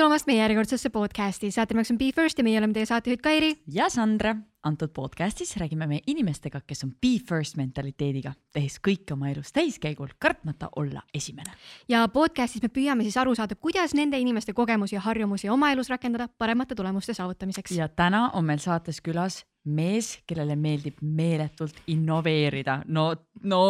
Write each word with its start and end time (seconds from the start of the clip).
tulemast 0.00 0.24
meie 0.30 0.38
järjekordsesse 0.40 0.88
podcasti, 0.94 1.50
saate 1.52 1.74
nimeks 1.74 1.90
on 1.92 1.98
Be 2.00 2.06
First 2.16 2.38
ja 2.40 2.44
meie 2.46 2.56
oleme 2.56 2.72
teie 2.72 2.86
saatejuht 2.88 3.20
Kairi. 3.20 3.50
ja 3.68 3.90
Sandra. 3.92 4.36
antud 4.62 4.88
podcastis 4.96 5.56
räägime 5.56 5.86
me 5.86 5.98
inimestega, 6.06 6.60
kes 6.66 6.84
on 6.84 6.94
Be 7.02 7.18
First 7.28 7.56
mentaliteediga, 7.56 8.32
tehes 8.52 8.78
kõike 8.88 9.12
oma 9.12 9.28
elus 9.28 9.52
täiskäigul, 9.52 10.08
kartmata 10.18 10.70
olla 10.76 11.02
esimene. 11.14 11.52
ja 11.88 12.08
podcastis 12.08 12.62
me 12.62 12.68
püüame 12.68 13.04
siis 13.04 13.16
aru 13.16 13.34
saada, 13.34 13.54
kuidas 13.54 13.92
nende 13.94 14.18
inimeste 14.18 14.52
kogemusi 14.52 14.96
ja 14.96 15.00
harjumusi 15.00 15.48
oma 15.48 15.72
elus 15.72 15.92
rakendada 15.92 16.28
paremate 16.38 16.74
tulemuste 16.74 17.14
saavutamiseks. 17.14 17.76
ja 17.76 17.88
täna 17.88 18.30
on 18.32 18.44
meil 18.44 18.58
saates 18.58 19.02
külas 19.04 19.44
mees, 19.64 20.18
kellele 20.26 20.56
meeldib 20.56 21.02
meeletult 21.02 21.76
innoveerida. 21.86 22.82
no, 22.86 23.14
no 23.42 23.60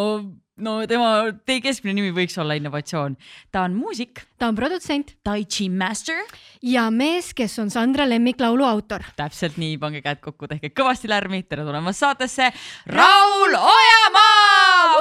no 0.61 0.87
tema, 0.89 1.31
teie 1.47 1.63
keskmine 1.65 1.97
nimi 1.97 2.13
võiks 2.15 2.37
olla 2.41 2.57
innovatsioon. 2.59 3.17
ta 3.53 3.65
on 3.67 3.75
muusik. 3.79 4.23
ta 4.39 4.49
on 4.51 4.59
produtsent. 4.59 5.17
Tai 5.25 5.45
Chi 5.45 5.69
master. 5.69 6.21
ja 6.63 6.91
mees, 6.91 7.33
kes 7.35 7.59
on 7.59 7.71
Sandra 7.71 8.09
lemmiklaulu 8.09 8.65
autor. 8.65 9.05
täpselt 9.17 9.59
nii, 9.61 9.79
pange 9.79 10.03
käed 10.05 10.21
kokku, 10.21 10.49
tehke 10.51 10.73
kõvasti 10.75 11.09
lärmi, 11.11 11.43
tere 11.49 11.65
tulemast 11.65 12.05
saatesse, 12.05 12.53
Raul 12.87 13.57
Ojamaa. 13.57 15.01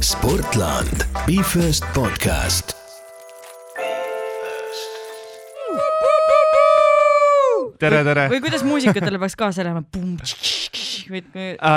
Sportland, 0.00 1.06
Be 1.26 1.42
First 1.42 1.84
podcast 1.94 2.85
tere, 7.80 8.02
tere. 8.06 8.26
või 8.32 8.40
kuidas 8.44 8.64
muusikutele 8.66 9.20
peaks 9.22 9.36
kaasa 9.38 9.62
elama? 9.64 9.84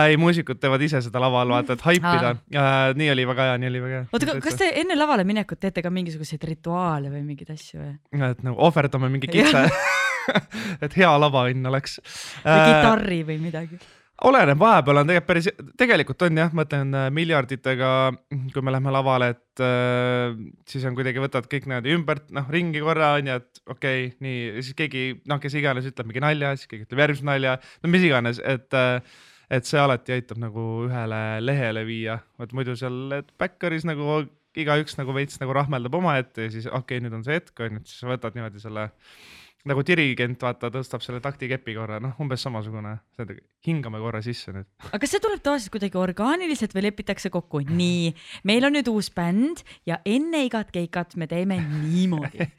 ei, 0.10 0.18
muusikud 0.20 0.60
teevad 0.62 0.84
ise 0.86 1.02
seda 1.06 1.22
laval, 1.22 1.54
vaata, 1.54 1.78
et 1.78 1.86
haipida. 1.86 2.34
nii 3.00 3.12
oli 3.14 3.28
väga 3.30 3.52
hea, 3.52 3.60
nii 3.62 3.72
oli 3.74 3.84
väga 3.86 4.02
hea. 4.02 4.10
oota, 4.14 4.40
kas 4.44 4.60
te 4.62 4.72
enne 4.82 4.98
lavale 5.00 5.28
minekut 5.28 5.62
teete 5.62 5.84
ka 5.86 5.94
mingisuguseid 5.94 6.50
rituaale 6.50 7.12
või 7.14 7.24
mingeid 7.28 7.54
asju 7.56 7.84
või? 7.84 7.96
et 8.32 8.44
nagu 8.46 8.58
ohverdame 8.70 9.12
mingi 9.14 9.32
kitse 9.32 9.68
et 10.86 11.00
hea 11.00 11.14
lavaõnn 11.26 11.72
oleks. 11.72 12.00
või 12.44 12.60
kitarri 12.70 13.24
või 13.32 13.40
midagi 13.50 13.82
oleneb, 14.28 14.60
vahepeal 14.60 15.02
on 15.02 15.10
tegelikult 15.10 15.30
päris, 15.30 15.48
tegelikult 15.80 16.26
on 16.28 16.42
jah, 16.42 16.52
ma 16.56 16.66
ütlen 16.68 16.96
äh, 16.98 17.08
miljarditega, 17.16 17.92
kui 18.54 18.66
me 18.66 18.74
lähme 18.74 18.94
lavale, 18.94 19.32
et 19.36 19.64
äh, 19.64 20.36
siis 20.70 20.86
on 20.90 20.98
kuidagi 20.98 21.24
võtad 21.24 21.48
kõik 21.52 21.70
niimoodi 21.70 21.96
ümber, 21.96 22.24
noh 22.36 22.50
ringi 22.52 22.84
korra 22.84 23.14
on 23.20 23.32
ju, 23.32 23.40
et 23.40 23.64
okei 23.66 24.10
okay,, 24.10 24.12
nii, 24.26 24.42
siis 24.60 24.78
keegi 24.78 25.06
noh, 25.30 25.42
kes 25.44 25.56
iganes 25.60 25.88
ütleb 25.90 26.10
mingi 26.10 26.24
nalja, 26.26 26.54
siis 26.60 26.72
keegi 26.72 26.88
ütleb 26.88 27.04
järgmise 27.06 27.30
nalja, 27.30 27.56
no 27.84 27.94
mis 27.94 28.06
iganes, 28.08 28.42
et 28.44 28.78
äh, 28.78 29.00
et 29.50 29.66
see 29.66 29.80
alati 29.82 30.14
aitab 30.14 30.38
nagu 30.38 30.64
ühele 30.86 31.22
lehele 31.42 31.82
viia, 31.88 32.20
et 32.44 32.52
muidu 32.54 32.76
seal 32.78 33.24
backeris 33.42 33.88
nagu 33.88 34.22
igaüks 34.60 34.98
nagu 35.00 35.14
veits 35.16 35.40
nagu 35.42 35.54
rahmeldab 35.58 35.96
omaette 36.00 36.48
ja 36.48 36.54
siis 36.54 36.68
okei 36.68 37.00
okay,, 37.00 37.04
nüüd 37.06 37.16
on 37.18 37.26
see 37.26 37.38
hetk 37.38 37.66
on 37.66 37.80
ju, 37.80 37.82
et 37.82 37.92
siis 37.92 38.06
võtad 38.10 38.38
niimoodi 38.38 38.62
selle 38.62 38.90
nagu 39.68 39.84
dirigent, 39.84 40.40
vaata, 40.42 40.70
tõstab 40.72 41.04
selle 41.04 41.20
taktikepi 41.24 41.76
korra, 41.76 42.00
noh, 42.04 42.14
umbes 42.24 42.44
samasugune, 42.46 42.94
hingame 43.68 44.00
korra 44.00 44.22
sisse 44.24 44.54
nüüd. 44.56 44.70
aga 44.92 45.02
kas 45.04 45.16
see 45.16 45.24
tuleb 45.24 45.44
tavaliselt 45.44 45.74
kuidagi 45.76 46.00
orgaaniliselt 46.00 46.76
või 46.76 46.86
lepitakse 46.88 47.32
kokku, 47.34 47.66
nii, 47.68 48.14
meil 48.48 48.70
on 48.70 48.78
nüüd 48.78 48.92
uus 48.92 49.12
bänd 49.16 49.66
ja 49.90 50.00
enne 50.08 50.46
igat 50.48 50.72
keikat 50.76 51.18
me 51.20 51.28
teeme 51.32 51.60
niimoodi. 51.64 52.48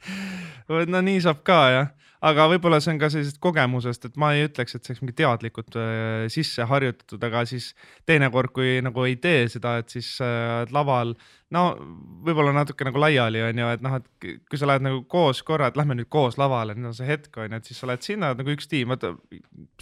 No 0.71 1.01
nii 1.03 1.19
saab 1.19 1.41
ka 1.43 1.55
jah 1.67 1.87
aga 2.21 2.45
võib-olla 2.51 2.77
see 2.81 2.93
on 2.93 2.99
ka 3.01 3.09
sellisest 3.09 3.39
kogemusest, 3.41 4.05
et 4.07 4.17
ma 4.21 4.31
ei 4.35 4.45
ütleks, 4.45 4.75
et 4.75 4.85
see 4.85 4.93
oleks 4.93 5.01
mingi 5.03 5.15
teadlikult 5.17 5.77
äh, 5.79 6.25
sisse 6.33 6.65
harjutatud, 6.69 7.23
aga 7.25 7.43
siis 7.49 7.71
teinekord, 8.09 8.53
kui 8.53 8.75
nagu 8.85 9.05
ei 9.07 9.15
tee 9.21 9.47
seda, 9.51 9.77
et 9.81 9.93
siis 9.93 10.13
äh, 10.25 10.61
laval 10.75 11.15
no 11.55 11.65
võib-olla 12.25 12.53
natuke 12.55 12.85
nagu 12.87 13.01
laiali 13.01 13.41
on 13.47 13.61
ju, 13.63 13.69
et 13.75 13.85
noh, 13.85 13.97
et 13.97 14.29
kui 14.49 14.61
sa 14.61 14.69
lähed 14.69 14.85
nagu 14.85 15.03
koos 15.11 15.41
korra, 15.47 15.71
et 15.71 15.79
lähme 15.79 15.97
nüüd 15.97 16.11
koos 16.13 16.37
lavale, 16.41 16.77
nüüd 16.77 16.91
on 16.91 16.97
see 16.97 17.09
hetk 17.09 17.41
on 17.41 17.49
ju, 17.49 17.61
et 17.61 17.71
siis 17.71 17.81
sa 17.81 17.89
oled 17.89 18.05
sinna 18.05 18.33
nagu 18.37 18.53
üks 18.53 18.69
tiim, 18.71 18.93
vaata 18.93 19.15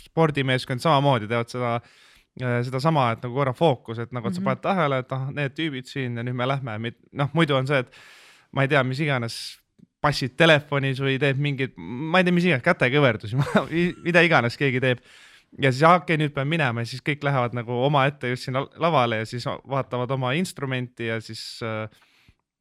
spordimeeskond 0.08 0.84
samamoodi 0.86 1.28
teevad 1.28 1.52
seda 1.52 1.76
äh, 1.78 2.62
sedasama, 2.66 3.12
et 3.18 3.26
nagu 3.26 3.36
korra 3.36 3.56
fookus, 3.58 4.00
et 4.00 4.16
nagu, 4.16 4.32
et 4.32 4.38
sa 4.38 4.42
mhm. 4.42 4.48
paned 4.48 4.64
tähele, 4.64 5.04
et 5.04 5.18
ah, 5.18 5.28
need 5.36 5.60
tüübid 5.60 5.92
siin 5.92 6.16
ja 6.16 6.24
nüüd 6.24 6.40
me 6.40 6.48
lähme, 6.48 6.80
noh, 7.20 7.36
muidu 7.36 7.60
on 7.60 7.68
see, 7.68 7.84
et 7.84 8.00
ma 8.56 8.64
ei 8.64 8.72
tea, 8.72 8.86
mis 8.88 9.04
iganes 9.04 9.42
passid 10.04 10.36
telefonis 10.40 11.00
või 11.04 11.18
teeb 11.22 11.40
mingeid, 11.44 11.74
ma 11.78 12.22
ei 12.22 12.28
tea, 12.28 12.36
mis 12.36 12.48
iganes 12.48 12.66
kätekõverdusi 12.66 13.40
mida 14.06 14.24
iganes 14.26 14.56
keegi 14.60 14.82
teeb. 14.84 15.02
ja 15.60 15.72
siis 15.74 15.84
okei 15.84 16.04
okay,, 16.04 16.20
nüüd 16.22 16.34
pean 16.36 16.48
minema. 16.48 16.84
Ja 16.84 16.92
siis 16.92 17.04
kõik 17.06 17.24
lähevad 17.26 17.56
nagu 17.58 17.82
omaette 17.88 18.32
just 18.32 18.48
sinna 18.48 18.64
lavale 18.80 19.24
ja 19.24 19.30
siis 19.30 19.48
vaatavad 19.48 20.12
oma 20.16 20.34
instrumenti 20.38 21.10
ja 21.10 21.20
siis 21.24 21.44
äh, 21.66 21.88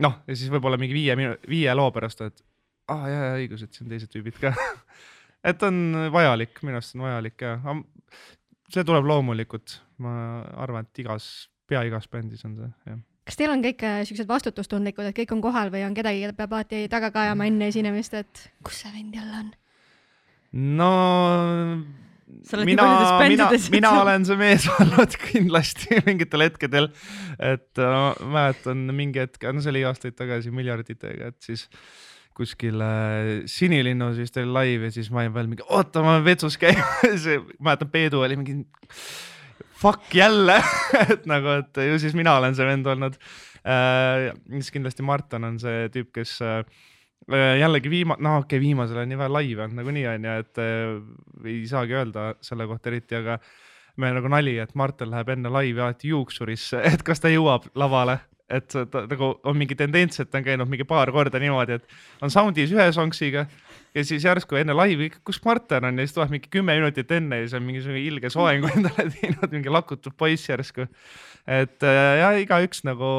noh, 0.02 0.20
ja 0.26 0.36
siis 0.36 0.50
võib-olla 0.52 0.80
mingi 0.80 0.96
viie, 0.96 1.16
viie 1.48 1.74
loo 1.74 1.90
pärast, 1.94 2.24
et 2.26 2.42
aa 2.88 2.96
ah, 2.96 3.06
jaa, 3.10 3.24
jaa 3.28 3.38
õigus, 3.42 3.62
et 3.64 3.76
siin 3.76 3.90
teised 3.90 4.10
tüübid 4.12 4.40
ka. 4.42 4.54
Et 5.48 5.60
on 5.62 5.76
vajalik, 6.10 6.58
minu 6.66 6.80
arust 6.80 6.96
on 6.96 7.04
vajalik 7.04 7.42
ja 7.44 7.52
see 8.74 8.82
tuleb 8.84 9.06
loomulikult, 9.06 9.76
ma 10.02 10.42
arvan, 10.58 10.82
et 10.82 11.00
igas, 11.04 11.28
pea 11.70 11.84
igas 11.86 12.10
bändis 12.10 12.42
on 12.44 12.56
see, 12.58 12.70
jah 12.90 12.98
kas 13.28 13.36
teil 13.36 13.52
on 13.52 13.62
kõik 13.64 13.84
äh, 13.84 14.00
siuksed 14.08 14.28
vastutustundlikud, 14.28 15.10
et 15.10 15.16
kõik 15.20 15.36
on 15.36 15.44
kohal 15.44 15.72
või 15.74 15.84
on 15.84 15.96
kedagi, 15.96 16.24
keda 16.24 16.36
peab 16.38 16.56
alati 16.56 16.86
taga 16.92 17.12
kajama 17.14 17.48
enne 17.50 17.68
esinemist, 17.68 18.16
et 18.16 18.48
kus 18.64 18.82
see 18.82 18.92
vend 18.94 19.16
jälle 19.18 19.42
on? 19.42 19.54
no 20.78 20.92
mina, 22.64 22.86
mina, 23.28 23.50
mina 23.74 23.92
olen 24.00 24.24
see 24.24 24.40
mees 24.40 24.64
olnud 24.78 25.16
kindlasti 25.28 26.00
mingitel 26.08 26.46
hetkedel, 26.46 26.90
et 27.36 27.84
äh, 27.84 28.24
mäletan 28.24 28.88
mingi 28.96 29.26
hetk, 29.26 29.44
no 29.52 29.64
see 29.64 29.74
oli 29.76 29.84
aastaid 29.88 30.16
tagasi 30.16 30.52
miljarditega, 30.54 31.32
et 31.34 31.50
siis 31.50 31.68
kuskil 32.38 32.80
äh, 32.80 33.32
Sinilinnus 33.50 34.16
vist 34.22 34.40
oli 34.40 34.54
live 34.56 34.88
ja 34.88 34.94
siis 34.94 35.12
ma 35.12 35.26
olin 35.26 35.36
veel 35.36 35.52
mingi, 35.52 35.68
oota, 35.68 36.00
ma 36.00 36.16
pean 36.16 36.28
vetsus 36.30 36.56
käima 36.60 36.86
mäletan, 37.66 37.92
Peedu 37.92 38.24
oli 38.24 38.40
mingi 38.40 38.62
fuck 39.78 40.14
jälle. 40.14 40.58
Et 41.12 41.26
nagu, 41.30 41.58
et 41.60 41.82
ju 41.88 41.98
siis 42.02 42.16
mina 42.18 42.36
olen 42.38 42.56
see 42.56 42.66
vend 42.66 42.86
olnud. 42.86 43.18
Äh,. 43.68 44.30
siis 44.56 44.70
kindlasti 44.74 45.04
Martin 45.04 45.44
on 45.44 45.58
see 45.60 45.88
tüüp, 45.92 46.12
kes 46.14 46.38
äh, 46.46 46.62
jällegi 47.58 47.90
viima-, 47.92 48.16
no 48.18 48.38
okei 48.38 48.56
okay,, 48.56 48.62
viimasel 48.62 49.02
on 49.02 49.10
nii 49.10 49.18
vähe 49.18 49.32
laive 49.34 49.64
olnud 49.64 49.80
nagunii 49.82 50.06
onju, 50.14 50.36
et 50.44 50.60
äh, 50.62 51.50
ei 51.50 51.58
saagi 51.68 51.98
öelda 51.98 52.30
selle 52.44 52.68
kohta 52.70 52.92
eriti, 52.92 53.18
aga 53.18 53.38
meil 53.98 54.16
nagu 54.16 54.30
nali, 54.32 54.54
et 54.62 54.74
Martin 54.78 55.10
läheb 55.12 55.34
enne 55.34 55.52
laivi 55.52 55.82
alati 55.82 56.14
juuksurisse, 56.14 56.80
et 56.94 57.04
kas 57.06 57.20
ta 57.20 57.32
jõuab 57.32 57.70
lavale? 57.78 58.20
Et 58.48 58.64
ta 58.64 59.02
nagu 59.04 59.34
on 59.44 59.58
mingi 59.60 59.76
tendents, 59.76 60.22
et 60.22 60.30
ta 60.30 60.40
on 60.40 60.46
käinud 60.46 60.70
mingi 60.70 60.86
paar 60.88 61.10
korda 61.12 61.36
niimoodi, 61.42 61.76
et 61.76 62.24
on 62.24 62.32
sound'is 62.32 62.72
ühe 62.72 62.86
sonksiga 62.96 63.44
ja 63.94 64.04
siis 64.04 64.24
järsku 64.24 64.58
enne 64.60 64.76
laivi, 64.76 65.10
kus 65.24 65.40
Marten 65.44 65.88
on? 65.88 65.98
Ja 65.98 66.06
siis 66.06 66.16
tuleb 66.16 66.34
mingi 66.34 66.50
kümme 66.52 66.76
minutit 66.78 67.10
enne 67.14 67.40
ja 67.40 67.46
siis 67.46 67.56
on 67.58 67.66
mingisugune 67.66 68.02
ilge 68.04 68.30
soengu 68.32 68.70
endale 68.74 69.08
teinud, 69.14 69.50
mingi 69.54 69.72
lakutud 69.72 70.16
poiss 70.18 70.48
järsku. 70.50 70.88
et 71.46 71.86
äh, 71.86 72.14
ja 72.22 72.32
igaüks 72.42 72.84
nagu 72.88 73.10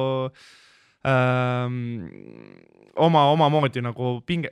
ähm, 1.07 1.79
oma, 2.95 3.25
omamoodi 3.33 3.83
nagu 3.83 4.19
pinge, 4.25 4.51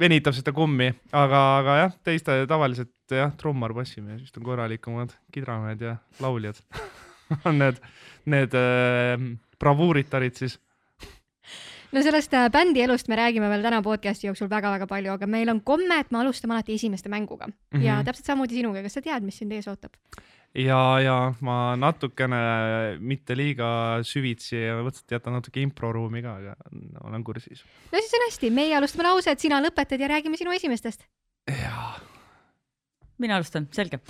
venitab 0.00 0.34
seda 0.36 0.54
kummi, 0.56 0.90
aga, 1.12 1.42
aga 1.60 1.76
jah, 1.84 2.00
teiste 2.06 2.40
tavaliselt 2.50 3.14
jah, 3.14 3.34
trummar, 3.38 3.74
bassimees 3.76 4.22
vist 4.24 4.38
on 4.40 4.46
korralikumad, 4.46 5.14
kidramehed 5.34 5.84
ja 5.84 5.98
lauljad 6.22 6.60
on 7.46 7.60
need, 7.60 7.78
need 8.30 8.56
äh, 8.58 9.14
bravuuritarid 9.60 10.40
siis 10.40 10.58
no 11.92 12.02
sellest 12.04 12.34
äh, 12.34 12.48
bändi 12.52 12.84
elust 12.84 13.08
me 13.10 13.18
räägime 13.18 13.50
veel 13.52 13.64
täna 13.66 13.82
podcast'i 13.82 14.28
jooksul 14.28 14.50
väga-väga 14.50 14.88
palju, 14.90 15.14
aga 15.16 15.28
meil 15.30 15.52
on 15.52 15.62
komme, 15.66 16.00
et 16.00 16.10
me 16.10 16.22
alustame 16.22 16.56
alati 16.56 16.76
esimeste 16.78 17.08
mänguga 17.08 17.46
mm 17.46 17.54
-hmm. 17.72 17.86
ja 17.86 18.02
täpselt 18.04 18.26
samamoodi 18.26 18.60
sinuga, 18.60 18.82
kas 18.82 18.98
sa 18.98 19.02
tead, 19.02 19.22
mis 19.22 19.38
sind 19.38 19.52
ees 19.52 19.68
ootab? 19.68 19.96
ja, 20.54 21.00
ja 21.00 21.34
ma 21.40 21.76
natukene, 21.76 22.98
mitte 22.98 23.36
liiga 23.36 24.00
süvitsi 24.02 24.56
ja 24.56 24.76
mõtlesin, 24.82 25.06
et 25.06 25.16
jätan 25.18 25.32
natuke 25.38 25.62
improruumi 25.62 26.22
ka, 26.22 26.36
aga 26.36 26.54
olen 27.04 27.24
kursis. 27.24 27.64
no 27.92 27.98
siis 27.98 28.14
on 28.14 28.26
hästi, 28.28 28.50
meie 28.50 28.76
alustame 28.76 29.08
lause, 29.08 29.30
et 29.30 29.40
sina 29.40 29.60
lõpetad 29.62 30.00
ja 30.00 30.08
räägime 30.08 30.36
sinu 30.36 30.52
esimestest. 30.52 31.06
jaa. 31.48 32.09
Mina 33.20 33.36
alustan, 33.38 33.68
selge. 33.74 34.00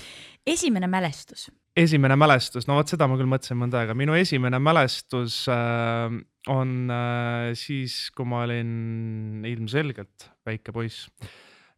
esimene 0.46 0.88
mälestus. 0.90 1.48
Esimene 1.76 2.16
mälestus, 2.18 2.66
no 2.66 2.76
vot 2.78 2.90
seda 2.90 3.06
ma 3.08 3.16
küll 3.18 3.30
mõtlesin 3.30 3.58
mõnda 3.60 3.80
aega, 3.80 3.94
minu 3.94 4.16
esimene 4.18 4.58
mälestus 4.62 5.42
äh, 5.50 6.16
on 6.50 6.74
äh, 6.90 7.52
siis, 7.58 8.08
kui 8.16 8.26
ma 8.28 8.44
olin 8.46 9.44
ilmselgelt 9.46 10.30
väike 10.46 10.74
poiss. 10.74 11.08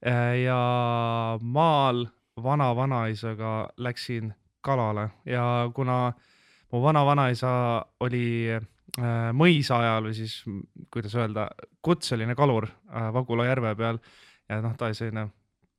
Äh, 0.03 0.43
ja 0.47 0.59
maal 1.41 2.07
vana-vanaisaga 2.43 3.73
läksin 3.77 4.33
kalale. 4.61 5.11
Ja 5.27 5.71
kuna 5.75 6.13
mu 6.73 6.83
vana-vanaisa 6.83 7.53
oli 8.01 8.49
äh, 8.53 9.31
mõisa 9.37 9.79
ajal 9.83 10.09
või 10.09 10.17
siis 10.17 10.39
kuidas 10.93 11.15
öelda, 11.19 11.49
kutseline 11.83 12.35
kalur 12.39 12.69
äh, 12.69 13.13
Vagula 13.15 13.47
järve 13.51 13.75
peal. 13.77 14.01
Ja 14.49 14.61
noh, 14.65 14.75
ta 14.77 14.89
oli 14.89 14.99
selline 14.99 15.29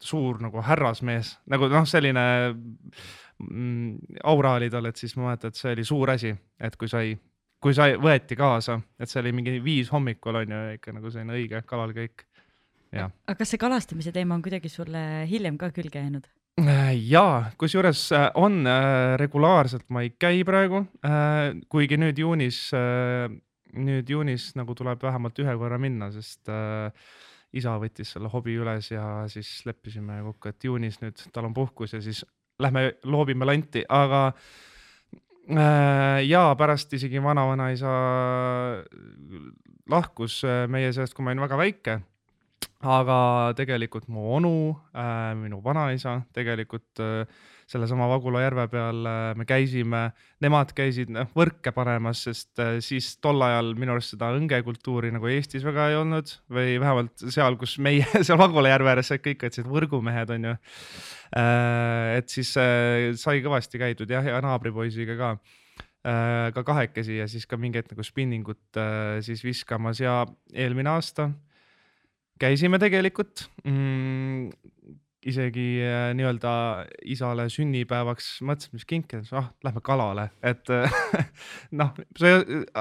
suur 0.05 0.41
nagu 0.43 0.63
härrasmees, 0.63 1.37
nagu 1.51 1.69
noh, 1.71 1.85
selline 1.89 2.25
mm, 2.53 4.17
aura 4.29 4.57
oli 4.59 4.69
tal, 4.73 4.89
et 4.89 4.99
siis 4.99 5.15
ma 5.17 5.29
mäletan, 5.29 5.53
et 5.53 5.59
see 5.59 5.71
oli 5.73 5.85
suur 5.87 6.13
asi, 6.13 6.33
et 6.59 6.77
kui 6.79 6.91
sai 6.91 7.15
kui 7.63 7.75
sai, 7.75 7.95
võeti 8.01 8.35
kaasa, 8.35 8.77
et 8.99 9.09
see 9.09 9.21
oli 9.23 9.33
mingi 9.35 9.57
viis 9.63 9.91
hommikul 9.93 10.41
on 10.41 10.53
ju 10.55 10.61
ikka 10.75 10.93
nagu 10.95 11.11
selline 11.11 11.35
õige 11.37 11.63
kalalkäik. 11.67 12.25
aga 12.93 13.35
kas 13.39 13.53
see 13.53 13.61
kalastamise 13.61 14.11
teema 14.13 14.35
on 14.35 14.43
kuidagi 14.45 14.69
sulle 14.69 15.23
hiljem 15.29 15.57
ka 15.57 15.71
külge 15.75 16.01
jäänud? 16.01 16.27
ja 17.09 17.51
kusjuures 17.57 18.11
on 18.37 18.67
regulaarselt 19.17 19.87
ma 19.89 20.03
ei 20.05 20.11
käi 20.19 20.43
praegu, 20.45 20.83
kuigi 21.69 21.97
nüüd 21.97 22.19
juunis, 22.21 22.59
nüüd 23.73 24.09
juunis 24.09 24.51
nagu 24.59 24.75
tuleb 24.77 25.01
vähemalt 25.01 25.39
ühe 25.41 25.55
korra 25.57 25.79
minna, 25.81 26.11
sest 26.13 26.51
äh, 26.51 26.91
isa 27.53 27.75
võttis 27.81 28.13
selle 28.15 28.29
hobi 28.33 28.55
üles 28.59 28.89
ja 28.91 29.23
siis 29.31 29.49
leppisime 29.67 30.21
kokku, 30.29 30.49
et 30.49 30.67
juunis 30.69 30.99
nüüd 31.03 31.25
tal 31.33 31.49
on 31.49 31.53
puhkus 31.55 31.93
ja 31.93 32.01
siis 32.03 32.23
lähme 32.61 32.93
loobime 33.09 33.45
lanti, 33.45 33.83
aga 33.89 34.25
äh, 35.49 36.23
ja 36.27 36.47
pärast 36.57 36.93
isegi 36.93 37.21
vanavanaisa 37.23 37.93
lahkus 39.89 40.41
äh, 40.47 40.65
meie 40.71 40.93
seast, 40.95 41.13
kui 41.13 41.25
ma 41.25 41.33
olin 41.33 41.45
väga 41.45 41.59
väike. 41.59 41.99
Aga 42.83 43.53
tegelikult 43.55 44.09
mu 44.11 44.25
onu 44.35 44.55
äh,, 44.91 45.31
minu 45.39 45.61
vanaisa 45.63 46.17
tegelikult 46.35 46.99
sellesama 47.73 48.07
Vagula 48.11 48.43
järve 48.43 48.65
peal 48.71 49.07
äh, 49.09 49.21
me 49.37 49.45
käisime, 49.49 50.03
nemad 50.43 50.73
käisid 50.77 51.11
noh 51.13 51.29
võrke 51.37 51.73
panemas, 51.75 52.23
sest 52.27 52.61
äh, 52.61 52.77
siis 52.83 53.13
tol 53.23 53.41
ajal 53.45 53.73
minu 53.79 53.95
arust 53.95 54.15
seda 54.15 54.31
õngekultuuri 54.37 55.11
nagu 55.15 55.29
Eestis 55.31 55.65
väga 55.65 55.89
ei 55.91 55.97
olnud 55.99 56.35
või 56.53 56.77
vähemalt 56.81 57.25
seal, 57.33 57.57
kus 57.61 57.77
meie 57.83 58.05
seal 58.25 58.39
Vagula 58.41 58.73
järve 58.73 58.93
ääres 58.93 59.13
kõik 59.23 59.47
otsid 59.49 59.69
võrgumehed 59.69 60.35
onju 60.37 60.55
et 61.33 62.29
siis 62.29 62.51
äh, 62.61 63.11
sai 63.17 63.41
kõvasti 63.45 63.81
käidud 63.81 64.11
jah, 64.13 64.25
ja 64.25 64.41
naabripoisiga 64.43 65.17
ka. 65.19 65.35
Ka 66.03 66.65
kahekesi 66.67 67.13
ja 67.15 67.29
siis 67.31 67.45
ka 67.47 67.55
mingi 67.55 67.79
hetk 67.79 67.93
nagu 67.93 68.03
spinningut 68.03 68.79
siis 69.23 69.39
viskamas 69.39 70.01
ja 70.03 70.17
eelmine 70.51 70.91
aasta 70.91 71.29
käisime 72.43 72.79
tegelikult 72.81 73.45
mm, 73.63 74.49
isegi 75.29 75.65
äh, 75.83 76.11
nii-öelda 76.17 76.51
isale 77.11 77.45
sünnipäevaks 77.51 78.27
mõtlesime, 78.45 78.77
mis 78.77 78.85
kinke, 78.89 79.21
ah 79.37 79.49
lähme 79.65 79.81
kalale, 79.85 80.27
et 80.43 80.69
noh, 81.79 81.91
sa 82.19 82.31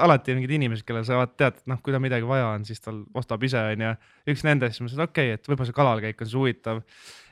alati 0.05 0.35
mingid 0.37 0.55
inimesed, 0.57 0.85
kellel 0.87 1.05
sa 1.07 1.21
tead, 1.27 1.61
et 1.61 1.71
noh, 1.71 1.81
kui 1.83 1.95
tal 1.95 2.03
midagi 2.03 2.27
vaja 2.27 2.51
on, 2.53 2.65
siis 2.67 2.83
tal 2.83 3.03
ostab 3.17 3.43
ise 3.47 3.61
onju. 3.73 3.91
üks 4.33 4.45
nendest, 4.47 4.77
siis 4.77 4.83
ma 4.83 4.89
mõtlesin, 4.89 5.03
okei 5.07 5.29
okay,, 5.31 5.39
et 5.39 5.51
võib-olla 5.51 5.69
see 5.69 5.79
kalalkäik 5.79 6.23
on 6.23 6.29
siis 6.29 6.39
huvitav. 6.39 6.81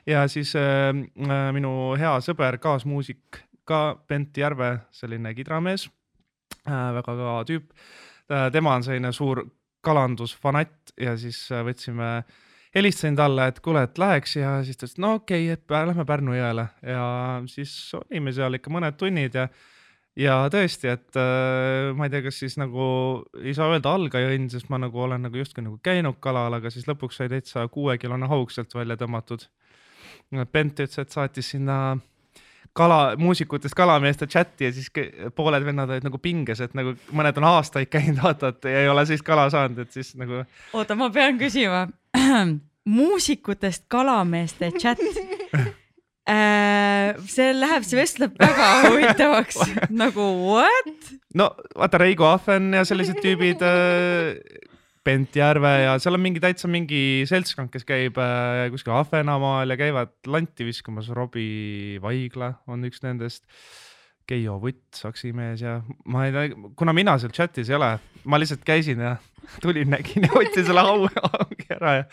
ja 0.08 0.26
siis 0.32 0.54
äh, 0.58 0.92
äh, 0.92 1.48
minu 1.56 1.72
hea 2.00 2.14
sõber, 2.24 2.58
kaasmuusik 2.62 3.42
ka 3.68 3.82
Bent 4.08 4.38
Järve, 4.38 4.78
selline 4.90 5.34
kidramees 5.38 5.88
äh,, 6.66 6.88
väga 6.98 7.10
kõva 7.10 7.42
tüüp 7.48 7.68
äh,. 7.72 8.48
tema 8.54 8.78
on 8.78 8.86
selline 8.86 9.12
suur 9.12 9.44
kalandusfanatt 9.82 10.96
ja 11.00 11.16
siis 11.18 11.44
äh, 11.52 11.64
võtsime 11.66 12.16
äh, 12.22 12.40
helistasin 12.74 13.16
talle, 13.18 13.50
et 13.50 13.60
kuule, 13.64 13.82
et 13.86 13.98
läheks 14.00 14.36
ja 14.38 14.54
siis 14.66 14.78
ta 14.78 14.86
ütles, 14.86 14.98
no 15.02 15.14
okei 15.20 15.50
okay,, 15.52 15.58
et 15.58 15.76
lähme 15.90 16.06
Pärnu 16.08 16.36
jõele 16.36 16.66
ja 16.86 17.04
siis 17.50 17.74
olime 17.98 18.32
seal 18.32 18.58
ikka 18.58 18.72
mõned 18.72 18.98
tunnid 19.00 19.36
ja 19.36 19.48
ja 20.18 20.36
tõesti, 20.52 20.90
et 20.92 21.16
äh, 21.16 21.90
ma 21.96 22.06
ei 22.06 22.12
tea, 22.12 22.22
kas 22.26 22.38
siis 22.42 22.58
nagu 22.60 22.84
ei 23.40 23.54
saa 23.56 23.70
öelda 23.72 23.94
algajõnn, 23.96 24.50
sest 24.52 24.68
ma 24.72 24.80
nagu 24.80 25.00
olen 25.06 25.24
nagu 25.24 25.40
justkui 25.40 25.64
nagu 25.64 25.78
käinud 25.84 26.18
kalal, 26.20 26.58
aga 26.58 26.72
siis 26.72 26.88
lõpuks 26.88 27.20
sai 27.20 27.32
täitsa 27.32 27.64
kuuekilone 27.72 28.28
haug 28.28 28.52
sealt 28.52 28.74
välja 28.76 28.98
tõmmatud. 29.00 29.46
Bent 30.52 30.80
ütles, 30.80 30.98
et 31.00 31.12
saatis 31.12 31.52
sinna 31.54 31.96
kala, 32.76 33.00
muusikutest 33.20 33.76
kalameeste 33.76 34.26
chati 34.26 34.68
ja 34.68 34.72
siis 34.72 34.88
pooled 35.36 35.64
vennad 35.64 35.90
olid 35.92 36.06
nagu 36.06 36.20
pinges, 36.22 36.62
et 36.64 36.74
nagu 36.78 36.94
mõned 37.12 37.38
on 37.40 37.48
aastaid 37.52 37.90
käinud, 37.92 38.22
vaata, 38.22 38.52
et 38.54 38.70
ei 38.72 38.88
ole 38.88 39.04
siis 39.08 39.22
kala 39.24 39.48
saanud, 39.52 39.84
et 39.84 39.92
siis 39.94 40.14
nagu. 40.20 40.44
oota, 40.72 40.96
ma 40.98 41.10
pean 41.12 41.38
küsima 41.40 41.86
muusikutest 42.96 43.86
kalameeste 43.92 44.72
chat 44.78 45.00
äh, 46.28 47.14
see 47.28 47.52
läheb, 47.56 47.84
see 47.86 47.98
vestleb 47.98 48.36
väga 48.40 48.68
huvitavaks 48.88 49.60
nagu 49.90 50.28
what? 50.48 51.12
no 51.38 51.52
vaata 51.78 52.00
Reigo 52.02 52.28
Ahven 52.30 52.72
ja 52.78 52.84
sellised 52.88 53.20
tüübid 53.22 53.62
äh,, 53.66 54.38
Bent 55.02 55.34
Järve 55.34 55.70
ja 55.82 55.94
seal 55.98 56.14
on 56.14 56.22
mingi 56.22 56.40
täitsa 56.42 56.68
mingi 56.70 57.22
seltskond, 57.26 57.72
kes 57.74 57.86
käib 57.88 58.18
äh, 58.22 58.68
kuskil 58.70 58.94
Ahvenamaal 58.94 59.74
ja 59.74 59.78
käivad 59.80 60.14
lanti 60.30 60.66
viskamas. 60.68 61.10
Robbie 61.10 61.98
Vaigla 62.02 62.52
on 62.70 62.86
üks 62.86 63.02
nendest 63.02 63.42
Keijo 64.30 64.60
Vutt, 64.62 64.94
saksimees 64.94 65.64
ja 65.64 65.80
ma 66.06 66.26
ei 66.28 66.32
tea, 66.34 66.70
kuna 66.78 66.94
mina 66.94 67.16
seal 67.18 67.34
chat'is 67.34 67.70
ei 67.72 67.76
ole, 67.76 67.90
ma 68.30 68.38
lihtsalt 68.38 68.62
käisin 68.66 69.02
ja 69.02 69.16
tulin, 69.64 69.90
nägin 69.90 70.28
ja 70.28 70.32
võtsin 70.36 70.68
selle 70.68 70.84
au, 70.86 71.08
ära 71.76 71.96
ja 71.98 72.04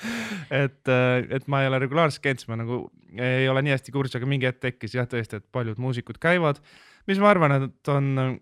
et, 0.64 0.90
et 0.90 1.50
ma 1.52 1.62
ei 1.62 1.70
ole 1.70 1.84
regulaarselt 1.86 2.24
käinud, 2.26 2.42
siis 2.42 2.50
ma 2.50 2.58
nagu 2.60 2.82
ei 3.14 3.46
ole 3.52 3.64
nii 3.66 3.76
hästi 3.76 3.94
kursis, 3.94 4.18
aga 4.18 4.30
mingi 4.30 4.50
hetk 4.50 4.64
tekkis 4.66 4.98
jah, 4.98 5.08
tõesti, 5.10 5.40
et 5.40 5.46
paljud 5.54 5.78
muusikud 5.82 6.18
käivad, 6.22 6.62
mis 7.10 7.22
ma 7.22 7.30
arvan, 7.30 7.70
et 7.70 7.94
on 7.94 8.40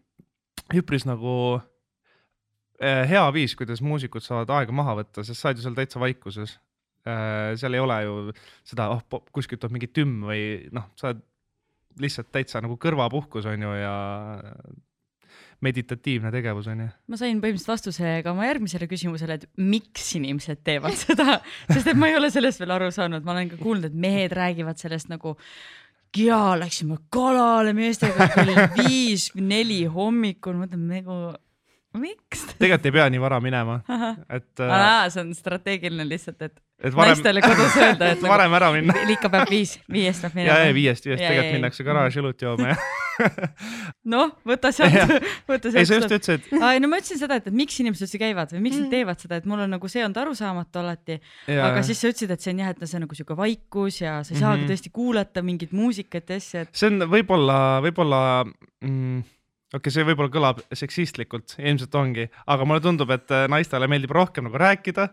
üpris 0.76 1.04
nagu 1.08 1.34
eh, 1.60 1.68
hea 2.80 3.26
viis, 3.34 3.56
kuidas 3.58 3.82
muusikud 3.82 4.22
saavad 4.22 4.52
aega 4.60 4.76
maha 4.76 4.98
võtta, 5.02 5.24
sest 5.26 5.42
sa 5.42 5.50
oled 5.50 5.62
ju 5.62 5.68
seal 5.68 5.78
täitsa 5.78 6.02
vaikuses. 6.02 6.58
Eh, 7.08 7.54
seal 7.58 7.78
ei 7.78 7.82
ole 7.82 8.02
ju 8.04 8.18
seda, 8.68 8.90
oh 8.94 9.24
kuskilt 9.34 9.62
tuleb 9.64 9.78
mingi 9.78 9.90
tümm 9.94 10.28
või 10.28 10.42
noh, 10.76 10.90
sa 11.00 11.12
oled 11.12 11.24
lihtsalt 12.02 12.30
täitsa 12.34 12.62
nagu 12.62 12.76
kõrvapuhkus 12.82 13.48
on 13.50 13.64
ju 13.64 13.72
ja 13.80 13.96
meditatiivne 15.66 16.30
tegevus 16.34 16.68
on 16.70 16.84
ju. 16.84 16.90
ma 17.10 17.18
sain 17.18 17.40
põhimõtteliselt 17.42 17.72
vastuse 17.72 18.12
ka 18.26 18.34
oma 18.36 18.46
järgmisele 18.46 18.90
küsimusele, 18.92 19.40
et 19.40 19.48
miks 19.58 20.12
inimesed 20.20 20.62
teevad 20.68 20.98
seda, 21.00 21.40
sest 21.74 21.90
et 21.90 21.98
ma 21.98 22.12
ei 22.12 22.20
ole 22.20 22.30
sellest 22.34 22.62
veel 22.62 22.76
aru 22.76 22.92
saanud, 22.94 23.26
ma 23.26 23.34
olen 23.34 23.50
ka 23.54 23.60
kuulnud, 23.62 23.90
et 23.90 23.98
mehed 23.98 24.36
räägivad 24.38 24.78
sellest 24.82 25.10
nagu 25.10 25.34
ja 26.18 26.54
läksime 26.60 27.00
kalale 27.14 27.74
meestega 27.78 28.30
kell 28.36 28.54
viis, 28.78 29.32
neli 29.36 29.84
hommikul, 29.90 30.60
mõtlen 30.62 30.86
nagu 30.92 31.18
miks? 32.02 32.46
tegelikult 32.56 32.90
ei 32.90 32.96
pea 33.00 33.10
nii 33.14 33.22
vara 33.24 33.42
minema, 33.44 33.82
et. 34.30 34.54
Äh, 34.64 34.88
see 35.14 35.26
on 35.26 35.36
strateegiline 35.38 36.08
lihtsalt, 36.08 36.42
et 36.42 36.58
et 36.78 36.94
varem... 36.94 37.16
naistele 37.16 37.42
kodus 37.42 37.76
öelda, 37.80 38.12
et 38.14 38.24
varem 38.34 38.54
ära 38.54 38.70
minna. 38.76 38.94
ikka 39.16 39.32
peab 39.34 39.50
viis, 39.50 39.78
viiest 39.92 40.26
peab 40.26 40.36
minema. 40.38 40.54
ja, 40.60 40.70
ja 40.70 40.76
viiest, 40.78 41.08
viiest 41.08 41.24
tegelikult 41.24 41.58
minnakse 41.58 41.86
garaaži 41.88 42.22
õlut 42.22 42.44
jooma 42.46 42.74
ja 42.74 42.78
noh, 44.14 44.36
võta 44.46 44.70
sealt, 44.76 45.16
võta 45.50 45.72
sealt. 45.72 45.80
ei, 45.82 45.88
sa 45.90 45.98
just 45.98 46.14
ütlesid. 46.20 46.52
ei 46.54 46.82
no 46.84 46.90
ma 46.92 47.00
ütlesin 47.02 47.22
seda, 47.22 47.40
et, 47.42 47.48
et 47.50 47.58
miks 47.58 47.80
inimesed 47.82 48.06
üldse 48.06 48.22
käivad 48.22 48.54
või 48.54 48.62
miks 48.68 48.78
nad 48.78 48.86
mm. 48.86 48.94
teevad 48.94 49.24
seda, 49.26 49.40
et 49.42 49.48
mul 49.50 49.64
on 49.66 49.74
nagu 49.74 49.90
see 49.90 50.04
olnud 50.06 50.22
arusaamatu 50.22 50.84
alati. 50.84 51.18
aga 51.50 51.82
siis 51.88 52.04
sa 52.04 52.12
ütlesid, 52.12 52.36
et 52.36 52.46
see 52.46 52.54
on 52.54 52.62
jah, 52.62 52.76
et 52.76 52.86
see 52.86 53.00
on 53.00 53.06
nagu 53.08 53.18
siuke 53.18 53.40
vaikus 53.40 54.02
ja 54.04 54.20
sa 54.22 54.36
ei 54.36 54.38
saagi 54.38 54.62
mm 54.62 54.68
-hmm. 54.68 54.76
tõesti 54.76 54.94
kuulata 54.94 55.42
mingit 55.42 55.74
muusikat 55.74 56.30
ja 56.30 56.38
asja 56.38 56.68
et.... 56.68 56.76
see 56.78 56.92
on 56.92 57.10
võib-olla, 57.10 57.58
võib-olla 57.88 58.22
mm, 58.46 59.26
okei 59.74 59.82
okay,, 59.82 59.94
see 59.94 60.08
võib-olla 60.08 60.32
kõlab 60.32 60.64
seksistlikult, 60.76 61.58
ilmselt 61.60 61.96
ongi, 62.00 62.28
aga 62.48 62.68
mulle 62.68 62.84
tundub, 62.84 63.12
et 63.12 63.32
äh, 63.36 63.48
naistele 63.52 63.90
meeldib 63.92 64.14
rohkem 64.16 64.48
nagu 64.48 64.60
rääkida. 64.62 65.10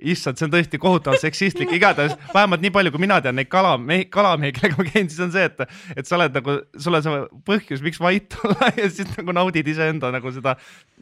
Issand, 0.00 0.38
see 0.38 0.46
on 0.46 0.52
tõesti 0.54 0.78
kohutavalt 0.80 1.20
seksistlik, 1.20 1.74
igatahes 1.76 2.14
vähemalt 2.32 2.62
nii 2.64 2.70
palju, 2.72 2.92
kui 2.94 3.02
mina 3.02 3.18
tean 3.20 3.36
neid 3.36 3.50
kalamehi, 3.52 4.06
kalamehi, 4.08 4.54
kellega 4.56 4.78
ma 4.78 4.86
käin, 4.86 5.10
siis 5.12 5.20
on 5.26 5.34
see, 5.34 5.44
et, 5.44 5.74
et 5.92 6.08
sa 6.08 6.16
oled 6.16 6.38
nagu, 6.38 6.54
sul 6.80 6.96
on 6.96 7.04
see 7.04 7.18
põhjus, 7.50 7.82
miks 7.84 8.00
vait 8.00 8.36
olla 8.40 8.70
ja 8.78 8.88
siis 8.88 9.10
nagu 9.18 9.34
naudid 9.36 9.68
iseenda 9.68 10.08
nagu 10.14 10.32
seda 10.32 10.54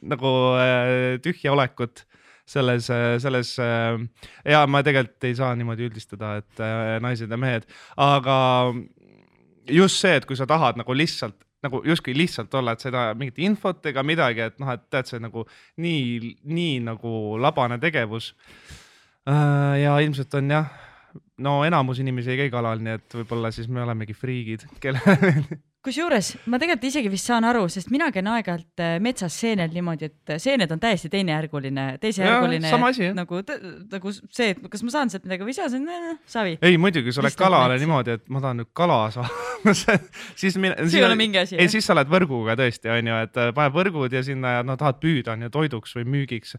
nagu 0.02 0.32
äh, 0.58 1.20
tühja 1.22 1.54
olekut 1.54 2.02
selles, 2.48 2.88
selles 3.22 3.54
äh, 3.62 4.02
ja 4.50 4.64
ma 4.66 4.82
tegelikult 4.82 5.28
ei 5.30 5.38
saa 5.38 5.52
niimoodi 5.54 5.86
üldistada, 5.92 6.38
et 6.42 6.64
naised 7.04 7.30
ja 7.30 7.38
mehed, 7.38 7.70
aga 8.02 8.38
just 9.70 10.02
see, 10.02 10.16
et 10.18 10.26
kui 10.26 10.34
sa 10.34 10.48
tahad 10.50 10.80
nagu 10.80 10.96
lihtsalt 10.96 11.38
nagu 11.64 11.80
justkui 11.86 12.14
lihtsalt 12.16 12.52
olla, 12.54 12.74
et 12.74 12.84
taha 12.84 13.14
mingit 13.18 13.40
infot 13.42 13.86
ega 13.90 14.04
midagi, 14.06 14.44
et 14.46 14.58
noh, 14.62 14.70
et 14.74 14.84
tead, 14.90 15.10
see 15.10 15.22
nagu 15.22 15.44
nii, 15.82 16.34
nii 16.46 16.76
nagu 16.86 17.14
labane 17.40 17.80
tegevus. 17.82 18.32
Äh, 19.28 19.80
ja 19.82 19.96
ilmselt 20.04 20.34
on 20.38 20.54
jah, 20.54 20.68
no 21.44 21.58
enamus 21.66 22.00
inimesi 22.02 22.34
ei 22.34 22.44
käi 22.44 22.52
kalal, 22.54 22.82
nii 22.82 22.98
et 23.00 23.18
võib-olla 23.20 23.50
siis 23.54 23.68
me 23.70 23.82
olemegi 23.84 24.16
friigid, 24.16 24.68
kellele 24.82 25.34
kusjuures 25.84 26.32
ma 26.50 26.58
tegelikult 26.58 26.88
isegi 26.88 27.10
vist 27.12 27.28
saan 27.30 27.46
aru, 27.48 27.64
sest 27.70 27.92
mina 27.94 28.08
käin 28.14 28.26
aeg-ajalt 28.30 28.82
äh, 28.82 28.96
metsas 29.02 29.36
seenel 29.38 29.70
niimoodi, 29.72 30.10
et 30.10 30.32
äh, 30.34 30.40
seened 30.42 30.72
on 30.74 30.80
täiesti 30.82 31.10
teisejärguline, 31.12 31.86
teisejärguline 32.02 32.72
nagu, 33.16 33.42
nagu 33.92 34.14
see, 34.14 34.50
et 34.54 34.68
kas 34.72 34.84
ma 34.86 34.94
saan 34.94 35.12
sealt 35.12 35.28
midagi 35.28 35.46
või 35.46 35.54
ei 35.54 35.58
saa, 35.58 35.70
see 35.72 35.82
on 35.82 36.20
savi. 36.28 36.56
ei 36.66 36.80
muidugi, 36.82 37.14
sa 37.14 37.22
oled 37.22 37.38
kalale 37.38 37.78
niimoodi, 37.82 38.18
et 38.18 38.26
ma 38.32 38.42
tahan 38.44 38.62
nüüd 38.62 38.72
kala 38.76 39.00
saada 39.14 39.74
siis 40.42 40.58
mina. 40.58 40.76
see 40.86 41.02
ei 41.02 41.06
ole 41.06 41.18
mingi 41.18 41.42
asi. 41.44 41.58
ei, 41.58 41.70
siis 41.72 41.86
sa 41.86 41.94
oled 41.96 42.10
võrguga 42.10 42.58
tõesti 42.58 42.90
onju, 42.94 43.20
et 43.28 43.42
paned 43.54 43.76
võrgud 43.76 44.18
ja 44.18 44.24
sinna 44.26 44.58
ja 44.58 44.66
no 44.66 44.78
tahad 44.80 44.98
püüda 45.02 45.38
onju 45.38 45.52
toiduks 45.54 45.94
või 46.00 46.08
müügiks 46.16 46.58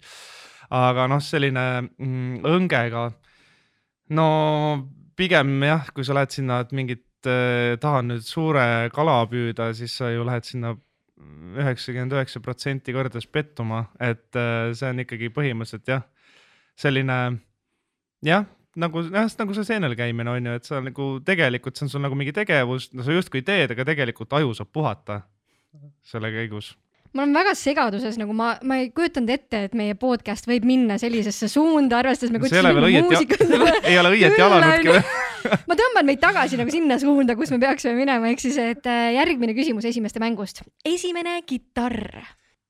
aga 0.69 1.07
noh, 1.09 1.21
selline 1.23 1.65
mm, 1.81 2.41
õngega, 2.45 3.05
no 4.15 4.29
pigem 5.19 5.57
jah, 5.65 5.89
kui 5.93 6.05
sa 6.07 6.15
lähed 6.15 6.33
sinna, 6.33 6.61
et 6.63 6.73
mingit 6.75 7.03
tahan 7.25 8.13
nüüd 8.13 8.23
suure 8.23 8.89
kala 8.93 9.23
püüda, 9.29 9.71
siis 9.75 9.97
sa 9.99 10.11
ju 10.13 10.23
lähed 10.27 10.47
sinna 10.47 10.75
üheksakümmend 11.59 12.15
üheksa 12.15 12.41
protsenti 12.43 12.93
kordas 12.95 13.27
pettuma, 13.27 13.83
et 13.99 14.35
äh, 14.39 14.71
see 14.77 14.89
on 14.93 15.03
ikkagi 15.03 15.31
põhimõtteliselt 15.35 15.91
jah, 15.91 16.03
selline 16.79 17.17
jah, 18.25 18.45
nagu 18.79 19.03
jah, 19.07 19.31
nagu 19.41 19.55
see 19.57 19.67
seenel 19.67 19.95
käimine 19.99 20.31
on 20.31 20.51
ju, 20.51 20.59
et 20.59 20.69
sa 20.69 20.83
nagu 20.83 21.09
tegelikult 21.25 21.79
see 21.79 21.87
on 21.87 21.93
sul 21.95 22.05
nagu 22.05 22.17
mingi 22.19 22.35
tegevus, 22.35 22.91
no 22.95 23.05
sa 23.05 23.15
justkui 23.15 23.43
teed, 23.45 23.73
aga 23.75 23.87
tegelikult 23.91 24.37
aju 24.39 24.53
saab 24.57 24.71
puhata 24.75 25.23
selle 26.07 26.31
käigus 26.33 26.73
ma 27.17 27.23
olen 27.23 27.33
väga 27.33 27.55
segaduses, 27.57 28.19
nagu 28.21 28.35
ma, 28.37 28.51
ma 28.69 28.79
ei 28.83 28.91
kujutanud 28.93 29.31
ette, 29.33 29.63
et 29.65 29.75
meie 29.77 29.95
podcast 29.97 30.45
võib 30.49 30.67
minna 30.69 30.99
sellisesse 31.01 31.49
suunda, 31.49 32.03
arvestades 32.03 32.31
me 32.35 32.41
kutsime 32.43 32.69
muusikat. 32.77 33.41
ei 33.89 33.97
ole 33.97 34.13
õieti 34.13 34.45
alanudki 34.45 34.93
veel 34.93 35.28
ma 35.69 35.77
tõmban 35.79 36.07
meid 36.07 36.21
tagasi 36.23 36.59
nagu 36.59 36.73
sinna 36.73 36.99
suunda, 37.01 37.35
kus 37.39 37.53
me 37.53 37.59
peaksime 37.61 37.95
minema, 37.97 38.31
ehk 38.31 38.43
siis, 38.43 38.59
et 38.61 38.89
äh, 38.89 39.13
järgmine 39.17 39.55
küsimus 39.57 39.87
esimeste 39.89 40.21
mängust. 40.23 40.63
esimene 40.85 41.41
kitarr. 41.47 42.23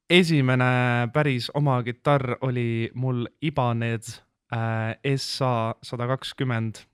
esimene 0.09 1.09
päris 1.13 1.49
oma 1.53 1.81
kitarr 1.83 2.37
oli 2.41 2.89
mul 2.93 3.25
Ibanez 3.41 4.19
äh, 4.53 4.95
SA 5.15 5.75
sada 5.83 6.07
kakskümmend 6.09 6.85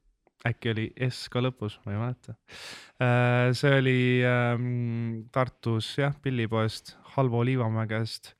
äkki 0.46 0.70
oli 0.70 0.86
S 1.10 1.26
ka 1.34 1.42
lõpus, 1.42 1.80
ma 1.86 1.96
ei 1.96 1.98
mäleta. 1.98 2.36
Äh, 3.02 3.50
see 3.58 3.80
oli 3.80 4.00
ähm, 4.30 5.26
Tartus 5.34 5.96
jah, 5.98 6.14
pillipoest, 6.22 6.94
Halvo 7.16 7.42
Liivamäe 7.46 7.90
käest 7.90 8.36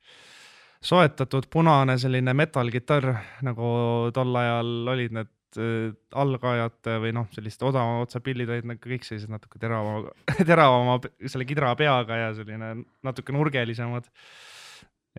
soetatud 0.86 1.48
punane 1.50 1.96
selline 1.98 2.34
metallkitarr, 2.36 3.10
nagu 3.46 3.70
tol 4.14 4.38
ajal 4.38 4.92
olid 4.92 5.16
need 5.16 5.32
äh, 5.60 5.94
algajate 6.16 6.98
või 7.02 7.14
noh, 7.16 7.28
sellist 7.34 7.62
odavama 7.66 8.04
otsa 8.04 8.20
pillid 8.24 8.50
olid 8.52 8.68
nagu 8.72 8.92
kõik 8.92 9.06
sellised 9.06 9.32
natuke 9.32 9.60
teravama, 9.62 10.12
teravama 10.38 11.00
selle 11.24 11.48
kidra 11.48 11.72
peaga 11.78 12.20
ja 12.26 12.30
selline 12.36 12.74
natuke 13.06 13.34
nurgelisemad. 13.36 14.08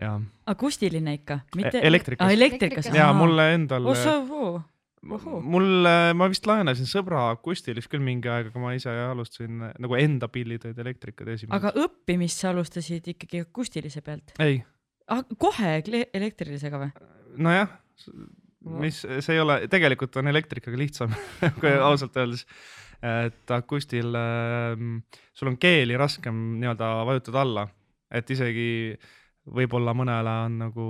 ja. 0.00 0.16
akustiline 0.46 1.18
ikka, 1.20 1.42
mitte 1.58 1.78
e? 1.78 1.86
elektrikas 1.90 2.26
ah,. 2.26 2.34
elektrikas. 2.34 2.90
ja 2.94 3.12
mulle 3.16 3.52
endale 3.56 3.94
oh, 3.94 4.62
mul, 5.42 5.68
ma 6.18 6.26
vist 6.30 6.46
laenasin 6.48 6.88
sõbra 6.90 7.28
akustilist 7.34 7.90
küll 7.90 8.02
mingi 8.02 8.30
aeg, 8.30 8.50
aga 8.50 8.62
ma 8.62 8.72
ise 8.74 8.90
alustasin 8.90 9.62
nagu 9.78 9.98
enda 9.98 10.30
pillid 10.32 10.66
olid 10.66 10.80
elektrikad 10.82 11.30
esimesed. 11.34 11.54
aga 11.54 11.74
õppimist 11.84 12.42
sa 12.42 12.50
alustasid 12.54 13.06
ikkagi 13.14 13.44
akustilise 13.46 14.02
pealt? 14.06 14.34
ei 14.42 14.60
ah,. 15.12 15.24
kohe 15.38 15.76
elektrilisega 16.12 16.82
või? 16.82 16.90
nojah, 17.38 17.72
mis, 18.64 19.00
see 19.04 19.36
ei 19.36 19.40
ole, 19.42 19.60
tegelikult 19.70 20.16
on 20.20 20.30
elektrikaga 20.30 20.78
lihtsam 20.80 21.14
kui 21.60 21.72
ausalt 21.72 22.16
öeldes. 22.18 22.46
et 22.98 23.50
akustil 23.54 24.14
äh, 24.18 24.72
sul 25.34 25.52
on 25.52 25.58
keeli 25.62 25.96
raskem 25.96 26.58
nii-öelda 26.58 26.88
vajutada 27.06 27.44
alla, 27.44 27.68
et 28.10 28.30
isegi 28.30 28.70
võib-olla 29.54 29.94
mõnele 29.96 30.34
on 30.48 30.58
nagu 30.64 30.88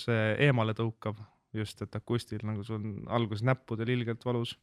see 0.00 0.32
eemale 0.46 0.72
tõukav 0.78 1.18
just, 1.56 1.82
et 1.82 1.96
akustil 1.96 2.42
nagu 2.46 2.64
sul 2.64 2.78
on 2.80 2.96
alguses 3.12 3.44
näppudel 3.46 3.92
ilgelt 3.96 4.24
valus. 4.24 4.56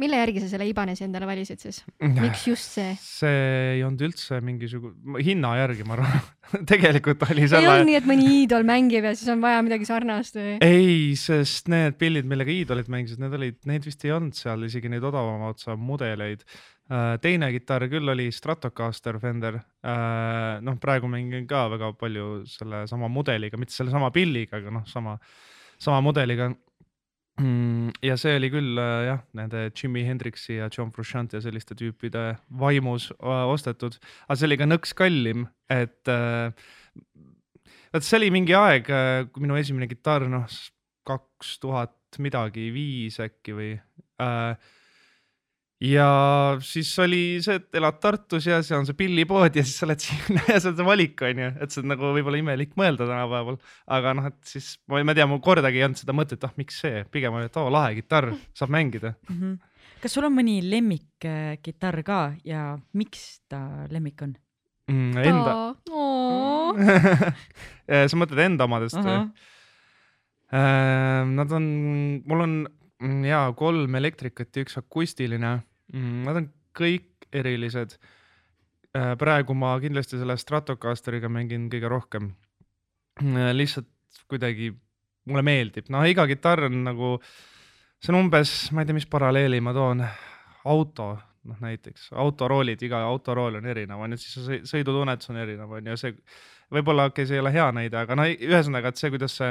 Mille 0.00 0.18
järgi 0.20 0.42
sa 0.42 0.50
selle 0.50 0.66
Ibanesi 0.68 1.04
endale 1.06 1.28
valisid 1.28 1.62
siis? 1.62 1.80
miks 2.02 2.44
just 2.48 2.76
see? 2.76 2.92
see 3.00 3.40
ei 3.76 3.82
olnud 3.86 4.04
üldse 4.08 4.40
mingisugune, 4.44 5.22
hinna 5.24 5.54
järgi 5.62 5.86
ma 5.88 5.96
arvan 5.96 6.28
tegelikult 6.72 7.24
oli 7.28 7.48
selle. 7.48 7.64
ei 7.64 7.70
olnud 7.72 7.90
nii, 7.90 7.98
et 8.00 8.08
mõni 8.10 8.28
iidol 8.42 8.66
mängib 8.68 9.08
ja 9.08 9.14
siis 9.16 9.32
on 9.32 9.42
vaja 9.44 9.64
midagi 9.66 9.88
sarnast 9.88 10.38
või? 10.38 10.56
ei, 10.64 11.16
sest 11.20 11.72
need 11.72 11.98
pillid, 12.00 12.28
millega 12.28 12.52
iidolid 12.52 12.92
mängisid, 12.92 13.22
need 13.24 13.36
olid, 13.40 13.60
neid 13.68 13.88
vist 13.88 14.04
ei 14.06 14.14
olnud 14.16 14.36
seal 14.36 14.68
isegi 14.68 14.92
neid 14.92 15.06
odavama 15.06 15.50
otsa 15.54 15.78
mudeleid 15.80 16.44
äh, 16.44 17.16
teine 17.24 17.50
kitarr 17.56 17.88
küll 17.92 18.12
oli 18.12 18.28
Stratocaster 18.34 19.20
Fender. 19.22 19.60
Äh, 19.86 20.62
noh, 20.66 20.78
praegu 20.82 21.10
mängin 21.10 21.48
ka 21.48 21.66
väga 21.72 21.92
palju 21.98 22.44
sellesama 22.50 23.08
mudeliga, 23.12 23.58
mitte 23.60 23.74
sellesama 23.76 24.12
pilliga, 24.14 24.60
aga 24.60 24.80
noh, 24.80 24.88
sama 24.90 25.16
sama 25.78 26.00
mudeliga. 26.00 26.52
Mm, 27.36 27.90
ja 28.00 28.14
see 28.16 28.32
oli 28.38 28.48
küll 28.48 28.78
äh, 28.80 29.10
jah, 29.10 29.18
nende 29.36 29.66
Jimi 29.76 30.06
Hendrixi 30.06 30.56
ja 30.56 30.70
John 30.72 30.88
Frusciante 30.94 31.36
ja 31.36 31.44
selliste 31.44 31.76
tüüpide 31.76 32.38
vaimus 32.48 33.10
äh, 33.18 33.42
ostetud, 33.52 33.98
aga 34.24 34.38
see 34.38 34.48
oli 34.48 34.56
ka 34.56 34.68
nõks 34.70 34.94
kallim, 34.96 35.44
et 35.68 36.08
äh, 36.08 36.48
vot 37.92 38.06
see 38.06 38.16
oli 38.22 38.32
mingi 38.32 38.56
aeg, 38.56 38.88
kui 39.32 39.44
minu 39.44 39.58
esimene 39.60 39.88
kitarr, 39.90 40.24
noh, 40.32 40.48
kaks 41.06 41.58
tuhat 41.60 42.18
midagi 42.24 42.70
viis 42.72 43.20
äkki 43.20 43.54
või 43.56 43.70
äh, 43.76 44.72
ja 45.82 46.08
siis 46.64 46.88
oli 47.04 47.38
see, 47.44 47.58
et 47.60 47.76
elad 47.76 47.98
Tartus 48.00 48.46
ja 48.48 48.62
see 48.64 48.76
on 48.78 48.86
see 48.88 48.96
pillipood 48.96 49.58
ja 49.58 49.64
siis 49.64 49.76
sa 49.80 49.84
oled 49.88 50.00
sinna 50.00 50.44
ja 50.52 50.56
see 50.60 50.70
on 50.72 50.78
see 50.78 50.86
valik, 50.88 51.20
on 51.26 51.42
ju, 51.42 51.48
et 51.60 51.74
see 51.74 51.82
on 51.82 51.90
nagu 51.92 52.12
võib-olla 52.16 52.40
imelik 52.40 52.72
mõelda 52.80 53.08
tänapäeval. 53.08 53.58
aga 53.98 54.14
noh, 54.16 54.28
et 54.32 54.52
siis 54.54 54.70
ma, 54.88 55.02
ma 55.04 55.12
ei 55.12 55.20
tea, 55.20 55.28
mul 55.28 55.42
kordagi 55.44 55.82
ei 55.82 55.86
olnud 55.88 56.00
seda 56.00 56.16
mõtet, 56.16 56.46
ah 56.48 56.54
miks 56.60 56.80
see, 56.84 57.04
pigem 57.12 57.36
oli, 57.36 57.50
et 57.50 57.58
oo 57.60 57.68
lahe 57.72 57.92
kitarr, 57.98 58.32
saab 58.56 58.72
mängida 58.72 59.12
mm. 59.28 59.36
-hmm. 59.36 59.58
kas 60.04 60.16
sul 60.16 60.28
on 60.28 60.36
mõni 60.38 60.56
lemmikkitarr 60.64 62.02
ka 62.06 62.20
ja 62.44 62.70
miks 62.96 63.26
ta 63.52 63.60
lemmik 63.92 64.24
on 64.24 64.32
mm,? 64.88 65.12
Enda 65.26 65.52
sa 68.10 68.16
mõtled 68.16 68.40
enda 68.48 68.64
omadest 68.64 68.96
või 68.96 69.12
uh 69.12 69.28
-huh.? 69.28 69.52
Nad 71.26 71.50
on, 71.52 71.64
mul 72.24 72.40
on 72.44 72.52
Mm, 73.02 73.24
jaa, 73.28 73.50
kolm 73.58 73.98
elektrikat 73.98 74.56
ja 74.56 74.64
üks 74.64 74.78
akustiline. 74.80 75.58
Mm, 75.92 76.22
nad 76.24 76.40
on 76.40 76.48
kõik 76.76 77.28
erilised. 77.34 77.98
Äh, 78.96 79.12
praegu 79.20 79.54
ma 79.58 79.74
kindlasti 79.82 80.20
selle 80.20 80.38
Stratocasteriga 80.40 81.28
mängin 81.32 81.68
kõige 81.72 81.90
rohkem. 81.92 82.32
Äh, 83.20 83.52
lihtsalt 83.56 83.90
kuidagi 84.30 84.72
mulle 85.26 85.42
meeldib, 85.46 85.90
noh, 85.92 86.04
iga 86.06 86.26
kitarr 86.30 86.68
on 86.68 86.82
nagu, 86.86 87.16
see 88.02 88.12
on 88.12 88.20
umbes, 88.20 88.52
ma 88.72 88.82
ei 88.82 88.88
tea, 88.88 88.96
mis 88.96 89.08
paralleeli 89.10 89.58
ma 89.64 89.72
toon, 89.74 90.02
auto, 90.70 91.08
noh 91.46 91.62
näiteks 91.62 92.12
autoroolid, 92.22 92.82
iga 92.86 93.02
autorool 93.06 93.58
on 93.58 93.66
erinev, 93.70 94.02
on 94.02 94.14
ju, 94.14 94.20
siis 94.22 94.70
sõidutunnetus 94.70 95.32
on 95.32 95.40
erinev, 95.42 95.72
on 95.78 95.90
ju, 95.90 95.96
see 95.98 96.14
võib-olla, 96.74 97.08
okei 97.10 97.24
okay,, 97.24 97.30
see 97.30 97.38
ei 97.38 97.42
ole 97.42 97.52
hea 97.54 97.66
näide, 97.74 97.98
aga 98.00 98.18
no 98.18 98.26
ühesõnaga, 98.30 98.90
et 98.90 99.02
see, 99.02 99.10
kuidas 99.14 99.34
see 99.40 99.50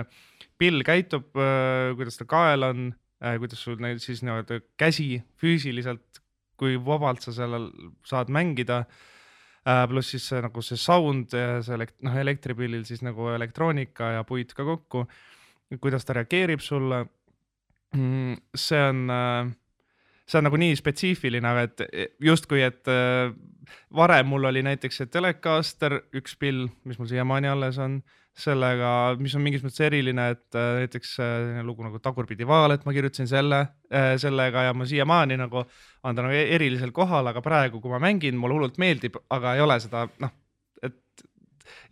pill 0.59 0.83
käitub, 0.87 1.27
äh, 1.35 1.91
kuidas 1.99 2.19
ta 2.19 2.27
kael 2.31 2.69
on 2.69 2.87
kuidas 3.39 3.63
sul 3.63 3.79
neid 3.81 4.01
siis 4.03 4.24
nii-öelda 4.25 4.60
käsi 4.79 5.22
füüsiliselt, 5.41 6.22
kui 6.60 6.77
vabalt 6.79 7.24
sa 7.24 7.34
sellel 7.36 7.69
saad 8.07 8.31
mängida 8.34 8.84
äh,. 9.65 9.86
pluss 9.89 10.13
siis 10.13 10.27
see 10.29 10.41
nagu 10.43 10.62
see 10.62 10.79
sound 10.79 11.34
ja 11.34 11.62
see 11.65 11.75
elekt-, 11.77 11.98
noh, 12.05 12.15
elektripillil 12.22 12.86
siis 12.88 13.03
nagu 13.05 13.29
elektroonika 13.34 14.12
ja 14.17 14.24
puit 14.24 14.53
ka 14.53 14.65
kokku. 14.67 15.05
kuidas 15.81 16.05
ta 16.05 16.13
reageerib 16.13 16.62
sulle. 16.62 17.05
Mm, 17.95 18.36
see 18.55 18.81
on, 18.89 19.10
äh, 19.10 19.48
see 20.27 20.38
on 20.38 20.45
nagu 20.45 20.60
nii 20.62 20.75
spetsiifiline, 20.77 21.48
aga 21.48 21.63
et 21.65 22.12
justkui, 22.22 22.62
et 22.62 22.91
äh, 22.91 23.31
varem 23.95 24.27
mul 24.29 24.45
oli 24.51 24.62
näiteks 24.65 25.01
see 25.01 25.10
Telecaster, 25.10 26.01
üks 26.13 26.36
pill, 26.38 26.67
mis 26.84 27.00
mul 27.00 27.10
siiamaani 27.10 27.50
alles 27.50 27.79
on 27.81 28.01
sellega, 28.35 28.89
mis 29.21 29.33
on 29.37 29.43
mingis 29.45 29.63
mõttes 29.63 29.81
eriline, 29.85 30.27
et 30.35 30.57
äh, 30.59 30.81
näiteks 30.81 31.13
äh, 31.23 31.59
lugu 31.63 31.85
nagu 31.85 32.01
Tagurpidi 32.03 32.47
vaal, 32.47 32.75
et 32.75 32.83
ma 32.87 32.93
kirjutasin 32.95 33.29
selle 33.31 33.61
äh,, 33.87 34.15
sellega 34.21 34.65
ja 34.67 34.73
ma 34.75 34.87
siiamaani 34.89 35.37
nagu 35.39 35.61
on 35.61 36.17
ta 36.17 36.25
nagu 36.25 36.35
e-, 36.35 36.49
erilisel 36.57 36.91
kohal, 36.95 37.31
aga 37.31 37.43
praegu, 37.45 37.79
kui 37.83 37.93
ma 37.93 38.01
mängin, 38.03 38.35
mulle 38.39 38.57
hullult 38.57 38.81
meeldib, 38.81 39.15
aga 39.31 39.55
ei 39.55 39.63
ole 39.63 39.79
seda 39.83 40.03
noh, 40.19 40.35
et 40.83 41.25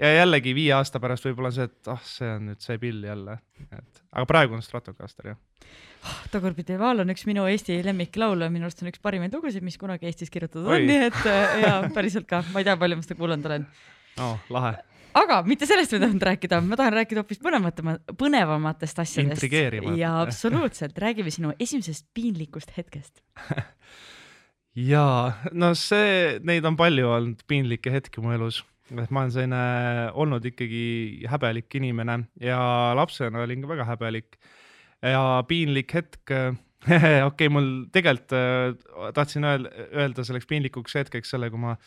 ja 0.04 0.12
jällegi 0.20 0.56
viie 0.58 0.76
aasta 0.76 1.00
pärast 1.04 1.30
võib-olla 1.30 1.54
see, 1.56 1.70
et 1.72 1.92
ah 1.92 1.96
oh,, 1.96 2.06
see 2.12 2.36
on 2.36 2.52
nüüd 2.52 2.68
see 2.68 2.80
pill 2.82 3.08
jälle, 3.08 3.40
et 3.72 4.06
aga 4.12 4.28
praegu 4.28 4.60
on 4.60 4.66
Stratocaster 4.66 5.32
jah 5.32 5.40
oh,. 5.40 6.22
Tagurpidi 6.34 6.76
vaal 6.76 7.06
on 7.06 7.16
üks 7.16 7.24
minu 7.30 7.48
Eesti 7.48 7.80
lemmiklaule, 7.88 8.52
minu 8.52 8.68
arust 8.68 8.84
on 8.84 8.92
üks 8.92 9.00
parimaid 9.00 9.32
lugusid, 9.32 9.64
mis 9.64 9.80
kunagi 9.80 10.12
Eestis 10.12 10.34
kirjutatud 10.34 10.68
on, 10.68 10.90
nii 10.92 11.06
et 11.08 11.28
jaa, 11.64 11.86
päriselt 11.96 12.28
ka, 12.28 12.44
ma 12.52 12.60
ei 12.60 12.68
tea, 12.68 12.76
palju 12.76 13.00
ma 13.00 13.08
seda 13.08 13.24
kuulanud 13.24 13.54
olen. 13.54 13.70
oh, 14.20 14.42
lahe 14.52 14.82
aga 15.18 15.40
mitte 15.48 15.68
sellest 15.70 15.94
ma 15.94 16.00
ei 16.00 16.04
tahtnud 16.06 16.26
rääkida, 16.30 16.60
ma 16.66 16.80
tahan 16.80 16.98
rääkida 16.98 17.24
hoopis 17.24 17.42
põnevamate, 17.44 17.86
põnevamatest 18.20 19.02
asjadest. 19.04 19.46
ja 20.00 20.16
absoluutselt, 20.22 20.98
räägime 21.00 21.34
sinu 21.34 21.54
esimesest 21.60 22.08
piinlikust 22.14 22.74
hetkest. 22.78 23.24
Jaa, 24.74 25.34
no 25.54 25.74
see, 25.78 26.40
neid 26.42 26.66
on 26.66 26.78
palju 26.80 27.12
olnud 27.14 27.44
piinlikke 27.50 27.94
hetki 27.94 28.24
mu 28.26 28.34
elus, 28.34 28.64
et 28.90 29.12
ma 29.14 29.22
olen 29.22 29.34
selline 29.36 29.64
olnud 30.18 30.46
ikkagi 30.50 30.84
häbelik 31.30 31.78
inimene 31.78 32.24
ja 32.42 32.60
lapsena 32.98 33.46
olin 33.46 33.62
ka 33.62 33.74
väga 33.76 33.90
häbelik. 33.92 34.38
Ja 35.04 35.44
piinlik 35.48 35.94
hetk 35.94 36.32
okei 36.84 37.22
okay,, 37.28 37.50
mul 37.52 37.68
tegelikult 37.96 38.34
äh, 38.36 39.12
tahtsin 39.16 39.46
öelda, 39.48 40.26
selleks 40.26 40.48
piinlikuks 40.50 40.98
hetkeks 41.00 41.32
selle, 41.36 41.50
kui 41.52 41.62
ma 41.62 41.78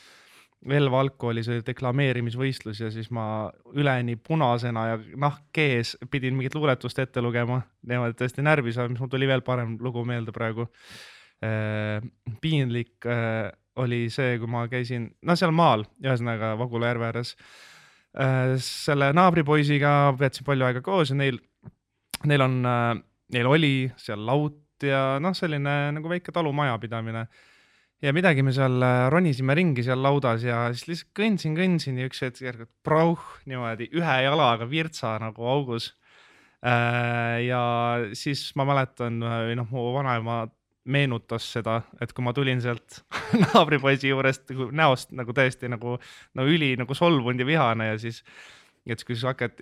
Velva 0.66 1.00
algkoolis 1.04 1.48
oli 1.52 1.62
deklameerimisvõistlus 1.66 2.80
ja 2.82 2.88
siis 2.90 3.10
ma 3.14 3.48
üleni 3.74 4.16
punasena 4.16 4.86
ja 4.88 4.96
nahk 5.22 5.60
ees 5.62 5.94
pidin 6.10 6.34
mingit 6.34 6.56
luuletust 6.58 6.98
ette 6.98 7.22
lugema. 7.22 7.60
niimoodi 7.86 8.18
tõesti 8.18 8.42
närvi 8.42 8.74
saanud, 8.74 8.96
mis 8.96 9.04
mul 9.04 9.12
tuli 9.12 9.28
veel 9.30 9.44
parem 9.46 9.76
lugu 9.80 10.04
meelde 10.04 10.34
praegu. 10.34 10.66
Äh, 11.44 12.02
piinlik 12.40 13.06
äh, 13.06 13.52
oli 13.76 14.06
see, 14.10 14.38
kui 14.40 14.50
ma 14.50 14.66
käisin, 14.72 15.10
no 15.22 15.36
seal 15.36 15.52
maal, 15.52 15.84
ühesõnaga 16.02 16.54
Vagula 16.58 16.94
järve 16.94 17.10
ääres 17.10 17.34
selle 18.64 19.10
naabripoisiga 19.12 20.14
veetsin 20.16 20.46
palju 20.46 20.64
aega 20.64 20.80
koos 20.84 21.10
ja 21.12 21.16
neil, 21.18 21.36
neil 22.24 22.44
on, 22.46 22.62
neil 23.32 23.50
oli 23.50 23.74
seal 24.00 24.22
laut 24.24 24.84
ja 24.84 25.18
noh, 25.20 25.36
selline 25.36 25.74
nagu 25.96 26.08
väike 26.08 26.32
talumajapidamine 26.32 27.26
ja 28.04 28.12
midagi 28.12 28.44
me 28.44 28.52
seal 28.54 28.82
ronisime 29.12 29.54
ringi 29.56 29.84
seal 29.86 30.02
laudas 30.04 30.44
ja 30.44 30.66
siis 30.74 30.88
lihtsalt 30.90 31.12
kõndsin, 31.16 31.54
kõndsin 31.56 32.00
ja 32.00 32.08
üks 32.10 32.20
hetk 32.24 32.42
järgi 32.44 32.68
prauh 32.84 33.22
niimoodi 33.48 33.88
ühe 33.96 34.18
jalaga 34.26 34.68
virtsa 34.68 35.16
nagu 35.22 35.46
augus. 35.48 35.94
ja 36.62 37.62
siis 38.16 38.48
ma 38.56 38.64
mäletan, 38.66 39.20
või 39.22 39.56
noh, 39.56 39.68
mu 39.70 39.90
vanaema 39.94 40.44
meenutas 40.86 41.46
seda, 41.56 41.80
et 42.00 42.12
kui 42.14 42.24
ma 42.24 42.32
tulin 42.36 42.60
sealt 42.62 43.00
naabripoisi 43.42 44.10
juurest 44.12 44.52
näost 44.72 45.12
nagu 45.16 45.34
täiesti 45.36 45.70
nagu 45.70 45.96
no 45.98 46.46
üli 46.46 46.74
nagu 46.78 46.94
solvunud 46.94 47.42
ja 47.42 47.48
vihane 47.48 47.90
ja 47.92 47.98
siis 48.00 48.22
ja 48.86 48.94
siis, 48.94 49.06
kui 49.08 49.18
sa 49.18 49.32
hakkad 49.32 49.60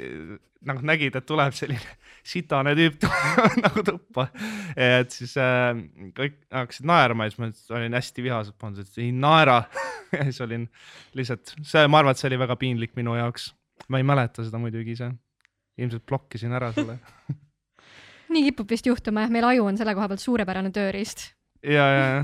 nagu 0.68 0.84
nägid, 0.86 1.16
et 1.16 1.26
tuleb 1.28 1.56
selline 1.56 1.96
sitane 2.32 2.74
tüüp 2.78 3.06
nagu 3.64 3.84
tuppa, 3.86 4.28
et 4.76 5.12
siis 5.14 5.34
äh, 5.40 5.72
kõik 6.16 6.38
hakkasid 6.52 6.88
naerma 6.88 7.28
ja 7.28 7.34
siis 7.34 7.42
ma 7.42 7.80
olin 7.80 7.98
hästi 7.98 8.26
vihaselt 8.26 8.58
pannud, 8.60 8.84
et 8.84 9.02
ei 9.02 9.10
naera 9.12 9.62
ja 10.16 10.28
siis 10.28 10.40
olin 10.44 10.68
lihtsalt, 11.18 11.56
see, 11.62 11.86
ma 11.88 12.02
arvan, 12.02 12.16
et 12.16 12.22
see 12.22 12.30
oli 12.32 12.40
väga 12.44 12.58
piinlik 12.60 12.96
minu 13.00 13.16
jaoks. 13.18 13.52
ma 13.88 14.00
ei 14.00 14.06
mäleta 14.06 14.44
seda 14.44 14.60
muidugi 14.62 14.94
ise. 14.96 15.10
ilmselt 15.78 16.06
blokkisin 16.06 16.52
ära 16.54 16.70
selle 16.72 17.00
nii 18.34 18.48
kipub 18.50 18.70
vist 18.70 18.86
juhtuma 18.88 19.24
jah, 19.24 19.32
meil 19.32 19.46
aju 19.52 19.68
on 19.70 19.78
selle 19.78 19.94
koha 19.96 20.08
pealt 20.10 20.22
suurepärane 20.22 20.72
tööriist. 20.74 21.28
ja, 21.62 21.86
ja, 21.86 22.06
ja. 22.14 22.22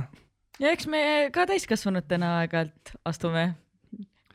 ja 0.64 0.74
eks 0.74 0.88
me 0.90 1.02
ka 1.34 1.46
täiskasvanutena 1.50 2.38
aeg-ajalt 2.40 2.94
astume 3.08 3.50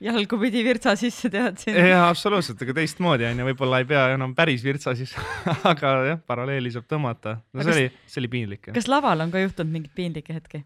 jalgupidi 0.03 0.63
virtsa 0.65 0.95
sisse, 0.99 1.29
tead 1.31 1.59
siin. 1.61 1.77
jaa, 1.79 2.09
absoluutselt, 2.09 2.61
aga 2.65 2.75
teistmoodi 2.81 3.27
onju, 3.29 3.47
võib-olla 3.51 3.79
ei 3.81 3.89
pea 3.89 4.05
enam 4.15 4.35
päris 4.35 4.63
virtsa 4.65 4.95
siis 4.97 5.15
aga 5.71 5.95
jah, 6.09 6.21
paralleeli 6.27 6.73
saab 6.73 6.87
tõmmata. 6.91 7.37
no 7.53 7.63
aga 7.63 7.67
see 7.67 7.71
kas, 7.71 7.81
oli, 7.81 8.07
see 8.13 8.23
oli 8.23 8.31
piinlik. 8.37 8.71
kas 8.75 8.89
laval 8.91 9.25
on 9.25 9.33
ka 9.33 9.43
juhtunud 9.43 9.71
mingeid 9.71 9.95
piinlikke 9.95 10.35
hetki? 10.35 10.63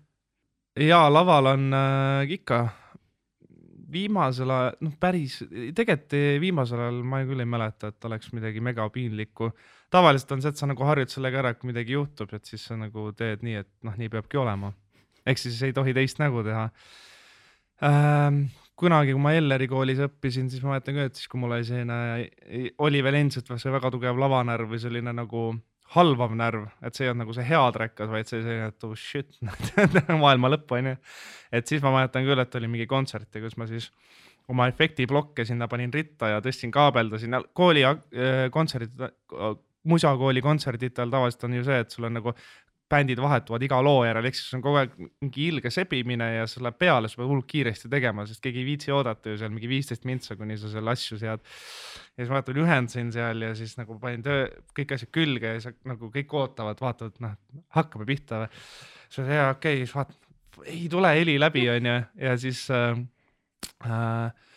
jaa, 0.80 1.06
laval 1.14 1.54
on 1.54 1.68
äh, 1.76 2.38
ikka 2.40 2.64
viimasel 3.92 4.52
ajal, 4.54 4.78
noh, 4.86 4.94
päris, 5.02 5.40
tegelikult 5.76 6.16
viimasel 6.42 6.84
ajal 6.86 7.02
ma 7.10 7.22
küll 7.28 7.42
ei 7.42 7.50
mäleta, 7.50 7.90
et 7.90 8.10
oleks 8.10 8.32
midagi 8.38 8.62
mega 8.64 8.86
piinlikku. 8.94 9.52
tavaliselt 9.90 10.32
on 10.36 10.44
see, 10.44 10.54
et 10.54 10.62
sa 10.62 10.70
nagu 10.70 10.86
harjud 10.86 11.14
sellega 11.14 11.42
ära, 11.42 11.54
et 11.54 11.62
kui 11.62 11.72
midagi 11.72 11.96
juhtub, 11.98 12.34
et 12.34 12.46
siis 12.46 12.66
sa 12.70 12.78
nagu 12.78 13.10
teed 13.18 13.46
nii, 13.46 13.62
et 13.64 13.72
noh, 13.86 13.98
nii 13.98 14.10
peabki 14.14 14.42
olema. 14.42 14.74
ehk 15.26 15.42
siis 15.42 15.62
ei 15.66 15.74
tohi 15.74 15.94
teist 15.94 16.22
nägu 16.22 16.44
teha 16.46 16.70
ähm,. 17.84 18.50
Kunagi, 18.80 19.16
kui 19.16 19.24
ma 19.24 19.34
Elleri 19.38 19.68
koolis 19.70 20.00
õppisin, 20.06 20.48
siis 20.52 20.64
ma 20.64 20.76
mäletan 20.76 20.98
ka, 20.98 21.08
et 21.10 21.20
siis, 21.20 21.28
kui 21.32 21.42
mul 21.42 21.56
oli 21.58 21.68
selline, 21.68 22.70
oli 22.86 23.04
veel 23.06 23.20
endiselt 23.20 23.52
see 23.52 23.74
väga 23.74 23.92
tugev 23.94 24.20
lavanärv 24.22 24.72
või 24.72 24.82
selline 24.82 25.14
nagu 25.16 25.50
halvav 25.96 26.36
närv, 26.38 26.68
et 26.86 26.96
see 26.96 27.08
ei 27.08 27.12
olnud 27.12 27.24
nagu 27.24 27.36
see 27.36 27.48
hea 27.48 27.62
trekkas, 27.74 28.10
vaid 28.12 28.30
see 28.30 28.44
selline, 28.44 28.70
et 28.70 28.86
oh 28.86 28.96
shit 28.98 29.40
maailma 30.24 30.52
lõpp 30.54 30.76
onju. 30.78 30.98
et 31.58 31.72
siis 31.72 31.82
ma 31.86 31.94
mäletan 31.96 32.28
küll, 32.28 32.42
et 32.44 32.60
oli 32.60 32.70
mingi 32.70 32.86
kontsert 32.90 33.34
ja 33.34 33.42
kus 33.42 33.58
ma 33.58 33.66
siis 33.70 33.90
oma 34.50 34.68
efektiblokke 34.70 35.46
sinna 35.46 35.68
panin 35.70 35.94
ritta 35.94 36.30
ja 36.36 36.44
tõstsin, 36.46 36.72
kaabeldasin 36.74 37.38
kooli 37.58 37.86
äh, 37.86 37.98
kontserdid, 38.54 39.02
musakooli 39.90 40.42
kontserditel 40.46 41.10
tavaliselt 41.10 41.46
on 41.48 41.58
ju 41.58 41.66
see, 41.66 41.80
et 41.86 41.94
sul 41.96 42.10
on 42.10 42.18
nagu 42.20 42.34
bändid 42.90 43.20
vahetuvad 43.22 43.64
iga 43.66 43.80
loo 43.86 44.02
järel, 44.06 44.26
ehk 44.30 44.38
siis 44.38 44.56
on 44.58 44.64
kogu 44.64 44.80
aeg 44.82 44.96
mingi 44.98 45.46
ilge 45.52 45.72
sebimine 45.74 46.28
ja 46.34 46.48
see 46.50 46.64
läheb 46.66 46.80
peale, 46.82 47.10
sa 47.10 47.20
pead 47.20 47.30
hullult 47.30 47.48
kiiresti 47.50 47.92
tegema, 47.92 48.26
sest 48.30 48.42
keegi 48.44 48.64
ei 48.64 48.68
viitsi 48.72 48.94
oodata 48.96 49.34
ju 49.34 49.40
seal 49.42 49.54
mingi 49.54 49.70
viisteist 49.70 50.08
mintsa, 50.10 50.38
kuni 50.40 50.58
sa 50.60 50.72
selle 50.74 50.94
asju 50.96 51.20
sead. 51.22 51.44
ja 51.44 52.24
siis 52.24 52.32
ma 52.32 52.40
vaatan, 52.40 52.62
ühendasin 52.64 53.12
seal 53.14 53.46
ja 53.46 53.52
siis 53.58 53.76
nagu 53.78 54.00
panin 54.02 54.26
töö, 54.26 54.48
kõik 54.78 54.96
asjad 54.98 55.14
külge 55.16 55.54
ja 55.54 55.62
siis 55.62 55.78
nagu 55.90 56.10
kõik 56.14 56.34
ootavad, 56.42 56.82
vaatavad, 56.82 57.22
noh, 57.26 57.38
hakkame 57.78 58.10
pihta 58.10 58.44
või. 58.44 58.52
siis 59.06 59.22
ma 59.22 59.26
ütlen, 59.28 59.38
jaa, 59.38 59.54
okei 59.56 59.78
okay,, 59.78 59.86
siis 59.86 59.96
vaatan, 60.00 60.20
ei 60.66 60.86
tule 60.92 61.16
heli 61.20 61.40
läbi, 61.40 61.66
onju, 61.78 61.98
ja 62.26 62.38
siis 62.42 62.66
äh, 62.74 63.04
äh, 63.86 64.49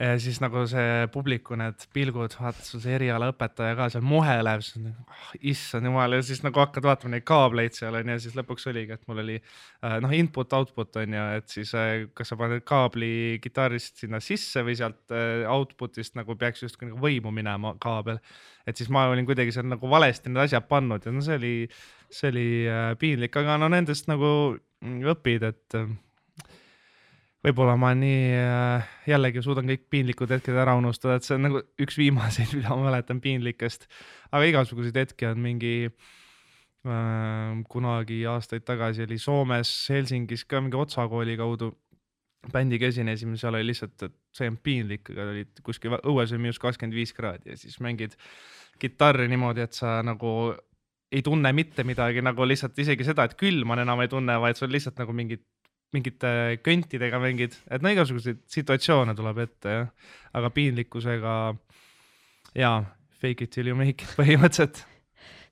ja 0.00 0.14
siis 0.20 0.38
nagu 0.40 0.62
see 0.70 1.06
publiku 1.12 1.56
need 1.58 1.82
pilgud, 1.92 2.32
vaata 2.40 2.64
sul 2.64 2.80
see 2.80 2.94
erialaõpetaja 2.96 3.74
ka 3.76 3.88
seal 3.92 4.04
muheleb, 4.08 4.62
siis 4.64 4.80
nagu 4.86 5.04
oh, 5.04 5.24
issand 5.52 5.88
jumal 5.88 6.16
ja 6.16 6.22
siis 6.24 6.40
nagu 6.44 6.62
hakkad 6.62 6.86
vaatama 6.86 7.12
neid 7.12 7.26
kaableid 7.28 7.76
seal 7.76 7.98
onju 7.98 8.14
ja 8.14 8.22
siis 8.22 8.36
lõpuks 8.38 8.64
oligi, 8.72 8.96
et 8.96 9.02
mul 9.10 9.20
oli 9.20 9.36
äh, 9.36 9.98
noh, 10.00 10.14
input, 10.16 10.54
output 10.56 10.96
onju, 11.02 11.24
et 11.36 11.52
siis 11.52 11.74
äh, 11.76 12.06
kas 12.16 12.32
sa 12.32 12.38
paned 12.40 12.64
kaabli 12.68 13.12
kitarrist 13.44 14.00
sinna 14.00 14.22
sisse 14.24 14.64
või 14.64 14.78
sealt 14.80 15.12
äh, 15.12 15.44
output'ist 15.52 16.16
nagu 16.16 16.38
peaks 16.40 16.64
justkui 16.64 16.88
nagu 16.88 17.02
võimu 17.02 17.34
minema 17.34 17.74
kaabel. 17.82 18.22
et 18.64 18.78
siis 18.78 18.88
ma 18.94 19.04
olin 19.10 19.28
kuidagi 19.28 19.52
seal 19.52 19.68
nagu 19.68 19.90
valesti 19.90 20.32
need 20.32 20.46
asjad 20.46 20.64
pannud 20.70 21.04
ja 21.04 21.12
no 21.12 21.20
see 21.20 21.36
oli, 21.36 21.52
see 22.08 22.32
oli 22.32 22.48
piinlik, 22.96 23.36
aga 23.36 23.58
no 23.60 23.68
nendest 23.72 24.08
nagu 24.08 24.56
õpid, 24.80 25.44
et 25.52 25.78
võib-olla 27.42 27.74
ma 27.80 27.92
nii 27.98 28.24
äh, 28.38 28.88
jällegi 29.10 29.42
suudan 29.42 29.68
kõik 29.70 29.86
piinlikud 29.90 30.30
hetked 30.30 30.56
ära 30.62 30.76
unustada, 30.78 31.18
et 31.18 31.26
see 31.26 31.36
on 31.38 31.46
nagu 31.48 31.62
üks 31.82 31.98
viimaseid, 31.98 32.54
mida 32.56 32.74
ma 32.74 32.88
mäletan 32.88 33.22
piinlikest. 33.24 33.88
aga 34.30 34.48
igasuguseid 34.50 34.98
hetki 35.02 35.28
on 35.30 35.42
mingi 35.42 35.74
äh,, 35.88 37.62
kunagi 37.72 38.22
aastaid 38.30 38.66
tagasi 38.68 39.06
oli 39.06 39.18
Soomes 39.22 39.72
Helsingis 39.90 40.46
ka 40.46 40.62
mingi 40.62 40.78
Otsa 40.78 41.08
kooli 41.10 41.36
kaudu 41.40 41.74
bändiga 42.52 42.88
esinesime, 42.90 43.36
seal 43.38 43.54
oli 43.54 43.68
lihtsalt, 43.70 43.94
et 44.02 44.14
see 44.34 44.50
on 44.50 44.56
piinlik, 44.58 45.06
aga 45.14 45.28
olid 45.30 45.62
kuskil 45.62 45.94
õues 46.00 46.32
oli 46.32 46.42
miinus 46.42 46.58
kakskümmend 46.62 46.96
viis 46.96 47.14
kraadi 47.14 47.52
ja 47.52 47.58
siis 47.58 47.78
mängid 47.82 48.16
kitarri 48.82 49.28
niimoodi, 49.30 49.62
et 49.62 49.78
sa 49.78 50.00
nagu 50.02 50.52
ei 51.12 51.22
tunne 51.22 51.52
mitte 51.54 51.84
midagi, 51.86 52.22
nagu 52.24 52.46
lihtsalt 52.48 52.78
isegi 52.82 53.06
seda, 53.06 53.28
et 53.28 53.36
külma 53.38 53.76
enam 53.78 54.00
ei 54.02 54.10
tunne, 54.10 54.38
vaid 54.42 54.58
sul 54.58 54.72
lihtsalt 54.72 54.98
nagu 54.98 55.14
mingid 55.14 55.44
mingite 55.92 56.30
köntidega 56.64 57.20
mängid, 57.22 57.56
et 57.70 57.84
no 57.84 57.92
igasuguseid 57.92 58.40
situatsioone 58.50 59.14
tuleb 59.16 59.42
ette 59.44 59.74
jah, 59.76 59.90
aga 60.38 60.50
piinlikkusega 60.54 61.34
jaa, 62.58 62.78
fake 63.20 63.46
it 63.46 63.52
till 63.54 63.68
you 63.68 63.76
make 63.76 64.04
it 64.04 64.14
põhimõtteliselt. 64.20 64.84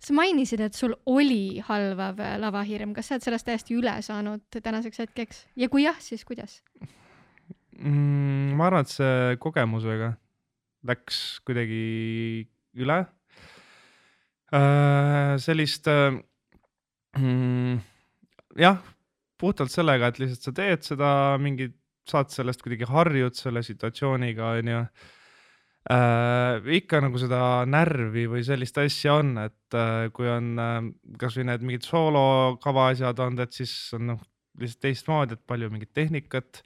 sa 0.01 0.17
mainisid, 0.17 0.63
et 0.65 0.77
sul 0.77 0.95
oli 1.13 1.61
halvav 1.67 2.23
lavahirm, 2.41 2.95
kas 2.97 3.11
sa 3.11 3.19
oled 3.19 3.27
sellest 3.27 3.49
täiesti 3.51 3.77
üle 3.77 3.99
saanud 4.05 4.47
tänaseks 4.57 5.05
hetkeks 5.05 5.45
ja 5.61 5.69
kui 5.73 5.85
jah, 5.85 5.99
siis 6.01 6.25
kuidas 6.29 6.61
mm,? 7.77 8.57
ma 8.57 8.71
arvan, 8.71 8.89
et 8.89 8.95
see 8.95 9.37
kogemusega 9.43 10.15
läks 10.89 11.19
kuidagi 11.45 11.83
üle 12.81 12.99
äh,. 14.57 15.37
sellist 15.45 15.91
äh, 15.93 16.17
mm, 17.19 17.85
jah 18.57 18.81
puhtalt 19.41 19.73
sellega, 19.73 20.11
et 20.11 20.21
lihtsalt 20.21 20.49
sa 20.49 20.53
teed 20.57 20.85
seda 20.87 21.11
mingi, 21.43 21.71
saad 22.09 22.33
sellest 22.33 22.63
kuidagi 22.65 22.89
harjud 22.91 23.37
selle 23.39 23.63
situatsiooniga, 23.67 24.55
onju 24.61 24.81
äh,. 25.91 26.71
ikka 26.81 27.01
nagu 27.05 27.21
seda 27.21 27.41
närvi 27.69 28.27
või 28.31 28.45
sellist 28.47 28.81
asja 28.83 29.19
on, 29.21 29.37
et 29.47 29.77
äh, 29.79 30.09
kui 30.17 30.29
on 30.31 30.53
äh, 30.61 30.81
kasvõi 31.21 31.47
need 31.49 31.65
mingid 31.67 31.89
soolokava 31.89 32.91
asjad 32.95 33.23
olnud, 33.25 33.45
et 33.47 33.57
siis 33.57 33.75
on 33.97 34.11
noh, 34.15 34.25
lihtsalt 34.61 34.85
teistmoodi, 34.85 35.39
et 35.39 35.47
palju 35.49 35.71
mingit 35.73 35.93
tehnikat. 35.97 36.63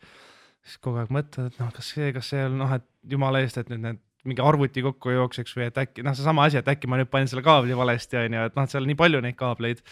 siis 0.65 0.81
kogu 0.81 1.03
aeg 1.03 1.13
mõtled, 1.13 1.53
et 1.53 1.61
noh, 1.61 1.71
kas 1.77 1.93
see, 1.93 2.11
kas 2.17 2.33
see 2.33 2.43
on 2.49 2.59
noh, 2.63 2.71
et 2.73 2.87
jumala 3.11 3.43
eest, 3.45 3.59
et 3.61 3.71
nüüd 3.71 3.83
need 3.85 4.03
mingi 4.25 4.41
arvuti 4.41 4.81
kokku 4.85 5.13
jookseks 5.13 5.53
või 5.59 5.67
et 5.69 5.79
äkki 5.83 6.05
noh, 6.07 6.15
seesama 6.17 6.47
asi, 6.49 6.57
et 6.57 6.69
äkki 6.73 6.89
ma 6.89 6.97
nüüd 6.97 7.11
panin 7.13 7.29
selle 7.29 7.45
kaabli 7.45 7.77
valesti, 7.77 8.17
onju, 8.23 8.47
et 8.49 8.55
noh, 8.57 8.65
et 8.65 8.73
seal 8.73 8.87
on 8.87 8.89
nii 8.89 9.01
palju 9.03 9.21
neid 9.21 9.37
kaableid 9.37 9.83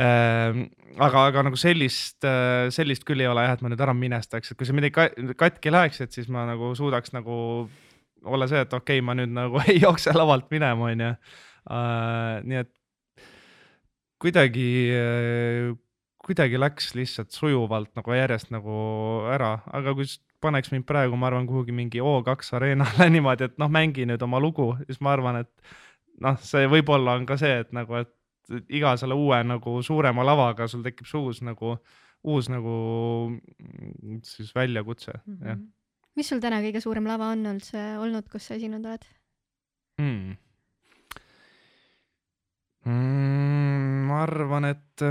aga, 0.00 1.24
aga 1.28 1.44
nagu 1.48 1.58
sellist, 1.60 2.22
äh, 2.24 2.68
sellist 2.74 3.04
küll 3.08 3.20
ei 3.20 3.28
ole 3.30 3.44
jah, 3.44 3.56
et 3.56 3.64
ma 3.64 3.72
nüüd 3.72 3.82
ära 3.84 3.94
minestaks, 3.96 4.52
et 4.52 4.58
kui 4.58 4.68
see 4.68 4.76
midagi 4.76 5.34
katki 5.38 5.72
läheks, 5.72 6.02
et 6.04 6.16
siis 6.16 6.30
ma 6.32 6.46
nagu 6.48 6.72
suudaks 6.78 7.12
nagu 7.16 7.36
olla 8.22 8.48
see, 8.48 8.62
et 8.64 8.72
okei 8.72 9.00
okay,, 9.00 9.04
ma 9.04 9.16
nüüd 9.18 9.34
nagu 9.34 9.60
ei 9.66 9.80
jookse 9.82 10.14
lavalt 10.16 10.48
minema, 10.52 10.92
onju. 10.92 11.12
Äh, 11.72 12.36
nii 12.48 12.62
et 12.62 12.72
kuidagi, 14.22 14.68
kuidagi 16.22 16.58
läks 16.60 16.92
lihtsalt 16.94 17.34
sujuvalt 17.34 17.90
nagu 17.98 18.14
järjest 18.14 18.52
nagu 18.54 18.76
ära, 19.34 19.56
aga 19.74 19.94
kui 19.98 20.06
paneks 20.42 20.72
mind 20.72 20.86
praegu, 20.86 21.18
ma 21.18 21.28
arvan, 21.30 21.46
kuhugi 21.46 21.74
mingi 21.74 22.02
O2 22.02 22.56
areenale 22.58 23.08
niimoodi, 23.14 23.50
et 23.50 23.58
noh, 23.62 23.70
mängi 23.72 24.06
nüüd 24.08 24.22
oma 24.26 24.40
lugu, 24.42 24.72
siis 24.86 25.02
ma 25.02 25.14
arvan, 25.16 25.42
et 25.42 25.74
noh, 26.22 26.38
see 26.42 26.68
võib-olla 26.70 27.16
on 27.18 27.26
ka 27.28 27.38
see, 27.40 27.62
et 27.64 27.72
nagu, 27.74 27.98
et 28.02 28.10
iga 28.68 28.94
selle 29.00 29.16
uue 29.18 29.38
nagu 29.46 29.78
suurema 29.82 30.24
lavaga 30.26 30.68
sul 30.68 30.84
tekib 30.84 31.08
see 31.08 31.20
uus 31.20 31.42
nagu, 31.46 31.76
uus 32.28 32.48
nagu 32.52 32.76
mm, 33.30 34.20
siis 34.26 34.54
väljakutse 34.54 35.12
mm, 35.14 35.34
-hmm. 35.34 35.48
jah. 35.48 35.58
mis 36.16 36.28
sul 36.28 36.40
täna 36.40 36.62
kõige 36.64 36.80
suurem 36.84 37.06
lava 37.08 37.32
on 37.36 37.46
üldse 37.54 37.84
olnud, 37.98 38.28
kus 38.32 38.48
sa 38.48 38.58
esinenud 38.58 38.86
oled 38.86 39.06
mm.? 39.98 40.36
Mm, 42.82 44.06
ma 44.08 44.22
arvan, 44.24 44.64
et 44.66 45.04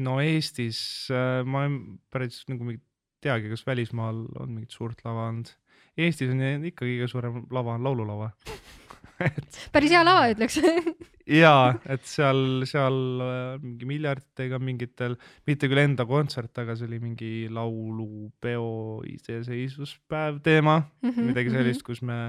no 0.00 0.20
Eestis 0.24 1.10
äh, 1.12 1.42
ma 1.44 1.66
päris 2.10 2.44
nagu 2.48 2.64
mingi 2.64 2.80
teagi, 3.24 3.50
kas 3.52 3.66
välismaal 3.66 4.24
on 4.40 4.54
mingit 4.56 4.72
suurt 4.72 5.04
lava 5.04 5.28
olnud. 5.30 5.52
Eestis 5.96 6.32
on 6.32 6.40
ikka 6.64 6.84
kõige 6.84 7.08
suurem 7.08 7.44
lava 7.54 7.76
on 7.76 7.84
laululava 7.86 8.32
et.... 9.22 9.58
päris 9.74 9.94
hea 9.94 10.02
lava, 10.04 10.26
ütleks 10.32 10.58
ja, 11.44 11.54
et 11.90 12.04
seal, 12.08 12.64
seal 12.68 12.98
äh, 13.24 13.56
mingi 13.62 13.88
miljarditega 13.88 14.60
mingitel, 14.62 15.16
mitte 15.48 15.70
küll 15.70 15.82
enda 15.84 16.06
kontsert, 16.08 16.52
aga 16.62 16.76
see 16.78 16.88
oli 16.90 17.00
mingi 17.02 17.32
laulupeo 17.52 18.68
iseseisvuspäev 19.14 20.40
teema 20.44 20.80
mm, 20.80 21.10
-hmm, 21.10 21.32
midagi 21.32 21.50
mhm. 21.50 21.58
sellist, 21.58 21.86
kus 21.86 22.02
me, 22.02 22.20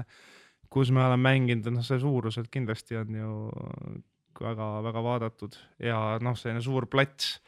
kus 0.70 0.90
me 0.90 1.04
oleme 1.04 1.22
mänginud, 1.28 1.70
noh, 1.74 1.86
see 1.86 2.00
suuruselt 2.02 2.50
kindlasti 2.52 2.98
on 3.00 3.22
ju 3.22 3.32
väga-väga 4.36 5.02
vaadatud 5.02 5.56
ja 5.80 6.18
noh, 6.20 6.36
selline 6.36 6.62
suur 6.64 6.86
plats 6.92 7.38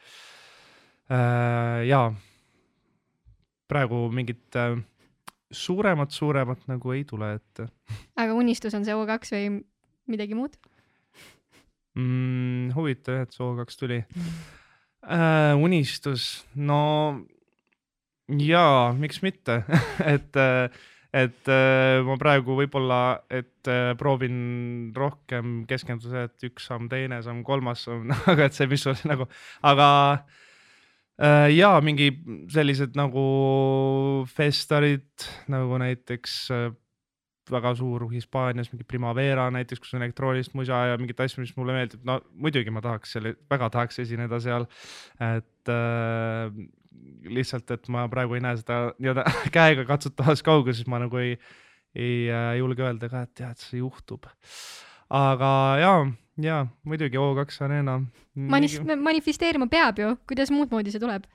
äh,. 1.11 1.85
ja 1.89 2.09
praegu 3.69 4.07
mingit 4.13 4.55
äh, 4.57 4.79
suuremat, 5.51 6.11
suuremat 6.13 6.67
nagu 6.69 6.93
ei 6.93 7.03
tule 7.07 7.33
ette. 7.37 7.69
aga 8.19 8.35
unistus 8.37 8.75
on 8.77 8.85
see 8.85 8.95
O2 8.95 9.33
või 9.33 9.47
midagi 10.09 10.37
muud? 10.37 10.55
mm,? 11.97 12.69
huvitav, 12.77 13.23
et 13.25 13.35
soo 13.35 13.55
kaks 13.57 13.81
tuli 13.81 13.99
äh,. 14.03 15.55
unistus, 15.57 16.45
no 16.55 16.81
jaa, 18.29 18.93
miks 18.93 19.23
mitte 19.25 19.63
et, 20.13 20.37
et 21.13 21.53
äh, 21.53 22.01
ma 22.05 22.19
praegu 22.21 22.57
võib-olla, 22.59 23.01
et 23.29 23.71
äh, 23.71 23.95
proovin 23.97 24.91
rohkem 24.95 25.63
keskenduda 25.69 26.27
et 26.29 26.49
üks 26.51 26.69
samm, 26.69 26.91
teine 26.91 27.23
samm, 27.25 27.41
kolmas 27.47 27.87
samm 27.89 28.13
aga 28.31 28.49
et 28.49 28.57
see, 28.57 28.69
mis 28.69 28.85
oli 28.89 29.09
nagu, 29.09 29.29
aga 29.65 29.89
äh, 30.13 30.45
ja 31.51 31.73
mingi 31.83 32.13
sellised 32.51 32.93
nagu 32.95 33.23
festarid 34.31 35.25
nagu 35.51 35.79
näiteks 35.81 36.35
äh, 36.55 36.69
väga 37.51 37.73
suur 37.77 38.07
Hispaanias 38.11 38.71
mingi 38.71 38.85
Primavera 38.87 39.49
näiteks, 39.53 39.81
kus 39.81 39.93
on 39.95 40.03
elektroonilist 40.03 40.55
musa 40.57 40.83
ja 40.91 40.97
mingit 41.01 41.19
asju, 41.23 41.43
mis 41.43 41.55
mulle 41.57 41.75
meeldib, 41.75 42.03
no 42.07 42.19
muidugi 42.37 42.73
ma 42.73 42.83
tahaks 42.85 43.15
selle, 43.17 43.35
väga 43.51 43.69
tahaks 43.73 44.01
esineda 44.05 44.39
seal. 44.43 44.67
et 45.29 45.73
äh, 45.73 46.53
lihtsalt, 47.29 47.71
et 47.71 47.89
ma 47.93 48.05
praegu 48.11 48.37
ei 48.37 48.43
näe 48.43 48.59
seda 48.59 48.81
nii-öelda 48.97 49.25
käega 49.55 49.85
katsutavas 49.89 50.43
kauguses, 50.45 50.85
ma 50.87 51.01
nagu 51.03 51.21
ei, 51.21 51.35
ei 51.95 52.29
äh, 52.31 52.53
julge 52.61 52.85
öelda 52.85 53.11
ka, 53.11 53.25
et 53.25 53.35
tead, 53.41 53.61
see 53.61 53.83
juhtub. 53.83 54.29
aga 55.09 55.51
ja, 55.81 55.93
ja 56.43 56.61
muidugi 56.87 57.19
O2 57.19 57.63
Arena. 57.65 57.99
Manif-, 58.35 58.79
manifesteerima 58.95 59.67
peab 59.71 59.99
ju, 59.99 60.15
kuidas 60.29 60.51
muud 60.53 60.71
moodi 60.71 60.93
see 60.93 61.01
tuleb 61.01 61.27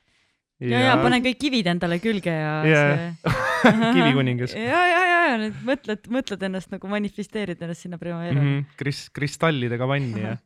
ja, 0.62 0.80
ja 0.88 0.94
pane 1.00 1.18
kõik 1.24 1.38
kivid 1.40 1.68
endale 1.72 1.98
külge 2.02 2.32
ja 2.32 2.52
yeah. 2.68 2.92
see 3.24 3.92
kivikuningas. 3.96 4.54
ja, 4.56 4.82
ja, 4.90 5.00
ja, 5.08 5.20
ja 5.32 5.38
nüüd 5.40 5.56
mõtled, 5.66 6.08
mõtled 6.12 6.44
ennast 6.48 6.70
nagu 6.74 6.90
manifesteerid 6.90 7.62
ennast 7.64 7.86
sinna 7.86 7.98
Primaverale 8.00 8.36
mm. 8.36 8.50
-hmm. 8.50 8.76
Kris-, 8.80 9.08
kristallidega 9.14 9.88
vanni 9.90 10.22
ja. 10.22 10.36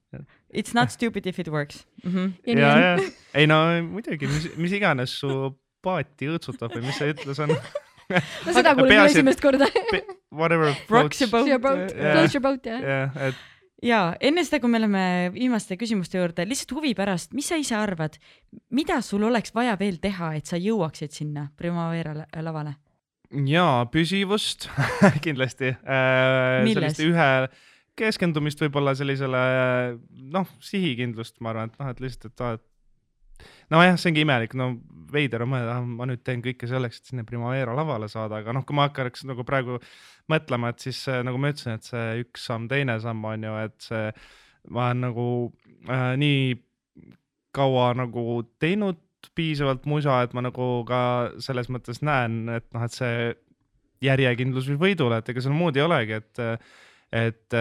It's 0.48 0.72
not 0.74 0.90
stupid 0.94 1.26
if 1.26 1.38
it 1.38 1.48
works 1.52 1.84
mm. 2.04 2.14
-hmm. 2.14 2.58
ja, 2.58 2.72
ja, 2.78 3.10
ei 3.34 3.46
no 3.46 3.60
muidugi, 3.90 4.26
mis, 4.26 4.48
mis 4.56 4.78
iganes 4.78 5.18
su 5.20 5.52
paati 5.84 6.30
õõtsutab 6.32 6.72
või 6.78 6.88
mis 6.88 6.98
see 6.98 7.12
ütlus 7.12 7.42
on 7.44 7.52
no 7.52 8.56
seda 8.56 8.74
kuulsin 8.74 9.04
esimest 9.04 9.44
korda 9.44 9.68
Whatever 10.32 10.74
floats 10.88 11.20
your 11.20 11.30
boat, 11.60 11.92
floats 11.92 12.34
your 12.34 12.42
boat 12.42 12.66
jah. 12.66 12.80
jah, 12.80 13.22
et 13.28 13.46
ja 13.84 14.00
enne 14.20 14.44
seda, 14.46 14.60
kui 14.62 14.72
me 14.72 14.80
läheme 14.82 15.04
viimaste 15.34 15.78
küsimuste 15.80 16.20
juurde, 16.20 16.46
lihtsalt 16.48 16.74
huvi 16.78 16.94
pärast, 16.98 17.34
mis 17.36 17.48
sa 17.50 17.58
ise 17.60 17.76
arvad, 17.78 18.18
mida 18.74 19.00
sul 19.04 19.26
oleks 19.28 19.54
vaja 19.54 19.76
veel 19.80 20.00
teha, 20.02 20.34
et 20.38 20.50
sa 20.50 20.60
jõuaksid 20.60 21.14
sinna 21.14 21.48
Primavera 21.56 22.14
lavale? 22.42 22.76
jaa, 23.28 23.84
püsivust 23.92 24.70
kindlasti 25.24 25.74
äh,. 25.74 26.64
sellist 26.72 27.02
ühe 27.04 27.28
keskendumist 27.98 28.60
võib-olla 28.62 28.94
sellisele 28.96 29.42
noh, 30.32 30.48
sihikindlust, 30.64 31.38
ma 31.42 31.52
arvan, 31.52 31.72
et 31.72 31.80
noh, 31.80 31.90
et 31.92 32.02
lihtsalt, 32.02 32.34
et, 32.38 32.60
et 32.60 32.77
nojah, 33.74 33.98
see 33.98 34.12
ongi 34.12 34.24
imelik, 34.26 34.54
no 34.58 34.72
veider 35.12 35.44
on 35.44 35.52
mõelda, 35.52 35.78
ma 35.82 36.06
nüüd 36.08 36.22
teen 36.26 36.42
kõike 36.44 36.68
selleks, 36.68 37.00
et 37.00 37.10
sinna 37.12 37.24
Primavera 37.28 37.74
lavale 37.76 38.10
saada, 38.12 38.42
aga 38.42 38.52
noh, 38.56 38.64
kui 38.68 38.76
ma 38.76 38.88
hakkaks 38.88 39.24
nagu 39.28 39.44
praegu 39.48 39.78
mõtlema, 40.28 40.72
et 40.72 40.84
siis 40.84 41.00
nagu 41.24 41.40
ma 41.40 41.52
ütlesin, 41.52 41.78
et 41.78 41.88
see 41.88 42.22
üks 42.24 42.48
samm, 42.50 42.68
teine 42.70 42.98
samm 43.00 43.24
on 43.28 43.46
ju, 43.48 43.54
et 43.64 43.88
see, 43.88 44.06
ma 44.74 44.88
olen 44.90 45.04
nagu 45.08 45.28
äh, 45.88 46.12
nii 46.20 46.56
kaua 47.56 47.92
nagu 47.96 48.42
teinud 48.60 49.00
piisavalt 49.38 49.86
musa, 49.88 50.20
et 50.24 50.34
ma 50.36 50.44
nagu 50.44 50.66
ka 50.88 51.00
selles 51.42 51.70
mõttes 51.72 52.02
näen, 52.06 52.44
et 52.52 52.66
noh, 52.74 52.84
et 52.84 52.94
see 52.94 53.30
järjekindlus 54.04 54.68
viib 54.70 54.82
võidule, 54.82 55.18
et 55.18 55.32
ega 55.32 55.42
seal 55.42 55.56
muud 55.56 55.78
ei 55.78 55.86
olegi, 55.86 56.20
et 56.20 56.44
et 57.08 57.54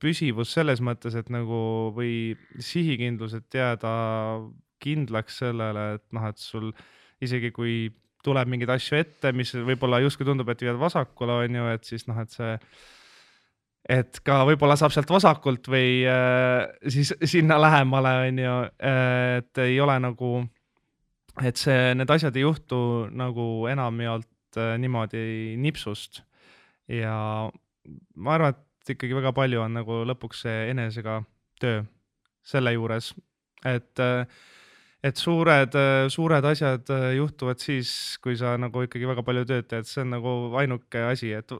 püsivus 0.00 0.54
selles 0.56 0.80
mõttes, 0.80 1.12
et 1.20 1.28
nagu 1.28 1.58
või 1.92 2.32
sihikindlus, 2.64 3.34
et 3.36 3.58
jääda 3.58 3.90
kindlaks 4.82 5.40
sellele, 5.42 5.86
et 5.96 6.04
noh, 6.16 6.26
et 6.28 6.40
sul 6.40 6.70
isegi 7.24 7.52
kui 7.54 7.86
tuleb 8.26 8.50
mingeid 8.50 8.72
asju 8.74 8.98
ette, 8.98 9.32
mis 9.36 9.52
võib-olla 9.54 10.00
justkui 10.02 10.26
tundub, 10.26 10.48
et 10.50 10.62
viivad 10.64 10.80
vasakule, 10.80 11.40
on 11.46 11.58
ju, 11.60 11.66
et 11.76 11.88
siis 11.88 12.06
noh, 12.10 12.18
et 12.22 12.34
see, 12.34 12.52
et 13.96 14.20
ka 14.26 14.40
võib-olla 14.48 14.76
saab 14.78 14.94
sealt 14.94 15.10
vasakult 15.12 15.70
või 15.70 16.02
äh, 16.10 16.66
siis 16.90 17.14
sinna 17.22 17.58
lähemale, 17.62 18.14
on 18.26 18.40
ju, 18.42 18.56
et 18.90 19.62
ei 19.62 19.78
ole 19.82 19.98
nagu, 20.02 20.32
et 21.42 21.60
see, 21.60 21.92
need 21.98 22.10
asjad 22.10 22.36
ei 22.36 22.46
juhtu 22.46 22.80
nagu 23.14 23.46
enamjaolt 23.70 24.60
äh, 24.60 24.74
niimoodi 24.82 25.54
nipsust. 25.62 26.24
ja 26.90 27.14
ma 28.14 28.34
arvan, 28.34 28.54
et 28.54 28.94
ikkagi 28.94 29.14
väga 29.14 29.32
palju 29.34 29.62
on 29.62 29.78
nagu 29.80 30.02
lõpuks 30.06 30.44
see 30.46 30.68
enesega 30.70 31.20
töö 31.62 31.82
selle 32.46 32.72
juures, 32.74 33.12
et 33.66 34.02
äh, 34.02 34.26
et 35.06 35.20
suured, 35.20 35.76
suured 36.12 36.46
asjad 36.50 36.90
äh, 36.94 37.06
juhtuvad 37.18 37.60
siis, 37.62 37.90
kui 38.22 38.36
sa 38.38 38.54
nagu 38.60 38.82
ikkagi 38.86 39.08
väga 39.08 39.24
palju 39.26 39.44
tööd 39.48 39.68
teed, 39.70 39.88
see 39.88 40.02
on 40.02 40.14
nagu 40.16 40.34
ainuke 40.60 41.02
asi, 41.08 41.30
et 41.36 41.54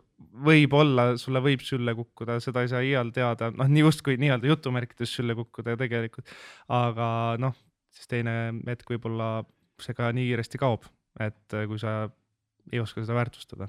võib-olla 0.46 1.12
sulle 1.20 1.42
võib 1.44 1.64
sülle 1.66 1.94
kukkuda, 1.98 2.38
seda 2.44 2.64
ei 2.64 2.72
saa 2.72 2.82
iial 2.86 3.12
teada, 3.14 3.52
noh, 3.54 3.70
nii 3.70 3.84
justkui 3.84 4.18
nii-öelda 4.20 4.50
jutumärkides 4.50 5.14
sülle 5.18 5.36
kukkuda 5.38 5.76
tegelikult. 5.80 6.32
aga 6.72 7.08
noh, 7.42 7.56
siis 7.94 8.10
teine 8.10 8.36
hetk 8.66 8.94
võib-olla 8.96 9.30
see 9.82 9.96
ka 9.96 10.12
nii 10.16 10.30
kiiresti 10.30 10.60
kaob, 10.60 10.86
et 11.20 11.56
äh, 11.56 11.66
kui 11.70 11.80
sa 11.82 12.04
ei 12.72 12.80
oska 12.82 13.02
seda 13.02 13.18
väärtustada. 13.20 13.68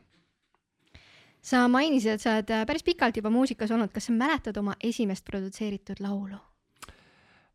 sa 1.42 1.68
mainisid, 1.72 2.18
et 2.18 2.24
sa 2.24 2.38
oled 2.38 2.52
äh, 2.52 2.66
päris 2.68 2.84
pikalt 2.84 3.18
juba 3.20 3.32
muusikas 3.34 3.72
olnud, 3.72 3.92
kas 3.94 4.10
sa 4.10 4.16
mäletad 4.16 4.58
oma 4.58 4.76
esimest 4.84 5.26
produtseeritud 5.26 6.02
laulu? 6.04 6.40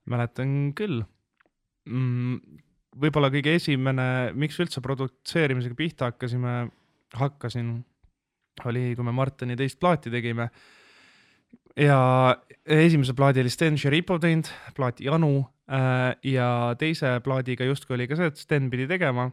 mäletan 0.06 0.72
küll. 0.74 1.02
Võib-olla 1.86 3.30
kõige 3.32 3.56
esimene, 3.56 4.06
miks 4.38 4.58
üldse 4.62 4.82
produtseerimisega 4.84 5.76
pihta 5.78 6.10
hakkasime, 6.10 6.66
hakkasin, 7.16 7.74
oli, 8.68 8.92
kui 8.96 9.06
me 9.06 9.14
Martini 9.16 9.56
teist 9.58 9.80
plaati 9.80 10.12
tegime. 10.12 10.50
ja 11.76 12.36
esimese 12.68 13.14
plaadi 13.16 13.40
oli 13.40 13.50
Sten 13.50 13.78
Šeripov 13.80 14.20
teinud, 14.20 14.50
plaati 14.76 15.06
Janu 15.08 15.38
äh, 15.40 16.12
ja 16.28 16.74
teise 16.78 17.18
plaadiga 17.24 17.64
justkui 17.64 17.96
oli 17.96 18.08
ka 18.08 18.16
see, 18.16 18.28
et 18.28 18.36
Sten 18.36 18.68
pidi 18.70 18.86
tegema. 18.86 19.30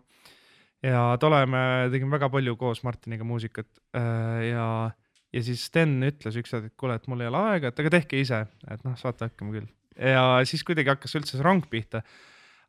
ja 0.83 1.17
tolle 1.19 1.45
me 1.45 1.89
tegime 1.91 2.15
väga 2.15 2.29
palju 2.29 2.55
koos 2.55 2.83
Martiniga 2.83 3.23
muusikat 3.23 3.67
äh, 3.95 4.49
ja 4.53 4.91
ja 5.33 5.43
siis 5.43 5.65
Sten 5.67 5.99
ütles 6.01 6.39
üks 6.39 6.55
hetk, 6.55 6.71
et 6.71 6.79
kuule, 6.79 6.95
et 6.95 7.07
mul 7.07 7.21
ei 7.21 7.27
ole 7.29 7.43
aega, 7.51 7.69
et 7.69 7.79
aga 7.79 7.91
tehke 7.99 8.17
ise, 8.17 8.45
et 8.71 8.85
noh, 8.87 8.95
saate 8.97 9.27
hakkama 9.27 9.59
küll. 9.59 9.67
ja 9.99 10.39
siis 10.47 10.63
kuidagi 10.63 10.89
hakkas 10.95 11.19
üldse 11.19 11.35
see 11.35 11.45
rong 11.45 11.67
pihta 11.69 12.01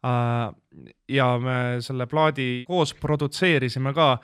ja 0.01 1.27
me 1.39 1.57
selle 1.85 2.07
plaadi 2.09 2.65
koos 2.69 2.95
produtseerisime 2.97 3.93
ka. 3.93 4.15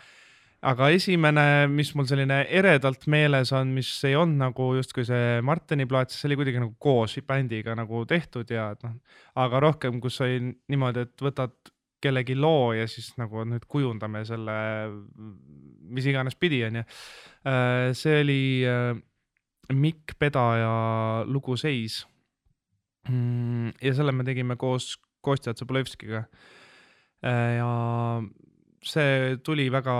aga 0.67 0.89
esimene, 0.91 1.67
mis 1.69 1.91
mul 1.95 2.07
selline 2.09 2.41
eredalt 2.49 3.05
meeles 3.12 3.53
on, 3.55 3.75
mis 3.77 3.91
ei 4.09 4.17
olnud 4.17 4.41
nagu 4.41 4.71
justkui 4.75 5.05
see 5.07 5.43
Martini 5.45 5.85
plaat, 5.87 6.11
siis 6.11 6.25
see 6.25 6.31
oli 6.31 6.39
kuidagi 6.41 6.62
nagu 6.62 6.73
koos 6.81 7.19
bändiga 7.29 7.77
nagu 7.77 8.01
tehtud 8.09 8.51
ja 8.51 8.71
et 8.73 8.83
noh, 8.83 8.97
aga 9.45 9.61
rohkem, 9.62 10.01
kus 10.01 10.17
oli 10.25 10.41
niimoodi, 10.73 11.05
et 11.05 11.23
võtad 11.23 11.55
kellegi 12.03 12.37
loo 12.39 12.73
ja 12.77 12.87
siis 12.91 13.12
nagu 13.21 13.45
nüüd 13.49 13.65
kujundame 13.69 14.25
selle, 14.29 14.57
mis 15.93 16.09
iganes 16.09 16.37
pidi, 16.41 16.62
onju. 16.67 16.83
Äh, 17.47 17.93
see 17.97 18.21
oli 18.25 18.41
äh, 18.69 18.99
Mikk 19.73 20.17
Pedaja 20.19 21.25
lugu 21.27 21.57
Seis. 21.57 22.05
Mm, 23.09 23.73
ja 23.83 23.95
selle 23.95 24.12
me 24.12 24.27
tegime 24.27 24.57
koos 24.59 24.97
Kostja 25.27 25.55
Tsõbolevskiga. 25.57 26.25
Äh, 27.27 27.57
ja 27.59 27.71
see 28.87 29.37
tuli 29.45 29.67
väga 29.73 29.97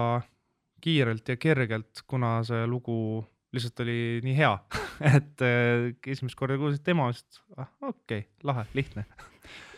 kiirelt 0.83 1.33
ja 1.33 1.39
kergelt, 1.41 2.05
kuna 2.07 2.39
see 2.47 2.67
lugu 2.71 3.25
lihtsalt 3.57 3.83
oli 3.85 3.99
nii 4.25 4.37
hea 4.37 4.53
et 5.17 5.45
äh, 5.45 5.89
esimest 6.13 6.39
korda 6.39 6.59
kuulsid 6.61 6.85
tema, 6.87 7.09
siis 7.15 7.43
ah, 7.57 7.71
okei 7.83 8.23
okay,, 8.25 8.31
lahe, 8.47 8.67
lihtne. 8.77 9.07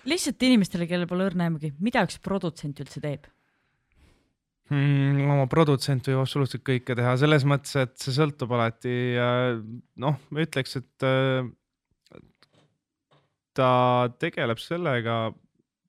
lihtsalt 0.09 0.47
inimestele, 0.49 0.89
kellel 0.91 1.09
pole 1.11 1.29
õrna 1.29 1.49
aimugi, 1.49 1.73
mida 1.83 2.05
üks 2.07 2.19
produtsent 2.25 2.81
üldse 2.85 3.03
teeb? 3.05 3.29
mm,? 4.73 5.29
oma 5.29 5.47
produtsent 5.51 6.11
võib 6.11 6.23
absoluutselt 6.23 6.65
kõike 6.67 6.97
teha, 6.99 7.15
selles 7.21 7.47
mõttes, 7.49 7.77
et 7.81 7.97
see 8.01 8.17
sõltub 8.17 8.53
alati 8.57 8.95
ja 9.17 9.31
noh, 10.03 10.19
ma 10.31 10.45
ütleks, 10.45 10.79
et 10.81 11.09
äh, 11.09 11.43
ta 13.59 13.71
tegeleb 14.23 14.61
sellega, 14.63 15.19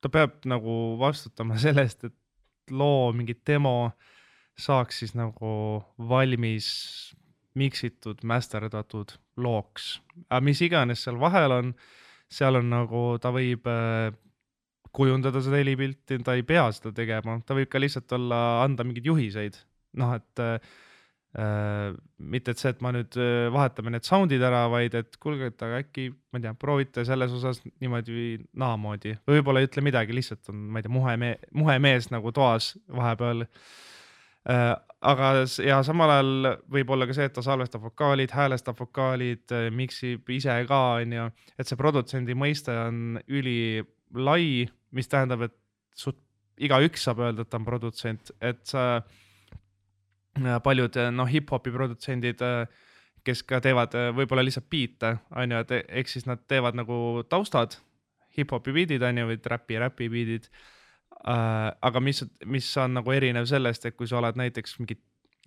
ta 0.01 0.11
peab 0.11 0.41
nagu 0.49 0.95
vastutama 0.99 1.59
sellest, 1.65 2.09
et 2.09 2.73
loo 2.73 3.11
mingi 3.15 3.37
demo 3.47 3.91
saaks 4.59 5.01
siis 5.01 5.15
nagu 5.17 5.51
valmis 6.09 6.69
miksitud, 7.59 8.21
masterdatud 8.27 9.15
looks, 9.41 9.97
aga 10.27 10.41
mis 10.45 10.61
iganes 10.63 11.03
seal 11.05 11.17
vahel 11.19 11.55
on, 11.55 11.71
seal 12.31 12.59
on 12.59 12.67
nagu, 12.71 13.03
ta 13.21 13.31
võib 13.33 13.65
äh, 13.71 14.11
kujundada 14.95 15.41
seda 15.43 15.59
helipilti, 15.61 16.19
ta 16.25 16.35
ei 16.37 16.45
pea 16.47 16.67
seda 16.75 16.93
tegema, 16.95 17.39
ta 17.45 17.57
võib 17.57 17.71
ka 17.71 17.81
lihtsalt 17.81 18.13
olla, 18.19 18.39
anda 18.65 18.85
mingeid 18.85 19.09
juhiseid, 19.09 19.57
noh, 19.99 20.13
et 20.19 20.43
äh, 20.43 20.69
mitte 21.37 22.53
et 22.55 22.57
see, 22.57 22.71
et 22.73 22.79
ma 22.81 22.89
nüüd 22.95 23.13
äh, 23.21 23.47
vahetame 23.53 23.91
need 23.93 24.07
sound'id 24.07 24.41
ära, 24.41 24.63
vaid 24.71 24.95
et 24.97 25.17
kuulge, 25.21 25.51
et 25.51 25.61
aga 25.65 25.83
äkki, 25.83 26.07
ma 26.09 26.39
ei 26.39 26.45
tea, 26.47 26.53
proovite 26.57 27.03
selles 27.05 27.35
osas 27.37 27.61
niimoodi 27.67 28.39
naamoodi. 28.57 29.13
Või 29.29 29.37
võib-olla 29.37 29.61
ei 29.61 29.69
ütle 29.69 29.83
midagi, 29.85 30.15
lihtsalt 30.17 30.49
on, 30.49 30.63
ma 30.73 30.81
ei 30.81 30.87
tea, 30.87 30.93
muhe 30.95 31.13
me-, 31.21 31.37
muhe 31.53 31.77
mees 31.85 32.09
nagu 32.09 32.33
toas 32.33 32.71
vahepeal. 32.89 33.45
Äh, 34.49 34.73
aga, 35.05 35.29
ja 35.61 35.79
samal 35.85 36.15
ajal 36.15 36.51
võib 36.73 36.95
olla 36.95 37.05
ka 37.05 37.19
see, 37.19 37.29
et 37.29 37.37
ta 37.37 37.45
salvestab 37.45 37.85
vokaalid, 37.85 38.33
häälestab 38.33 38.81
vokaalid, 38.81 39.45
äh, 39.53 39.69
miksib 39.69 40.33
ise 40.33 40.57
ka, 40.69 40.83
onju, 41.03 41.29
et 41.61 41.69
see 41.69 41.77
produtsendi 41.77 42.33
mõiste 42.33 42.73
on 42.87 43.21
ülilai 43.29 44.65
mis 44.97 45.05
tähendab, 45.11 45.45
et 45.45 45.57
suht 45.93 46.17
igaüks 46.57 47.05
saab 47.05 47.21
öelda, 47.21 47.45
et 47.45 47.53
ta 47.53 47.61
on 47.61 47.69
produtsent, 47.69 48.33
et 48.41 48.65
sa 48.67 48.95
äh, 48.97 49.17
paljud 50.63 50.97
noh, 51.15 51.29
hip-hopi 51.29 51.73
produtsendid, 51.73 52.41
äh, 52.45 52.87
kes 53.27 53.43
ka 53.47 53.59
teevad 53.63 53.95
äh, 53.97 54.09
võib-olla 54.15 54.45
lihtsalt 54.45 54.69
biite, 54.71 55.15
on 55.35 55.55
ju, 55.55 55.61
et 55.65 55.73
ehk 56.01 56.11
siis 56.11 56.27
nad 56.29 56.41
teevad 56.49 56.77
nagu 56.79 57.23
taustad, 57.29 57.77
hip-hopi 58.37 58.75
biidid 58.75 59.03
on 59.05 59.21
ju, 59.21 59.29
või 59.31 59.39
räpi, 59.55 59.79
räpi 59.83 60.09
biidid 60.11 60.49
äh,. 60.49 61.71
aga 61.81 62.03
mis, 62.03 62.23
mis 62.45 62.69
on 62.79 62.99
nagu 62.99 63.15
erinev 63.15 63.49
sellest, 63.49 63.85
et 63.85 63.97
kui 63.97 64.07
sa 64.07 64.19
oled 64.21 64.39
näiteks 64.39 64.77
mingi 64.79 64.99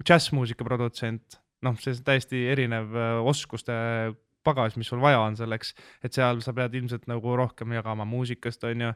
džässmuusika 0.03 0.67
produtsent, 0.67 1.39
noh, 1.63 1.79
see 1.81 1.95
on 1.95 2.05
täiesti 2.05 2.47
erinev 2.53 2.97
oskuste 3.29 3.73
pagas, 4.45 4.77
mis 4.81 4.91
sul 4.91 5.01
vaja 5.03 5.21
on 5.23 5.37
selleks, 5.39 5.73
et 6.05 6.15
seal 6.15 6.43
sa 6.45 6.55
pead 6.57 6.75
ilmselt 6.79 7.09
nagu 7.11 7.37
rohkem 7.39 7.75
jagama 7.77 8.07
muusikast, 8.09 8.65
on 8.69 8.87
ju, 8.87 8.93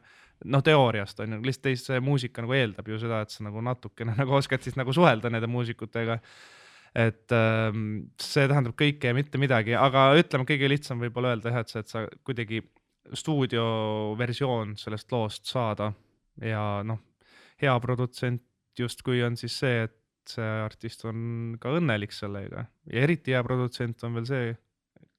noh, 0.53 0.63
teooriast 0.65 1.23
on 1.23 1.37
ju, 1.37 1.41
lihtsalt 1.47 1.67
teist 1.69 1.89
see 1.89 1.99
muusika 2.03 2.45
nagu 2.45 2.55
eeldab 2.57 2.91
ju 2.91 2.99
seda, 3.01 3.23
et 3.23 3.33
sa 3.33 3.45
nagu 3.47 3.63
natukene 3.63 4.15
nagu 4.21 4.37
oskad 4.37 4.65
siis 4.65 4.77
nagu 4.79 4.95
suhelda 4.95 5.31
nende 5.33 5.49
muusikutega. 5.51 6.19
et 6.97 7.31
ähm, 7.35 8.07
see 8.21 8.47
tähendab 8.47 8.73
kõike 8.79 9.11
ja 9.11 9.13
mitte 9.13 9.37
midagi, 9.37 9.75
aga 9.77 10.09
ütleme, 10.17 10.47
kõige 10.49 10.69
lihtsam 10.71 11.01
võib-olla 11.03 11.35
öelda 11.35 11.51
jah, 11.53 11.61
et 11.61 11.73
see, 11.73 11.83
et 11.83 11.91
sa 11.91 12.05
kuidagi 12.25 12.63
stuudioversioon 13.13 14.75
sellest 14.79 15.11
loost 15.11 15.45
saada 15.47 15.91
ja 16.41 16.81
noh, 16.87 16.99
hea 17.61 17.75
produtsent 17.83 18.43
justkui 18.79 19.21
on 19.25 19.37
siis 19.39 19.55
see, 19.59 19.85
et 19.87 19.95
see 20.27 20.47
artist 20.63 21.05
on 21.07 21.55
ka 21.61 21.71
õnnelik 21.77 22.13
sellega 22.15 22.65
ja 22.91 23.03
eriti 23.05 23.35
hea 23.35 23.43
produtsent 23.45 24.03
on 24.03 24.17
veel 24.17 24.27
see, 24.29 24.55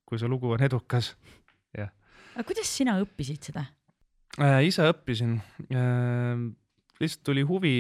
kui 0.09 0.21
see 0.21 0.31
lugu 0.31 0.55
on 0.55 0.65
edukas, 0.65 1.13
jah. 1.77 1.91
aga 2.35 2.47
kuidas 2.49 2.71
sina 2.81 2.97
õppisid 3.03 3.51
seda 3.51 3.67
äh,? 4.41 4.63
ise 4.69 4.87
õppisin 4.89 5.37
äh,, 5.69 6.45
lihtsalt 7.03 7.25
tuli 7.29 7.45
huvi, 7.47 7.75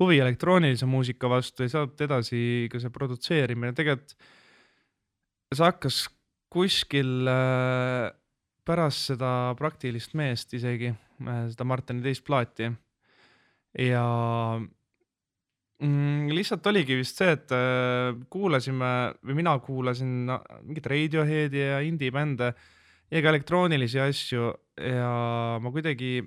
huvi 0.00 0.20
elektroonilise 0.20 0.88
muusika 0.90 1.30
vastu 1.32 1.64
ja 1.64 1.72
sealt 1.72 2.00
edasi 2.04 2.68
ka 2.72 2.82
see 2.82 2.92
produtseerimine, 2.94 3.72
tegelikult 3.76 4.16
see 5.54 5.64
hakkas 5.64 6.04
kuskil 6.54 7.26
äh, 7.30 8.12
pärast 8.64 9.10
seda 9.12 9.30
praktilist 9.58 10.14
meest 10.18 10.54
isegi 10.56 10.92
äh,, 10.92 11.44
seda 11.52 11.66
Martini 11.68 12.04
teist 12.04 12.26
plaati 12.26 12.70
ja 13.80 14.04
mm,? 15.82 16.30
lihtsalt 16.34 16.66
oligi 16.70 16.98
vist 16.98 17.18
see, 17.20 17.34
et 17.36 17.54
äh, 17.54 18.12
kuulasime 18.30 18.92
või 19.24 19.40
mina 19.40 19.56
kuulasin 19.64 20.30
mingit 20.62 20.86
Radioheadi 20.90 21.62
ja 21.62 21.82
indie-bände 21.86 22.52
ja 23.10 23.22
ka 23.22 23.32
elektroonilisi 23.32 24.00
asju 24.02 24.50
ja 24.80 25.10
ma 25.62 25.72
kuidagi 25.74 26.18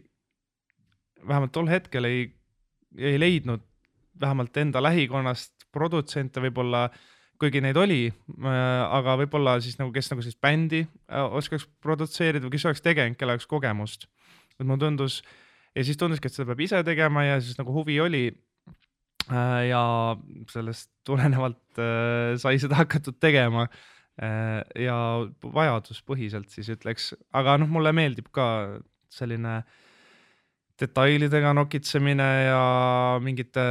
vähemalt 1.27 1.53
tol 1.55 1.69
hetkel 1.71 2.07
ei, 2.09 2.25
ei 2.97 3.19
leidnud 3.19 3.63
vähemalt 4.21 4.57
enda 4.57 4.81
lähikonnast 4.81 5.67
produtsente 5.73 6.41
võib-olla, 6.41 6.87
kuigi 7.37 7.61
neid 7.61 7.77
oli 7.77 8.07
äh,, 8.09 8.51
aga 8.97 9.17
võib-olla 9.21 9.57
siis 9.61 9.77
nagu, 9.81 9.91
kes 9.93 10.09
nagu 10.11 10.23
sellist 10.23 10.41
bändi 10.41 10.83
äh, 10.85 11.25
oskaks 11.39 11.67
produtseerida 11.83 12.47
või 12.47 12.55
kes 12.55 12.69
oleks 12.69 12.85
tegelenud, 12.85 13.19
kellel 13.19 13.37
oleks 13.37 13.49
kogemust. 13.49 14.07
et 14.57 14.65
mulle 14.65 14.81
tundus 14.81 15.21
ja 15.75 15.83
siis 15.85 15.97
tunduski, 15.99 16.29
et 16.29 16.33
seda 16.33 16.47
peab 16.49 16.63
ise 16.65 16.81
tegema 16.85 17.25
ja 17.27 17.41
siis 17.41 17.59
nagu 17.59 17.73
huvi 17.75 17.99
oli 18.01 18.25
ja 19.29 19.83
sellest 20.51 20.91
tulenevalt 21.07 21.79
äh, 21.81 22.35
sai 22.39 22.57
seda 22.61 22.79
hakatud 22.81 23.19
tegema. 23.19 23.67
Äh, 24.17 24.63
ja 24.81 24.97
vajaduspõhiselt 25.43 26.49
siis 26.53 26.71
ütleks, 26.73 27.11
aga 27.37 27.57
noh, 27.61 27.69
mulle 27.69 27.93
meeldib 27.93 28.31
ka 28.33 28.47
selline 29.13 29.59
detailidega 30.77 31.53
nokitsemine 31.57 32.27
ja 32.47 32.61
mingite 33.21 33.65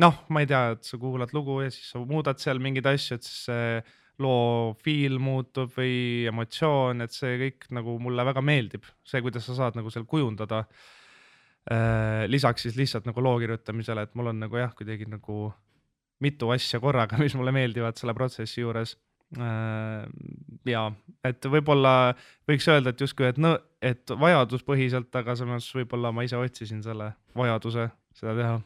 noh, 0.00 0.22
ma 0.32 0.42
ei 0.42 0.48
tea, 0.48 0.62
et 0.76 0.88
sa 0.88 1.00
kuulad 1.00 1.32
lugu 1.36 1.60
ja 1.64 1.72
siis 1.72 1.90
sa 1.92 2.00
muudad 2.00 2.40
seal 2.40 2.60
mingeid 2.62 2.88
asju, 2.88 3.18
et 3.18 3.26
siis 3.26 3.42
see 3.50 3.82
loo 4.20 4.72
feel 4.84 5.16
muutub 5.20 5.72
või 5.76 6.28
emotsioon, 6.28 7.04
et 7.04 7.12
see 7.16 7.36
kõik 7.40 7.68
nagu 7.76 7.96
mulle 8.04 8.24
väga 8.28 8.42
meeldib, 8.44 8.88
see, 9.04 9.20
kuidas 9.24 9.48
sa 9.48 9.56
saad 9.56 9.78
nagu 9.80 9.92
seal 9.92 10.04
kujundada. 10.08 10.64
äh, 10.64 10.66
Äh, 10.68 10.99
lisaks 12.30 12.64
siis 12.64 12.76
lihtsalt 12.78 13.04
nagu 13.06 13.22
loo 13.22 13.34
kirjutamisele, 13.38 14.02
et 14.06 14.14
mul 14.18 14.30
on 14.32 14.40
nagu 14.42 14.56
jah, 14.56 14.72
kuidagi 14.74 15.04
nagu 15.06 15.50
mitu 16.20 16.50
asja 16.54 16.80
korraga, 16.80 17.18
mis 17.22 17.36
mulle 17.38 17.52
meeldivad 17.54 17.98
selle 18.00 18.14
protsessi 18.16 18.62
juures. 18.62 18.96
Äh, 19.38 20.06
ja 20.66 20.88
et 21.24 21.46
võib-olla 21.46 22.16
võiks 22.50 22.66
öelda, 22.70 22.90
et 22.90 23.04
justkui, 23.04 23.28
et 23.30 23.38
no, 23.38 23.54
et 23.82 24.10
vajaduspõhiselt, 24.10 25.12
aga 25.20 25.36
samas 25.38 25.68
võib-olla 25.74 26.10
ma 26.14 26.24
ise 26.26 26.38
otsisin 26.40 26.82
selle 26.82 27.12
vajaduse 27.38 27.86
seda 28.18 28.34
teha. 28.34 28.58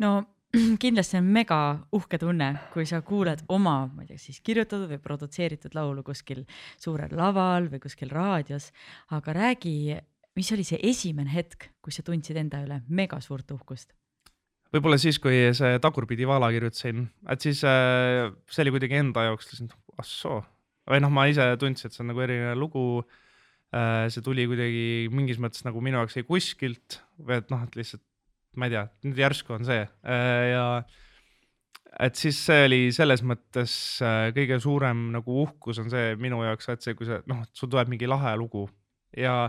no 0.00 0.14
kindlasti 0.82 1.20
on 1.20 1.28
mega 1.28 1.60
uhke 1.92 2.16
tunne, 2.22 2.48
kui 2.72 2.88
sa 2.88 3.02
kuuled 3.04 3.44
oma, 3.52 3.82
ma 3.92 4.06
ei 4.06 4.14
tea, 4.14 4.22
siis 4.22 4.40
kirjutatud 4.40 4.88
või 4.94 5.02
produtseeritud 5.02 5.76
laulu 5.76 6.06
kuskil 6.06 6.46
suurel 6.80 7.12
laval 7.18 7.68
või 7.68 7.82
kuskil 7.84 8.08
raadios, 8.16 8.70
aga 9.12 9.36
räägi 9.36 9.76
mis 10.36 10.50
oli 10.52 10.64
see 10.68 10.80
esimene 10.84 11.32
hetk, 11.32 11.70
kus 11.84 11.98
sa 11.98 12.04
tundsid 12.06 12.36
enda 12.40 12.60
üle 12.64 12.80
mega 12.88 13.20
suurt 13.24 13.50
uhkust? 13.54 13.94
võib-olla 14.74 14.98
siis, 15.00 15.18
kui 15.22 15.38
see 15.56 15.78
Tagurpidi 15.82 16.26
vala 16.28 16.50
kirjutasin, 16.52 17.06
et 17.32 17.44
siis 17.44 17.62
äh, 17.64 18.26
see 18.50 18.66
oli 18.66 18.74
kuidagi 18.74 18.98
enda 18.98 19.28
jaoks 19.28 19.48
lihtsalt 19.52 19.76
assoo 20.02 20.42
või 20.86 21.00
noh, 21.02 21.12
ma 21.14 21.26
ise 21.30 21.46
tundsin, 21.60 21.88
et 21.88 21.96
see 21.96 22.04
on 22.04 22.12
nagu 22.12 22.22
erinev 22.24 22.58
lugu 22.60 22.84
äh,. 23.74 24.06
see 24.12 24.24
tuli 24.26 24.46
kuidagi 24.50 25.08
mingis 25.14 25.40
mõttes 25.42 25.64
nagu 25.66 25.80
minu 25.84 26.02
jaoks 26.02 26.18
jäi 26.18 26.26
kuskilt 26.28 27.00
või 27.18 27.40
et 27.40 27.50
noh, 27.54 27.64
et 27.66 27.78
lihtsalt 27.78 28.04
ma 28.56 28.68
ei 28.68 28.76
tea, 28.76 28.86
nüüd 29.06 29.20
järsku 29.20 29.56
on 29.56 29.66
see 29.68 29.82
äh, 29.82 30.44
ja 30.52 30.66
et 32.06 32.18
siis 32.18 32.38
see 32.48 32.66
oli 32.66 32.80
selles 32.94 33.22
mõttes 33.24 33.72
äh, 34.04 34.28
kõige 34.36 34.60
suurem 34.62 35.08
nagu 35.14 35.40
uhkus 35.46 35.80
on 35.82 35.90
see 35.92 36.14
minu 36.20 36.42
jaoks, 36.44 36.68
et 36.74 36.84
see, 36.84 36.96
kui 36.98 37.08
see 37.08 37.22
noh, 37.30 37.44
sul 37.56 37.72
tuleb 37.72 37.92
mingi 37.92 38.08
lahe 38.10 38.34
lugu 38.40 38.66
ja 39.16 39.46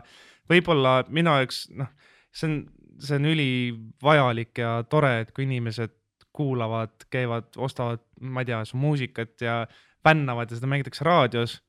võib-olla 0.49 0.99
minu 1.13 1.33
jaoks 1.35 1.67
noh, 1.77 1.89
see 2.35 2.49
on, 2.49 2.57
see 3.03 3.19
on 3.19 3.29
ülivajalik 3.31 4.63
ja 4.63 4.77
tore, 4.89 5.13
et 5.23 5.33
kui 5.35 5.47
inimesed 5.47 5.93
kuulavad, 6.37 7.07
käivad, 7.13 7.49
ostavad, 7.57 8.03
ma 8.21 8.43
ei 8.43 8.51
tea, 8.51 8.61
su 8.65 8.77
muusikat 8.77 9.41
ja 9.41 9.63
fännavad 10.05 10.51
ja 10.51 10.59
seda 10.59 10.69
mängitakse 10.69 11.05
raadios. 11.07 11.61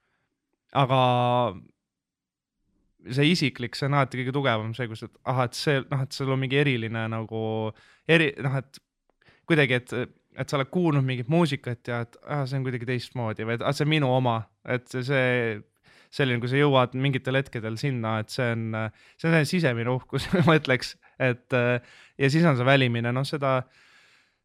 aga 0.77 1.01
see 3.15 3.31
isiklik, 3.33 3.77
see 3.79 3.87
on 3.89 3.97
alati 3.97 4.19
kõige 4.21 4.35
tugevam, 4.37 4.75
see, 4.77 4.89
kus, 4.91 5.07
et 5.07 5.15
ahah, 5.31 5.49
et 5.49 5.57
see 5.57 5.81
noh, 5.81 6.03
et 6.05 6.13
sul 6.13 6.33
on 6.35 6.41
mingi 6.43 6.59
eriline 6.61 7.07
nagu 7.09 7.41
eri 8.11 8.33
noh, 8.45 8.59
et 8.61 8.81
kuidagi, 9.49 9.79
et, 9.79 9.95
et 10.37 10.51
sa 10.51 10.59
oled 10.59 10.69
kuulnud 10.75 11.07
mingit 11.07 11.31
muusikat 11.33 11.89
ja 11.89 12.03
et 12.05 12.19
ah, 12.27 12.45
see 12.45 12.59
on 12.61 12.67
kuidagi 12.67 12.89
teistmoodi 12.91 13.47
või 13.49 13.57
et 13.57 13.65
ah, 13.65 13.73
see 13.73 13.87
on 13.87 13.93
minu 13.95 14.11
oma, 14.13 14.43
et 14.69 14.85
see, 14.93 15.07
see 15.09 15.31
selline, 16.15 16.41
kui 16.41 16.51
sa 16.51 16.61
jõuad 16.61 16.95
mingitel 16.97 17.37
hetkedel 17.41 17.77
sinna, 17.81 18.19
et 18.23 18.33
see 18.33 18.47
on, 18.55 18.79
see 19.21 19.29
on 19.29 19.49
sisemine 19.49 19.93
uhkus 19.93 20.29
ma 20.49 20.57
ütleks, 20.59 20.95
et 21.21 21.53
ja 21.53 22.31
siis 22.31 22.47
on 22.49 22.57
see 22.57 22.67
välimine, 22.69 23.13
noh, 23.13 23.27
seda, 23.29 23.59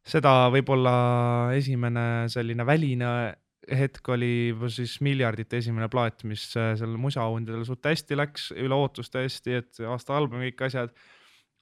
seda 0.04 0.34
võib-olla 0.52 0.94
esimene 1.56 2.26
selline 2.32 2.66
väline 2.68 3.14
hetk 3.70 4.08
oli 4.12 4.54
siis 4.72 4.98
Miljardite 5.04 5.58
esimene 5.60 5.88
plaat, 5.92 6.24
mis 6.28 6.46
seal 6.52 6.96
musaauhindadel 7.00 7.64
suht 7.66 7.86
hästi 7.86 8.18
läks, 8.18 8.48
üle 8.60 8.76
ootuste 8.76 9.24
hästi, 9.24 9.60
et 9.60 9.84
aasta 9.88 10.16
album, 10.18 10.44
kõik 10.44 10.66
asjad. 10.68 10.94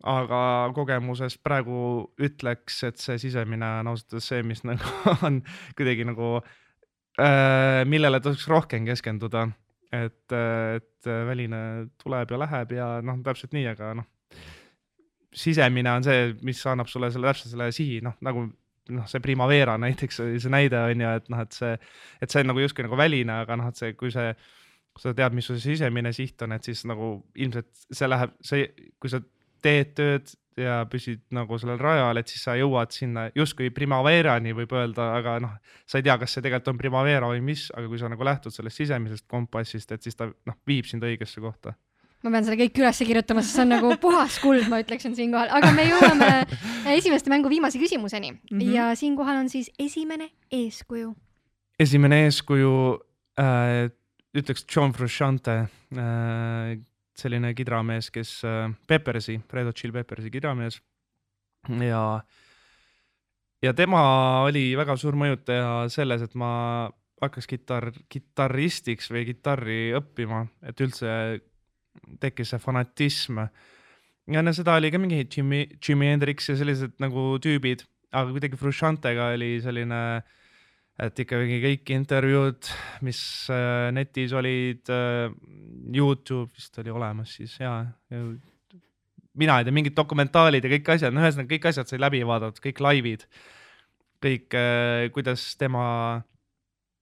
aga 0.02 0.72
kogemusest 0.74 1.38
praegu 1.46 2.10
ütleks, 2.18 2.80
et 2.88 2.98
see 2.98 3.20
sisemine 3.22 3.68
on 3.82 3.92
ausalt 3.92 4.16
öeldes 4.16 4.26
see, 4.32 4.42
mis 4.42 4.64
nagu 4.66 4.88
on 5.28 5.36
kuidagi 5.78 6.08
nagu 6.08 6.40
äh,, 7.22 7.84
millele 7.86 8.18
tasuks 8.20 8.48
rohkem 8.50 8.88
keskenduda. 8.88 9.46
Et, 9.92 10.34
et 10.34 11.12
väline 11.28 11.62
tuleb 12.00 12.32
ja 12.32 12.40
läheb 12.44 12.74
ja 12.78 12.88
noh, 13.04 13.20
täpselt 13.24 13.54
nii, 13.56 13.66
aga 13.74 13.92
noh, 14.00 14.08
sisemine 15.32 15.92
on 15.96 16.04
see, 16.06 16.32
mis 16.46 16.60
annab 16.68 16.90
sulle 16.90 17.10
selle 17.12 17.30
täpselt 17.30 17.54
selle 17.54 17.70
sihi, 17.74 18.00
noh 18.04 18.16
nagu 18.24 18.46
noh, 18.90 19.06
see 19.10 19.22
Primavera 19.22 19.76
näiteks 19.80 20.20
oli 20.24 20.40
see 20.42 20.52
näide 20.52 20.80
on 20.88 21.04
ju, 21.04 21.12
et 21.20 21.30
noh, 21.32 21.44
et 21.44 21.56
see, 21.56 21.76
et 22.22 22.32
see 22.32 22.42
on 22.42 22.50
nagu 22.52 22.64
justkui 22.64 22.86
nagu 22.86 22.98
väline, 22.98 23.38
aga 23.44 23.56
noh, 23.60 23.70
et 23.70 23.78
see, 23.78 23.94
kui 23.98 24.12
see, 24.14 24.32
kui 24.92 25.04
sa 25.04 25.14
tead, 25.16 25.36
mis 25.36 25.48
su 25.48 25.58
sisemine 25.60 26.12
siht 26.16 26.42
on, 26.44 26.56
et 26.56 26.66
siis 26.66 26.84
nagu 26.90 27.14
ilmselt 27.38 27.70
see 27.84 28.10
läheb, 28.10 28.34
see, 28.44 28.66
kui 29.00 29.12
sa 29.12 29.22
teed 29.62 29.94
tööd 29.98 30.34
ja 30.56 30.82
püsid 30.90 31.22
nagu 31.34 31.58
sellel 31.58 31.78
rajal, 31.80 32.20
et 32.20 32.28
siis 32.28 32.42
sa 32.44 32.56
jõuad 32.58 32.92
sinna 32.94 33.28
justkui 33.36 33.70
Primaverani 33.74 34.52
võib 34.56 34.74
öelda, 34.76 35.12
aga 35.18 35.38
noh, 35.42 35.54
sa 35.86 36.00
ei 36.00 36.06
tea, 36.06 36.18
kas 36.20 36.34
see 36.34 36.44
tegelikult 36.44 36.74
on 36.74 36.80
Primavera 36.80 37.30
või 37.30 37.40
mis, 37.44 37.68
aga 37.76 37.88
kui 37.88 38.00
sa 38.00 38.10
nagu 38.12 38.26
lähtud 38.26 38.54
sellest 38.54 38.82
sisemisest 38.82 39.26
kompassist, 39.30 39.92
et 39.92 40.02
siis 40.02 40.18
ta 40.18 40.28
noh, 40.28 40.58
viib 40.68 40.88
sind 40.88 41.04
õigesse 41.08 41.40
kohta 41.44 41.76
ma 42.22 42.30
pean 42.30 42.44
selle 42.46 42.58
kõik 42.60 42.78
üles 42.78 43.00
kirjutama, 43.02 43.42
sest 43.42 43.56
see 43.56 43.64
on 43.64 43.72
nagu 43.74 43.88
puhas 44.02 44.36
kuld, 44.42 44.68
ma 44.70 44.78
ütleksin 44.82 45.16
siinkohal, 45.18 45.50
aga 45.58 45.72
me 45.74 45.88
jõuame 45.88 46.28
esimeste 46.98 47.32
mängu 47.32 47.50
viimase 47.50 47.80
küsimuseni 47.82 48.30
mm 48.30 48.38
-hmm. 48.52 48.70
ja 48.76 48.92
siinkohal 48.98 49.40
on 49.42 49.48
siis 49.48 49.70
esimene 49.78 50.30
eeskuju. 50.50 51.14
esimene 51.78 52.24
eeskuju 52.28 52.72
äh,, 53.40 53.90
ütleks 54.38 54.64
John 54.70 54.92
Frusciante 54.92 55.66
äh,, 55.96 56.78
selline 57.18 57.52
kidramees, 57.54 58.10
kes 58.10 58.38
äh, 58.48 58.70
Peppersi, 58.88 59.40
Red 59.52 59.68
Hot 59.68 59.76
Chili 59.76 59.92
Peppersi 59.92 60.30
kidramees 60.32 60.80
ja 61.68 62.22
ja 63.62 63.72
tema 63.74 64.02
oli 64.42 64.72
väga 64.76 64.96
suur 64.98 65.16
mõjutaja 65.18 65.88
selles, 65.92 66.24
et 66.24 66.34
ma 66.34 66.90
hakkaks 67.22 67.46
kitarr, 67.46 67.92
kitarristiks 68.10 69.10
või 69.12 69.26
kitarri 69.28 69.92
õppima, 69.94 70.42
et 70.66 70.80
üldse 70.82 71.12
tekkis 72.22 72.50
see 72.50 72.62
fanatism. 72.62 73.44
ja 74.26 74.42
no 74.42 74.52
seda 74.52 74.74
oli 74.80 74.90
ka 74.90 74.98
mingi 74.98 75.26
Jimmy, 75.30 75.66
Jimi 75.78 76.10
Hendrix 76.10 76.48
ja 76.48 76.56
sellised 76.58 76.98
nagu 77.02 77.38
tüübid, 77.42 77.84
aga 78.12 78.30
kuidagi 78.32 78.58
Frusciantega 78.58 79.32
oli 79.36 79.60
selline, 79.62 80.22
et 81.02 81.22
ikkagi 81.24 81.58
kõik 81.62 81.92
intervjuud, 81.96 82.70
mis 83.06 83.20
äh, 83.50 83.90
netis 83.94 84.34
olid 84.38 84.90
äh,, 84.92 85.32
Youtube 85.92 86.52
vist 86.54 86.78
oli 86.78 86.92
olemas 86.94 87.36
siis 87.38 87.56
ja, 87.60 87.80
ja 88.12 88.22
mina 89.38 89.58
ei 89.58 89.66
tea, 89.66 89.74
mingid 89.74 89.96
dokumentaalid 89.96 90.64
ja 90.64 90.72
kõik 90.76 90.92
asjad, 90.94 91.14
no 91.14 91.24
ühesõnaga 91.24 91.50
kõik 91.54 91.70
asjad 91.72 91.90
sai 91.90 92.00
läbi 92.00 92.22
vaadatud, 92.28 92.60
kõik 92.64 92.82
laivid, 92.84 93.26
kõik 94.22 94.58
äh,, 94.58 95.06
kuidas 95.14 95.46
tema, 95.60 95.84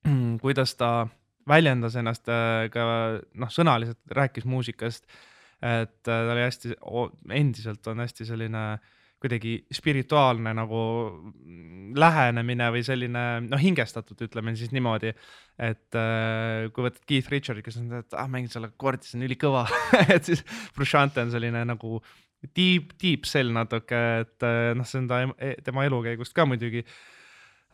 kuidas 0.45 0.77
ta 0.81 1.09
väljendas 1.51 1.97
ennast 1.99 2.31
äh, 2.31 2.69
ka 2.73 2.87
noh, 3.35 3.53
sõnaliselt 3.53 4.01
rääkis 4.17 4.47
muusikast. 4.49 5.05
et 5.61 6.09
äh, 6.09 6.25
ta 6.25 6.33
oli 6.33 6.47
hästi, 6.47 6.75
endiselt 7.37 7.87
on 7.93 8.01
hästi 8.01 8.25
selline 8.25 8.65
kuidagi 9.21 9.59
spirituaalne 9.75 10.55
nagu 10.57 10.81
lähenemine 12.01 12.71
või 12.73 12.83
selline 12.87 13.25
noh, 13.49 13.61
hingestatud, 13.61 14.21
ütleme 14.29 14.55
siis 14.57 14.73
niimoodi. 14.73 15.13
et 15.59 15.99
äh, 15.99 16.71
kui 16.73 16.87
võtad 16.87 17.05
Keith 17.07 17.31
Richardi, 17.33 17.65
kes 17.67 17.81
on, 17.83 17.93
et 18.01 18.17
ah, 18.17 18.29
mängin 18.31 18.53
seal 18.53 18.69
akordi, 18.69 19.09
see 19.09 19.21
on 19.21 19.29
ülikõva 19.29 19.67
et 20.15 20.25
siis 20.29 20.45
Frusciante 20.77 21.25
on 21.25 21.33
selline 21.35 21.65
nagu 21.69 22.01
deep, 22.57 22.95
deep 23.03 23.29
sell 23.29 23.53
natuke, 23.53 24.03
et 24.25 24.51
noh, 24.77 24.87
see 24.89 25.03
on 25.03 25.11
ta, 25.11 25.25
tema 25.67 25.85
elukäigust 25.85 26.33
ka 26.37 26.47
muidugi 26.49 26.85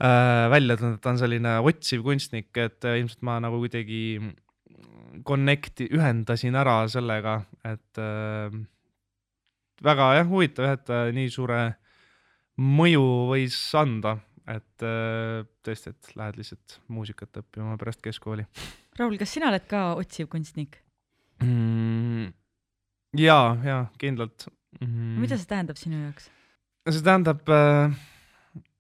äh, 0.03 0.51
välja 0.51 0.77
tulnud, 0.77 0.99
et 0.99 1.05
ta 1.05 1.13
on 1.15 1.21
selline 1.21 1.59
otsiv 1.71 2.03
kunstnik, 2.07 2.51
et 2.59 2.85
äh, 2.85 2.99
ilmselt 3.01 3.23
ma 3.27 3.39
nagu 3.43 3.61
kuidagi 3.63 4.03
connect, 5.27 5.81
ühendasin 5.87 6.59
ära 6.59 6.81
sellega, 6.93 7.39
et 7.65 8.03
äh, 8.03 8.57
väga 9.85 10.13
jah, 10.19 10.31
huvitav 10.31 10.69
jah, 10.69 10.79
et 10.79 10.87
ta 10.89 11.03
nii 11.15 11.29
suure 11.33 11.61
mõju 12.57 13.05
võis 13.31 13.59
anda, 13.77 14.17
et 14.49 14.87
äh, 14.87 15.45
tõesti, 15.67 15.93
et 15.93 16.17
lähed 16.17 16.41
lihtsalt 16.41 16.79
muusikat 16.93 17.43
õppima 17.43 17.77
pärast 17.81 18.03
keskkooli. 18.05 18.47
Raul, 18.97 19.19
kas 19.21 19.35
sina 19.37 19.51
oled 19.51 19.67
ka 19.69 19.89
otsiv 20.01 20.31
kunstnik 20.33 20.79
mm,? 21.43 22.31
ja, 23.21 23.41
ja 23.67 23.81
kindlalt 24.01 24.49
mm.. 24.81 25.19
mida 25.21 25.37
see 25.37 25.51
tähendab 25.51 25.81
sinu 25.81 25.99
jaoks? 26.01 26.31
see 26.89 27.05
tähendab 27.05 27.43
äh, 27.53 27.97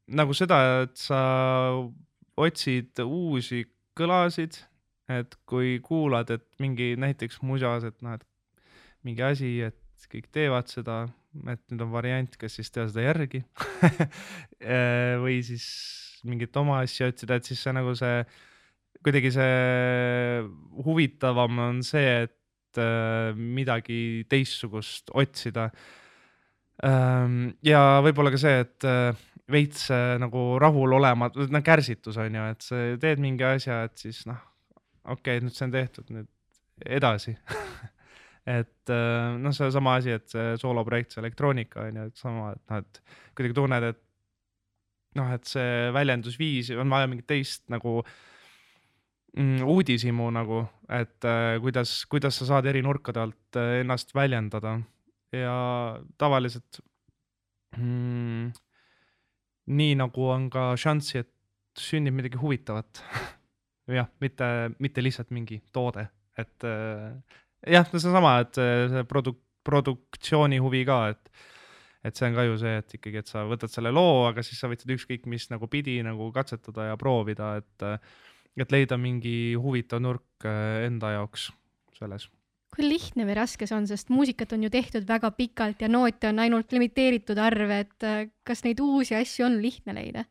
nagu 0.06 0.36
seda, 0.36 0.60
et 0.86 0.96
sa 1.00 1.20
otsid 2.36 3.00
uusi 3.02 3.64
kõlasid, 3.96 4.58
et 5.12 5.36
kui 5.48 5.78
kuulad, 5.84 6.30
et 6.34 6.46
mingi 6.62 6.94
näiteks 7.00 7.40
musas, 7.46 7.86
et 7.88 7.96
noh, 8.04 8.16
et 8.16 8.24
mingi 9.06 9.24
asi, 9.24 9.52
et 9.66 9.78
kõik 10.10 10.28
teevad 10.34 10.68
seda, 10.70 11.04
et 11.48 11.60
nüüd 11.72 11.82
on 11.86 11.92
variant, 11.92 12.36
kas 12.40 12.58
siis 12.58 12.70
teha 12.72 12.86
seda 12.90 13.06
järgi 13.08 13.42
või 15.24 15.40
siis 15.44 15.66
mingit 16.26 16.56
oma 16.58 16.80
asja 16.84 17.10
otsida, 17.10 17.38
et 17.38 17.48
siis 17.48 17.60
see 17.62 17.74
nagu 17.76 17.94
see, 17.98 18.22
kuidagi 19.04 19.32
see 19.34 20.42
huvitavam 20.86 21.62
on 21.68 21.80
see, 21.86 22.26
et 22.26 22.82
äh, 22.82 23.30
midagi 23.36 24.26
teistsugust 24.30 25.12
otsida. 25.14 25.70
Ähm, 26.84 27.56
ja 27.64 28.02
võib-olla 28.04 28.34
ka 28.34 28.40
see, 28.40 28.60
et 28.66 28.86
äh, 28.88 29.26
veits 29.52 29.88
äh, 29.94 30.16
nagu 30.20 30.56
rahulolematus, 30.62 31.50
no 31.54 31.62
kärsitus 31.64 32.18
on 32.20 32.36
ju, 32.36 32.46
et 32.52 32.66
sa 32.66 32.82
teed 33.00 33.22
mingi 33.22 33.46
asja, 33.48 33.84
et 33.88 34.06
siis 34.06 34.24
noh, 34.28 34.40
okei 35.06 35.38
okay,, 35.38 35.44
nüüd 35.44 35.56
see 35.56 35.68
on 35.68 35.76
tehtud, 35.76 36.10
nüüd 36.12 36.32
edasi 36.98 37.36
et 38.46 38.94
äh, 38.94 39.36
noh, 39.42 39.54
seesama 39.54 39.96
asi, 39.98 40.14
et 40.14 40.28
see 40.30 40.54
sooloprojekt, 40.62 41.14
see 41.14 41.22
elektroonika 41.24 41.88
on 41.88 42.00
ju, 42.00 42.08
et 42.10 42.20
sama, 42.20 42.52
et 42.54 42.62
noh, 42.70 42.82
et 42.84 43.00
kuidagi 43.34 43.56
tunned, 43.58 43.86
et 43.90 44.02
noh, 45.18 45.32
et 45.34 45.48
see 45.50 45.92
väljendusviis 45.96 46.70
on 46.78 46.92
vaja 46.92 47.08
mingit 47.10 47.26
teist 47.30 47.64
nagu 47.72 47.98
mm, 49.36 49.64
uudishimu 49.66 50.28
nagu, 50.34 50.62
et 50.92 51.26
äh, 51.28 51.56
kuidas, 51.62 51.98
kuidas 52.10 52.38
sa 52.38 52.50
saad 52.52 52.68
eri 52.70 52.84
nurkade 52.86 53.22
alt 53.22 53.58
äh, 53.58 53.80
ennast 53.82 54.14
väljendada. 54.14 54.78
Ja 55.34 55.56
tavaliselt 56.18 56.78
mm, 57.76 58.52
nii 59.74 59.96
nagu 59.98 60.28
on 60.30 60.46
ka 60.52 60.68
šanssi, 60.78 61.24
et 61.24 61.32
sünnib 61.82 62.14
midagi 62.16 62.38
huvitavat. 62.40 63.02
Jah, 63.98 64.08
mitte, 64.22 64.46
mitte 64.82 65.02
lihtsalt 65.02 65.30
mingi 65.34 65.60
toode, 65.74 66.08
et 66.38 66.64
äh, 66.66 67.42
jah, 67.64 67.88
seesama, 67.92 68.38
et 68.44 68.58
see 68.58 69.04
produk-, 69.10 69.42
produktsiooni 69.66 70.60
huvi 70.62 70.84
ka, 70.88 71.00
et 71.14 71.32
et 72.06 72.14
see 72.14 72.28
on 72.28 72.36
ka 72.36 72.44
ju 72.46 72.54
see, 72.60 72.76
et 72.78 72.92
ikkagi, 73.00 73.18
et 73.18 73.30
sa 73.30 73.42
võtad 73.50 73.72
selle 73.72 73.90
loo, 73.90 74.28
aga 74.28 74.44
siis 74.46 74.60
sa 74.62 74.68
võid 74.70 74.84
seda 74.84 74.94
ükskõik 74.94 75.24
mis 75.26 75.48
nagu 75.50 75.66
pidi 75.66 75.96
nagu 76.06 76.28
katsetada 76.34 76.92
ja 76.92 77.00
proovida, 77.00 77.56
et 77.62 77.86
et 78.56 78.72
leida 78.72 78.96
mingi 78.96 79.56
huvitav 79.60 80.00
nurk 80.00 80.46
äh, 80.48 80.86
enda 80.86 81.12
jaoks 81.18 81.50
selles 81.98 82.30
kui 82.76 82.84
lihtne 82.84 83.24
või 83.24 83.36
raske 83.38 83.66
see 83.68 83.76
on, 83.76 83.86
sest 83.88 84.10
muusikat 84.12 84.52
on 84.52 84.66
ju 84.66 84.70
tehtud 84.72 85.06
väga 85.08 85.30
pikalt 85.36 85.80
ja 85.80 85.88
noote 85.88 86.28
on 86.28 86.42
ainult 86.44 86.72
limiteeritud 86.74 87.38
arv, 87.40 87.72
et 87.72 88.06
äh, 88.06 88.26
kas 88.46 88.62
neid 88.66 88.82
uusi 88.84 89.16
asju 89.16 89.46
on 89.48 89.60
lihtne 89.62 89.96
leida? 89.96 90.26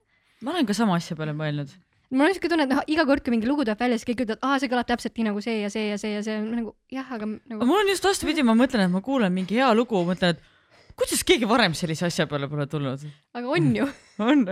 ma 0.45 0.53
olen 0.53 0.67
ka 0.67 0.75
sama 0.77 0.99
asja 0.99 1.17
peale 1.17 1.33
mõelnud. 1.37 1.71
Mul 2.11 2.25
on 2.25 2.31
niisugune 2.31 2.51
tunne, 2.53 2.67
et 2.67 2.73
noh, 2.73 2.83
iga 2.91 3.05
kord, 3.09 3.23
kui 3.25 3.33
mingi 3.33 3.49
lugu 3.49 3.65
tuleb 3.65 3.81
välja, 3.81 3.99
siis 3.99 4.09
kõik 4.09 4.25
ütlevad, 4.25 4.41
aa, 4.45 4.59
see 4.61 4.71
kõlab 4.71 4.89
täpselt 4.89 5.15
nii 5.17 5.27
nagu 5.29 5.41
see 5.45 5.55
ja 5.61 5.71
see 5.73 5.87
ja 5.87 5.97
see 6.01 6.13
ja 6.13 6.21
see 6.25 6.37
nagu 6.43 6.75
jah, 6.93 7.07
aga 7.17 7.29
nagu. 7.31 7.61
mul 7.63 7.81
on 7.81 7.91
just 7.91 8.05
vastupidi, 8.05 8.45
ma 8.45 8.57
mõtlen, 8.57 8.85
et 8.85 8.93
ma 8.93 9.01
kuulen 9.05 9.33
mingi 9.33 9.59
hea 9.59 9.71
lugu, 9.77 10.03
mõtlen, 10.07 10.35
et 10.35 10.93
kuidas 10.99 11.25
keegi 11.27 11.49
varem 11.49 11.75
sellise 11.77 12.07
asja 12.09 12.27
peale 12.29 12.49
pole 12.51 12.67
tulnud. 12.71 13.03
aga 13.35 13.57
on 13.57 13.73
ju 13.75 13.89
on 14.29 14.47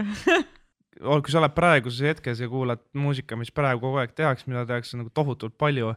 kui 1.23 1.33
sa 1.33 1.39
oled 1.41 1.55
praeguses 1.55 2.13
hetkes 2.13 2.43
ja 2.43 2.49
kuulad 2.49 2.83
muusika, 2.93 3.37
mis 3.39 3.53
praegu 3.53 3.81
kogu 3.87 4.01
aeg 4.01 4.13
tehakse, 4.17 4.45
mida 4.49 4.65
tehakse 4.69 4.99
nagu 4.99 5.09
tohutult 5.13 5.57
palju 5.57 5.95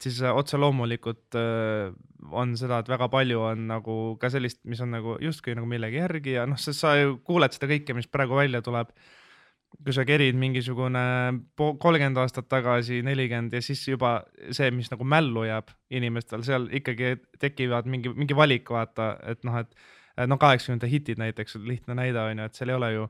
siis 0.00 0.20
äh, 0.22 0.34
otse 0.36 0.58
loomulikult 0.60 1.36
äh, 1.38 1.92
on 2.32 2.54
seda, 2.58 2.80
et 2.82 2.90
väga 2.90 3.08
palju 3.12 3.42
on 3.50 3.66
nagu 3.70 3.96
ka 4.20 4.30
sellist, 4.32 4.62
mis 4.68 4.80
on 4.84 4.94
nagu 4.94 5.16
justkui 5.22 5.56
nagu 5.58 5.68
millegi 5.68 6.00
järgi 6.00 6.36
ja 6.38 6.46
noh, 6.48 6.60
sest 6.60 6.82
sa 6.84 6.94
ju 6.98 7.18
kuuled 7.26 7.54
seda 7.54 7.68
kõike, 7.70 7.96
mis 7.98 8.08
praegu 8.10 8.38
välja 8.38 8.62
tuleb. 8.64 8.92
Kui 9.82 9.94
sa 9.96 10.04
kerid 10.06 10.36
mingisugune 10.38 11.02
kolmkümmend 11.56 12.20
aastat 12.22 12.48
tagasi, 12.52 13.00
nelikümmend 13.06 13.54
ja 13.56 13.62
siis 13.64 13.82
juba 13.88 14.20
see, 14.50 14.70
mis 14.74 14.92
nagu 14.92 15.06
mällu 15.08 15.46
jääb 15.48 15.72
inimestel, 15.90 16.44
seal 16.46 16.68
ikkagi 16.74 17.16
tekivad 17.42 17.88
mingi, 17.90 18.12
mingi 18.14 18.36
valik, 18.36 18.68
vaata, 18.70 19.14
et 19.32 19.42
noh, 19.48 19.58
et 19.62 20.28
no 20.28 20.38
kaheksakümnendate 20.38 20.90
hitid 20.92 21.22
näiteks, 21.22 21.56
lihtne 21.66 21.96
näide 21.98 22.20
on 22.20 22.44
ju, 22.44 22.50
et 22.50 22.58
seal 22.58 22.74
ei 22.74 22.78
ole 22.78 22.92
ju 22.92 23.06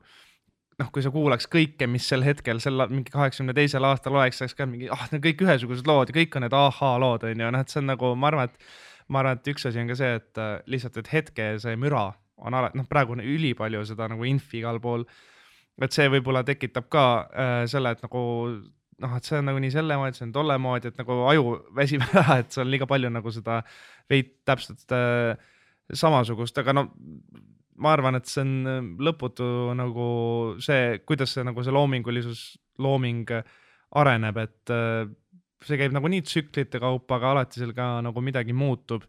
noh, 0.79 0.89
kui 0.93 1.03
sa 1.05 1.11
kuulaks 1.13 1.47
kõike, 1.51 1.87
mis 1.89 2.07
sel 2.09 2.25
hetkel, 2.25 2.59
sel 2.63 2.85
mingi 2.89 3.13
kaheksakümne 3.13 3.53
teisel 3.57 3.85
aastal 3.87 4.17
oleks, 4.17 4.41
oleks 4.41 4.57
ka 4.57 4.67
mingi, 4.69 4.89
ah, 4.93 5.05
need 5.11 5.23
kõik 5.25 5.43
ühesugused 5.45 5.89
lood 5.89 6.09
ja 6.09 6.17
kõik 6.17 6.37
on 6.37 6.45
need 6.47 6.55
ahhaa-lood, 6.57 7.27
on 7.29 7.45
ju, 7.45 7.51
noh, 7.55 7.63
et 7.63 7.73
see 7.73 7.81
on 7.83 7.91
nagu, 7.91 8.13
ma 8.19 8.31
arvan, 8.31 8.49
et 8.49 9.13
ma 9.13 9.21
arvan, 9.21 9.39
et 9.39 9.51
üks 9.53 9.67
asi 9.69 9.81
on 9.81 9.91
ka 9.91 9.97
see, 9.99 10.15
et 10.19 10.41
äh, 10.41 10.55
lihtsalt, 10.73 10.97
et 11.01 11.11
hetke 11.13 11.49
see 11.61 11.77
müra 11.79 12.07
on 12.43 12.57
alati, 12.57 12.79
noh, 12.79 12.87
praegu 12.89 13.15
on 13.15 13.23
ülipalju 13.23 13.83
seda 13.87 14.09
nagu 14.11 14.25
infi 14.27 14.61
igal 14.63 14.81
pool. 14.83 15.05
Et 15.81 15.95
see 15.95 16.09
võib-olla 16.11 16.43
tekitab 16.45 16.89
ka 16.91 17.05
äh, 17.33 17.57
selle, 17.69 17.95
et 17.95 18.03
nagu 18.05 18.21
noh, 19.03 19.15
et 19.17 19.27
see 19.27 19.39
on 19.39 19.49
nagu 19.49 19.61
nii 19.61 19.73
selle 19.73 19.97
moodi, 19.99 20.19
see 20.19 20.27
on 20.27 20.35
tolle 20.35 20.57
moodi, 20.61 20.91
et 20.91 20.99
nagu 21.01 21.17
aju 21.31 21.55
väsib 21.77 22.05
ära, 22.09 22.39
et 22.43 22.53
seal 22.53 22.69
liiga 22.69 22.87
palju 22.89 23.11
nagu 23.13 23.33
seda 23.33 23.61
veid 24.11 24.35
täpselt 24.47 24.95
äh, 24.95 25.33
samasugust, 25.93 26.57
aga 26.61 26.75
no 26.77 26.87
ma 27.83 27.95
arvan, 27.95 28.19
et 28.19 28.29
see 28.29 28.43
on 28.45 28.53
äh, 28.69 28.79
lõputu 29.09 29.47
nagu 29.79 30.07
see, 30.63 30.99
kuidas 31.07 31.35
see 31.35 31.45
nagu 31.47 31.65
see 31.65 31.73
loomingulisus, 31.73 32.45
looming 32.83 33.29
areneb, 33.99 34.39
et 34.45 34.73
äh, 34.73 35.03
see 35.63 35.79
käib 35.79 35.93
nagu 35.95 36.09
nii 36.11 36.23
tsüklite 36.25 36.81
kaupa, 36.83 37.19
aga 37.19 37.33
alati 37.33 37.61
seal 37.61 37.75
ka 37.77 37.95
nagu 38.05 38.23
midagi 38.25 38.55
muutub. 38.55 39.05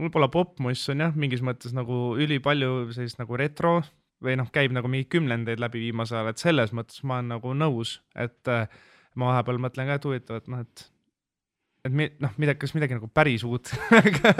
võib-olla 0.00 0.30
popmuss 0.32 0.88
on 0.92 1.02
jah, 1.04 1.16
mingis 1.18 1.42
mõttes 1.44 1.74
nagu 1.76 2.14
ülipalju 2.16 2.88
sellist 2.94 3.18
nagu 3.20 3.36
retro 3.36 3.80
või 4.24 4.36
noh, 4.40 4.48
käib 4.52 4.74
nagu 4.76 4.88
mingeid 4.90 5.10
kümnendeid 5.12 5.62
läbi 5.62 5.86
viimasel 5.86 6.20
ajal, 6.20 6.32
et 6.32 6.42
selles 6.42 6.72
mõttes 6.76 7.02
ma 7.04 7.18
olen 7.18 7.34
nagu 7.36 7.52
nõus, 7.56 7.98
et 8.18 8.50
äh, 8.52 8.66
ma 9.18 9.32
vahepeal 9.32 9.60
mõtlen 9.62 9.90
ka, 9.90 9.98
et 9.98 10.08
huvitav, 10.08 10.40
et 10.42 10.50
noh, 10.52 10.64
et 10.64 10.88
et 11.88 11.94
mi, 11.96 12.10
noh, 12.20 12.34
midagi, 12.36 12.60
kas 12.60 12.74
midagi 12.76 12.98
nagu 12.98 13.08
päris 13.08 13.44
uut 13.48 13.70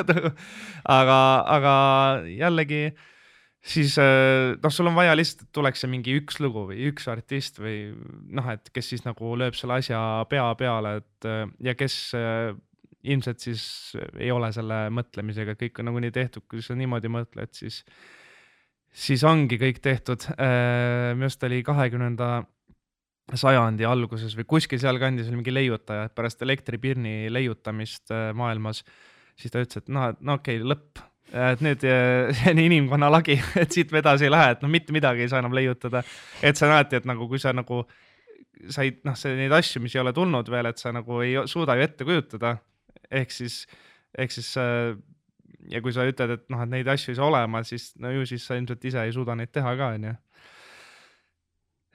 aga, 0.98 1.16
aga 1.48 1.74
jällegi 2.28 2.90
siis 3.64 3.96
noh, 3.96 4.72
sul 4.72 4.90
on 4.90 4.96
vaja 4.96 5.14
lihtsalt, 5.16 5.46
et 5.46 5.54
tuleks 5.56 5.80
see 5.84 5.92
mingi 5.92 6.16
üks 6.20 6.40
lugu 6.40 6.66
või 6.68 6.82
üks 6.90 7.08
artist 7.12 7.60
või 7.60 7.94
noh, 8.28 8.48
et 8.52 8.68
kes 8.74 8.92
siis 8.92 9.06
nagu 9.06 9.34
lööb 9.40 9.56
selle 9.56 9.80
asja 9.80 10.00
pea 10.28 10.46
peale, 10.60 10.98
et 11.00 11.30
ja 11.64 11.76
kes 11.76 11.96
ilmselt 13.00 13.40
siis 13.40 13.64
ei 14.18 14.30
ole 14.32 14.50
selle 14.52 14.82
mõtlemisega, 14.92 15.56
kõik 15.60 15.80
on 15.80 15.90
nagunii 15.90 16.12
tehtud, 16.14 16.44
kui 16.48 16.64
sa 16.64 16.76
niimoodi 16.76 17.12
mõtled, 17.12 17.52
siis, 17.56 17.82
siis 18.90 19.22
ongi 19.24 19.58
kõik 19.60 19.78
tehtud. 19.82 20.26
minu 20.36 21.28
arust 21.28 21.44
oli 21.46 21.62
kahekümnenda 21.66 22.30
sajandi 23.38 23.86
alguses 23.86 24.34
või 24.38 24.46
kuskil 24.48 24.80
sealkandis 24.82 25.28
oli 25.28 25.40
mingi 25.40 25.54
leiutaja, 25.54 26.08
et 26.08 26.14
pärast 26.16 26.42
elektripirni 26.42 27.30
leiutamist 27.32 28.12
äh, 28.14 28.30
maailmas, 28.36 28.82
siis 29.38 29.52
ta 29.52 29.62
ütles, 29.62 29.82
et 29.82 29.92
noh, 29.92 30.10
no 30.20 30.38
okei 30.40 30.60
okay,, 30.60 30.68
lõpp. 30.72 31.02
et 31.30 31.64
nüüd 31.64 31.84
äh, 31.86 32.30
see 32.36 32.54
on 32.54 32.62
inimkonna 32.64 33.10
lagi, 33.12 33.38
et 33.60 33.76
siit 33.76 33.92
me 33.94 34.02
edasi 34.02 34.26
ei 34.26 34.34
lähe, 34.34 34.54
et 34.56 34.64
noh, 34.64 34.72
mitte 34.72 34.94
midagi 34.96 35.26
ei 35.26 35.32
saa 35.32 35.42
enam 35.44 35.54
leiutada. 35.56 36.02
et 36.42 36.58
see 36.58 36.66
on 36.66 36.74
alati, 36.74 37.00
et 37.00 37.08
nagu 37.08 37.28
kui 37.30 37.42
sa 37.42 37.54
nagu 37.56 37.84
said 38.70 39.00
noh, 39.08 39.16
neid 39.38 39.54
asju, 39.60 39.82
mis 39.84 39.94
ei 39.94 40.02
ole 40.02 40.12
tulnud 40.16 40.50
veel, 40.52 40.68
et 40.68 40.82
sa 40.82 40.92
nagu 40.92 41.22
ei 41.24 41.38
suuda 41.48 41.78
ju 41.78 41.86
ette 41.86 42.08
kujutada. 42.08 42.56
ehk 43.10 43.32
siis, 43.34 43.62
ehk 44.18 44.34
siis 44.34 44.52
äh, 44.60 44.96
ja 45.68 45.80
kui 45.84 45.92
sa 45.94 46.06
ütled, 46.08 46.36
et 46.36 46.46
noh, 46.52 46.62
et 46.64 46.72
neid 46.72 46.88
asju 46.88 47.12
ei 47.12 47.18
saa 47.18 47.28
olema, 47.28 47.62
siis 47.66 47.90
no 48.00 48.12
ju 48.14 48.24
siis 48.28 48.46
sa 48.46 48.56
ilmselt 48.58 48.84
ise 48.88 49.04
ei 49.04 49.12
suuda 49.14 49.36
neid 49.38 49.52
teha 49.52 49.74
ka, 49.78 49.92
onju. 49.98 50.14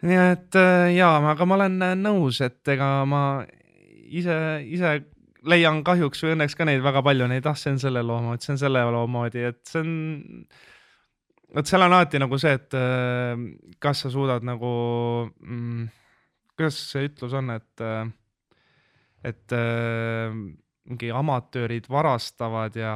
Nii 0.06 0.22
et 0.22 0.58
äh, 0.60 0.92
jaa, 0.94 1.18
aga 1.32 1.48
ma 1.48 1.58
olen 1.58 1.82
äh, 1.82 1.96
nõus, 1.98 2.42
et 2.46 2.74
ega 2.76 2.90
ma 3.10 3.24
ise, 4.06 4.38
ise 4.68 4.96
leian 5.48 5.82
kahjuks 5.88 6.24
või 6.26 6.36
õnneks 6.36 6.58
ka 6.58 6.68
neid 6.68 6.84
väga 6.86 7.02
palju, 7.06 7.30
neid, 7.32 7.48
ah, 7.50 7.58
see 7.58 7.74
on 7.74 7.82
selle 7.82 8.04
loo 8.06 8.20
moodi, 8.26 8.46
see 8.46 8.56
on 8.56 8.62
selle 8.62 8.84
loo 8.94 9.06
moodi, 9.10 9.46
et 9.50 9.62
see 9.70 9.82
on, 9.82 9.94
vot 11.56 11.70
seal 11.70 11.86
on 11.86 11.96
alati 11.96 12.22
nagu 12.22 12.40
see, 12.42 12.58
et 12.60 12.78
äh, 12.78 13.46
kas 13.82 14.04
sa 14.06 14.12
suudad 14.14 14.46
nagu 14.46 14.74
mm,, 15.42 15.88
kuidas 16.56 16.78
see 16.92 17.10
ütlus 17.10 17.34
on, 17.36 17.50
et, 17.56 17.86
et 19.28 19.56
mingi 20.86 21.10
amatöörid 21.12 21.90
varastavad 21.92 22.78
ja 22.80 22.94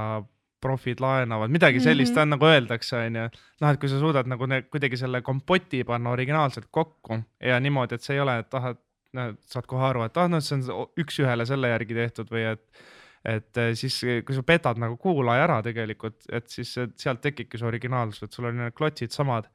profid 0.61 1.01
laenavad, 1.03 1.51
midagi 1.51 1.79
sellist 1.79 2.13
mm 2.13 2.17
-hmm. 2.17 2.21
on 2.21 2.29
nagu 2.35 2.45
öeldakse, 2.45 2.97
onju. 2.97 3.25
noh, 3.61 3.69
et 3.69 3.79
kui 3.79 3.89
sa 3.89 3.99
suudad 3.99 4.27
nagu 4.27 4.45
ne, 4.45 4.61
kuidagi 4.61 4.97
selle 4.97 5.21
kompoti 5.21 5.83
panna 5.83 6.09
originaalselt 6.09 6.67
kokku 6.71 7.19
ja 7.39 7.59
niimoodi, 7.59 7.95
et 7.95 8.01
see 8.01 8.15
ei 8.15 8.21
ole, 8.21 8.39
et 8.39 8.53
ah, 8.53 8.69
et 8.69 8.79
no 9.13 9.33
saad 9.41 9.67
kohe 9.69 9.85
aru, 9.89 10.05
et 10.05 10.17
ah, 10.17 10.29
noh, 10.29 10.41
see 10.43 10.57
on 10.59 10.87
üks-ühele 10.99 11.45
selle 11.49 11.71
järgi 11.73 11.97
tehtud 12.03 12.31
või 12.33 12.45
et 12.53 12.87
et 13.27 13.57
eh, 13.59 13.73
siis, 13.75 13.97
kui 14.25 14.35
sa 14.35 14.43
petad 14.47 14.79
nagu 14.79 14.95
kuulaja 14.97 15.43
ära 15.43 15.57
tegelikult, 15.63 16.21
et 16.31 16.47
siis 16.47 16.71
sealt 16.95 17.21
tekibki 17.21 17.59
see 17.59 17.67
originaalsus, 17.67 18.23
et 18.23 18.35
sul 18.35 18.47
on 18.47 18.61
need 18.63 18.75
klotsid 18.77 19.11
samad. 19.15 19.49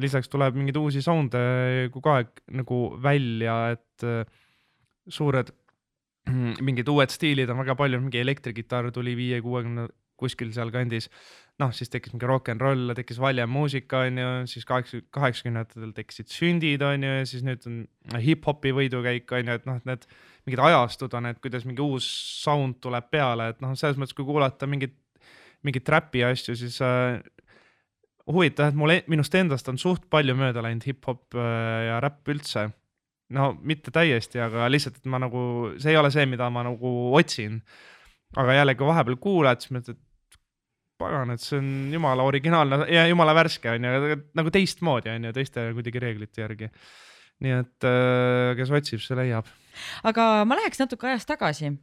lisaks 0.00 0.30
tuleb 0.32 0.54
mingeid 0.56 0.76
uusi 0.80 1.02
sound'e 1.04 1.88
kogu 1.92 2.08
aeg 2.08 2.28
nagu 2.56 2.76
välja, 3.02 3.56
et 3.74 4.06
eh, 4.08 4.22
suured 5.08 5.50
mingid 6.66 6.88
uued 6.88 7.10
stiilid 7.10 7.50
on 7.50 7.58
väga 7.60 7.74
palju, 7.76 8.00
mingi 8.00 8.22
elektrikitarr 8.22 8.92
tuli 8.94 9.16
viie-kuuekümne 9.18 9.88
kuskil 10.22 10.52
sealkandis. 10.54 11.10
noh, 11.60 11.70
siis 11.76 11.90
tekkis 11.92 12.14
mingi 12.14 12.26
rock 12.26 12.48
n 12.48 12.62
roll, 12.62 12.94
tekkis 12.96 13.20
valjemmuusika, 13.22 14.06
onju, 14.08 14.28
siis 14.50 14.64
kaheksa, 14.66 15.02
kaheksakümnendatel 15.14 15.92
tekkisid 15.94 16.30
sündid, 16.32 16.82
onju, 16.86 17.10
ja 17.20 17.26
siis 17.28 17.44
nüüd 17.46 17.66
on 17.68 17.82
hip-hopi 18.22 18.72
võidukäik, 18.74 19.30
onju, 19.36 19.58
et 19.60 19.68
noh, 19.68 19.78
need 19.86 20.08
mingid 20.46 20.62
ajastud 20.64 21.12
on, 21.18 21.28
et 21.30 21.42
kuidas 21.44 21.66
mingi 21.68 21.84
uus 21.84 22.08
sound 22.42 22.80
tuleb 22.82 23.10
peale, 23.12 23.52
et 23.52 23.60
noh, 23.62 23.76
selles 23.78 24.00
mõttes, 24.00 24.16
kui 24.16 24.26
kuulata 24.26 24.66
mingit, 24.70 24.96
mingit 25.62 25.92
räpi 25.92 26.24
asju, 26.26 26.56
siis 26.58 26.80
äh, 26.82 27.20
huvitav, 28.30 28.70
et 28.70 28.78
mul, 28.78 28.94
e-, 28.94 29.04
minust 29.10 29.34
endast 29.38 29.68
on 29.70 29.80
suht 29.80 30.06
palju 30.12 30.34
mööda 30.38 30.62
läinud 30.64 30.86
hip-hop 30.86 31.36
äh, 31.36 31.88
ja 31.88 31.98
räpp 32.02 32.32
üldse. 32.34 32.70
no 33.32 33.52
mitte 33.64 33.90
täiesti, 33.90 34.40
aga 34.44 34.66
lihtsalt, 34.68 34.98
et 35.00 35.08
ma 35.08 35.20
nagu, 35.22 35.72
see 35.80 35.94
ei 35.94 35.96
ole 35.96 36.10
see, 36.12 36.26
mida 36.28 36.50
ma 36.52 36.66
nagu 36.66 36.90
otsin. 37.16 37.62
aga 38.36 38.54
jällegi 38.60 38.86
vahepeal 38.88 39.18
kuulad, 39.20 39.60
siis 39.60 39.74
mõtled, 39.76 39.98
et 39.98 40.11
pagan, 41.02 41.34
et 41.34 41.44
see 41.44 41.60
on 41.60 41.70
jumala 41.94 42.26
originaalne 42.28 42.82
ja 42.92 43.06
jumala 43.10 43.36
värske 43.36 43.74
on 43.74 43.88
ju, 43.88 44.18
nagu 44.38 44.52
teistmoodi 44.54 45.12
on 45.12 45.28
ju, 45.28 45.36
teiste 45.36 45.68
kuidagi 45.76 46.02
reeglite 46.02 46.44
järgi. 46.44 46.72
nii 47.42 47.56
et 47.58 47.88
äh, 47.88 48.52
kes 48.58 48.70
otsib, 48.70 49.02
see 49.04 49.18
leiab. 49.18 49.48
aga 50.06 50.28
ma 50.48 50.58
läheks 50.60 50.82
natuke 50.82 51.10
ajas 51.10 51.26
tagasi 51.28 51.74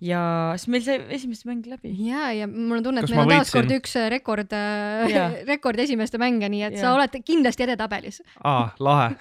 ja 0.00 0.20
siis 0.58 0.70
meil 0.70 0.84
sai 0.86 0.98
esimeste 1.16 1.48
mäng 1.48 1.66
läbi. 1.66 1.90
ja, 2.06 2.30
ja 2.32 2.46
mul 2.46 2.78
on 2.78 2.84
tunne, 2.86 3.02
et 3.02 3.08
Kas 3.08 3.14
meil 3.14 3.24
on 3.26 3.34
taaskord 3.34 3.74
üks 3.78 3.96
äh, 3.98 4.08
rekord 4.12 4.54
äh, 4.54 5.42
rekord 5.50 5.80
esimeste 5.82 6.20
mänge, 6.22 6.48
nii 6.48 6.64
et 6.70 6.78
ja. 6.78 6.84
sa 6.86 6.94
oled 6.94 7.18
kindlasti 7.26 7.66
edetabelis. 7.66 8.22
aa, 8.46 8.70
lahe 8.78 9.16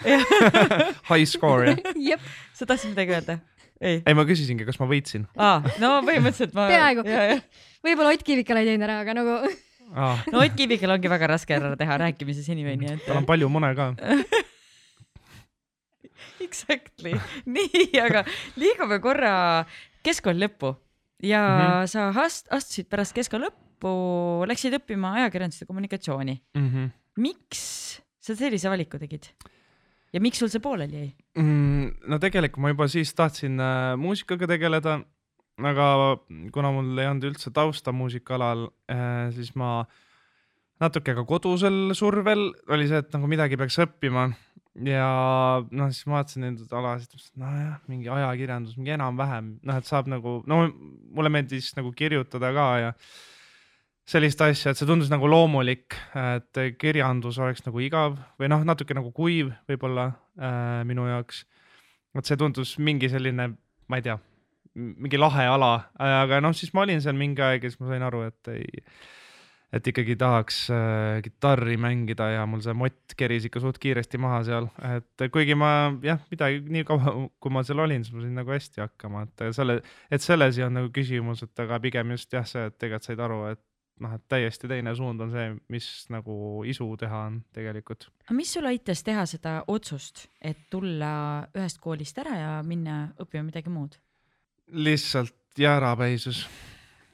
High 1.09 1.25
score 1.30 1.78
jah 1.95 2.21
sa 2.53 2.69
tahtsid 2.69 2.93
midagi 2.93 3.17
öelda? 3.17 3.39
Ei, 3.82 4.01
ei, 4.01 4.17
ma 4.17 4.25
küsisingi, 4.28 4.65
kas 4.67 4.80
ma 4.82 4.88
võitsin. 4.89 5.28
aa, 5.38 5.61
no 5.82 5.97
põhimõtteliselt 6.07 6.55
ma. 6.57 6.67
peaaegu 6.71 7.05
võib-olla 7.86 8.13
Ott 8.15 8.25
Kivikal 8.25 8.61
ei 8.61 8.71
teinud 8.71 8.88
ära, 8.88 8.99
aga 9.03 9.15
nagu 9.17 9.38
ah.. 9.93 10.23
no 10.32 10.41
Ott 10.43 10.57
Kivikal 10.57 10.95
ongi 10.95 11.11
väga 11.11 11.30
raske 11.34 11.57
ära 11.57 11.75
teha 11.80 11.99
rääkimises 12.03 12.49
anyway, 12.53 12.78
nii 12.80 12.95
et. 12.95 13.05
tal 13.07 13.21
on 13.21 13.30
palju 13.30 13.49
mune 13.53 13.73
ka 13.78 13.91
Exactly, 16.47 17.13
nii, 17.49 17.88
aga 18.01 18.23
liigume 18.61 18.99
korra 19.03 19.32
keskkooli 20.05 20.45
lõppu 20.45 20.73
ja 21.25 21.41
mm 21.41 21.61
-hmm. 21.61 21.88
sa 21.91 22.09
ast-, 22.25 22.49
astusid 22.53 22.89
pärast 22.89 23.15
keskkooli 23.17 23.49
lõppu, 23.49 23.91
läksid 24.49 24.78
õppima 24.80 25.15
ajakirjandust 25.21 25.65
ja 25.65 25.69
kommunikatsiooni 25.69 26.41
mm. 26.57 26.69
-hmm. 26.69 26.89
miks 27.21 28.01
sa 28.19 28.36
sellise 28.36 28.69
valiku 28.69 28.99
tegid? 28.99 29.30
Ja 30.18 30.24
miks 30.24 30.41
sul 30.41 30.49
see 30.49 30.63
pooleli 30.63 31.03
jäi 31.03 31.11
mm,? 31.38 32.09
no 32.09 32.20
tegelikult 32.24 32.65
ma 32.65 32.74
juba 32.74 32.89
siis 32.91 33.13
tahtsin 33.18 33.61
äh, 33.61 33.93
muusikaga 34.01 34.49
tegeleda 34.49 34.99
aga 35.65 36.18
kuna 36.53 36.72
mul 36.74 36.99
ei 37.01 37.09
olnud 37.09 37.32
üldse 37.32 37.51
tausta 37.53 37.93
muusikaalal, 37.95 38.68
eh, 38.93 39.30
siis 39.34 39.55
ma 39.57 39.86
natuke 40.82 41.15
ka 41.18 41.24
kodusel 41.26 41.95
survel 41.97 42.51
oli 42.70 42.89
see, 42.89 43.01
et 43.01 43.09
nagu 43.15 43.30
midagi 43.30 43.57
peaks 43.57 43.80
õppima 43.82 44.28
ja 44.86 45.07
noh, 45.65 45.89
siis 45.89 46.05
ma 46.05 46.20
vaatasin 46.20 46.45
neid 46.45 46.76
alasid, 46.78 47.15
nojah, 47.41 47.80
mingi 47.89 48.11
ajakirjandus, 48.13 48.78
mingi 48.78 48.93
enam-vähem, 48.93 49.55
noh, 49.65 49.80
et 49.80 49.89
saab 49.89 50.11
nagu, 50.11 50.41
no 50.45 50.68
mulle 50.70 51.34
meeldis 51.34 51.72
nagu 51.80 51.89
kirjutada 51.97 52.53
ka 52.53 52.68
ja 52.84 52.93
sellist 54.08 54.41
asja, 54.41 54.72
et 54.72 54.80
see 54.80 54.88
tundus 54.88 55.12
nagu 55.12 55.28
loomulik, 55.28 55.97
et 56.16 56.62
kirjandus 56.80 57.41
oleks 57.43 57.66
nagu 57.66 57.82
igav 57.84 58.16
või 58.39 58.51
noh, 58.53 58.64
natuke 58.68 58.95
nagu 58.95 59.12
kuiv 59.16 59.51
võib-olla 59.68 60.10
äh, 60.39 60.82
minu 60.88 61.10
jaoks. 61.10 61.43
vot 62.16 62.26
see 62.26 62.39
tundus 62.39 62.78
mingi 62.80 63.12
selline, 63.12 63.51
ma 63.88 63.99
ei 63.99 64.05
tea 64.05 64.18
mingi 64.78 65.18
lahe 65.18 65.45
ala, 65.49 65.72
aga 65.97 66.41
noh, 66.43 66.53
siis 66.55 66.74
ma 66.76 66.84
olin 66.86 67.01
seal 67.01 67.18
mingi 67.18 67.41
aeg 67.41 67.66
ja 67.66 67.72
siis 67.72 67.80
ma 67.82 67.89
sain 67.89 68.03
aru, 68.05 68.22
et 68.30 68.49
ei, 68.53 68.84
et 69.74 69.88
ikkagi 69.89 70.16
tahaks 70.20 70.60
äh, 70.74 71.20
kitarri 71.26 71.78
mängida 71.82 72.30
ja 72.36 72.45
mul 72.49 72.62
see 72.64 72.76
mott 72.78 73.16
keris 73.20 73.47
ikka 73.49 73.62
suht 73.64 73.80
kiiresti 73.84 74.22
maha 74.22 74.43
seal, 74.47 74.70
et 74.93 75.26
kuigi 75.34 75.58
ma 75.58 75.72
jah, 76.05 76.22
midagi 76.32 76.62
nii 76.78 76.86
kaua, 76.88 77.16
kui 77.41 77.53
ma 77.53 77.66
seal 77.68 77.82
olin, 77.84 78.05
siis 78.05 78.16
ma 78.16 78.24
sain 78.24 78.38
nagu 78.38 78.53
hästi 78.53 78.86
hakkama, 78.86 79.26
et 79.28 79.47
selle, 79.58 79.80
et 80.14 80.24
selles 80.24 80.60
ei 80.60 80.68
olnud 80.68 80.84
nagu 80.84 80.93
küsimus, 80.95 81.43
et 81.47 81.66
aga 81.66 81.82
pigem 81.84 82.14
just 82.16 82.38
jah, 82.38 82.45
see, 82.47 82.70
et 82.70 82.78
tegelikult 82.78 83.10
said 83.10 83.26
aru, 83.28 83.41
et 83.55 83.64
noh, 84.04 84.14
et 84.18 84.24
täiesti 84.30 84.70
teine 84.70 84.93
suund 84.98 85.22
on 85.26 85.34
see, 85.34 85.50
mis 85.74 85.89
nagu 86.14 86.64
isu 86.68 86.89
teha 87.00 87.24
on 87.30 87.41
tegelikult. 87.56 88.10
aga 88.26 88.38
mis 88.38 88.54
sul 88.54 88.70
aitas 88.70 89.04
teha 89.08 89.26
seda 89.30 89.60
otsust, 89.74 90.28
et 90.41 90.68
tulla 90.74 91.12
ühest 91.56 91.82
koolist 91.84 92.18
ära 92.24 92.38
ja 92.38 92.56
minna 92.68 93.08
õppima 93.18 93.48
midagi 93.50 93.74
muud? 93.74 94.00
lihtsalt 94.68 95.36
jäärapäisus 95.58 96.43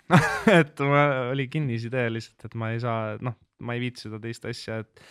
et 0.59 0.81
ma, 0.83 1.03
oli 1.31 1.47
kinnisidee 1.51 2.09
lihtsalt, 2.11 2.47
et 2.47 2.57
ma 2.59 2.73
ei 2.73 2.81
saa, 2.83 3.15
noh, 3.23 3.37
ma 3.63 3.75
ei 3.75 3.83
viitsi 3.83 4.07
seda 4.07 4.19
teist 4.23 4.45
asja, 4.49 4.81
et 4.83 5.03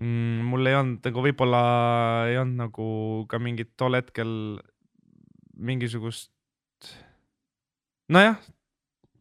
mm, 0.00 0.48
mul 0.50 0.70
ei 0.70 0.78
olnud 0.78 1.06
nagu 1.06 1.24
võib-olla 1.26 1.62
ei 2.30 2.38
olnud 2.40 2.60
nagu 2.64 2.88
ka 3.30 3.40
mingit 3.42 3.74
tol 3.80 3.98
hetkel 3.98 4.32
mingisugust. 5.62 6.32
nojah, 8.12 8.40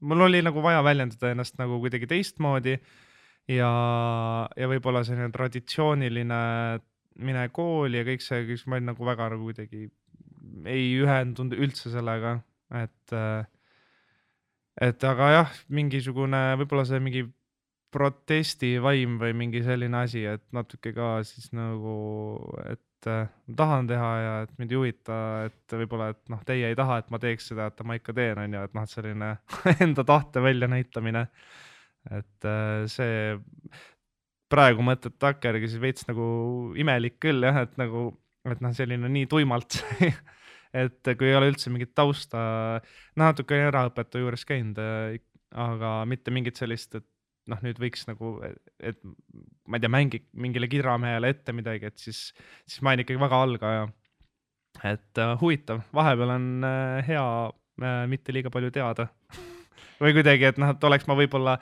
mul 0.02 0.28
oli 0.28 0.42
nagu 0.46 0.64
vaja 0.64 0.82
väljendada 0.86 1.32
ennast 1.34 1.58
nagu 1.62 1.80
kuidagi 1.82 2.10
teistmoodi 2.10 2.76
ja, 3.52 3.72
ja 4.58 4.70
võib-olla 4.72 5.04
selline 5.08 5.32
traditsiooniline 5.34 6.42
mine 7.22 7.48
kooli 7.54 8.00
ja 8.00 8.08
kõik 8.08 8.24
see, 8.24 8.46
kõik 8.50 8.68
ma 8.68 8.78
olin 8.78 8.92
nagu 8.94 9.08
väga 9.08 9.32
nagu 9.34 9.50
kuidagi 9.50 9.90
ei 10.72 10.92
ühendunud 11.00 11.58
üldse 11.58 11.92
sellega, 11.94 12.38
et 12.76 13.16
et 14.82 15.04
aga 15.06 15.30
jah, 15.36 15.56
mingisugune 15.70 16.42
võib-olla 16.62 16.86
see 16.88 17.02
mingi 17.04 17.26
protestivaim 17.92 19.18
või 19.20 19.36
mingi 19.38 19.62
selline 19.66 20.06
asi, 20.06 20.24
et 20.26 20.44
natuke 20.56 20.94
ka 20.96 21.18
siis 21.28 21.52
nagu, 21.56 21.96
et 22.64 22.82
äh, 23.10 23.30
ma 23.48 23.58
tahan 23.58 23.88
teha 23.90 24.10
ja 24.22 24.34
et 24.46 24.52
mind 24.60 24.74
ei 24.74 24.80
huvita, 24.80 25.20
et 25.48 25.76
võib-olla, 25.82 26.12
et 26.14 26.34
noh, 26.34 26.42
teie 26.48 26.70
ei 26.70 26.78
taha, 26.78 27.00
et 27.02 27.10
ma 27.14 27.20
teeks 27.22 27.52
seda, 27.52 27.70
et 27.72 27.84
ma 27.88 27.98
ikka 27.98 28.16
teen, 28.18 28.42
on 28.44 28.58
ju, 28.58 28.66
et 28.68 28.76
noh, 28.78 28.88
et 28.88 28.96
selline 28.96 29.32
enda 29.88 30.06
tahte 30.08 30.44
väljanäitamine. 30.44 31.26
et 32.12 32.50
äh, 32.50 32.84
see 32.90 33.38
praegu 34.52 34.84
mõtled 34.84 35.16
takkajärgi 35.22 35.70
siis 35.72 35.82
veits 35.82 36.08
nagu 36.10 36.26
imelik 36.80 37.20
küll 37.24 37.46
jah, 37.46 37.62
et 37.64 37.78
nagu, 37.80 38.10
et 38.50 38.62
noh, 38.64 38.74
selline 38.76 39.10
nii 39.12 39.30
tuimalt 39.32 39.80
et 40.74 41.12
kui 41.18 41.30
ei 41.30 41.36
ole 41.36 41.52
üldse 41.52 41.72
mingit 41.72 41.94
tausta, 41.96 42.42
natuke 43.20 43.58
eraõpetaja 43.68 44.24
juures 44.24 44.46
käinud, 44.48 44.80
aga 45.52 45.94
mitte 46.08 46.32
mingit 46.34 46.60
sellist, 46.60 46.96
et 46.96 47.08
noh, 47.50 47.62
nüüd 47.66 47.80
võiks 47.82 48.06
nagu, 48.10 48.36
et 48.80 49.00
ma 49.68 49.78
ei 49.78 49.84
tea, 49.84 49.92
mängi 49.92 50.22
mingile 50.38 50.70
kidramehele 50.72 51.32
ette 51.34 51.56
midagi, 51.56 51.90
et 51.90 52.02
siis, 52.02 52.30
siis 52.68 52.82
ma 52.84 52.94
olin 52.94 53.06
ikkagi 53.06 53.22
väga 53.22 53.42
algaja. 53.48 53.88
et 54.88 55.22
uh, 55.22 55.36
huvitav, 55.42 55.82
vahepeal 55.94 56.36
on 56.38 56.50
uh, 56.64 57.00
hea 57.06 57.24
uh, 57.24 58.04
mitte 58.10 58.34
liiga 58.34 58.54
palju 58.54 58.72
teada 58.74 59.10
või 60.04 60.16
kuidagi, 60.18 60.48
et 60.52 60.62
noh, 60.62 60.72
et 60.74 60.90
oleks 60.90 61.10
ma 61.10 61.18
võib-olla 61.20 61.58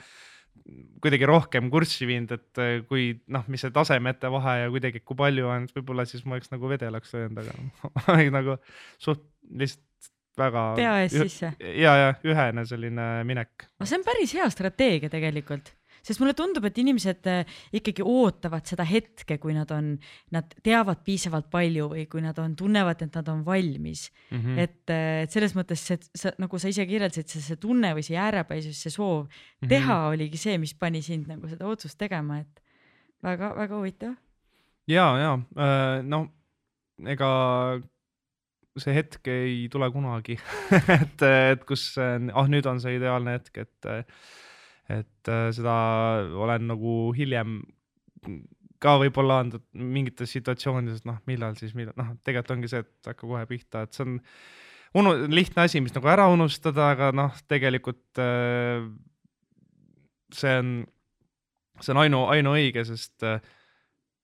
kuidagi 1.01 1.25
rohkem 1.25 1.69
kurssi 1.73 2.05
viinud, 2.05 2.36
et 2.36 2.86
kui 2.89 3.11
noh, 3.32 3.45
mis 3.49 3.63
see 3.63 3.73
tasemete 3.73 4.30
vahe 4.30 4.55
ja 4.65 4.69
kuidagi, 4.69 5.01
kui 5.01 5.17
palju 5.17 5.47
on, 5.49 5.65
võib-olla 5.73 6.05
siis 6.05 6.21
ma 6.27 6.38
oleks 6.38 6.51
nagu 6.51 6.69
vedelaks 6.69 7.15
löönud, 7.15 7.39
aga 7.41 8.17
nagu 8.38 8.59
suht 9.01 9.23
lihtsalt 9.49 9.89
väga. 10.40 10.68
pea 10.80 10.96
ees 11.04 11.18
sisse. 11.18 11.54
ja, 11.60 11.96
ja 12.04 12.14
ühene 12.24 12.66
selline 12.70 13.10
minek. 13.28 13.70
aga 13.80 13.90
see 13.90 14.00
on 14.00 14.08
päris 14.08 14.36
hea 14.38 14.50
strateegia 14.54 15.12
tegelikult 15.12 15.74
sest 16.06 16.22
mulle 16.22 16.36
tundub, 16.38 16.66
et 16.68 16.78
inimesed 16.82 17.28
äh, 17.30 17.58
ikkagi 17.76 18.04
ootavad 18.06 18.68
seda 18.70 18.86
hetke, 18.88 19.40
kui 19.42 19.56
nad 19.56 19.70
on, 19.76 19.92
nad 20.36 20.56
teavad 20.66 21.04
piisavalt 21.06 21.50
palju 21.52 21.90
või 21.94 22.06
kui 22.12 22.24
nad 22.24 22.40
on, 22.42 22.56
tunnevad, 22.60 23.04
et 23.06 23.20
nad 23.20 23.32
on 23.32 23.44
valmis 23.46 24.08
mm. 24.30 24.40
-hmm. 24.40 24.64
et, 24.64 24.82
äh, 24.94 25.24
et 25.26 25.36
selles 25.36 25.56
mõttes 25.58 25.84
see, 25.92 26.00
sa 26.16 26.34
nagu 26.40 26.60
sa 26.60 26.72
ise 26.72 26.86
kirjeldasid, 26.90 27.28
see, 27.28 27.44
see 27.44 27.60
tunne 27.62 27.94
või 27.98 28.06
see 28.06 28.16
jäärapäisus, 28.16 28.80
see 28.80 28.96
soov 28.96 29.26
mm 29.26 29.30
-hmm. 29.30 29.70
teha 29.76 30.00
oligi 30.14 30.38
see, 30.38 30.58
mis 30.58 30.74
pani 30.74 31.02
sind 31.02 31.28
nagu 31.28 31.48
seda 31.48 31.68
otsust 31.68 31.98
tegema, 32.00 32.40
et 32.40 32.64
väga-väga 33.24 33.76
huvitav. 33.76 34.16
ja, 34.88 35.08
ja 35.18 35.34
äh, 35.34 36.04
no 36.04 36.28
ega 37.08 37.82
see 38.78 38.93
hetk 38.95 39.28
ei 39.32 39.65
tule 39.72 39.89
kunagi 39.91 40.38
et, 40.99 41.26
et 41.26 41.65
kus, 41.67 41.91
ah 41.97 42.51
nüüd 42.51 42.67
on 42.70 42.82
see 42.84 42.99
ideaalne 42.99 43.39
hetk, 43.39 43.65
et 43.65 43.89
et 44.89 45.30
äh, 45.30 45.49
seda 45.53 45.76
olen 46.34 46.72
nagu 46.72 46.93
hiljem 47.17 47.59
ka 48.80 48.95
võib-olla 49.01 49.41
andnud 49.43 49.65
mingites 49.76 50.32
situatsioonides, 50.34 51.03
noh, 51.07 51.20
millal 51.30 51.57
siis, 51.59 51.76
millal, 51.78 51.93
noh, 51.99 52.13
tegelikult 52.24 52.55
ongi 52.55 52.72
see, 52.72 52.82
et 52.86 53.11
hakka 53.11 53.28
kohe 53.28 53.43
pihta, 53.49 53.84
et 53.86 53.95
see 53.95 54.05
on 54.05 54.15
unu-, 55.01 55.28
lihtne 55.32 55.65
asi, 55.67 55.82
mis 55.84 55.93
nagu 55.95 56.09
ära 56.11 56.30
unustada, 56.32 56.89
aga 56.95 57.11
noh, 57.15 57.36
tegelikult 57.51 58.22
äh, 58.24 58.88
see 60.36 60.55
on, 60.61 60.74
see 61.80 61.93
on 61.93 62.01
ainu, 62.05 62.24
ainuõige, 62.32 62.86
sest 62.88 63.28
äh, 63.28 63.43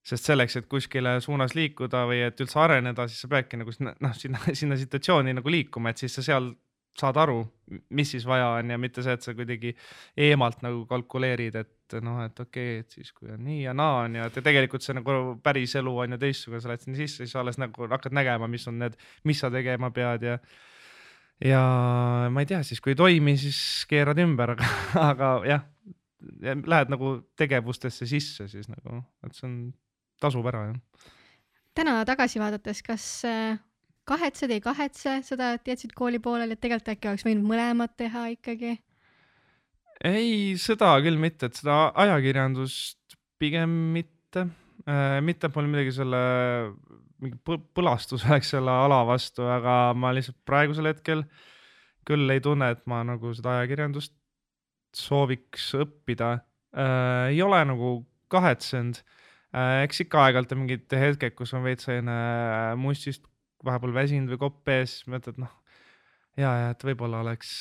sest 0.05 0.29
selleks, 0.29 0.59
et 0.59 0.67
kuskile 0.69 1.15
suunas 1.23 1.55
liikuda 1.57 2.03
või 2.09 2.21
et 2.27 2.41
üldse 2.43 2.59
areneda, 2.61 3.07
siis 3.09 3.23
sa 3.25 3.29
peadki 3.31 3.57
nagu 3.57 3.73
sinna, 3.73 3.95
noh, 4.05 4.13
sinna, 4.17 4.41
sinna 4.59 4.77
situatsiooni 4.79 5.33
nagu 5.39 5.51
liikuma, 5.51 5.91
et 5.93 6.03
siis 6.03 6.19
sa 6.19 6.25
seal 6.25 6.51
saad 6.95 7.17
aru, 7.19 7.41
mis 7.97 8.11
siis 8.13 8.23
vaja 8.27 8.53
on 8.55 8.69
ja 8.71 8.77
mitte 8.79 9.03
see, 9.03 9.15
et 9.17 9.25
sa 9.25 9.33
kuidagi 9.35 9.73
eemalt 10.27 10.61
nagu 10.63 10.85
kalkuleerid, 10.87 11.57
et 11.59 11.97
noh, 12.05 12.21
et 12.23 12.39
okei 12.39 12.77
okay,, 12.77 12.85
et 12.85 12.95
siis 12.99 13.11
kui 13.15 13.33
on 13.33 13.41
nii 13.43 13.65
ja 13.65 13.73
naa 13.75 14.05
on 14.05 14.15
ja 14.15 14.29
ja 14.29 14.43
tegelikult 14.45 14.85
see 14.85 14.95
nagu 14.95 15.35
päris 15.43 15.75
elu 15.75 15.91
on 16.05 16.15
ju 16.15 16.21
teistsugune, 16.21 16.61
sa 16.63 16.71
lähed 16.71 16.85
sinna 16.85 17.01
sisse, 17.01 17.25
siis 17.25 17.35
alles 17.39 17.59
nagu 17.59 17.89
hakkad 17.91 18.15
nägema, 18.15 18.47
mis 18.51 18.67
on 18.71 18.79
need, 18.79 18.95
mis 19.27 19.43
sa 19.43 19.51
tegema 19.51 19.91
pead 19.95 20.23
ja 20.29 20.37
ja 21.43 21.61
ma 22.31 22.45
ei 22.45 22.49
tea, 22.49 22.61
siis 22.63 22.79
kui 22.81 22.95
ei 22.95 22.99
toimi, 22.99 23.35
siis 23.37 23.59
keerad 23.91 24.21
ümber, 24.23 24.53
aga, 24.55 24.69
aga 25.09 25.31
jah, 25.49 25.65
lähed 26.41 26.93
nagu 26.93 27.17
tegevustesse 27.37 28.07
sisse 28.07 28.47
siis 28.51 28.71
nagu, 28.71 29.03
et 29.25 29.35
see 29.35 29.49
on, 29.49 29.59
tasub 30.26 30.49
ära 30.49 30.65
jah. 30.71 31.07
täna 31.78 32.01
tagasi 32.07 32.41
vaadates, 32.41 32.82
kas 32.86 33.07
kahetsed, 34.09 34.51
ei 34.53 34.61
kahetse 34.63 35.19
seda, 35.26 35.53
et 35.57 35.69
jätsid 35.69 35.93
kooli 35.97 36.19
pooleli, 36.23 36.55
et 36.55 36.61
tegelikult 36.61 36.93
äkki 36.93 37.11
oleks 37.11 37.26
võinud 37.26 37.47
mõlemat 37.47 37.95
teha 37.97 38.28
ikkagi? 38.36 38.76
ei, 40.05 40.53
seda 40.61 40.91
küll 41.03 41.17
mitte, 41.21 41.49
et 41.49 41.57
seda 41.61 41.89
ajakirjandust 42.05 43.17
pigem 43.41 43.71
mitte 43.95 44.45
äh,. 44.86 45.17
mitte, 45.26 45.49
et 45.49 45.57
mul 45.57 45.71
midagi 45.71 45.95
selle, 45.95 46.21
mingi 47.23 47.39
põlastus 47.78 48.26
oleks 48.28 48.53
selle 48.53 48.73
ala 48.86 49.01
vastu, 49.07 49.47
aga 49.49 49.95
ma 49.97 50.13
lihtsalt 50.15 50.38
praegusel 50.47 50.91
hetkel 50.91 51.26
küll 52.05 52.30
ei 52.30 52.43
tunne, 52.43 52.69
et 52.76 52.84
ma 52.89 53.01
nagu 53.07 53.34
seda 53.34 53.59
ajakirjandust 53.59 54.13
sooviks 54.95 55.71
õppida 55.82 56.36
äh,. 56.38 57.34
ei 57.34 57.41
ole 57.45 57.63
nagu 57.71 57.97
kahetsenud 58.32 59.01
äh,. 59.01 59.14
Eks 59.55 60.03
ikka 60.05 60.25
aeg-ajalt 60.25 60.53
on 60.55 60.63
mingid 60.63 60.97
hetked, 60.99 61.35
kus 61.37 61.53
on 61.55 61.63
veits 61.65 61.87
selline 61.87 62.15
mustist 62.81 63.23
vahepeal 63.65 63.95
väsinud 63.95 64.33
või 64.33 64.41
kopp 64.41 64.71
ees, 64.73 64.99
mõtled 65.09 65.39
noh, 65.41 65.51
ja, 66.37 66.51
ja 66.61 66.71
et 66.73 66.85
võib-olla 66.85 67.23
oleks 67.25 67.51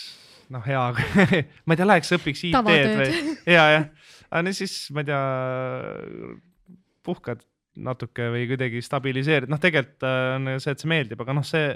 noh, 0.53 0.65
hea 0.65 0.83
ma 1.65 1.75
ei 1.75 1.81
tea, 1.81 1.89
läheks 1.89 2.15
õpiks 2.19 2.45
IT-d 2.51 2.63
või 3.01 3.11
ja, 3.57 3.65
jah, 3.79 3.89
aga 4.29 4.45
no 4.45 4.55
siis 4.57 4.77
ma 4.95 5.05
ei 5.05 5.11
tea, 5.11 5.23
puhkad 7.05 7.45
natuke 7.85 8.29
või 8.31 8.47
kuidagi 8.51 8.83
stabiliseerid, 8.85 9.51
noh, 9.51 9.61
tegelikult 9.63 10.07
äh, 10.07 10.35
on 10.37 10.53
see, 10.63 10.75
et 10.75 10.83
see 10.83 10.91
meeldib, 10.91 11.23
aga 11.25 11.35
noh, 11.37 11.47
see 11.47 11.73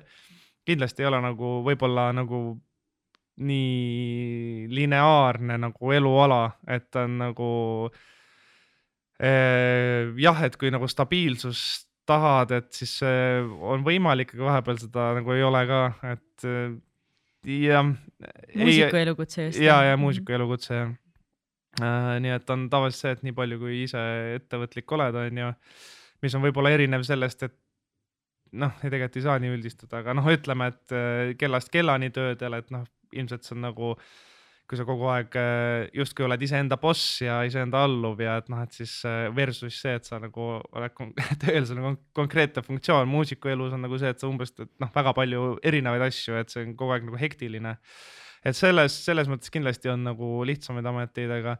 kindlasti 0.69 1.03
ei 1.03 1.09
ole 1.09 1.21
nagu 1.25 1.59
võib-olla 1.67 2.11
nagu 2.15 2.43
nii 3.39 4.67
lineaarne 4.75 5.59
nagu 5.63 5.93
eluala, 5.95 6.43
et 6.67 6.97
on 6.99 7.19
nagu 7.21 7.51
eh, 7.89 8.07
jah, 9.19 10.43
et 10.47 10.57
kui 10.59 10.71
nagu 10.71 10.89
stabiilsust 10.91 11.89
tahad, 12.09 12.53
et 12.57 12.69
siis 12.73 12.95
on 13.03 13.83
võimalik, 13.85 14.33
aga 14.37 14.47
vahepeal 14.47 14.79
seda 14.81 15.11
nagu 15.19 15.35
ei 15.35 15.43
ole 15.45 15.65
ka, 15.69 15.81
et 16.15 16.47
jah. 17.49 17.91
muusika 18.55 19.03
elukutse 19.03 19.49
just. 19.49 19.61
ja, 19.61 19.81
ja 19.91 19.99
muusika 20.01 20.37
elukutse 20.39 20.75
jah 20.75 20.95
äh,. 21.83 22.15
nii 22.23 22.33
et 22.35 22.51
on 22.55 22.69
tavaliselt 22.73 23.03
see, 23.03 23.15
et 23.17 23.27
nii 23.27 23.37
palju, 23.37 23.59
kui 23.61 23.83
ise 23.85 24.05
ettevõtlik 24.39 24.97
oled, 24.97 25.19
on 25.21 25.43
ju, 25.43 25.51
mis 26.25 26.39
on 26.39 26.47
võib-olla 26.47 26.73
erinev 26.79 27.05
sellest, 27.07 27.45
et 27.45 27.59
noh, 28.59 28.73
tegelikult 28.81 29.21
ei 29.21 29.27
saa 29.27 29.37
nii 29.43 29.53
üldistada, 29.59 30.01
aga 30.01 30.17
noh, 30.17 30.31
ütleme, 30.33 30.71
et 30.73 31.37
kellast 31.43 31.75
kellani 31.75 32.09
töödel, 32.15 32.57
et 32.63 32.73
noh, 32.75 32.89
ilmselt 33.13 33.45
see 33.45 33.55
on 33.57 33.67
nagu 33.69 33.93
äh, 33.93 34.09
kui 34.69 34.77
sa 34.77 34.85
kogu 34.85 35.07
aeg 35.09 35.37
äh, 35.41 35.87
justkui 35.97 36.27
oled 36.27 36.43
iseenda 36.45 36.77
boss 36.81 37.23
ja 37.25 37.39
iseenda 37.49 37.81
alluv 37.87 38.21
ja 38.21 38.35
et 38.43 38.51
noh, 38.53 38.61
et 38.61 38.75
siis 38.77 38.93
äh, 39.09 39.31
versus 39.35 39.79
see, 39.81 39.95
et 39.97 40.05
sa 40.05 40.19
nagu 40.21 40.49
oled 40.61 40.99
tööl, 41.45 41.65
sul 41.69 41.81
on 41.81 41.97
konkreetne 42.17 42.65
funktsioon, 42.67 43.09
muusiku 43.09 43.53
elus 43.55 43.73
on 43.77 43.87
nagu 43.87 44.01
see, 44.01 44.13
et 44.13 44.21
sa 44.21 44.29
umbes 44.29 44.53
teed 44.53 44.69
noh, 44.83 44.93
väga 44.93 45.15
palju 45.17 45.55
erinevaid 45.71 46.05
asju, 46.11 46.37
et 46.37 46.53
see 46.53 46.67
on 46.67 46.77
kogu 46.77 46.97
aeg 46.97 47.09
nagu 47.09 47.21
hektiline. 47.21 47.79
et 48.45 48.57
selles, 48.57 49.01
selles 49.09 49.33
mõttes 49.33 49.51
kindlasti 49.55 49.91
on 49.93 50.05
nagu 50.11 50.31
lihtsamaid 50.51 50.93
ameteid, 50.93 51.33
aga 51.41 51.57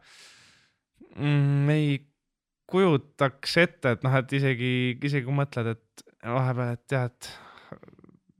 mm, 1.17 1.73
ei 1.73 1.99
kujutaks 2.69 3.57
ette, 3.65 3.97
et 3.97 4.05
noh, 4.05 4.21
et 4.21 4.37
isegi, 4.37 4.73
isegi 5.01 5.25
kui 5.25 5.41
mõtled, 5.41 5.73
et 5.73 6.09
vahepeal, 6.21 6.75
et 6.77 6.93
jah, 6.93 7.09
et 7.09 7.33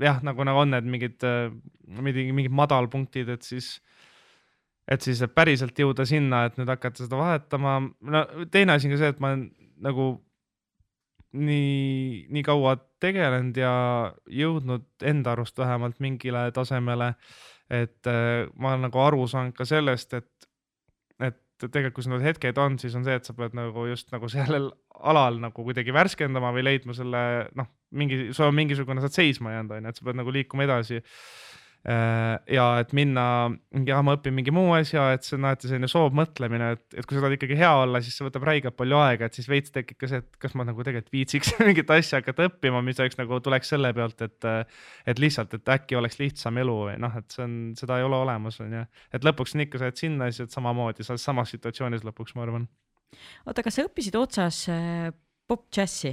jah, 0.06 0.22
nagu, 0.24 0.46
nagu 0.46 0.62
on 0.62 0.76
need 0.76 0.94
mingid, 0.94 1.24
äh, 1.26 1.50
mingid, 1.90 2.30
mingid 2.38 2.54
madalpunktid, 2.54 3.34
et 3.34 3.50
siis 3.50 3.80
et 4.90 5.06
siis 5.06 5.22
et 5.22 5.34
päriselt 5.36 5.78
jõuda 5.78 6.06
sinna, 6.10 6.46
et 6.48 6.58
nüüd 6.58 6.70
hakata 6.72 7.04
seda 7.04 7.20
vahetama. 7.20 7.80
no 8.02 8.26
teine 8.52 8.76
asi 8.76 8.90
on 8.90 8.96
ka 8.96 9.02
see, 9.04 9.14
et 9.14 9.22
ma 9.22 9.34
olen 9.34 9.46
nagu 9.86 10.10
nii, 11.38 12.26
nii 12.34 12.44
kaua 12.46 12.76
tegelenud 13.02 13.58
ja 13.60 13.74
jõudnud 14.34 14.88
enda 15.06 15.36
arust 15.36 15.58
vähemalt 15.62 16.00
mingile 16.04 16.50
tasemele, 16.56 17.14
et 17.70 18.10
äh, 18.10 18.50
ma 18.58 18.74
olen 18.74 18.88
nagu 18.88 19.02
aru 19.04 19.28
saanud 19.30 19.54
ka 19.58 19.68
sellest, 19.70 20.16
et, 20.18 20.50
et 21.22 21.38
tegelikult, 21.62 22.00
kui 22.00 22.08
sul 22.08 22.16
need 22.18 22.26
hetked 22.26 22.58
on, 22.62 22.80
siis 22.82 22.96
on 22.98 23.06
see, 23.06 23.20
et 23.20 23.30
sa 23.30 23.36
pead 23.38 23.54
nagu 23.58 23.86
just 23.92 24.10
nagu 24.16 24.30
sellel 24.32 24.72
alal 25.00 25.38
nagu 25.40 25.64
kuidagi 25.64 25.94
värskendama 25.96 26.52
või 26.56 26.66
leidma 26.66 26.96
selle 26.98 27.22
noh, 27.56 27.70
mingi, 27.96 28.32
sul 28.34 28.50
on 28.50 28.58
mingisugune, 28.58 29.04
sa 29.04 29.08
oled 29.12 29.20
seisma 29.22 29.54
jäänud, 29.54 29.78
on 29.78 29.86
ju, 29.86 29.94
et 29.94 30.02
sa 30.02 30.10
pead 30.10 30.20
nagu 30.20 30.34
liikuma 30.34 30.66
edasi 30.66 31.04
ja 31.88 32.66
et 32.82 32.90
minna, 32.98 33.24
ja 33.88 34.00
ma 34.04 34.18
õpin 34.18 34.34
mingi 34.36 34.52
muu 34.52 34.74
asja, 34.76 35.06
et 35.16 35.24
see 35.24 35.38
on 35.38 35.46
alati 35.48 35.70
selline 35.70 35.88
soovmõtlemine, 35.90 36.72
et, 36.76 36.82
et 37.00 37.08
kui 37.08 37.16
sa 37.16 37.24
tahad 37.24 37.38
ikkagi 37.38 37.56
hea 37.60 37.70
olla, 37.86 38.02
siis 38.04 38.18
see 38.20 38.26
võtab 38.28 38.44
räigelt 38.50 38.76
palju 38.78 39.00
aega, 39.00 39.30
et 39.30 39.38
siis 39.40 39.48
veits 39.50 39.72
tekib 39.72 40.00
ka 40.02 40.10
see, 40.12 40.20
et 40.20 40.40
kas 40.44 40.58
ma 40.60 40.66
nagu 40.68 40.84
tegelikult 40.84 41.16
viitsiks 41.16 41.54
mingit 41.64 41.94
asja 41.96 42.20
hakata 42.20 42.50
õppima, 42.50 42.84
mis 42.86 43.00
oleks 43.00 43.16
nagu 43.20 43.40
tuleks 43.46 43.72
selle 43.72 43.94
pealt, 43.96 44.26
et, 44.28 44.50
et 45.08 45.24
lihtsalt, 45.24 45.56
et 45.56 45.74
äkki 45.78 45.98
oleks 46.00 46.20
lihtsam 46.20 46.60
elu 46.60 46.76
või 46.90 46.98
noh, 47.00 47.16
et 47.22 47.32
see 47.38 47.46
on, 47.48 47.56
seda 47.80 48.02
ei 48.02 48.10
ole 48.10 48.20
olemas, 48.26 48.60
on 48.66 48.76
ju. 48.76 48.84
et 49.16 49.30
lõpuks 49.30 49.56
on 49.56 49.66
ikka 49.66 49.82
see, 49.82 49.94
et 49.94 50.04
sinna 50.04 50.30
siis, 50.34 50.50
et 50.50 50.60
samamoodi, 50.60 51.08
sa 51.08 51.16
oled 51.16 51.24
samas 51.24 51.56
situatsioonis 51.56 52.04
lõpuks, 52.08 52.36
ma 52.36 52.44
arvan. 52.44 52.68
oota, 53.48 53.64
kas 53.64 53.80
sa 53.80 53.88
õppisid 53.88 54.20
otsas 54.20 54.66
äh, 54.74 55.08
pop-džässi? 55.48 56.12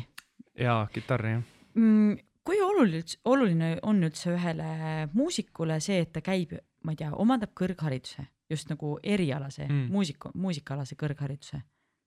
jaa, 0.63 0.87
kitarri 0.95 1.35
jah 1.35 1.45
mm, 1.75 2.17
kui 2.47 2.63
oluline, 2.63 3.03
oluline 3.27 3.71
on 3.87 4.03
üldse 4.07 4.33
ühele 4.35 4.71
muusikule 5.17 5.81
see, 5.83 6.03
et 6.05 6.13
ta 6.15 6.23
käib, 6.25 6.57
ma 6.87 6.95
ei 6.95 7.01
tea, 7.03 7.13
omandab 7.19 7.55
kõrghariduse, 7.59 8.29
just 8.51 8.71
nagu 8.71 8.97
erialase 9.03 9.67
mm. 9.67 9.89
muusika, 9.93 10.31
muusikaalase 10.35 10.99
kõrghariduse 11.01 11.59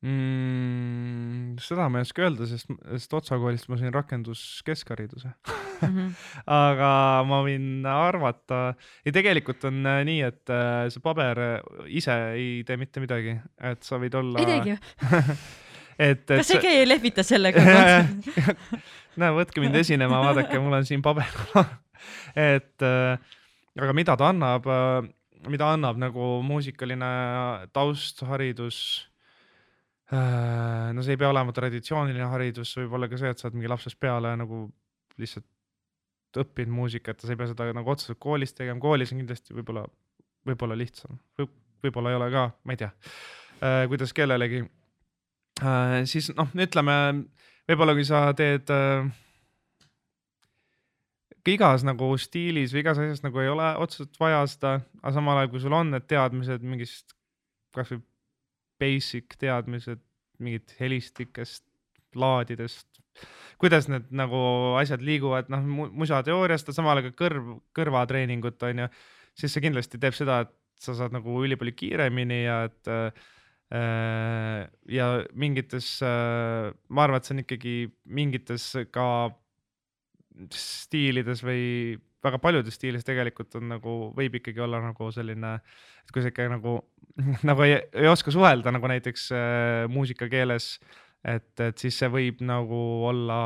mm,? 0.05 1.57
seda 1.59 1.89
ma 1.91 1.99
ei 1.99 2.07
oska 2.07 2.23
öelda, 2.23 2.47
sest, 2.47 2.71
sest 2.93 3.15
Otsa 3.19 3.39
koolist 3.41 3.67
ma 3.67 3.79
sain 3.81 3.91
rakenduskeskhariduse 3.95 5.33
mm. 5.33 5.87
-hmm. 5.89 6.11
aga 6.61 6.91
ma 7.27 7.41
võin 7.43 7.87
arvata, 7.91 8.61
ei 9.03 9.15
tegelikult 9.15 9.67
on 9.67 9.83
äh, 9.83 10.03
nii, 10.07 10.21
et 10.29 10.53
äh, 10.55 10.85
see 10.93 11.03
paber 11.03 11.41
ise 11.87 12.15
ei 12.35 12.61
tee 12.67 12.79
mitte 12.79 13.03
midagi, 13.03 13.35
et 13.59 13.83
sa 13.83 13.99
võid 13.99 14.15
olla. 14.15 14.39
ei 14.39 14.53
teegi 14.53 14.77
ju 14.77 14.79
et, 15.99 16.23
et. 16.23 16.37
kas 16.39 16.47
see 16.47 16.61
keegi 16.63 16.83
ei 16.83 16.87
lehvita 16.87 17.25
sellega 17.27 17.63
näe, 19.19 19.35
võtke 19.35 19.61
mind 19.63 19.75
esinema, 19.81 20.21
vaadake, 20.29 20.59
mul 20.63 20.79
on 20.79 20.87
siin 20.87 21.03
paber 21.05 21.29
et 22.53 22.85
äh, 22.85 23.35
aga 23.79 23.95
mida 23.97 24.15
ta 24.19 24.31
annab 24.33 24.67
äh,, 24.69 25.09
mida 25.51 25.71
annab 25.75 25.99
nagu 26.01 26.31
muusikaline 26.45 27.11
taust, 27.75 28.23
haridus 28.29 28.81
äh,. 30.13 30.89
no 30.95 31.05
see 31.05 31.17
ei 31.17 31.21
pea 31.21 31.31
olema 31.33 31.55
traditsiooniline 31.55 32.31
haridus, 32.31 32.75
võib 32.79 32.97
olla 32.99 33.11
ka 33.11 33.19
see, 33.19 33.33
et 33.33 33.41
sa 33.41 33.49
oled 33.49 33.59
mingi 33.59 33.71
lapsest 33.71 33.99
peale 33.99 34.35
nagu 34.39 34.67
lihtsalt 35.19 36.39
õppinud 36.39 36.75
muusikat 36.77 37.19
ja 37.19 37.27
sa 37.27 37.33
ei 37.33 37.39
pea 37.39 37.49
seda 37.49 37.71
nagu 37.75 37.91
otseselt 37.91 38.19
koolis 38.21 38.53
tegema, 38.55 38.79
koolis 38.81 39.11
on 39.11 39.23
kindlasti 39.23 39.55
võib-olla, 39.57 39.83
võib-olla 40.47 40.77
lihtsam 40.77 41.19
võib, 41.39 41.51
võib-olla 41.83 42.13
ei 42.13 42.19
ole 42.19 42.27
ka, 42.35 42.49
ma 42.63 42.75
ei 42.75 42.83
tea 42.85 42.93
kuidas 43.89 44.13
kellelegi 44.15 44.61
äh,. 45.63 46.03
siis 46.09 46.31
noh, 46.37 46.49
ütleme 46.55 46.95
võib-olla 47.69 47.95
kui 47.97 48.05
sa 48.07 48.27
teed 48.37 48.69
äh, 48.73 49.09
igas 51.49 51.85
nagu 51.87 52.11
stiilis 52.21 52.73
või 52.73 52.83
igas 52.83 52.99
asjas 53.01 53.23
nagu 53.25 53.41
ei 53.41 53.49
ole 53.49 53.71
otseselt 53.81 54.19
vaja 54.21 54.43
seda, 54.49 54.75
aga 55.01 55.13
samal 55.15 55.39
ajal, 55.39 55.51
kui 55.53 55.63
sul 55.63 55.75
on 55.77 55.93
need 55.93 56.05
teadmised 56.09 56.65
mingist 56.65 57.15
kasvõi 57.75 58.03
basic 58.79 59.35
teadmised 59.41 60.01
mingit 60.39 60.71
helistikest, 60.79 61.65
laadidest, 62.15 62.87
kuidas 63.59 63.89
need 63.91 64.07
nagu 64.15 64.39
asjad 64.79 65.03
liiguvad, 65.03 65.49
noh 65.51 65.89
musateooriast, 65.99 66.71
samal 66.75 66.95
ajal 66.95 67.09
ka 67.09 67.25
kõrv, 67.25 67.49
kõrvatreeningut 67.75 68.63
on 68.69 68.85
ju, 68.85 68.87
siis 69.37 69.55
see 69.55 69.65
kindlasti 69.65 69.99
teeb 69.99 70.15
seda, 70.15 70.43
et 70.45 70.55
sa 70.79 70.95
saad 70.95 71.11
nagu 71.11 71.41
ülipalju 71.43 71.75
kiiremini 71.81 72.43
ja 72.45 72.61
et 72.69 72.87
Äh, 72.87 73.11
ja 73.69 75.07
mingites, 75.37 75.99
äh, 76.01 76.69
ma 76.89 77.05
arvan, 77.05 77.21
et 77.21 77.27
see 77.27 77.35
on 77.35 77.43
ikkagi 77.43 77.73
mingites 78.09 78.71
ka 78.93 79.05
stiilides 80.55 81.43
või 81.45 81.99
väga 82.23 82.39
paljudes 82.41 82.75
stiilides 82.75 83.05
tegelikult 83.07 83.55
on 83.59 83.69
nagu, 83.75 83.95
võib 84.15 84.39
ikkagi 84.39 84.63
olla 84.63 84.81
nagu 84.83 85.11
selline, 85.15 85.53
et 86.03 86.13
kui 86.13 86.23
sa 86.23 86.31
ikka 86.31 86.49
nagu, 86.51 86.79
nagu 87.49 87.67
ei, 87.67 87.77
ei 87.93 88.09
oska 88.11 88.33
suhelda 88.33 88.73
nagu 88.75 88.89
näiteks 88.91 89.29
äh, 89.35 89.85
muusikakeeles, 89.91 90.73
et, 91.27 91.53
et 91.61 91.77
siis 91.77 92.01
see 92.01 92.11
võib 92.11 92.43
nagu 92.45 92.81
olla 93.09 93.39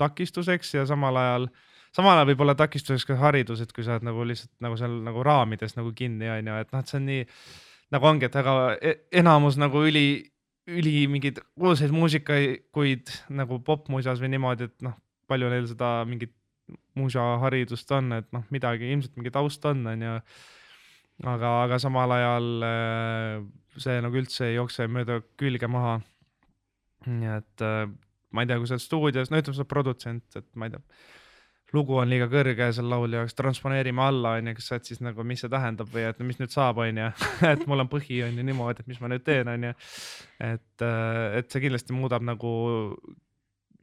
takistuseks 0.00 0.76
ja 0.76 0.86
samal 0.88 1.16
ajal, 1.16 1.48
samal 1.96 2.18
ajal 2.18 2.32
võib 2.32 2.44
olla 2.44 2.58
takistuseks 2.58 3.08
ka 3.08 3.18
haridus, 3.24 3.64
et 3.64 3.72
kui 3.72 3.86
sa 3.86 3.96
oled 3.96 4.10
nagu 4.10 4.28
lihtsalt 4.28 4.52
nagu 4.64 4.78
seal 4.80 5.00
nagu 5.06 5.24
raamides 5.26 5.78
nagu 5.78 5.94
kinni, 5.96 6.28
on 6.28 6.52
ju, 6.52 6.62
et 6.64 6.74
noh, 6.74 6.82
et 6.84 6.92
see 6.92 7.00
on 7.00 7.08
nii 7.08 7.28
nagu 7.92 8.08
ongi, 8.08 8.28
et 8.28 8.36
väga 8.36 8.54
e-, 8.80 8.98
enamus 9.22 9.58
nagu 9.60 9.82
üli, 9.88 10.06
üli 10.70 11.06
mingeid 11.10 11.40
kuulsaid 11.58 11.92
muusikaid 11.94 13.12
nagu 13.34 13.58
popmuusas 13.66 14.22
või 14.22 14.32
niimoodi, 14.34 14.70
et 14.70 14.86
noh, 14.86 14.96
palju 15.30 15.50
neil 15.52 15.68
seda 15.70 15.94
mingit 16.08 16.34
muusaharidust 16.98 17.90
on, 17.96 18.12
et 18.20 18.28
noh, 18.34 18.44
midagi 18.54 18.90
ilmselt 18.92 19.16
mingi 19.18 19.32
taust 19.34 19.64
on, 19.68 19.84
onju. 19.92 20.18
aga, 21.32 21.50
aga 21.64 21.78
samal 21.82 22.14
ajal 22.16 22.48
äh, 22.68 23.42
see 23.80 24.00
nagu 24.04 24.20
üldse 24.20 24.48
ei 24.48 24.56
jookse 24.56 24.88
mööda 24.88 25.20
külge 25.40 25.68
maha. 25.70 25.98
nii 27.08 27.34
et 27.36 27.64
äh, 27.66 27.88
ma 28.32 28.44
ei 28.44 28.48
tea, 28.48 28.60
kui 28.60 28.70
sa 28.70 28.76
oled 28.76 28.84
stuudios, 28.84 29.30
no 29.30 29.40
ütleme, 29.40 29.56
sa 29.56 29.64
oled 29.64 29.72
produtsent, 29.72 30.38
et 30.38 30.48
ma 30.56 30.68
ei 30.68 30.76
tea 30.76 30.84
lugu 31.72 31.96
on 31.96 32.10
liiga 32.10 32.28
kõrge 32.30 32.68
selle 32.76 32.92
laulja 32.92 33.22
jaoks, 33.22 33.36
transponeerime 33.38 34.02
alla, 34.04 34.36
onju, 34.40 34.54
kas 34.58 34.68
sa 34.68 34.76
oled 34.76 34.88
siis 34.88 35.02
nagu, 35.04 35.24
mis 35.26 35.40
see 35.42 35.52
tähendab 35.52 35.90
või 35.92 36.04
et 36.08 36.20
mis 36.26 36.40
nüüd 36.40 36.52
saab, 36.52 36.82
onju, 36.84 37.08
et 37.52 37.66
mul 37.70 37.84
on 37.84 37.90
põhi 37.92 38.22
on 38.26 38.38
ju 38.38 38.46
niimoodi, 38.46 38.84
et 38.84 38.92
mis 38.92 39.00
ma 39.02 39.10
nüüd 39.12 39.24
teen, 39.26 39.48
onju. 39.52 39.72
et, 40.52 40.84
äh, 40.84 41.38
et 41.40 41.52
see 41.52 41.64
kindlasti 41.64 41.96
muudab 41.96 42.24
nagu 42.26 42.52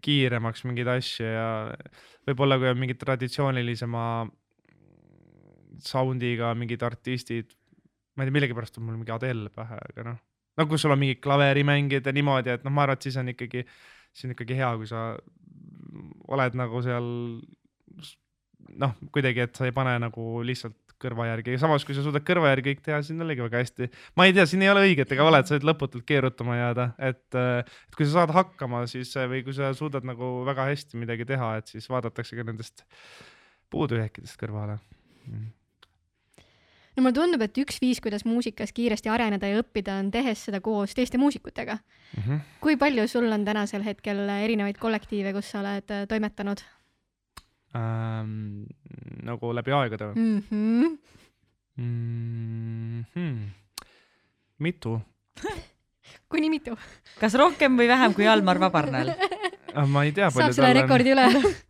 kiiremaks 0.06 0.64
mingeid 0.68 0.88
asju 0.94 1.28
ja 1.28 1.48
võib-olla 2.30 2.60
kui 2.60 2.70
on 2.72 2.80
mingid 2.80 3.02
traditsioonilisema 3.02 4.04
sound'iga 5.84 6.54
mingid 6.60 6.84
artistid, 6.84 7.52
ma 8.16 8.24
ei 8.24 8.30
tea, 8.30 8.36
millegipärast 8.36 8.80
on 8.80 8.88
mul 8.88 9.00
mingi 9.00 9.16
Adele 9.16 9.52
pähe, 9.54 9.80
aga 9.92 10.06
noh, 10.12 10.20
no 10.60 10.68
kui 10.70 10.80
sul 10.82 10.94
on 10.94 11.02
mingid 11.02 11.22
klaverimängijad 11.24 12.10
ja 12.10 12.16
niimoodi, 12.16 12.54
et 12.56 12.66
noh, 12.68 12.74
ma 12.76 12.86
arvan, 12.86 13.00
et 13.00 13.08
siis 13.08 13.18
on 13.20 13.32
ikkagi, 13.34 13.64
siis 14.12 14.28
on 14.28 14.36
ikkagi 14.36 14.60
hea, 14.60 14.72
kui 14.80 14.90
sa 14.90 15.06
oled 16.30 16.58
nagu 16.60 16.84
seal 16.86 17.08
noh, 18.78 18.96
kuidagi, 19.14 19.46
et 19.48 19.58
sa 19.58 19.68
ei 19.68 19.76
pane 19.76 19.96
nagu 20.02 20.44
lihtsalt 20.46 20.78
kõrva 21.00 21.30
järgi, 21.30 21.56
samas 21.62 21.86
kui 21.88 21.96
sa 21.96 22.04
suudad 22.04 22.26
kõrva 22.28 22.52
järgi 22.52 22.74
kõik 22.74 22.82
teha, 22.84 23.00
siis 23.02 23.16
on 23.16 23.24
jällegi 23.24 23.46
väga 23.46 23.62
hästi. 23.64 23.90
ma 24.20 24.26
ei 24.28 24.34
tea, 24.36 24.46
siin 24.50 24.66
ei 24.66 24.72
ole 24.72 24.84
õiget 24.90 25.14
ega 25.16 25.28
valet, 25.28 25.48
sa 25.48 25.56
võid 25.56 25.68
lõputult 25.70 26.06
keerutama 26.08 26.58
jääda, 26.58 26.90
et, 27.12 27.28
et 27.36 27.96
kui 27.96 28.08
sa 28.08 28.20
saad 28.20 28.34
hakkama, 28.36 28.84
siis 28.92 29.14
või 29.32 29.44
kui 29.46 29.56
sa 29.56 29.72
suudad 29.78 30.08
nagu 30.08 30.40
väga 30.48 30.68
hästi 30.74 31.00
midagi 31.00 31.28
teha, 31.30 31.54
et 31.62 31.72
siis 31.72 31.88
vaadatakse 31.90 32.36
ka 32.36 32.44
nendest 32.52 32.84
puudujääkidest 33.72 34.40
kõrvale 34.42 34.80
mm 35.30 35.56
no 37.00 37.06
mulle 37.06 37.16
tundub, 37.16 37.44
et 37.46 37.58
üks 37.62 37.80
viis, 37.80 38.02
kuidas 38.04 38.26
muusikas 38.28 38.74
kiiresti 38.76 39.12
areneda 39.12 39.48
ja 39.48 39.62
õppida, 39.62 40.00
on 40.04 40.12
tehes 40.12 40.44
seda 40.50 40.60
koos 40.64 40.96
teiste 40.98 41.20
muusikutega 41.22 41.78
mm. 41.78 42.24
-hmm. 42.24 42.42
kui 42.60 42.76
palju 42.78 43.08
sul 43.08 43.32
on 43.32 43.46
tänasel 43.46 43.86
hetkel 43.86 44.20
erinevaid 44.30 44.78
kollektiive, 44.78 45.34
kus 45.34 45.52
sa 45.52 45.64
oled 45.64 45.96
toimetanud? 46.10 46.66
Ähm,? 47.76 48.66
nagu 49.24 49.54
läbi 49.54 49.76
aegade 49.76 50.12
või 50.12 50.16
mm? 50.16 50.44
-hmm. 50.50 50.98
Mm 51.80 53.06
-hmm. 53.14 53.38
mitu 54.60 55.00
kuni 56.32 56.50
mitu? 56.50 56.78
kas 57.20 57.34
rohkem 57.34 57.78
või 57.78 57.88
vähem 57.88 58.14
kui 58.14 58.28
Almar 58.28 58.60
Vabarnal 58.60 59.14
ah, 59.74 59.86
ma 59.86 60.04
ei 60.06 60.12
tea. 60.12 60.30
saab 60.30 60.54
selle 60.54 60.74
rekordi 60.82 61.16
üle 61.16 61.28
ta 61.34 61.42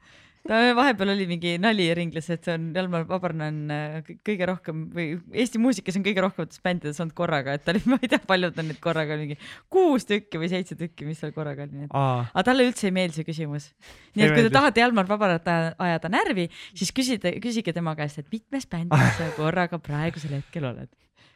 vahepeal 0.50 1.12
oli 1.14 1.26
mingi 1.30 1.54
nali 1.62 1.86
ringles, 1.98 2.30
et 2.34 2.46
see 2.48 2.56
on 2.58 2.70
Jalmar 2.74 3.06
Vabarna 3.10 3.50
on 3.52 3.74
äh, 3.74 4.12
kõige 4.26 4.48
rohkem 4.50 4.86
või 4.96 5.12
Eesti 5.44 5.62
muusikas 5.62 6.00
on 6.00 6.06
kõige 6.06 6.24
rohkemates 6.26 6.62
bändides 6.66 7.02
olnud 7.04 7.16
korraga, 7.18 7.54
et 7.58 7.66
ta 7.66 7.74
oli, 7.76 7.84
ma 7.92 8.00
ei 8.02 8.10
tea, 8.12 8.22
paljud 8.30 8.58
on 8.58 8.70
neid 8.72 8.80
korraga 8.84 9.18
mingi 9.20 9.38
kuus 9.72 10.08
tükki 10.10 10.42
või 10.42 10.50
seitse 10.52 10.78
tükki, 10.80 11.06
mis 11.10 11.22
seal 11.22 11.34
korraga 11.36 11.68
oli, 11.68 11.90
aga 11.90 12.46
talle 12.48 12.66
üldse 12.70 12.90
ei 12.90 12.96
meeldi 12.96 13.20
see 13.20 13.28
küsimus. 13.28 13.70
nii 14.16 14.26
et 14.26 14.34
kui 14.38 14.48
te 14.48 14.54
tahate 14.54 14.82
Jalmar 14.82 15.10
Vabarnat 15.10 15.52
ajada 15.78 16.14
närvi, 16.14 16.48
siis 16.74 16.94
küsige, 16.96 17.36
küsige 17.44 17.76
tema 17.76 17.94
käest, 18.00 18.24
et 18.24 18.34
mitmes 18.34 18.66
bändis 18.70 19.14
sa 19.20 19.30
korraga 19.40 19.82
praegusel 19.84 20.40
hetkel 20.40 20.66
oled. 20.72 20.90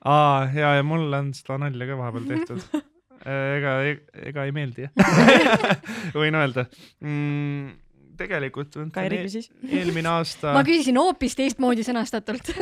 aa, 0.10 0.50
ja, 0.56 0.74
ja 0.80 0.88
mul 0.88 1.06
on 1.14 1.32
seda 1.38 1.60
nalja 1.62 1.92
ka 1.92 2.02
vahepeal 2.02 2.28
tehtud. 2.34 2.82
Ega, 3.24 3.78
ega 4.20 4.44
ei 4.44 4.52
meeldi. 4.52 4.90
Jah 4.90 6.18
võin 6.18 6.36
öelda. 6.36 6.66
Mm 7.00 7.83
tegelikult. 8.24 8.78
Kairi 8.96 9.24
küsis. 9.26 9.50
eelmine 9.80 10.10
aasta. 10.12 10.54
ma 10.56 10.64
küsisin 10.68 11.00
hoopis 11.00 11.36
teistmoodi 11.40 11.86
sõnastatult 11.86 12.54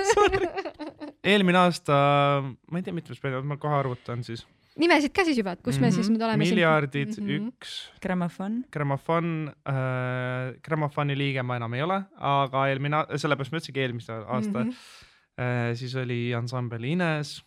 eelmine 1.34 1.62
aasta, 1.62 1.99
ma 2.43 2.82
ei 2.82 2.88
tea, 2.88 2.95
mitmes 2.95 3.22
päev, 3.22 3.43
ma 3.47 3.59
kohe 3.62 3.78
arvutan 3.78 4.26
siis. 4.28 4.43
nimesid 4.82 5.14
ka 5.16 5.26
siis 5.28 5.38
juba, 5.38 5.53
et 5.57 5.62
kus 5.62 5.78
mm 5.78 5.84
-hmm. 5.84 5.86
me 5.86 5.91
siis 5.91 6.07
mhm. 6.07 6.16
nüüd 6.16 6.26
oleme? 6.26 6.45
miljardid 6.45 7.14
mm, 7.18 7.28
-hmm. 7.28 7.51
üks. 7.51 7.78
grammofon. 8.01 8.64
grammofon 8.72 9.51
äh,, 9.68 10.57
grammofoni 10.62 11.18
liige 11.18 11.43
ma 11.43 11.55
enam 11.55 11.74
ei 11.74 11.82
ole, 11.82 12.01
aga 12.18 12.68
eelmine, 12.68 13.05
sellepärast 13.16 13.51
ma 13.51 13.57
ütlesingi 13.57 13.80
eelmise 13.86 14.14
aasta 14.14 14.64
mm. 14.64 14.70
-hmm 14.70 15.07
äh,. 15.38 15.76
siis 15.76 15.95
oli 15.95 16.34
ansambel 16.36 16.84
Ines 16.84 17.41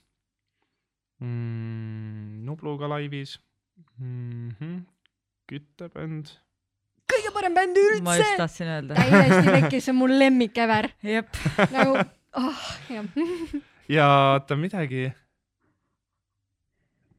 mm,. 1.20 2.44
Nubluga 2.44 2.88
laivis 2.88 3.40
mm. 3.98 4.50
-hmm. 4.50 4.82
küttebänd. 5.46 6.26
Parem 7.34 7.56
bänd 7.56 7.80
üldse. 7.80 8.04
ma 8.06 8.16
just 8.20 8.38
tahtsin 8.40 8.70
öelda. 8.76 8.96
täiesti 8.98 9.52
vekkis, 9.58 9.84
see 9.88 9.94
on 9.94 10.00
mu 10.00 10.08
lemmikever. 10.10 10.90
jep. 11.02 11.42
nagu, 11.74 12.00
oh, 12.40 12.64
jah. 12.92 13.12
ja 13.88 14.08
oota 14.32 14.58
midagi. 14.60 15.10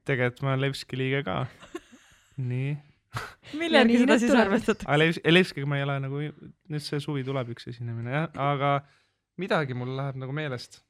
tegelikult 0.06 0.44
ma 0.46 0.54
olen 0.54 0.68
Levski 0.68 1.00
liige 1.00 1.24
ka. 1.28 1.46
nii 2.38 2.76
mille 3.56 3.80
järgi 3.84 4.02
seda 4.04 4.18
siis 4.20 4.36
arvestatakse? 4.36 4.98
Lev-, 5.00 5.22
Levskiga 5.32 5.70
ma 5.70 5.80
ei 5.80 5.86
ole 5.86 5.98
nagu, 6.04 6.22
nüüd 6.72 6.84
see 6.84 7.00
suvi 7.04 7.24
tuleb 7.28 7.54
üks 7.56 7.70
esinemine 7.72 8.16
jah, 8.16 8.28
aga 8.52 8.78
midagi 9.42 9.78
mul 9.78 9.94
läheb 9.98 10.20
nagu 10.20 10.36
meelest 10.36 10.82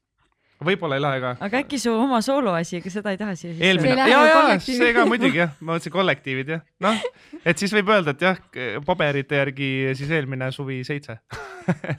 võib-olla 0.64 0.96
ei 0.96 1.04
lähe 1.04 1.20
ka. 1.22 1.32
aga 1.46 1.60
äkki 1.62 1.78
su 1.80 1.92
oma 1.92 2.20
sooloasi, 2.24 2.80
ega 2.80 2.92
seda 2.92 3.12
ei 3.14 3.20
taha 3.20 3.36
siia 3.36 3.52
sisse? 3.52 3.68
eelmine, 3.68 4.08
ja, 4.08 4.20
ja 4.30 4.58
see 4.64 4.92
ka 4.96 5.06
muidugi 5.08 5.42
jah, 5.42 5.54
ma 5.60 5.74
mõtlesin 5.74 5.94
kollektiivid 5.94 6.52
jah, 6.56 6.62
noh, 6.84 7.00
et 7.44 7.60
siis 7.60 7.74
võib 7.76 7.92
öelda, 7.92 8.16
et 8.16 8.26
jah, 8.28 8.40
paberite 8.86 9.40
järgi 9.42 9.70
siis 9.98 10.12
eelmine 10.16 10.50
suvi 10.54 10.82
seitse 10.86 11.18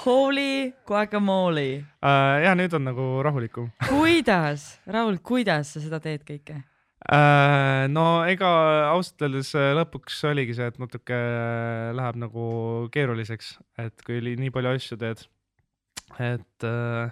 Holy 0.00 0.72
guacamole 0.88 1.68
uh,. 2.00 2.40
ja 2.40 2.56
nüüd 2.56 2.74
on 2.78 2.88
nagu 2.88 3.06
rahulikum 3.26 3.70
kuidas, 3.88 4.72
Raul, 4.88 5.20
kuidas 5.22 5.74
sa 5.74 5.84
seda 5.84 6.00
teed 6.02 6.24
kõike 6.26 6.56
uh,? 6.56 7.86
no 7.92 8.06
ega 8.30 8.50
ausalt 8.90 9.26
öeldes 9.28 9.52
äh, 9.58 9.70
lõpuks 9.78 10.22
oligi 10.30 10.56
see, 10.58 10.70
et 10.72 10.80
natuke 10.82 11.20
läheb 11.96 12.20
nagu 12.22 12.44
keeruliseks, 12.94 13.54
et 13.82 14.06
kui 14.06 14.20
nii 14.24 14.52
palju 14.54 14.74
asju 14.74 15.00
teed, 15.00 15.26
et 16.18 16.66
uh, 16.66 17.10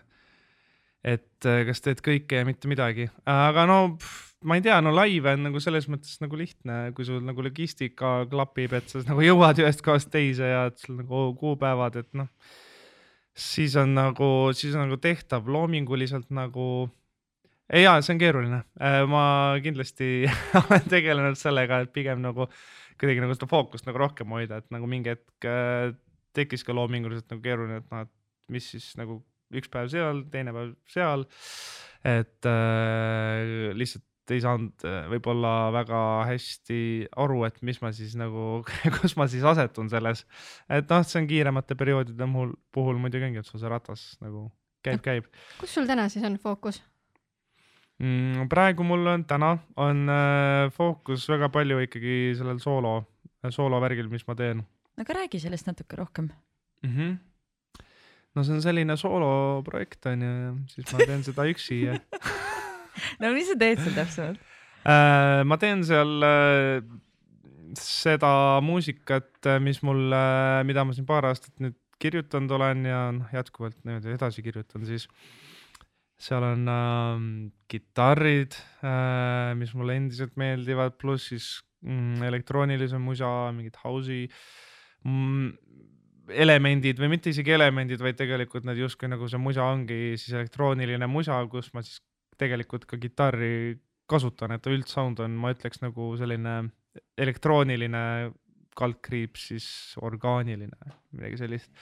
et 1.05 1.47
äh, 1.47 1.63
kas 1.69 1.83
teed 1.85 2.03
kõike 2.05 2.41
ja 2.41 2.47
mitte 2.49 2.71
midagi, 2.71 3.09
aga 3.29 3.67
no 3.69 3.79
pff, 3.97 4.29
ma 4.47 4.59
ei 4.59 4.63
tea, 4.63 4.79
no 4.85 4.93
laive 4.95 5.35
on 5.35 5.49
nagu 5.49 5.61
selles 5.63 5.89
mõttes 5.91 6.19
nagu 6.23 6.39
lihtne, 6.39 6.79
kui 6.95 7.07
sul 7.07 7.23
nagu 7.27 7.43
logistika 7.43 8.23
klapib, 8.31 8.75
et 8.79 8.91
sa 8.91 9.03
nagu 9.07 9.25
jõuad 9.29 9.63
ühest 9.63 9.83
kohast 9.87 10.11
teise 10.15 10.51
ja 10.53 10.65
et 10.71 10.79
sul 10.83 10.99
nagu 11.01 11.29
kuupäevad, 11.39 11.99
et 12.03 12.11
noh, 12.19 12.31
siis 13.39 13.77
on 13.79 13.95
nagu, 13.97 14.31
siis 14.59 14.75
on 14.77 14.87
nagu 14.87 14.99
tehtav 15.03 15.49
loominguliselt 15.51 16.31
nagu. 16.35 16.89
ja 17.69 17.99
see 18.01 18.15
on 18.15 18.21
keeruline, 18.23 18.63
äh, 18.81 19.01
ma 19.11 19.23
kindlasti 19.63 20.27
olen 20.65 20.91
tegelenud 20.91 21.39
sellega, 21.39 21.83
et 21.85 21.95
pigem 21.95 22.23
nagu 22.25 22.49
kuidagi 22.99 23.23
nagu 23.23 23.35
seda 23.37 23.47
fookust 23.51 23.87
nagu 23.87 24.01
rohkem 24.01 24.31
hoida, 24.35 24.59
et 24.59 24.71
nagu 24.75 24.87
mingi 24.91 25.15
hetk 25.15 25.47
äh, 25.47 25.95
tekkis 26.35 26.65
ka 26.67 26.75
loominguliselt 26.75 27.31
nagu 27.31 27.43
keeruline, 27.43 27.83
et 27.83 27.91
noh, 27.93 28.07
et 28.07 28.55
mis 28.55 28.71
siis 28.75 28.95
nagu 28.99 29.21
üks 29.55 29.71
päev 29.73 29.91
seal, 29.93 30.25
teine 30.33 30.55
päev 30.57 30.75
seal. 30.91 31.25
et 32.07 32.47
äh, 32.47 33.73
lihtsalt 33.79 34.07
ei 34.35 34.43
saanud 34.45 34.85
äh, 34.87 35.07
võib-olla 35.13 35.53
väga 35.73 36.01
hästi 36.29 36.81
aru, 37.25 37.43
et 37.49 37.61
mis 37.65 37.81
ma 37.83 37.93
siis 37.97 38.15
nagu 38.19 38.61
kus 38.99 39.17
ma 39.19 39.29
siis 39.31 39.47
asetun 39.49 39.91
selles. 39.93 40.25
et 40.69 40.89
noh, 40.91 41.05
see 41.07 41.23
on 41.23 41.29
kiiremate 41.31 41.79
perioodide 41.79 42.29
mul 42.29 42.55
puhul 42.75 43.01
muidugi 43.01 43.31
ongi, 43.31 43.43
et 43.43 43.49
sul 43.49 43.63
see 43.63 43.73
ratas 43.73 44.11
nagu 44.25 44.49
käib, 44.85 45.03
käib. 45.05 45.29
kus 45.61 45.75
sul 45.79 45.89
täna 45.89 46.09
siis 46.13 46.27
on 46.29 46.39
fookus? 46.43 46.83
mm,? 48.03 48.49
praegu 48.53 48.87
mul 48.87 49.15
on 49.15 49.25
täna 49.29 49.55
on 49.77 50.05
äh, 50.13 50.67
fookus 50.75 51.29
väga 51.31 51.51
palju 51.55 51.81
ikkagi 51.87 52.19
sellel 52.39 52.61
soolo, 52.63 53.01
soolovärgil, 53.49 54.11
mis 54.13 54.27
ma 54.29 54.37
teen. 54.39 54.63
aga 55.01 55.23
räägi 55.23 55.41
sellest 55.47 55.71
natuke 55.71 55.97
rohkem 55.97 56.31
mm. 56.85 56.93
-hmm 56.93 57.17
no 58.37 58.45
see 58.45 58.57
on 58.57 58.63
selline 58.65 58.97
sooloprojekt 59.01 60.07
on 60.11 60.23
ju 60.25 60.33
ja 60.37 60.55
siis 60.75 60.93
ma 60.93 61.09
teen 61.09 61.27
seda 61.27 61.49
üksi 61.51 61.83
ja 61.87 61.99
no 63.23 63.33
mis 63.37 63.51
sa 63.51 63.59
teed 63.61 63.83
seal 63.83 63.99
täpsemalt 63.99 64.41
äh,? 64.85 65.45
ma 65.49 65.59
teen 65.61 65.85
seal 65.87 66.27
äh, 66.27 66.81
seda 67.79 68.61
muusikat, 68.65 69.31
äh, 69.47 69.59
mis 69.61 69.83
mul 69.85 70.13
äh,, 70.15 70.63
mida 70.69 70.85
ma 70.87 70.97
siin 70.97 71.07
paar 71.09 71.29
aastat 71.29 71.55
nüüd 71.63 71.77
kirjutanud 71.99 72.53
olen 72.55 72.87
ja 72.87 73.03
noh, 73.15 73.31
jätkuvalt 73.35 73.79
niimoodi 73.85 74.15
edasi 74.15 74.45
kirjutan, 74.47 74.87
siis 74.87 75.09
seal 76.19 76.45
on 76.47 76.69
äh, 76.73 77.25
kitarrid 77.71 78.57
äh,, 78.83 79.55
mis 79.59 79.75
mulle 79.79 79.99
endiselt 79.99 80.39
meeldivad, 80.41 80.97
pluss 81.01 81.33
siis 81.33 81.51
mm, 81.85 82.23
elektroonilise 82.31 83.01
musa, 83.03 83.51
mingid 83.57 83.79
house'i 83.85 84.27
mm, 85.05 85.51
elemendid 86.29 87.01
või 87.01 87.13
mitte 87.15 87.33
isegi 87.33 87.55
elemendid, 87.55 88.03
vaid 88.05 88.19
tegelikult 88.19 88.67
need 88.69 88.81
justkui 88.83 89.11
nagu 89.11 89.29
see 89.31 89.41
musa 89.41 89.65
ongi 89.65 90.17
siis 90.17 90.35
elektrooniline 90.37 91.09
musa, 91.11 91.39
kus 91.51 91.71
ma 91.75 91.83
siis 91.85 92.03
tegelikult 92.39 92.87
ka 92.89 92.99
kitarri 93.01 93.79
kasutan, 94.09 94.55
et 94.57 94.67
üldsound 94.71 95.21
on, 95.25 95.35
ma 95.37 95.53
ütleks 95.53 95.83
nagu 95.83 96.13
selline 96.21 96.61
elektrooniline 97.21 98.03
kaldkriips, 98.79 99.49
siis 99.51 99.69
orgaaniline, 100.05 100.95
midagi 101.17 101.41
sellist. 101.41 101.73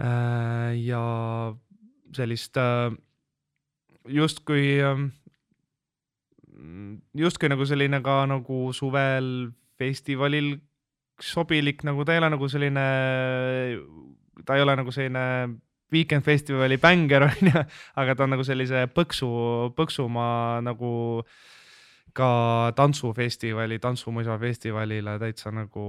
Äh, 0.00 0.72
ja 0.78 1.02
sellist 2.16 2.56
äh, 2.56 2.94
justkui, 4.08 4.78
ähm, 4.80 5.08
justkui 7.18 7.50
nagu 7.52 7.66
selline 7.68 8.00
ka 8.04 8.22
nagu 8.30 8.64
suvel 8.76 9.50
festivalil 9.78 10.54
sobilik 11.20 11.82
nagu, 11.86 12.04
ta 12.04 12.14
ei 12.14 12.22
ole 12.22 12.30
nagu 12.34 12.48
selline, 12.48 12.86
ta 14.46 14.56
ei 14.56 14.64
ole 14.64 14.76
nagu 14.78 14.94
selline 14.94 15.26
Weekend 15.92 16.24
festivali 16.24 16.78
bängar 16.80 17.26
on 17.28 17.48
ju, 17.50 17.64
aga 18.00 18.14
ta 18.16 18.24
on 18.24 18.32
nagu 18.34 18.44
sellise 18.46 18.86
põksu, 18.96 19.28
põksumaa 19.76 20.62
nagu 20.64 20.92
ka 22.16 22.28
tantsufestivali, 22.76 23.78
tantsumuisa 23.80 24.36
festivalile 24.40 25.18
täitsa 25.20 25.52
nagu 25.54 25.84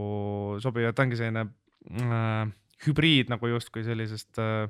sobiv, 0.63 0.89
et 0.89 0.95
ta 0.95 1.05
ongi 1.05 1.19
selline 1.19 1.45
äh, 1.47 2.51
hübriid 2.87 3.31
nagu 3.31 3.51
justkui 3.51 3.83
sellisest 3.87 4.39
äh, 4.43 4.67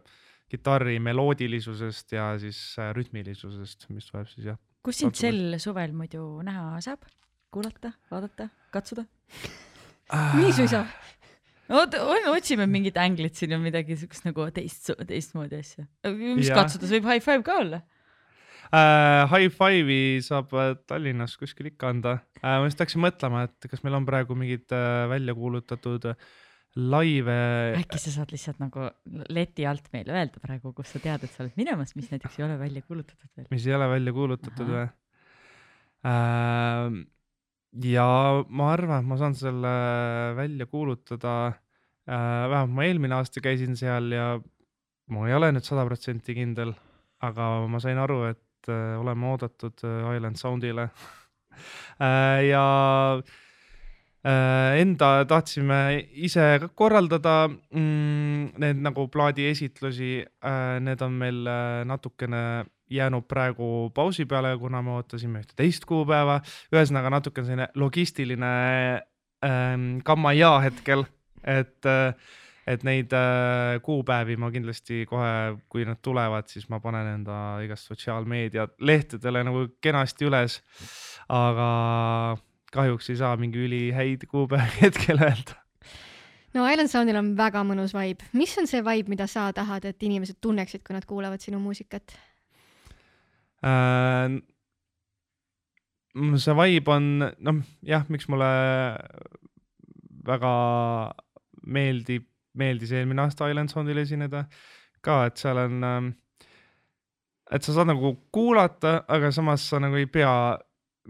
kitarri 0.53 0.99
meloodilisusest 1.01 2.13
ja 2.17 2.31
siis 2.41 2.61
äh, 2.81 2.93
rütmilisusest, 2.97 3.89
mis 3.93 4.09
tuleb 4.09 4.29
siis 4.29 4.53
jah. 4.53 4.61
kus 4.85 5.01
sind 5.01 5.17
sel 5.17 5.57
suvel 5.61 5.93
muidu 5.97 6.25
näha 6.45 6.81
saab, 6.85 7.05
kuulata, 7.53 7.93
vaadata, 8.11 8.49
katsuda 8.73 9.05
nii 10.13 10.53
suisa? 10.55 10.83
oota, 11.73 12.03
otsime 12.33 12.67
mingit 12.69 12.97
änglit 13.01 13.39
siin 13.39 13.55
ja 13.55 13.59
midagi 13.61 13.97
siukest 13.99 14.27
nagu 14.27 14.45
teist, 14.55 14.91
teistmoodi 15.07 15.59
asja. 15.63 15.87
mis 16.35 16.51
ja. 16.51 16.59
katsuda, 16.59 16.89
see 16.89 16.99
võib 16.99 17.11
high 17.13 17.25
five 17.25 17.43
ka 17.47 17.57
olla 17.63 17.81
uh,. 18.73 19.25
High 19.31 19.51
five'i 19.53 20.21
saab 20.25 20.53
äh, 20.57 20.73
Tallinnas 20.89 21.37
kuskil 21.39 21.71
ikka 21.71 21.91
anda 21.93 22.17
uh,. 22.41 22.57
ma 22.61 22.63
just 22.67 22.81
hakkasin 22.81 23.03
mõtlema, 23.05 23.45
et 23.49 23.69
kas 23.71 23.85
meil 23.85 23.99
on 23.99 24.07
praegu 24.09 24.37
mingid 24.37 24.67
uh, 24.75 25.05
välja 25.11 25.35
kuulutatud 25.37 26.11
laive. 26.73 27.37
äkki 27.77 28.01
sa 28.01 28.11
saad 28.15 28.33
lihtsalt 28.33 28.59
nagu 28.63 28.89
leti 29.29 29.65
alt 29.69 29.91
meile 29.93 30.15
öelda 30.17 30.41
praegu, 30.41 30.73
kus 30.73 30.89
sa 30.95 31.01
tead, 31.03 31.25
et 31.25 31.33
sa 31.33 31.45
oled 31.45 31.57
minemas, 31.59 31.93
mis 31.97 32.09
näiteks 32.09 32.39
ei 32.39 32.47
ole 32.47 32.57
välja 32.59 32.81
kuulutatud 32.81 33.29
veel. 33.37 33.49
mis 33.53 33.67
ei 33.69 33.77
ole 33.77 33.89
välja 33.93 34.13
kuulutatud 34.15 34.73
või? 34.73 34.87
Uh, 36.03 37.03
ja 37.81 38.07
ma 38.49 38.71
arvan, 38.73 39.01
et 39.01 39.09
ma 39.09 39.17
saan 39.17 39.35
selle 39.37 39.73
välja 40.37 40.65
kuulutada 40.69 41.35
äh,. 41.47 42.49
vähemalt 42.49 42.75
ma 42.75 42.85
eelmine 42.85 43.15
aasta 43.17 43.41
käisin 43.41 43.77
seal 43.79 44.11
ja 44.13 44.27
ma 45.11 45.27
ei 45.27 45.35
ole 45.35 45.51
nüüd 45.53 45.65
sada 45.65 45.85
protsenti 45.87 46.35
kindel, 46.37 46.73
aga 47.23 47.49
ma 47.69 47.81
sain 47.83 47.99
aru, 47.99 48.23
et 48.31 48.69
äh, 48.71 48.95
oleme 48.99 49.31
oodatud 49.33 49.85
äh, 49.87 50.11
Island 50.17 50.39
Soundile 50.39 50.87
äh, 52.05 52.45
ja 52.47 52.65
äh, 54.23 54.81
enda 54.81 55.11
tahtsime 55.29 55.81
ise 56.13 56.45
ka 56.61 56.69
korraldada 56.69 57.47
mm, 57.49 58.53
need 58.63 58.85
nagu 58.85 59.07
plaadiesitlusi 59.11 60.13
äh,, 60.21 60.79
need 60.83 61.01
on 61.01 61.19
meil 61.19 61.43
natukene 61.89 62.63
jäänud 62.93 63.25
praegu 63.27 63.89
pausi 63.95 64.25
peale, 64.29 64.53
kuna 64.59 64.81
me 64.81 64.97
ootasime 64.99 65.41
ühte 65.43 65.57
teist 65.59 65.85
kuupäeva. 65.89 66.39
ühesõnaga 66.73 67.11
natuke 67.17 67.43
selline 67.43 67.67
logistiline 67.75 68.53
ähm, 69.45 69.89
kammaia 70.03 70.55
hetkel, 70.67 71.05
et 71.43 71.89
äh, 71.89 72.15
et 72.67 72.83
neid 72.87 73.11
äh, 73.11 73.79
kuupäevi 73.83 74.37
ma 74.39 74.49
kindlasti 74.51 75.03
kohe, 75.09 75.57
kui 75.69 75.83
nad 75.87 75.99
tulevad, 76.01 76.47
siis 76.47 76.69
ma 76.71 76.79
panen 76.83 77.09
enda 77.17 77.39
igast 77.65 77.91
sotsiaalmeedia 77.91 78.69
lehtedele 78.79 79.43
nagu 79.43 79.67
kenasti 79.83 80.29
üles. 80.29 80.61
aga 81.29 82.37
kahjuks 82.73 83.09
ei 83.09 83.19
saa 83.19 83.35
mingi 83.39 83.59
ülihäid 83.67 84.25
kuupäevi 84.31 84.81
hetkel 84.87 85.19
öelda 85.19 85.59
no 86.53 86.67
Island 86.69 86.91
Soundil 86.91 87.17
on 87.19 87.33
väga 87.37 87.63
mõnus 87.67 87.95
vibe. 87.95 88.27
mis 88.37 88.53
on 88.61 88.67
see 88.69 88.83
vibe, 88.85 89.11
mida 89.11 89.27
sa 89.27 89.49
tahad, 89.55 89.85
et 89.89 90.03
inimesed 90.03 90.39
tunneksid, 90.41 90.83
kui 90.85 90.95
nad 90.95 91.07
kuulavad 91.09 91.41
sinu 91.43 91.59
muusikat? 91.63 92.15
Äh,. 93.63 94.39
see 96.37 96.57
vibe 96.59 96.93
on, 96.93 97.07
noh 97.39 97.61
jah, 97.81 98.03
miks 98.13 98.27
mulle 98.29 98.49
väga 100.27 100.53
meeldib, 101.63 102.27
meeldis 102.53 102.91
eelmine 102.93 103.23
aasta 103.23 103.49
Island 103.49 103.71
Soundil 103.73 104.03
esineda 104.03 104.45
ka, 105.03 105.23
et 105.27 105.41
seal 105.41 105.57
on 105.63 105.87
äh, 105.87 106.11
et 107.53 107.65
sa 107.65 107.75
saad 107.75 107.89
nagu 107.91 108.13
kuulata, 108.33 109.01
aga 109.11 109.31
samas 109.33 109.65
sa 109.69 109.81
nagu 109.81 109.97
ei 109.99 110.07
pea 110.09 110.33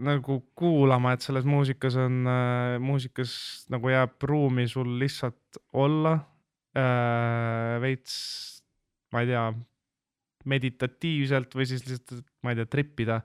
nagu 0.04 0.40
kuulama, 0.58 1.14
et 1.14 1.22
selles 1.22 1.46
muusikas 1.46 1.96
on 2.02 2.24
äh,, 2.26 2.78
muusikas 2.82 3.34
nagu 3.70 3.92
jääb 3.92 4.26
ruumi 4.26 4.66
sul 4.68 4.96
lihtsalt 4.98 5.60
olla 5.72 6.16
äh,. 6.74 7.78
veits, 7.82 8.16
ma 9.14 9.22
ei 9.22 9.30
tea, 9.30 9.44
meditatiivselt 10.50 11.54
või 11.56 11.68
siis 11.70 11.86
lihtsalt, 11.88 12.26
ma 12.44 12.52
ei 12.52 12.60
tea, 12.60 12.68
tripida 12.70 13.20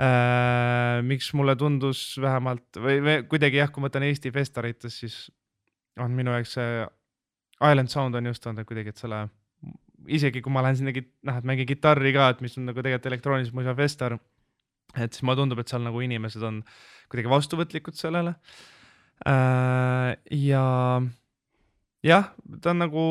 äh,. 0.00 1.00
miks 1.06 1.32
mulle 1.38 1.56
tundus 1.56 2.04
vähemalt 2.22 2.80
või, 2.80 3.00
või 3.04 3.16
kuidagi 3.30 3.62
jah, 3.62 3.72
kui 3.72 3.82
ma 3.82 3.88
mõtlen 3.88 4.08
Eesti 4.10 4.32
festarites, 4.34 5.00
siis 5.02 5.18
on 6.02 6.12
minu 6.16 6.34
jaoks 6.36 6.56
see 6.58 6.86
Island 7.64 7.88
Sound 7.88 8.18
on 8.18 8.28
just 8.28 8.46
olnud 8.46 8.68
kuidagi, 8.68 8.92
et 8.92 9.00
selle 9.00 9.24
isegi 10.12 10.42
kui 10.44 10.52
ma 10.52 10.62
lähen 10.62 10.76
sinna, 10.78 10.92
noh, 10.92 11.38
et 11.40 11.46
mängin 11.48 11.68
kitarri 11.68 12.12
ka, 12.14 12.30
et 12.34 12.42
mis 12.44 12.56
on 12.60 12.68
nagu 12.68 12.82
tegelikult 12.82 13.08
elektroonilise 13.10 13.56
muusika 13.56 13.76
festival 13.78 14.18
et 14.94 15.12
siis 15.12 15.24
mulle 15.26 15.40
tundub, 15.40 15.60
et 15.60 15.70
seal 15.70 15.84
nagu 15.84 16.00
inimesed 16.04 16.44
on 16.46 16.60
kuidagi 17.10 17.30
vastuvõtlikud 17.32 17.98
sellele 17.98 18.36
äh,. 19.26 20.14
ja 20.30 20.66
jah, 22.06 22.30
ta 22.62 22.72
on 22.72 22.82
nagu 22.84 23.04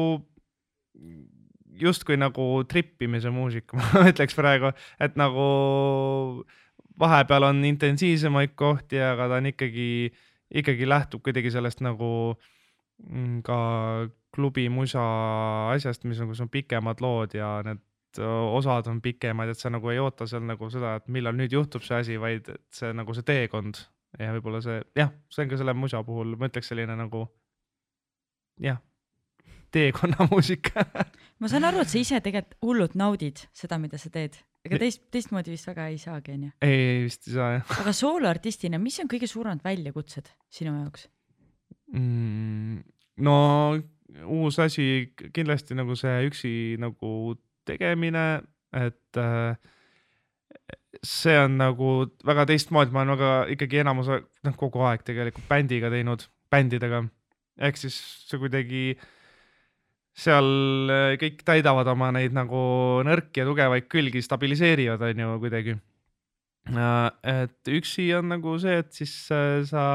justkui 1.79 2.17
nagu 2.19 2.63
trippimise 2.69 3.31
muusika 3.33 3.77
ma 3.79 4.05
ütleks 4.11 4.37
praegu, 4.37 4.71
et 5.01 5.17
nagu 5.19 5.45
vahepeal 6.99 7.49
on 7.49 7.63
intensiivsemaid 7.67 8.55
kohti, 8.55 9.01
aga 9.03 9.29
ta 9.31 9.39
on 9.41 9.49
ikkagi, 9.51 9.89
ikkagi 10.61 10.87
lähtub 10.87 11.23
kuidagi 11.25 11.51
sellest 11.51 11.83
nagu 11.85 12.11
mm, 13.03 13.41
ka 13.47 13.57
klubi 14.35 14.67
musa 14.69 15.03
asjast, 15.73 16.03
mis 16.07 16.19
nagu 16.19 16.35
on 16.41 16.51
pikemad 16.51 17.03
lood 17.03 17.35
ja 17.37 17.57
need 17.65 17.83
osad 18.23 18.87
on 18.87 19.01
pikemad, 19.03 19.49
et 19.51 19.59
sa 19.59 19.69
nagu 19.69 19.89
ei 19.91 19.99
oota 19.99 20.27
seal 20.27 20.45
nagu 20.47 20.69
seda, 20.71 20.95
et 20.99 21.07
millal 21.11 21.35
nüüd 21.35 21.51
juhtub 21.51 21.83
see 21.83 21.99
asi, 21.99 22.17
vaid 22.21 22.47
et 22.47 22.63
see 22.71 22.93
nagu 22.95 23.15
see 23.15 23.27
teekond 23.27 23.81
ja 24.19 24.31
võib-olla 24.37 24.61
see 24.63 24.79
jah, 24.95 25.11
see 25.31 25.43
on 25.43 25.51
ka 25.51 25.59
selle 25.59 25.75
musa 25.75 25.99
puhul, 26.07 26.35
ma 26.39 26.47
ütleks 26.47 26.71
selline 26.71 26.95
nagu 26.95 27.25
jah, 28.63 28.79
teekonnamuusika 29.75 30.85
ma 31.41 31.51
saan 31.51 31.67
aru, 31.69 31.83
et 31.83 31.91
sa 31.91 32.01
ise 32.01 32.21
tegelikult 32.23 32.59
hullult 32.65 32.99
naudid 32.99 33.45
seda, 33.55 33.79
mida 33.81 33.99
sa 34.01 34.11
teed, 34.13 34.37
ega 34.65 34.79
teist, 34.81 35.03
teistmoodi 35.13 35.53
vist 35.53 35.67
väga 35.69 35.89
ei 35.91 35.99
saagi, 36.01 36.37
onju. 36.37 36.53
ei, 36.65 36.79
ei 36.95 37.03
vist 37.07 37.27
ei 37.29 37.35
saa 37.37 37.51
jah. 37.57 37.75
aga 37.83 37.95
sooloartistina, 37.95 38.81
mis 38.81 38.99
on 39.03 39.11
kõige 39.11 39.29
suuremad 39.31 39.63
väljakutsed 39.65 40.31
sinu 40.53 40.77
jaoks 40.79 41.09
mm,? 41.93 42.81
no 43.25 43.35
uus 44.23 44.59
asi 44.63 45.11
kindlasti 45.33 45.75
nagu 45.77 45.95
see 45.99 46.27
üksi 46.29 46.51
nagu 46.81 47.35
tegemine, 47.67 48.43
et 48.75 49.19
äh, 49.19 49.57
see 51.03 51.35
on 51.39 51.57
nagu 51.59 51.91
väga 52.25 52.45
teistmoodi, 52.51 52.93
ma 52.93 53.03
olen 53.03 53.15
väga 53.15 53.31
ikkagi 53.55 53.81
enamus, 53.83 54.11
noh, 54.45 54.55
kogu 54.59 54.85
aeg 54.87 55.03
tegelikult 55.07 55.47
bändiga 55.49 55.91
teinud, 55.93 56.27
bändidega. 56.53 57.03
ehk 57.57 57.79
siis 57.79 57.97
see 58.29 58.39
kuidagi, 58.39 58.83
seal 60.15 60.91
äh, 60.91 61.15
kõik 61.19 61.43
täidavad 61.47 61.89
oma 61.91 62.11
neid 62.15 62.35
nagu 62.35 62.59
nõrki 63.05 63.41
ja 63.41 63.47
tugevaid 63.47 63.89
külgi, 63.91 64.23
stabiliseerivad, 64.23 65.03
on 65.03 65.23
ju, 65.25 65.33
kuidagi. 65.43 65.75
Äh, 66.71 67.09
et 67.43 67.73
üksi 67.75 68.07
on 68.17 68.31
nagu 68.31 68.55
see, 68.61 68.79
et 68.81 68.95
siis 68.95 69.15
sa 69.69 69.85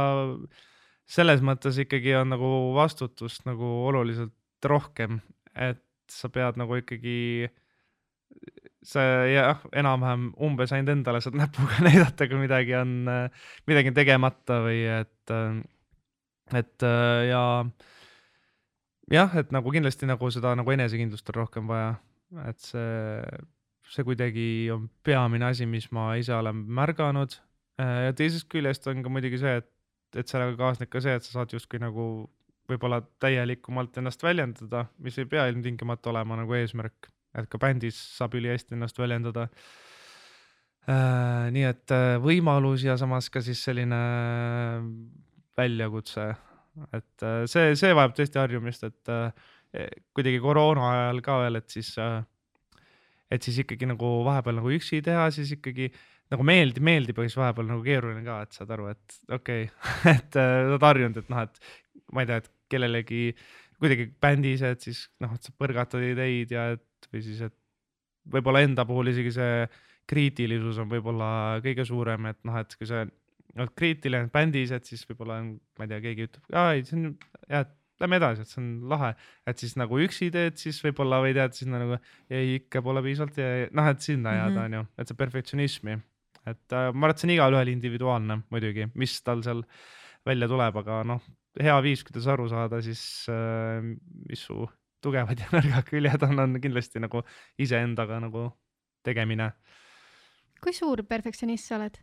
selles 1.10 1.40
mõttes 1.42 1.80
ikkagi 1.82 2.14
on 2.20 2.30
nagu 2.36 2.50
vastutust 2.76 3.48
nagu 3.48 3.66
oluliselt 3.88 4.36
rohkem, 4.68 5.18
et 5.56 5.82
sa 6.10 6.28
pead 6.30 6.58
nagu 6.60 6.76
ikkagi 6.78 7.48
sa 8.86 9.02
jah, 9.28 9.64
enam-vähem 9.76 10.30
umbes 10.46 10.72
ainult 10.74 10.92
endale 10.94 11.20
saad 11.24 11.38
näpuga 11.40 11.80
näidata, 11.88 12.28
kui 12.30 12.38
midagi 12.44 12.76
on, 12.78 12.92
midagi 13.68 13.90
on 13.90 13.96
tegemata 13.96 14.60
või 14.64 14.84
et, 15.00 15.34
et 16.60 16.86
ja 17.30 17.42
jah, 19.10 19.36
et 19.40 19.52
nagu 19.54 19.72
kindlasti 19.74 20.08
nagu 20.08 20.30
seda 20.32 20.54
nagu 20.58 20.74
enesekindlust 20.74 21.28
on 21.32 21.38
rohkem 21.40 21.70
vaja, 21.70 21.94
et 22.46 22.58
see, 22.62 23.20
see 23.90 24.06
kuidagi 24.06 24.48
on 24.74 24.88
peamine 25.06 25.50
asi, 25.50 25.66
mis 25.66 25.90
ma 25.94 26.12
ise 26.20 26.34
olen 26.36 26.64
märganud. 26.80 27.38
ja 27.80 28.12
teisest 28.16 28.48
küljest 28.52 28.86
on 28.92 29.02
ka 29.02 29.12
muidugi 29.12 29.40
see, 29.40 29.56
et, 29.62 29.70
et 30.16 30.28
sellega 30.28 30.56
kaasneb 30.58 30.90
ka 30.92 31.00
see, 31.00 31.14
et 31.16 31.26
sa 31.26 31.38
saad 31.38 31.54
justkui 31.56 31.80
nagu 31.82 32.04
võib-olla 32.70 33.00
täielikumalt 33.22 33.96
ennast 33.98 34.22
väljendada, 34.22 34.84
mis 35.02 35.16
ei 35.18 35.26
pea 35.26 35.48
ilmtingimata 35.50 36.12
olema 36.12 36.36
nagu 36.38 36.54
eesmärk 36.54 37.10
et 37.38 37.50
ka 37.50 37.60
bändis 37.62 37.98
saab 38.16 38.34
ülihästi 38.38 38.74
ennast 38.76 38.98
väljendada 38.98 39.46
äh,. 40.88 41.50
nii 41.54 41.66
et 41.68 41.94
äh, 41.94 42.16
võimalus 42.22 42.84
ja 42.86 42.96
samas 43.00 43.30
ka 43.30 43.42
siis 43.44 43.62
selline 43.64 44.00
äh, 44.00 44.88
väljakutse, 45.58 46.30
et 46.96 47.24
äh, 47.26 47.42
see, 47.50 47.74
see 47.78 47.94
vajab 47.96 48.14
tõesti 48.18 48.40
harjumist, 48.40 48.86
et 48.88 49.12
äh, 49.12 49.48
kuidagi 50.16 50.40
koroona 50.42 50.90
ajal 50.90 51.22
ka 51.24 51.40
veel, 51.44 51.60
et 51.60 51.76
siis 51.76 51.92
äh,, 52.02 52.20
et 53.30 53.46
siis 53.46 53.60
ikkagi 53.62 53.86
nagu 53.86 54.08
vahepeal 54.26 54.58
nagu 54.58 54.72
üksi 54.74 55.02
teha, 55.06 55.28
siis 55.34 55.52
ikkagi 55.54 55.90
nagu 56.30 56.46
meeldib, 56.46 56.82
meeldib, 56.86 57.18
aga 57.18 57.30
siis 57.30 57.38
vahepeal 57.38 57.68
nagu 57.70 57.84
keeruline 57.86 58.24
ka, 58.26 58.40
et 58.46 58.58
saad 58.58 58.74
aru, 58.74 58.90
et 58.90 59.18
okei 59.38 59.66
okay. 59.68 60.14
et 60.16 60.40
oled 60.42 60.86
harjunud, 60.86 61.20
et 61.22 61.30
noh, 61.32 61.44
et 61.46 62.10
ma 62.14 62.24
ei 62.24 62.30
tea, 62.30 62.40
et 62.42 62.50
kellelegi 62.70 63.22
kuidagi 63.80 64.10
bändis, 64.22 64.62
et 64.66 64.82
siis 64.84 65.04
noh, 65.22 65.32
et 65.34 65.46
sa 65.46 65.54
põrgatad 65.58 66.04
ideid 66.04 66.52
ja 66.54 66.70
et 66.76 67.10
või 67.10 67.22
siis, 67.24 67.40
et 67.46 67.56
võib-olla 68.30 68.62
enda 68.66 68.84
puhul 68.86 69.10
isegi 69.10 69.32
see 69.34 69.64
kriitilisus 70.10 70.80
on 70.82 70.90
võib-olla 70.90 71.30
kõige 71.64 71.86
suurem, 71.88 72.28
et 72.30 72.38
noh, 72.46 72.58
et 72.60 72.74
kui 72.76 72.88
sa 72.88 73.04
oled 73.58 73.74
kriitiline 73.78 74.30
bändis, 74.32 74.72
et 74.74 74.86
siis 74.86 75.02
võib-olla 75.08 75.40
on, 75.42 75.52
ma 75.78 75.86
ei 75.86 75.92
tea, 75.92 76.00
keegi 76.06 76.26
ütleb, 76.28 76.48
aa 76.54 76.74
ei, 76.76 76.84
see 76.86 76.98
on 76.98 77.06
hea, 77.50 77.62
et 77.64 77.76
lähme 78.00 78.20
edasi, 78.20 78.44
et 78.44 78.52
see 78.52 78.60
on 78.62 78.68
lahe, 78.90 79.10
et 79.50 79.62
siis 79.62 79.74
nagu 79.80 79.98
üksi 80.00 80.30
teed, 80.34 80.56
siis 80.60 80.78
võib-olla 80.84 81.20
võid 81.24 81.40
jääda 81.40 81.56
sinna 81.56 81.80
nagu 81.82 81.98
ei, 82.32 82.56
ikka 82.60 82.82
pole 82.84 83.02
piisavalt 83.04 83.40
ja 83.40 83.50
noh, 83.76 83.90
et 83.92 84.06
sinna 84.06 84.36
jääda, 84.36 84.56
mhm. 84.56 84.66
onju, 84.68 84.86
et 85.02 85.10
see 85.10 85.20
perfektsionismi, 85.20 85.96
et 86.46 86.76
äh, 86.76 86.88
ma 86.94 87.08
arvan, 87.08 87.14
et 87.14 87.22
see 87.22 87.28
on 87.28 87.34
igalühel 87.36 87.72
individuaalne 87.74 88.40
muidugi, 88.52 88.88
mis 89.00 89.18
tal 89.26 89.44
seal 89.46 89.64
välja 90.26 90.48
tuleb, 90.50 90.80
aga 90.82 91.00
noh, 91.08 91.24
hea 91.60 91.76
viis, 91.84 92.04
kuidas 92.06 92.28
aru 92.30 92.48
saada, 92.52 92.80
siis 92.84 93.02
äh, 93.32 93.82
mis 94.30 94.46
su 94.48 94.64
tugevad 95.04 95.40
ja 95.42 95.50
nõrgad 95.54 95.88
küljed 95.88 96.28
on, 96.28 96.44
on 96.46 96.60
kindlasti 96.62 97.02
nagu 97.02 97.24
iseendaga 97.60 98.20
nagu 98.22 98.48
tegemine. 99.06 99.52
kui 100.60 100.76
suur 100.76 101.04
perfektsionist 101.08 101.68
sa 101.68 101.78
oled? 101.80 102.00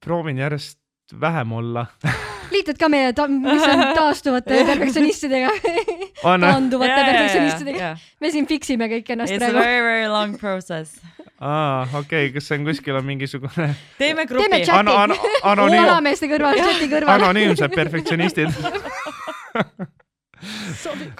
Proovin 0.00 0.38
järjest 0.38 0.78
vähem 1.20 1.52
olla 1.52 1.86
liitud 2.54 2.78
ka 2.78 2.88
meie 2.92 3.12
ta-, 3.12 3.28
mis 3.28 3.62
on 3.66 3.82
taastuvate 4.00 4.64
perfektsionistidega 4.66 5.50
taanduvate 6.22 6.90
yeah, 6.90 7.06
perfektsionistidega 7.06 7.78
yeah,. 7.78 7.96
Yeah. 7.96 8.20
me 8.20 8.30
siin 8.34 8.46
fix 8.50 8.70
ime 8.74 8.86
kõik 8.90 9.06
ennast 9.14 9.32
It's 9.34 9.42
praegu. 9.42 9.58
It's 9.58 9.62
a 9.62 9.64
very 9.68 9.82
very 9.86 10.08
long 10.10 10.30
process 10.40 10.88
aa, 11.40 11.82
okei 11.84 12.00
okay,, 12.00 12.32
kas 12.34 12.44
see 12.50 12.58
on 12.60 12.64
kuskil 12.68 12.94
on 13.00 13.06
mingisugune 13.08 13.68
teeme 14.00 14.22
grupi. 14.30 14.48
teeme 14.48 14.58
chati 14.64 14.78
ano, 14.78 14.92
ano, 15.04 15.14
anonüüm... 15.54 15.84
alameeste 15.86 16.26
kõrval, 16.30 16.54
chati 16.60 16.86
kõrval. 16.92 17.10
anonüümsed 17.18 17.70
perfektsionistid 17.76 18.50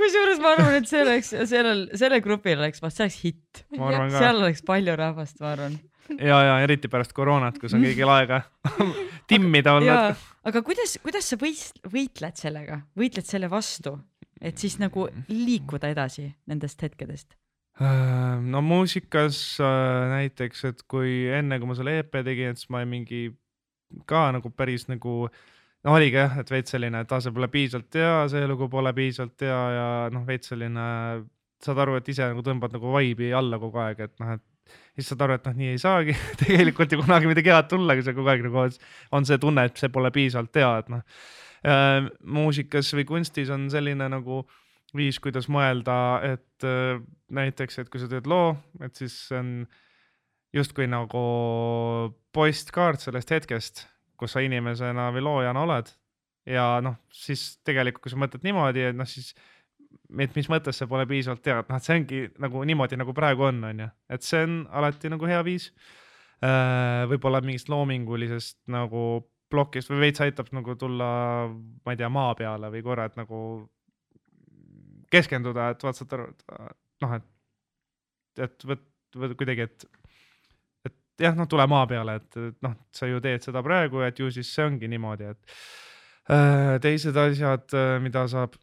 kusjuures 0.00 0.38
ma 0.40 0.48
arvan, 0.54 0.74
et 0.80 0.88
see 0.88 1.00
oleks, 1.04 1.28
sellel, 1.50 1.80
sellel 1.98 2.20
grupil 2.24 2.56
oleks, 2.56 2.80
vast 2.80 2.96
see 3.00 3.04
oleks 3.04 3.18
hitt. 3.24 3.64
seal 3.76 4.36
oleks 4.40 4.62
palju 4.64 4.94
rahvast, 4.96 5.36
ma 5.42 5.48
arvan. 5.52 5.74
ja, 6.30 6.38
ja 6.48 6.54
eriti 6.64 6.90
pärast 6.92 7.14
koroonat, 7.16 7.58
kus 7.60 7.74
on 7.76 7.84
kõigil 7.84 8.10
aega 8.12 8.42
timmida 9.30 9.74
olnud. 9.78 10.22
aga 10.46 10.62
kuidas, 10.66 10.96
kuidas 11.04 11.28
sa 11.32 11.38
võist-, 11.40 11.82
võitled 11.90 12.40
sellega, 12.40 12.80
võitled 12.98 13.28
selle 13.28 13.50
vastu, 13.52 13.96
et 14.40 14.58
siis 14.58 14.78
nagu 14.82 15.08
liikuda 15.28 15.92
edasi 15.92 16.30
nendest 16.50 16.82
hetkedest? 16.86 17.36
Äh, 17.80 18.40
no 18.44 18.60
muusikas 18.64 19.38
äh, 19.64 20.08
näiteks, 20.12 20.66
et 20.68 20.82
kui 20.90 21.30
enne, 21.32 21.56
kui 21.60 21.70
ma 21.70 21.76
selle 21.78 22.00
EP 22.02 22.18
tegin, 22.26 22.52
et 22.52 22.60
siis 22.60 22.68
ma 22.72 22.82
mingi 22.88 23.30
ka 24.10 24.28
nagu 24.34 24.50
päris 24.52 24.84
nagu 24.90 25.14
no 25.86 25.94
oligi 25.96 26.18
jah, 26.18 26.36
et 26.42 26.52
veits 26.52 26.74
selline, 26.74 27.02
et 27.02 27.12
aa, 27.12 27.22
see 27.24 27.34
pole 27.34 27.48
piisavalt 27.52 27.96
hea, 27.96 28.16
see 28.32 28.48
lugu 28.50 28.68
pole 28.72 28.92
piisavalt 28.96 29.46
hea 29.46 29.60
ja 29.76 29.86
noh, 30.12 30.26
veits 30.28 30.52
selline, 30.52 30.86
saad 31.64 31.80
aru, 31.84 31.96
et 32.00 32.12
ise 32.12 32.28
nagu 32.28 32.44
tõmbad 32.44 32.76
nagu 32.76 32.92
vaibi 32.92 33.32
alla 33.36 33.60
kogu 33.62 33.80
aeg, 33.82 34.04
et 34.06 34.14
noh, 34.22 34.36
et 34.36 34.44
siis 35.00 35.10
saad 35.12 35.26
aru, 35.26 35.36
et 35.40 35.50
noh, 35.50 35.58
nii 35.58 35.74
ei 35.74 35.82
saagi 35.82 36.16
tegelikult 36.44 36.94
ju 36.94 37.00
kunagi 37.02 37.30
midagi 37.30 37.52
head 37.52 37.68
tulla, 37.72 37.96
kui 37.98 38.06
sa 38.06 38.14
kogu 38.16 38.32
aeg 38.32 38.46
nagu 38.46 38.64
on 39.16 39.28
see 39.28 39.42
tunne, 39.42 39.66
et 39.66 39.80
see 39.80 39.92
pole 39.92 40.12
piisavalt 40.14 40.60
hea, 40.60 40.72
et 40.84 40.90
noh 40.94 41.04
äh,. 41.66 42.08
muusikas 42.38 42.94
või 42.96 43.06
kunstis 43.08 43.52
on 43.52 43.68
selline 43.72 44.08
nagu 44.12 44.42
viis, 44.96 45.20
kuidas 45.22 45.46
mõelda, 45.52 45.94
et 46.26 46.66
äh, 46.66 46.98
näiteks, 47.30 47.78
et 47.78 47.92
kui 47.92 48.02
sa 48.02 48.10
teed 48.10 48.26
loo, 48.30 48.56
et 48.82 48.96
siis 48.98 49.14
on 49.36 49.62
justkui 50.54 50.88
nagu 50.90 51.20
postkaart 52.34 53.04
sellest 53.04 53.30
hetkest 53.30 53.84
kus 54.20 54.36
sa 54.36 54.44
inimesena 54.44 55.08
või 55.14 55.24
loojana 55.24 55.64
oled. 55.64 55.88
ja 56.48 56.80
noh, 56.82 56.96
siis 57.12 57.60
tegelikult, 57.68 58.02
kui 58.04 58.12
sa 58.12 58.18
mõtled 58.18 58.44
niimoodi, 58.44 58.88
et 58.90 58.96
noh, 58.96 59.08
siis 59.08 59.34
et 60.18 60.36
mis 60.36 60.48
mõttes 60.50 60.78
see 60.80 60.88
pole 60.90 61.06
piisavalt 61.10 61.46
hea, 61.46 61.58
et 61.62 61.70
noh, 61.70 61.80
et 61.80 61.86
see 61.86 61.98
ongi 62.00 62.20
nagu 62.42 62.62
niimoodi, 62.66 62.98
nagu 63.00 63.14
praegu 63.16 63.46
on, 63.48 63.64
on 63.70 63.82
ju, 63.84 63.90
et 64.16 64.26
see 64.26 64.44
on 64.46 64.62
alati 64.80 65.10
nagu 65.12 65.28
hea 65.30 65.40
viis 65.46 65.70
äh,. 66.42 67.06
võib-olla 67.10 67.42
mingist 67.44 67.70
loomingulisest 67.72 68.58
nagu 68.72 69.04
plokist 69.50 69.90
või 69.90 70.06
veits 70.06 70.22
aitab 70.24 70.50
nagu 70.54 70.76
tulla, 70.78 71.10
ma 71.50 71.94
ei 71.94 71.98
tea, 71.98 72.10
maa 72.12 72.34
peale 72.38 72.70
või 72.72 72.82
korra, 72.86 73.08
et 73.10 73.18
nagu 73.18 73.40
keskenduda, 75.10 75.72
et 75.74 75.82
vaat 75.82 75.98
saad 75.98 76.14
aru, 76.14 76.28
et 76.30 77.02
noh, 77.02 77.16
et, 77.18 78.44
et 78.46 78.66
võt, 78.70 78.84
võt 79.18 79.34
kuidagi, 79.40 79.66
et, 79.66 79.86
et 80.86 81.26
jah, 81.26 81.34
noh, 81.38 81.48
tule 81.50 81.66
maa 81.70 81.88
peale, 81.90 82.20
et, 82.20 82.40
et 82.52 82.58
noh, 82.66 82.76
sa 82.94 83.10
ju 83.10 83.18
teed 83.24 83.46
seda 83.46 83.62
praegu, 83.66 84.04
et 84.06 84.22
ju 84.22 84.30
siis 84.30 84.52
see 84.54 84.68
ongi 84.70 84.90
niimoodi, 84.92 85.32
et 85.34 85.56
äh, 86.30 86.76
teised 86.84 87.18
asjad, 87.18 87.66
äh, 87.74 87.96
mida 88.04 88.26
saab 88.30 88.54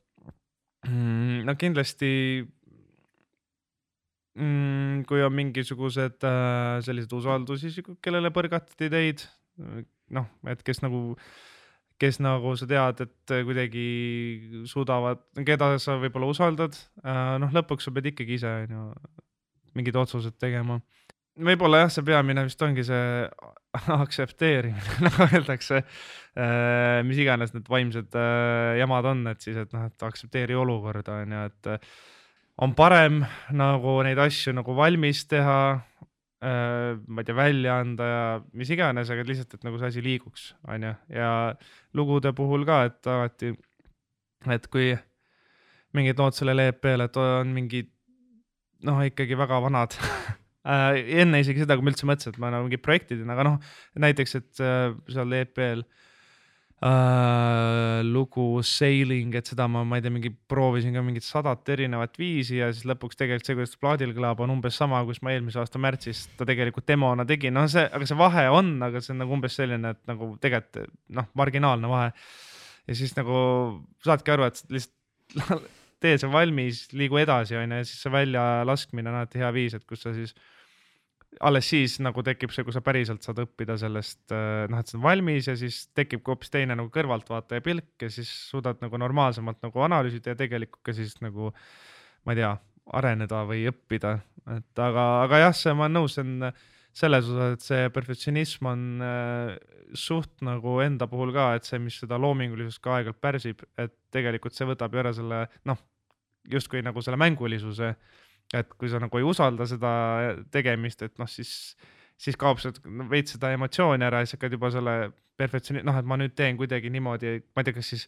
mm,, 0.88 1.43
no 1.47 1.55
kindlasti 1.59 2.11
mm, 4.38 5.03
kui 5.09 5.23
on 5.25 5.35
mingisugused 5.38 6.25
äh, 6.27 6.77
sellised 6.85 7.13
usaldusisikud, 7.17 7.99
kellele 8.03 8.31
põrgatati 8.35 8.89
teid, 8.93 9.25
noh, 10.13 10.27
et 10.51 10.63
kes 10.65 10.83
nagu, 10.83 11.01
kes 12.01 12.21
nagu 12.23 12.53
sa 12.59 12.69
tead, 12.69 13.05
et 13.07 13.35
kuidagi 13.47 13.88
suudavad, 14.69 15.23
keda 15.47 15.73
sa 15.81 15.97
võib-olla 16.01 16.31
usaldad, 16.33 16.77
äh, 17.03 17.35
noh, 17.41 17.53
lõpuks 17.55 17.88
sa 17.88 17.95
pead 17.95 18.11
ikkagi 18.13 18.38
ise, 18.39 18.53
on 18.67 18.77
ju, 18.77 18.85
mingid 19.77 19.97
otsused 19.99 20.38
tegema. 20.41 20.79
võib-olla 21.38 21.85
jah, 21.85 21.93
see 21.93 22.05
peamine 22.05 22.47
vist 22.47 22.61
ongi 22.65 22.85
see 22.85 23.03
aktsepteerimine 24.03 24.99
nagu 25.07 25.28
öeldakse, 25.30 25.84
äh, 26.38 26.99
mis 27.07 27.23
iganes 27.23 27.55
need 27.55 27.69
vaimsed 27.71 28.17
äh, 28.17 28.78
jamad 28.82 29.09
on, 29.13 29.25
et 29.32 29.43
siis, 29.43 29.57
et 29.59 29.73
noh, 29.75 29.88
et 29.89 30.07
aktsepteeri 30.09 30.57
olukorda, 30.57 31.23
on 31.23 31.38
ju, 31.38 31.47
et 31.51 31.89
on 32.65 32.73
parem 32.73 33.21
nagu 33.53 33.99
neid 34.05 34.19
asju 34.21 34.55
nagu 34.57 34.73
valmis 34.78 35.25
teha, 35.30 35.59
Äh, 36.38 36.93
ma 37.07 37.21
ei 37.21 37.25
tea, 37.25 37.34
välja 37.34 37.80
anda 37.82 38.05
ja 38.05 38.25
mis 38.53 38.69
iganes, 38.69 39.09
aga 39.09 39.23
lihtsalt, 39.25 39.55
et 39.57 39.63
nagu 39.65 39.80
see 39.82 39.88
asi 39.89 40.03
liiguks, 40.05 40.51
on 40.69 40.84
ju, 40.86 40.91
ja 41.09 41.30
lugude 41.97 42.30
puhul 42.38 42.61
ka, 42.67 42.84
et 42.86 43.09
alati, 43.09 43.49
et 44.53 44.67
kui 44.69 44.91
mingid 45.97 46.21
lood 46.21 46.38
sellel 46.38 46.61
EP-l, 46.67 47.07
et 47.07 47.17
on 47.17 47.55
mingid 47.55 47.89
noh, 48.86 49.01
ikkagi 49.09 49.39
väga 49.39 49.57
vanad 49.65 49.97
äh, 49.97 50.28
enne 50.68 51.39
isegi 51.43 51.63
seda, 51.63 51.78
kui 51.78 51.86
ma 51.86 51.93
üldse 51.93 52.07
mõtlesin, 52.09 52.34
et 52.34 52.41
ma 52.43 52.51
nagu 52.51 52.68
mingi 52.68 52.80
projektidena, 52.82 53.36
aga 53.36 53.45
noh, 53.47 53.55
näiteks, 54.03 54.36
et 54.39 54.61
äh, 54.63 54.91
seal 55.13 55.36
EP-l 55.38 55.84
äh, 56.84 58.01
lugu 58.07 58.47
Sailing, 58.68 59.36
et 59.39 59.47
seda 59.47 59.68
ma, 59.72 59.84
ma 59.88 59.99
ei 59.99 60.03
tea, 60.03 60.13
mingi 60.13 60.32
proovisin 60.51 60.97
ka 60.97 61.03
mingit 61.05 61.26
sadat 61.26 61.72
erinevat 61.74 62.20
viisi 62.20 62.59
ja 62.59 62.70
siis 62.74 62.88
lõpuks 62.89 63.20
tegelikult 63.20 63.47
see, 63.47 63.57
kuidas 63.59 63.80
plaadil 63.80 64.11
kõlab, 64.18 64.43
on 64.43 64.57
umbes 64.57 64.80
sama, 64.80 64.99
kus 65.07 65.22
ma 65.26 65.34
eelmise 65.36 65.61
aasta 65.61 65.82
märtsis 65.82 66.26
ta 66.39 66.47
tegelikult 66.49 66.88
demona 66.89 67.26
tegin, 67.30 67.55
no 67.55 67.65
see, 67.72 67.86
aga 67.88 68.09
see 68.09 68.20
vahe 68.20 68.45
on, 68.57 68.76
aga 68.89 69.01
see 69.03 69.15
on 69.15 69.24
nagu 69.24 69.38
umbes 69.38 69.57
selline, 69.61 69.95
et 69.95 70.03
nagu 70.11 70.34
tegelikult 70.43 70.91
noh, 71.15 71.32
marginaalne 71.39 71.91
vahe. 71.91 72.11
ja 72.88 72.99
siis 72.99 73.15
nagu 73.15 73.39
saadki 74.05 74.36
aru, 74.36 74.51
et 74.51 74.63
lihtsalt 74.76 75.65
tee 76.03 76.20
see 76.20 76.30
valmis, 76.30 76.86
liigu 76.93 77.18
edasi, 77.24 77.55
on 77.57 77.72
ju, 77.72 77.82
ja 77.82 77.88
siis 77.88 78.03
see 78.03 78.13
väljalaskmine 78.13 79.09
on 79.09 79.24
alati 79.24 79.41
hea 79.41 79.49
viis, 79.55 79.74
et 79.74 79.88
kus 79.88 80.03
sa 80.05 80.13
siis 80.13 80.36
alles 81.45 81.69
siis 81.69 81.97
nagu 82.03 82.23
tekib 82.25 82.53
see, 82.53 82.65
kui 82.65 82.73
sa 82.75 82.81
päriselt 82.85 83.25
saad 83.25 83.41
õppida 83.43 83.77
sellest, 83.79 84.23
äh, 84.31 84.65
noh, 84.71 84.81
et 84.81 84.89
see 84.89 84.97
on 84.99 85.03
valmis 85.05 85.49
ja 85.49 85.57
siis 85.59 85.83
tekib 85.97 86.23
ka 86.23 86.33
hoopis 86.33 86.53
teine 86.53 86.77
nagu 86.77 86.89
kõrvaltvaataja 86.93 87.65
pilk 87.65 88.07
ja 88.07 88.09
siis 88.13 88.31
suudad 88.51 88.81
nagu 88.83 89.01
normaalsemalt 89.01 89.61
nagu 89.65 89.85
analüüsida 89.85 90.33
ja 90.33 90.39
tegelikult 90.39 90.83
ka 90.88 90.95
siis 90.97 91.17
nagu 91.21 91.51
ma 92.25 92.33
ei 92.33 92.41
tea, 92.41 92.55
areneda 92.97 93.43
või 93.47 93.65
õppida, 93.69 94.17
et 94.55 94.81
aga, 94.81 95.05
aga 95.25 95.41
jah, 95.45 95.55
see, 95.55 95.73
ma 95.75 95.88
olen 95.88 95.97
nõus, 95.99 96.15
see 96.15 96.23
on 96.23 96.51
selles 96.97 97.27
osas, 97.29 97.57
et 97.57 97.65
see 97.65 97.89
perfektsionism 97.93 98.69
on 98.71 98.85
äh, 99.03 99.51
suht 99.97 100.41
nagu 100.45 100.77
enda 100.83 101.07
puhul 101.11 101.33
ka, 101.35 101.51
et 101.57 101.67
see, 101.67 101.79
mis 101.83 101.99
seda 102.01 102.19
loomingulisust 102.21 102.81
ka 102.83 102.97
aeg-ajalt 102.97 103.21
pärsib, 103.23 103.63
et 103.79 103.93
tegelikult 104.13 104.55
see 104.57 104.67
võtab 104.69 104.95
ju 104.95 105.03
ära 105.03 105.13
selle 105.15 105.43
noh, 105.69 105.83
justkui 106.51 106.81
nagu 106.85 107.03
selle 107.03 107.19
mängulisuse 107.19 107.93
et 108.56 108.74
kui 108.80 108.89
sa 108.91 109.02
nagu 109.04 109.20
ei 109.20 109.28
usalda 109.28 109.68
seda 109.68 109.91
tegemist, 110.54 111.04
et 111.04 111.18
noh, 111.20 111.30
siis, 111.30 111.52
siis 112.20 112.38
kaob 112.39 112.62
sealt 112.64 112.80
veits 113.12 113.36
seda 113.36 113.52
emotsiooni 113.56 114.08
ära 114.08 114.22
ja 114.22 114.30
siis 114.30 114.38
hakkad 114.38 114.56
juba 114.56 114.72
selle 114.74 114.98
perfektsiooni, 115.38 115.84
noh, 115.86 115.98
et 116.00 116.08
ma 116.08 116.18
nüüd 116.20 116.34
teen 116.38 116.58
kuidagi 116.60 116.91
niimoodi, 116.93 117.38
ma 117.54 117.64
ei 117.64 117.68
tea, 117.68 117.78
kas 117.78 117.91
siis 117.93 118.08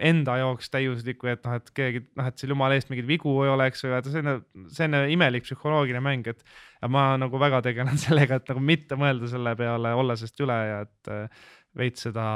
enda 0.00 0.36
jaoks 0.40 0.70
täiuslikku, 0.72 1.28
et 1.30 1.42
noh, 1.44 1.56
et 1.58 1.70
keegi 1.76 2.02
noh, 2.16 2.28
et 2.28 2.40
seal 2.40 2.52
jumala 2.52 2.76
eest 2.76 2.90
mingeid 2.90 3.08
vigu 3.08 3.32
ei 3.44 3.50
oleks 3.52 3.84
või 3.84 3.94
et 3.96 4.08
selline, 4.12 4.34
selline 4.72 5.02
imelik 5.12 5.44
psühholoogiline 5.46 6.02
mäng, 6.04 6.28
et 6.32 6.90
ma 6.92 7.08
nagu 7.20 7.40
väga 7.40 7.62
tegelen 7.64 8.00
sellega, 8.06 8.40
et 8.40 8.52
nagu 8.52 8.62
mitte 8.64 8.98
mõelda 9.00 9.30
selle 9.32 9.56
peale, 9.58 9.92
olla 9.96 10.16
sellest 10.16 10.44
üle 10.44 10.58
ja 10.70 10.82
et 10.86 11.12
äh, 11.12 11.44
veits 11.76 12.06
seda 12.08 12.26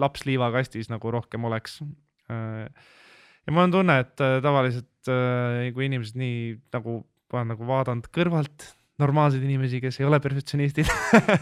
laps 0.00 0.24
liivakastis 0.28 0.88
nagu 0.92 1.12
rohkem 1.12 1.44
oleks. 1.48 1.80
Äh, 2.32 2.68
ja 3.44 3.54
mul 3.54 3.66
on 3.66 3.76
tunne, 3.78 3.98
et 4.04 4.24
äh, 4.24 4.38
tavaliselt 4.44 4.92
äh, 5.12 5.68
kui 5.76 5.88
inimesed 5.88 6.18
nii 6.18 6.58
nagu, 6.74 7.00
ma 7.32 7.40
olen 7.40 7.54
nagu 7.54 7.68
vaadanud 7.68 8.10
kõrvalt 8.14 8.72
normaalseid 8.98 9.44
inimesi, 9.46 9.78
kes 9.82 10.00
ei 10.00 10.06
ole 10.08 10.18
perfektsionistid 10.22 10.88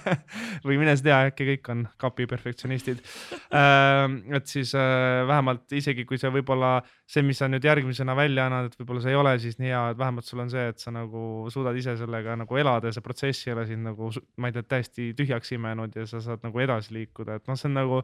või 0.67 0.77
mine 0.77 0.93
sa 0.97 1.07
tea, 1.07 1.21
äkki 1.31 1.47
kõik 1.51 1.71
on 1.73 1.85
kapi 2.01 2.27
perfektsionistid 2.29 3.01
äh,. 3.49 4.05
et 4.37 4.51
siis 4.51 4.75
äh, 4.77 5.23
vähemalt 5.29 5.73
isegi 5.77 6.05
kui 6.09 6.21
see 6.21 6.33
võib-olla 6.35 6.75
see, 7.09 7.25
mis 7.25 7.41
sa 7.41 7.49
nüüd 7.49 7.65
järgmisena 7.65 8.17
välja 8.19 8.49
annad, 8.51 8.69
et 8.69 8.77
võib-olla 8.81 9.05
see 9.05 9.15
ei 9.15 9.21
ole 9.21 9.35
siis 9.41 9.57
nii 9.63 9.73
hea, 9.73 9.83
et 9.95 10.01
vähemalt 10.03 10.29
sul 10.29 10.45
on 10.45 10.53
see, 10.53 10.67
et 10.75 10.85
sa 10.85 10.93
nagu 10.93 11.25
suudad 11.53 11.81
ise 11.81 11.97
sellega 11.97 12.37
nagu 12.37 12.61
elada 12.61 12.93
ja 12.93 12.97
see 12.97 13.07
protsess 13.07 13.49
ei 13.49 13.57
ole 13.57 13.65
sind 13.71 13.89
nagu, 13.89 14.13
ma 14.37 14.53
ei 14.53 14.59
tea, 14.59 14.69
täiesti 14.77 15.11
tühjaks 15.17 15.57
imenud 15.57 15.97
ja 15.97 16.05
sa 16.11 16.21
saad 16.25 16.45
nagu 16.45 16.61
edasi 16.61 16.93
liikuda, 16.99 17.41
et 17.41 17.49
noh, 17.49 17.57
see 17.57 17.71
on 17.71 17.81
nagu 17.81 18.03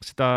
seda, 0.00 0.30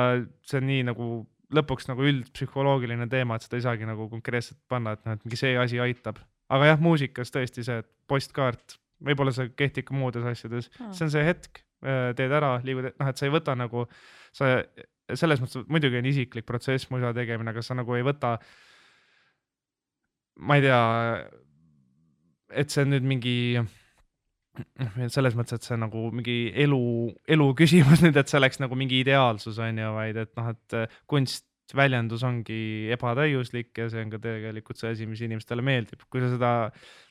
see 0.44 0.60
on 0.60 0.68
nii 0.68 0.84
nagu 0.92 1.14
lõpuks 1.56 1.90
nagu 1.90 2.06
üldpsühholoogiline 2.10 3.08
teema, 3.12 3.38
et 3.38 3.46
seda 3.46 3.60
ei 3.60 3.66
saagi 3.66 3.90
nagu 3.90 4.08
konkreetselt 4.12 4.60
panna, 4.72 4.96
et 4.96 5.04
noh, 5.08 5.18
et 5.18 5.28
mingi 5.28 5.40
see 5.40 5.58
asi 5.60 5.82
aitab. 5.84 6.22
aga 6.54 6.74
jah, 6.74 6.82
muusikas 6.84 7.32
tõesti 7.34 7.64
see, 7.66 7.84
postkaart, 8.08 8.78
võib-olla 9.04 9.34
see 9.34 9.52
kehtib 9.58 9.88
ka 9.88 9.96
muudes 9.98 10.26
asjades 10.30 10.70
hmm., 10.76 10.96
see 10.96 11.08
on 11.08 11.14
see 11.14 11.24
hetk, 11.26 11.64
äh, 11.86 12.12
teed 12.18 12.34
ära, 12.36 12.58
liigud, 12.66 12.92
noh, 13.00 13.10
et 13.10 13.20
sa 13.20 13.28
ei 13.28 13.34
võta 13.34 13.56
nagu, 13.58 13.88
sa 14.36 14.58
selles 15.14 15.42
mõttes 15.44 15.66
muidugi 15.72 16.00
on 16.00 16.10
isiklik 16.10 16.46
protsess 16.48 16.90
musa 16.92 17.14
tegemine, 17.16 17.52
aga 17.52 17.64
sa 17.66 17.76
nagu 17.78 17.96
ei 17.98 18.06
võta, 18.06 18.38
ma 20.40 20.58
ei 20.58 20.66
tea, 20.66 20.82
et 22.64 22.74
see 22.74 22.86
on 22.86 22.94
nüüd 22.96 23.08
mingi 23.08 23.38
selles 25.14 25.36
mõttes, 25.38 25.58
et 25.58 25.66
see 25.66 25.74
on 25.78 25.84
nagu 25.88 26.04
mingi 26.14 26.38
elu, 26.66 26.84
elu 27.36 27.48
küsimus 27.58 28.02
nüüd, 28.06 28.18
et 28.20 28.30
see 28.30 28.40
oleks 28.40 28.62
nagu 28.62 28.78
mingi 28.78 29.02
ideaalsus, 29.02 29.58
on 29.64 29.82
ju, 29.82 29.90
vaid 29.96 30.20
et 30.24 30.32
noh, 30.40 30.54
et 30.54 30.78
äh, 30.78 31.02
kunst, 31.10 31.48
väljendus 31.74 32.22
ongi 32.28 32.92
ebatäiuslik 32.94 33.80
ja 33.80 33.88
see 33.90 34.04
on 34.04 34.12
ka 34.12 34.20
tegelikult 34.22 34.78
see 34.78 34.92
asi, 34.94 35.08
mis 35.10 35.24
inimestele 35.26 35.64
meeldib. 35.66 36.04
kui 36.12 36.22
sa 36.22 36.28
seda 36.30 36.52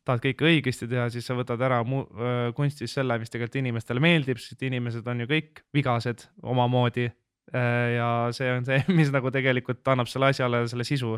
tahad 0.06 0.22
kõike 0.22 0.46
õigesti 0.46 0.86
teha, 0.90 1.08
siis 1.10 1.26
sa 1.26 1.34
võtad 1.34 1.62
ära 1.66 1.80
mu, 1.88 2.04
äh, 2.14 2.44
kunstis 2.54 2.94
selle, 2.94 3.16
mis 3.18 3.32
tegelikult 3.32 3.58
inimestele 3.62 4.02
meeldib, 4.04 4.38
sest 4.42 4.62
inimesed 4.62 5.08
on 5.08 5.24
ju 5.24 5.30
kõik 5.32 5.64
vigased 5.74 6.28
omamoodi. 6.46 7.08
Äh, 7.50 7.96
ja 7.96 8.10
see 8.36 8.52
on 8.54 8.68
see, 8.68 8.84
mis 8.98 9.10
nagu 9.14 9.32
tegelikult 9.34 9.82
annab 9.90 10.10
selle 10.12 10.30
asjale 10.30 10.62
selle 10.70 10.86
sisu. 10.86 11.16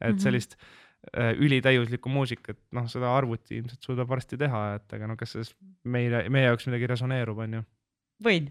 et 0.00 0.14
mhm. 0.14 0.22
sellist 0.22 0.56
mm 0.56 0.64
-hmm 0.64 0.89
ülitäiuslikku 1.16 2.10
muusikat, 2.12 2.58
noh, 2.76 2.84
seda 2.92 3.08
arvuti 3.16 3.56
ilmselt 3.56 3.86
suudab 3.86 4.10
varsti 4.10 4.36
teha, 4.40 4.64
et 4.76 4.96
aga 4.96 5.08
no 5.08 5.16
kas 5.20 5.32
selles 5.34 5.54
meile, 5.88 6.26
meie 6.32 6.50
jaoks 6.50 6.68
midagi 6.68 6.90
resoneerub, 6.90 7.40
on 7.40 7.56
ju. 7.56 7.62
võid. 8.26 8.50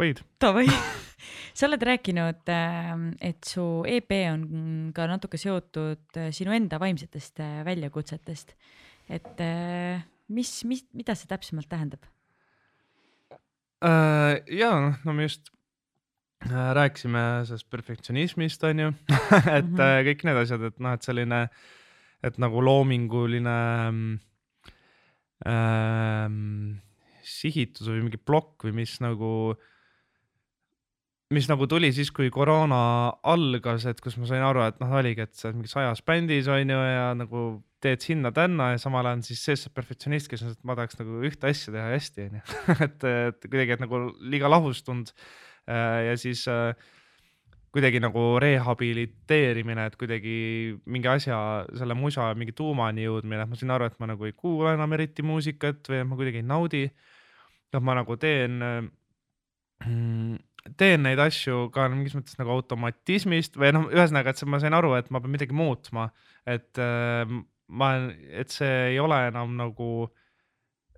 võid. 0.00 0.22
Davai 0.40 0.64
sa 1.58 1.68
oled 1.68 1.84
rääkinud, 1.90 2.40
ähm, 2.54 3.10
et 3.20 3.44
su 3.44 3.66
EP 3.88 4.16
on 4.30 4.46
ka 4.96 5.08
natuke 5.10 5.40
seotud 5.40 6.20
äh, 6.20 6.30
sinu 6.34 6.56
enda 6.56 6.80
vaimsetest 6.80 7.44
äh, 7.44 7.60
väljakutsetest. 7.68 8.56
et 9.08 9.44
mis, 10.28 10.50
mis, 10.68 10.82
mida 10.92 11.14
see 11.16 11.28
täpsemalt 11.28 11.68
tähendab 11.68 12.02
ja 13.80 14.68
noh, 14.82 14.98
no 15.06 15.14
me 15.16 15.24
just 15.24 15.48
Äh, 15.48 15.57
rääkisime 16.46 17.44
sellest 17.44 17.70
perfektsionismist, 17.70 18.64
on 18.64 18.78
ju 18.78 18.88
et 19.58 19.66
mm 19.66 19.76
-hmm. 19.76 20.04
kõik 20.06 20.24
need 20.24 20.36
asjad, 20.36 20.62
et 20.62 20.78
noh, 20.78 20.92
et 20.92 21.02
selline, 21.02 21.48
et 22.22 22.38
nagu 22.38 22.62
loominguline 22.64 23.58
ähm, 25.46 26.78
sihitus 27.22 27.88
või 27.88 28.04
mingi 28.06 28.18
plokk 28.18 28.64
või 28.64 28.72
mis 28.72 29.00
nagu, 29.00 29.54
mis 31.30 31.48
nagu 31.48 31.66
tuli 31.66 31.92
siis, 31.92 32.10
kui 32.10 32.30
koroona 32.30 33.12
algas, 33.22 33.86
et 33.86 34.00
kus 34.00 34.16
ma 34.16 34.26
sain 34.26 34.42
aru, 34.42 34.62
et 34.62 34.78
noh, 34.80 34.90
oligi, 34.90 35.20
et 35.20 35.34
sa 35.34 35.48
oled 35.48 35.56
mingi 35.56 35.68
sajas 35.68 36.02
bändis 36.02 36.48
on 36.48 36.70
ju 36.70 36.78
ja 36.78 37.14
nagu 37.14 37.64
teed 37.80 38.00
sinna-tänna 38.02 38.72
ja 38.72 38.78
samal 38.78 39.06
ajal 39.06 39.22
siis 39.22 39.44
sees 39.44 39.60
see 39.62 39.74
perfektsionist, 39.74 40.28
kes 40.28 40.42
on, 40.42 40.50
et 40.50 40.64
ma 40.64 40.74
tahaks 40.74 40.98
nagu 40.98 41.20
ühte 41.22 41.46
asja 41.46 41.72
teha 41.72 41.92
hästi, 41.92 42.22
on 42.22 42.40
ju. 42.40 42.42
et, 42.86 43.04
et 43.04 43.50
kuidagi, 43.50 43.72
et 43.72 43.80
nagu 43.80 44.00
liiga 44.18 44.48
lahustund 44.50 45.12
Äh, 45.12 45.47
ja 45.68 46.14
siis 46.16 46.46
äh, 46.48 46.72
kuidagi 47.74 48.00
nagu 48.00 48.22
rehabiliteerimine, 48.40 49.86
et 49.88 49.96
kuidagi 50.00 50.36
mingi 50.88 51.10
asja, 51.10 51.38
selle 51.76 51.96
musa 51.98 52.30
mingi 52.38 52.54
tuumani 52.56 53.04
jõudmine, 53.04 53.44
et 53.44 53.50
ma 53.50 53.58
sain 53.60 53.74
aru, 53.74 53.88
et 53.90 53.98
ma 54.00 54.08
nagu 54.10 54.28
ei 54.28 54.34
kuula 54.36 54.72
enam 54.76 54.96
eriti 54.96 55.24
muusikat 55.26 55.90
või 55.90 56.00
et 56.00 56.08
ma 56.08 56.18
kuidagi 56.18 56.40
ei 56.40 56.48
naudi. 56.48 56.84
noh, 57.68 57.82
ma 57.84 57.98
nagu 57.98 58.16
teen, 58.16 58.62
mm, 59.84 60.38
teen 60.80 61.02
neid 61.04 61.20
asju 61.20 61.66
ka 61.74 61.84
mingis 61.92 62.14
mõttes 62.16 62.38
nagu 62.40 62.54
automatismist 62.54 63.58
või 63.60 63.74
noh, 63.76 63.90
ühesõnaga, 63.92 64.32
et 64.32 64.48
ma 64.48 64.60
sain 64.62 64.76
aru, 64.78 64.94
et 64.96 65.10
ma 65.12 65.20
pean 65.20 65.34
midagi 65.36 65.52
muutma, 65.52 66.08
et 66.48 66.80
äh, 66.80 67.28
ma, 67.68 67.90
et 68.32 68.54
see 68.54 68.94
ei 68.94 68.98
ole 69.04 69.20
enam 69.28 69.52
nagu, 69.60 70.08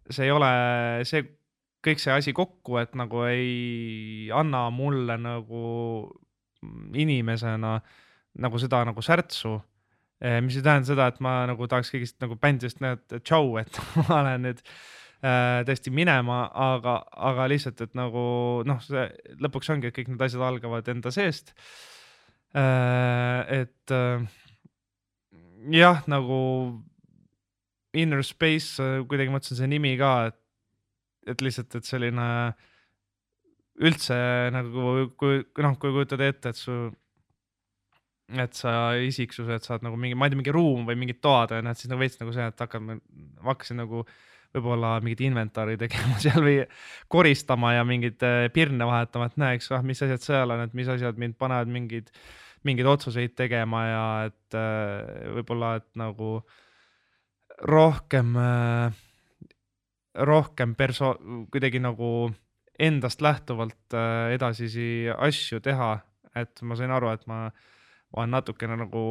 see 0.07 0.29
ei 0.29 0.35
ole 0.35 0.53
see 1.11 1.27
kõik 1.85 2.03
see 2.03 2.13
asi 2.13 2.35
kokku, 2.37 2.77
et 2.81 2.95
nagu 2.99 3.25
ei 3.29 4.29
anna 4.37 4.67
mulle 4.75 5.17
nagu 5.21 5.65
inimesena 6.95 7.79
nagu 8.41 8.61
seda 8.63 8.85
nagu 8.89 9.03
särtsu. 9.03 9.57
Eh, 10.21 10.41
mis 10.45 10.59
ei 10.59 10.65
tähenda 10.65 10.85
seda, 10.85 11.07
et 11.09 11.21
ma 11.25 11.47
nagu 11.49 11.65
tahaks 11.71 11.91
kõigist 11.95 12.19
nagu 12.21 12.37
bändidest 12.41 12.83
näha, 12.85 12.99
et 12.99 13.23
tšau, 13.25 13.55
et 13.63 13.79
ma 13.97 14.19
olen 14.19 14.45
nüüd 14.45 14.61
äh, 14.61 15.63
tõesti 15.69 15.93
minema, 15.97 16.43
aga, 16.53 16.99
aga 17.31 17.47
lihtsalt, 17.49 17.81
et 17.87 17.97
nagu 17.97 18.25
noh, 18.69 18.83
see 18.85 19.07
lõpuks 19.41 19.73
ongi, 19.73 19.89
et 19.89 19.97
kõik 19.97 20.13
need 20.13 20.27
asjad 20.27 20.45
algavad 20.45 20.93
enda 20.93 21.13
seest 21.15 21.55
äh,. 22.53 23.63
et 23.63 23.97
äh, 23.97 24.29
jah, 25.73 26.05
nagu 26.11 26.41
Inner 27.97 28.23
Space, 28.23 28.77
kuidagi 29.09 29.33
mõtlesin 29.33 29.63
see 29.63 29.71
nimi 29.73 29.97
ka, 29.99 30.13
et, 30.31 30.40
et 31.29 31.45
lihtsalt, 31.45 31.75
et 31.77 31.89
selline 31.89 32.27
üldse 33.81 34.17
nagu 34.55 35.11
kui 35.21 35.43
noh, 35.65 35.77
kui 35.81 35.93
kujutad 35.95 36.23
ette, 36.25 36.53
et 36.53 36.59
su, 36.59 36.77
et 38.39 38.57
sa 38.57 38.75
isiksused 39.01 39.67
saad 39.67 39.85
nagu 39.87 39.99
mingi, 40.01 40.19
ma 40.19 40.29
ei 40.29 40.33
tea, 40.33 40.41
mingi 40.41 40.55
ruum 40.55 40.85
või 40.89 40.99
mingid 41.01 41.21
toad 41.25 41.55
on 41.57 41.71
ju, 41.71 41.73
et 41.73 41.81
siis 41.81 41.91
nagu 41.93 42.03
veits 42.03 42.21
nagu 42.21 42.35
see, 42.37 42.49
et 42.53 42.67
hakkad, 42.67 42.85
ma 42.85 42.99
hakkasin 43.51 43.81
nagu 43.81 44.05
võib-olla 44.55 44.97
mingit 45.05 45.23
inventari 45.29 45.77
tegema 45.81 46.19
seal 46.23 46.43
või 46.45 46.59
koristama 47.13 47.75
ja 47.77 47.85
mingeid 47.87 48.23
äh, 48.27 48.47
pirne 48.55 48.89
vahetama, 48.89 49.31
et 49.31 49.39
näeks, 49.41 49.71
ah, 49.77 49.85
mis 49.87 50.03
asjad 50.05 50.25
seal 50.25 50.55
on, 50.55 50.65
et 50.67 50.75
mis 50.77 50.91
asjad 50.91 51.21
mind 51.21 51.39
panevad 51.41 51.71
mingeid, 51.73 52.11
mingeid 52.67 52.91
otsuseid 52.91 53.37
tegema 53.39 53.85
ja 53.87 54.07
et 54.31 54.59
äh, 54.59 55.31
võib-olla, 55.39 55.77
et 55.81 55.89
nagu 55.99 56.41
rohkem, 57.71 58.35
äh, 58.41 59.01
rohkem 60.15 60.75
perso-, 60.79 61.17
kuidagi 61.53 61.81
nagu 61.83 62.31
endast 62.81 63.21
lähtuvalt 63.21 63.95
äh, 63.95 64.33
edasisi 64.35 65.11
asju 65.13 65.61
teha, 65.65 65.93
et 66.37 66.63
ma 66.63 66.79
sain 66.79 66.91
aru, 66.95 67.13
et 67.13 67.27
ma 67.31 67.45
olen 68.17 68.33
natukene 68.35 68.75
nagu 68.81 69.03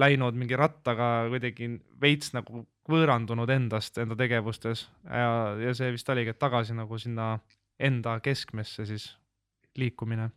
läinud 0.00 0.36
mingi 0.38 0.56
rattaga 0.56 1.26
kuidagi 1.28 1.68
veits 2.00 2.32
nagu 2.32 2.64
võõrandunud 2.88 3.50
endast, 3.52 3.98
enda 3.98 4.16
tegevustes. 4.16 4.86
Ja, 5.04 5.56
ja 5.60 5.74
see 5.76 5.90
vist 5.92 6.08
oligi, 6.12 6.32
et 6.32 6.40
tagasi 6.40 6.76
nagu 6.76 6.98
sinna 7.02 7.34
enda 7.76 8.16
keskmesse 8.24 8.86
siis 8.88 9.10
liikumine 9.76 10.30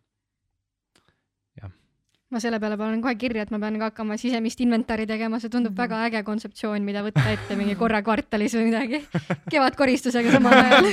ma 2.30 2.42
selle 2.42 2.60
peale 2.62 2.78
panen 2.78 3.02
kohe 3.02 3.16
kirja, 3.18 3.44
et 3.46 3.52
ma 3.54 3.60
pean 3.62 3.80
ka 3.82 3.90
hakkama 3.90 4.18
sisemist 4.22 4.62
inventari 4.62 5.08
tegema, 5.10 5.40
see 5.40 5.50
tundub 5.50 5.74
mm 5.74 5.78
-hmm. 5.78 5.90
väga 5.90 6.06
äge 6.10 6.24
kontseptsioon, 6.24 6.86
mida 6.86 7.02
võtta 7.06 7.26
ette 7.32 7.56
mingi 7.56 7.76
korra 7.76 8.02
kvartalis 8.06 8.56
või 8.56 8.70
midagi. 8.70 9.02
kevadkoristusega 9.50 10.32
samal 10.32 10.54
ajal 10.64 10.86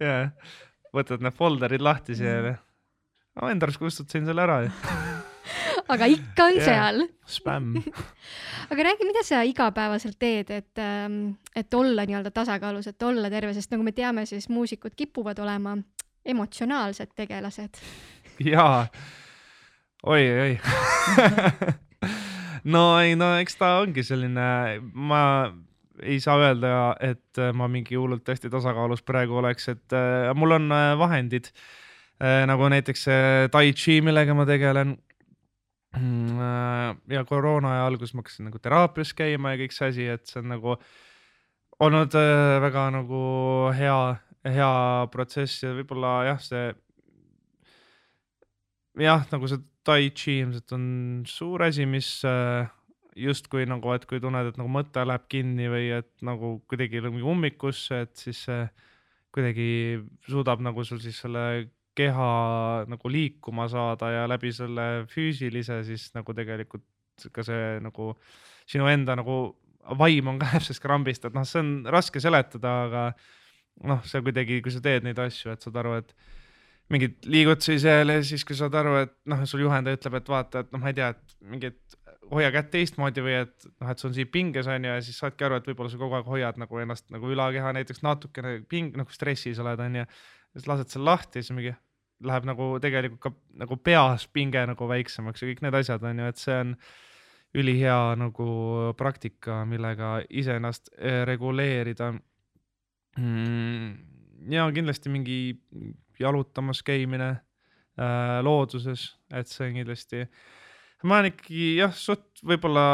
jah, 0.00 0.30
võtad 0.94 1.24
need 1.24 1.34
folder'id 1.34 1.80
lahti 1.80 2.16
seal 2.16 2.52
ja 2.52 2.56
no 3.40 3.50
enda 3.50 3.66
arust 3.66 3.80
kustutasin 3.80 4.26
selle 4.26 4.42
ära 4.42 4.60
ju 4.66 4.70
aga 5.94 6.06
ikka 6.06 6.44
on 6.44 6.58
yeah. 6.58 6.66
seal. 6.66 7.08
spämm 7.26 7.80
aga 8.70 8.82
räägi, 8.90 9.08
mida 9.08 9.24
sa 9.24 9.42
igapäevaselt 9.42 10.18
teed, 10.18 10.50
et, 10.50 10.78
ähm, 10.78 11.34
et 11.56 11.74
olla 11.74 12.04
nii-öelda 12.04 12.30
tasakaalus, 12.30 12.86
et 12.86 13.02
olla 13.02 13.30
terve, 13.30 13.54
sest 13.54 13.72
nagu 13.74 13.84
me 13.84 13.92
teame, 13.92 14.26
siis 14.26 14.48
muusikud 14.48 14.94
kipuvad 14.96 15.38
olema 15.38 15.76
emotsionaalsed 16.24 17.12
tegelased. 17.16 17.82
jaa 18.40 18.86
oi-oi 20.04 20.58
no 22.74 22.82
ei, 23.00 23.14
no 23.16 23.34
eks 23.40 23.56
ta 23.60 23.78
ongi 23.82 24.04
selline, 24.06 24.48
ma 24.94 25.22
ei 26.02 26.18
saa 26.20 26.36
öelda, 26.42 26.74
et 27.04 27.40
ma 27.56 27.68
mingi 27.70 27.96
hullult 27.98 28.28
hästi 28.28 28.50
tasakaalus 28.52 29.04
praegu 29.06 29.38
oleks, 29.40 29.68
et 29.72 29.96
äh, 29.96 30.30
mul 30.36 30.56
on 30.58 30.68
äh, 30.74 30.92
vahendid 30.98 31.50
äh, 32.20 32.42
nagu 32.50 32.68
näiteks 32.72 33.08
äh, 33.08 33.48
tai 33.52 33.72
chi, 33.72 34.00
millega 34.04 34.34
ma 34.36 34.46
tegelen 34.48 34.96
mm, 35.96 36.38
äh,. 36.40 36.96
ja 37.16 37.24
koroona 37.28 37.76
aja 37.76 37.88
alguses 37.88 38.14
ma 38.14 38.24
hakkasin 38.24 38.50
nagu 38.50 38.60
teraapias 38.60 39.14
käima 39.16 39.54
ja 39.54 39.62
kõik 39.62 39.76
see 39.76 39.90
asi, 39.92 40.08
et 40.16 40.26
see 40.28 40.42
on 40.42 40.50
nagu 40.56 40.78
olnud 41.84 42.16
äh, 42.18 42.60
väga 42.64 42.88
nagu 42.94 43.20
hea, 43.76 43.98
hea 44.56 44.72
protsess 45.12 45.64
ja 45.64 45.74
võib-olla 45.76 46.16
jah, 46.30 46.42
see 46.42 46.66
jah, 49.04 49.24
nagu 49.32 49.48
see 49.50 49.62
tai 49.84 50.10
chi 50.16 50.40
ilmselt 50.42 50.72
on 50.76 50.86
suur 51.28 51.62
asi, 51.66 51.86
mis 51.86 52.08
äh, 52.28 52.66
justkui 53.16 53.66
nagu, 53.68 53.92
et 53.94 54.06
kui 54.10 54.20
tunned, 54.22 54.50
et 54.50 54.58
nagu 54.60 54.70
mõte 54.72 55.04
läheb 55.06 55.28
kinni 55.30 55.68
või 55.70 55.90
et 56.00 56.10
nagu 56.26 56.56
kuidagi 56.70 57.02
mingi 57.04 57.26
ummikusse, 57.34 58.04
et 58.06 58.16
siis 58.18 58.44
kuidagi 59.34 60.00
suudab 60.28 60.62
nagu 60.62 60.84
sul 60.86 61.00
siis 61.02 61.18
selle 61.22 61.44
keha 61.94 62.30
nagu 62.90 63.10
liikuma 63.10 63.68
saada 63.70 64.10
ja 64.10 64.24
läbi 64.30 64.50
selle 64.54 65.04
füüsilise 65.10 65.80
siis 65.86 66.08
nagu 66.14 66.34
tegelikult 66.34 66.84
ka 67.32 67.44
see 67.46 67.78
nagu 67.82 68.12
sinu 68.66 68.88
enda 68.90 69.14
nagu 69.18 69.54
vaim 69.98 70.30
on 70.32 70.40
ka 70.40 70.50
täpselt 70.56 70.82
krambist, 70.82 71.26
et 71.26 71.34
noh, 71.36 71.46
see 71.48 71.62
on 71.62 71.72
raske 71.92 72.22
seletada, 72.22 72.74
aga 72.88 73.02
noh, 73.90 74.00
see 74.08 74.22
kuidagi, 74.24 74.60
kui 74.64 74.72
sa 74.72 74.82
teed 74.84 75.06
neid 75.06 75.20
asju, 75.20 75.52
et 75.52 75.64
saad 75.64 75.76
aru, 75.82 75.98
et 76.00 76.14
mingeid 76.92 77.28
liigutusi 77.30 77.78
seal 77.80 78.12
ja 78.12 78.22
siis, 78.26 78.44
kui 78.44 78.56
saad 78.58 78.74
aru, 78.76 78.96
et 79.06 79.14
noh, 79.30 79.44
sul 79.48 79.64
juhendaja 79.64 79.98
ütleb, 79.98 80.18
et 80.20 80.28
vaata, 80.28 80.64
et 80.64 80.74
noh, 80.74 80.82
ma 80.82 80.92
ei 80.92 80.98
tea, 80.98 81.12
et 81.14 81.38
mingit 81.54 81.98
hoia 82.30 82.50
kätt 82.54 82.70
teistmoodi 82.72 83.24
või 83.24 83.36
et 83.42 83.66
noh, 83.68 83.90
et 83.90 84.00
sul 84.00 84.10
on 84.10 84.16
siin 84.16 84.30
pinges 84.32 84.68
on 84.70 84.84
ju 84.86 84.92
ja 84.92 85.00
siis 85.04 85.18
saadki 85.20 85.46
aru, 85.46 85.58
et 85.60 85.66
võib-olla 85.68 85.92
sa 85.92 86.00
kogu 86.00 86.18
aeg 86.18 86.28
hoiad 86.28 86.60
nagu 86.60 86.80
ennast 86.80 87.08
nagu 87.14 87.30
ülakeha 87.30 87.72
näiteks 87.76 88.04
natukene 88.04 88.56
ping-, 88.70 88.94
nagu 88.98 89.12
stressis 89.12 89.60
oled 89.62 89.80
on 89.84 90.00
ju. 90.00 90.04
siis 90.54 90.68
lased 90.70 90.92
selle 90.92 91.10
lahti 91.10 91.42
siis 91.42 91.54
mingi 91.56 91.74
läheb 92.24 92.46
nagu 92.48 92.68
tegelikult 92.82 93.22
ka 93.22 93.32
nagu 93.64 93.76
peas 93.76 94.26
pinge 94.32 94.62
nagu 94.70 94.88
väiksemaks 94.88 95.42
ja 95.42 95.50
kõik 95.50 95.64
need 95.64 95.78
asjad 95.80 96.06
on 96.06 96.22
ju, 96.22 96.30
et 96.30 96.40
see 96.40 96.60
on 96.62 96.76
ülihea 97.54 97.98
nagu 98.18 98.46
praktika, 98.98 99.62
millega 99.68 100.16
iseennast 100.30 100.90
eh, 100.98 101.22
reguleerida 101.28 102.12
mm,. 103.18 103.92
ja 104.50 104.66
kindlasti 104.74 105.12
mingi 105.12 105.38
jalutamas 106.20 106.82
käimine 106.86 107.30
äh, 107.34 108.40
looduses, 108.44 109.12
et 109.34 109.50
see 109.50 109.68
on 109.68 109.78
kindlasti, 109.80 110.26
ma 111.04 111.20
olen 111.20 111.32
ikkagi 111.32 111.70
jah, 111.80 111.94
suht 111.96 112.42
võib-olla, 112.46 112.86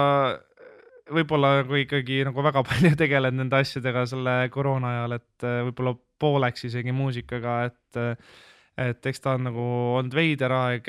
võib-olla 1.11 1.57
nagu 1.63 1.81
ikkagi 1.81 2.23
nagu 2.29 2.45
väga 2.47 2.65
palju 2.71 2.95
tegelen 3.01 3.41
nende 3.43 3.61
asjadega 3.61 4.07
selle 4.11 4.37
koroona 4.55 4.95
ajal, 4.97 5.19
et 5.21 5.49
äh, 5.49 5.61
võib-olla 5.69 5.97
pooleks 6.21 6.69
isegi 6.69 6.93
muusikaga, 6.93 7.59
et 7.71 8.01
äh, 8.01 8.39
et 8.81 9.07
eks 9.11 9.21
ta 9.21 9.35
on 9.37 9.45
nagu 9.45 9.65
olnud 9.99 10.15
veider 10.17 10.53
aeg, 10.57 10.87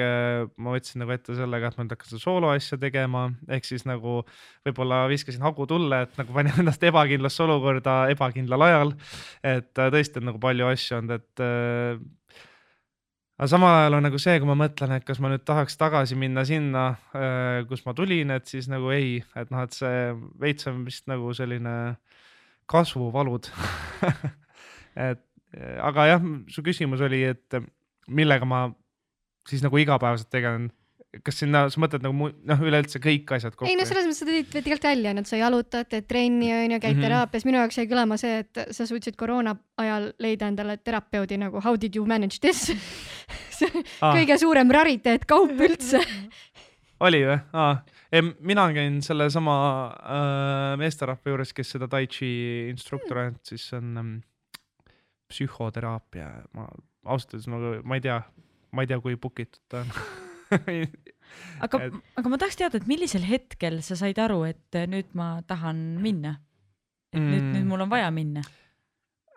ma 0.62 0.76
võtsin 0.76 1.02
nagu 1.04 1.12
ette 1.16 1.36
sellega, 1.36 1.72
et 1.72 1.78
ma 1.78 1.84
nüüd 1.84 1.96
hakkan 1.96 2.12
seda 2.12 2.24
sooloasja 2.24 2.80
tegema, 2.80 3.26
ehk 3.52 3.68
siis 3.68 3.84
nagu 3.90 4.22
võib-olla 4.68 5.04
viskasin 5.12 5.44
hagu 5.44 5.68
tulle, 5.68 6.04
et 6.06 6.16
nagu 6.20 6.36
panin 6.36 6.56
ennast 6.64 6.84
ebakindlasse 6.88 7.44
olukorda 7.44 7.98
ebakindlal 8.14 8.68
ajal. 8.68 8.94
et 9.44 9.82
äh, 9.82 9.92
tõesti 9.94 10.22
on 10.22 10.30
nagu 10.32 10.42
palju 10.44 10.70
asju 10.72 10.98
olnud, 11.02 11.20
et 11.20 11.44
aga 13.42 13.50
samal 13.52 13.76
ajal 13.82 13.98
on 13.98 14.08
nagu 14.08 14.22
see, 14.22 14.38
kui 14.40 14.48
ma 14.48 14.56
mõtlen, 14.62 14.96
et 14.96 15.08
kas 15.08 15.20
ma 15.20 15.34
nüüd 15.34 15.44
tahaks 15.48 15.76
tagasi 15.82 16.20
minna 16.20 16.46
sinna, 16.48 16.86
äh, 17.18 17.60
kus 17.68 17.84
ma 17.88 17.96
tulin, 17.98 18.32
et 18.38 18.48
siis 18.48 18.72
nagu 18.72 18.94
ei, 18.96 19.20
et 19.36 19.52
noh, 19.52 19.66
et 19.68 19.76
see 19.76 20.08
veits 20.40 20.72
on 20.72 20.86
vist 20.88 21.12
nagu 21.12 21.36
selline 21.36 21.76
kasvuvalud 22.72 23.52
et 25.10 25.28
aga 25.84 26.08
jah, 26.08 26.26
su 26.48 26.64
küsimus 26.64 27.02
oli, 27.04 27.26
et 27.28 27.60
millega 28.08 28.46
ma 28.46 28.68
siis 29.50 29.64
nagu 29.66 29.78
igapäevaselt 29.78 30.30
tegelen 30.32 30.70
kas 31.26 31.42
sinna, 31.42 31.66
sa 31.72 31.82
mõtled 31.84 32.06
nagu 32.06 32.30
noh, 32.32 32.62
üleüldse 32.64 33.02
kõik 33.04 33.32
asjad 33.36 33.56
kokku? 33.56 33.68
ei 33.68 33.76
no 33.76 33.84
selles 33.88 34.06
mõttes 34.08 34.22
sa 34.22 34.28
tõid 34.30 34.48
tegelikult 34.54 34.88
välja, 34.88 35.14
et 35.20 35.28
sa 35.28 35.40
jalutad, 35.40 35.90
teed 35.92 36.08
trenni 36.08 36.52
onju, 36.56 36.78
käid 36.80 36.96
mm 36.96 37.02
-hmm. 37.02 37.08
teraapias, 37.08 37.46
minu 37.48 37.60
jaoks 37.60 37.80
jäi 37.82 37.88
kõlama 37.92 38.18
see, 38.22 38.38
et 38.46 38.62
sa 38.72 38.88
suutsid 38.88 39.18
koroona 39.20 39.56
ajal 39.82 40.12
leida 40.24 40.48
endale 40.48 40.78
terapeudi 40.78 41.38
nagu 41.42 41.60
how 41.60 41.76
did 41.76 41.96
you 41.96 42.06
manage 42.08 42.40
this 42.40 42.72
ah. 44.02 44.16
kõige 44.16 44.38
suurem 44.40 44.72
rariteet, 44.72 45.26
kaup 45.28 45.52
üldse 45.52 46.00
oli 47.08 47.26
või 47.28 47.40
ah.? 47.54 47.84
mina 48.40 48.72
käin 48.74 49.02
sellesama 49.02 49.56
äh, 49.92 50.78
meesterahva 50.80 51.34
juures, 51.34 51.54
kes 51.54 51.76
seda 51.76 51.88
tai 51.88 52.08
chi 52.08 52.70
instruktor 52.70 53.18
on 53.18 53.34
mm., 53.34 53.44
siis 53.44 53.68
see 53.68 53.78
on 53.78 53.98
ähm, 53.98 54.16
psühhoteraapia, 55.32 56.32
ma 56.54 56.68
ausalt 57.06 57.36
öeldes 57.36 57.50
ma, 57.52 57.62
ma 57.84 57.98
ei 57.98 58.04
tea, 58.04 58.20
ma 58.72 58.86
ei 58.86 58.92
tea, 58.92 59.00
kui 59.04 59.18
book 59.20 59.42
itud 59.44 59.62
ta 59.72 59.84
on 59.86 59.92
aga 61.66 61.84
et..., 61.88 62.00
aga 62.20 62.32
ma 62.32 62.40
tahaks 62.42 62.60
teada, 62.60 62.82
et 62.82 62.90
millisel 62.90 63.26
hetkel 63.28 63.80
sa 63.86 63.98
said 64.00 64.20
aru, 64.22 64.44
et 64.50 64.82
nüüd 64.92 65.14
ma 65.18 65.34
tahan 65.48 65.84
minna? 66.04 66.38
et 67.12 67.20
mm. 67.20 67.30
nüüd, 67.30 67.48
nüüd 67.58 67.70
mul 67.70 67.86
on 67.86 67.92
vaja 67.92 68.12
minna 68.16 68.44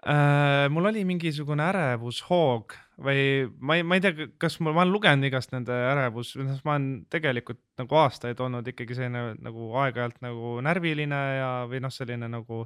äh,? 0.04 0.66
mul 0.72 0.90
oli 0.90 1.04
mingisugune 1.08 1.64
ärevushoog 1.70 2.76
või 3.04 3.46
ma 3.58 3.78
ei, 3.78 3.86
ma 3.86 3.98
ei 3.98 4.04
tea, 4.04 4.28
kas 4.38 4.60
mul, 4.60 4.74
ma 4.76 4.84
olen 4.84 4.94
lugenud 4.94 5.26
igast 5.26 5.54
nende 5.54 5.74
ärevus, 5.74 6.34
ma 6.38 6.76
olen 6.76 6.90
tegelikult 7.10 7.62
nagu 7.80 7.98
aastaid 8.04 8.38
olnud 8.42 8.68
ikkagi 8.70 8.98
selline 8.98 9.32
nagu 9.42 9.72
aeg-ajalt 9.82 10.20
nagu 10.22 10.58
närviline 10.62 11.22
ja, 11.40 11.48
või 11.70 11.82
noh, 11.82 11.94
selline 11.94 12.30
nagu 12.30 12.64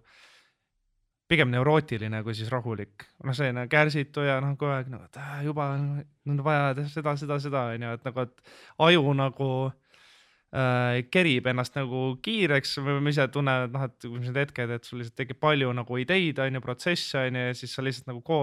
pigem 1.29 1.51
neurootiline 1.53 2.23
kui 2.25 2.37
siis 2.37 2.49
rahulik. 2.53 3.05
noh, 3.25 3.37
selline 3.37 3.67
kärsitu 3.71 4.25
ja 4.27 4.39
noh, 4.45 4.55
kogu 4.57 4.73
aeg 4.73 4.89
nagu, 4.93 5.09
et 5.09 5.21
äh, 5.21 5.43
juba 5.49 5.71
on 5.77 6.41
vaja 6.45 6.73
teha 6.79 6.93
seda, 6.93 7.17
seda, 7.21 7.39
seda 7.43 7.67
onju, 7.75 7.93
et 7.99 8.09
nagu, 8.09 8.25
et 8.25 8.55
aju 8.87 9.17
nagu 9.19 9.51
äh, 9.69 11.03
kerib 11.13 11.51
ennast 11.53 11.77
nagu 11.77 12.07
kiireks 12.25 12.79
või 12.85 13.03
ma 13.05 13.13
ise 13.13 13.29
tunnen, 13.35 13.69
et 13.69 13.77
noh, 13.77 13.85
et 13.91 14.09
mis 14.15 14.31
need 14.31 14.41
hetked, 14.45 14.73
et 14.79 14.89
sul 14.89 15.03
lihtsalt 15.03 15.21
tekib 15.21 15.41
palju 15.45 15.75
nagu 15.77 16.01
ideid 16.01 16.41
onju, 16.47 16.65
protsesse 16.65 17.27
onju 17.27 17.45
ja 17.51 17.61
siis 17.61 17.77
sa 17.77 17.85
lihtsalt 17.85 18.11
nagu 18.13 18.25
ko 18.25 18.41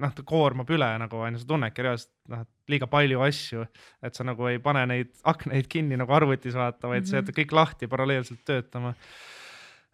noh, 0.00 0.14
ta 0.14 0.24
koormab 0.26 0.70
üle 0.74 0.88
nagu 1.00 1.20
onju, 1.26 1.40
sa 1.42 1.50
tunnedki 1.52 1.84
reaalselt 1.84 2.12
noh, 2.32 2.42
et 2.44 2.72
liiga 2.74 2.88
palju 2.90 3.20
asju, 3.26 3.68
et 4.04 4.16
sa 4.16 4.26
nagu 4.26 4.48
ei 4.50 4.58
pane 4.62 4.86
neid 4.90 5.12
aknaid 5.28 5.68
kinni 5.70 5.98
nagu 6.00 6.16
arvutis 6.16 6.56
vaata, 6.56 6.88
vaid 6.88 7.02
mm 7.02 7.04
-hmm. 7.04 7.10
sa 7.10 7.20
jätad 7.20 7.38
kõik 7.38 7.56
lahti 7.60 7.86
paralleelselt 7.86 8.44
töötama 8.44 8.94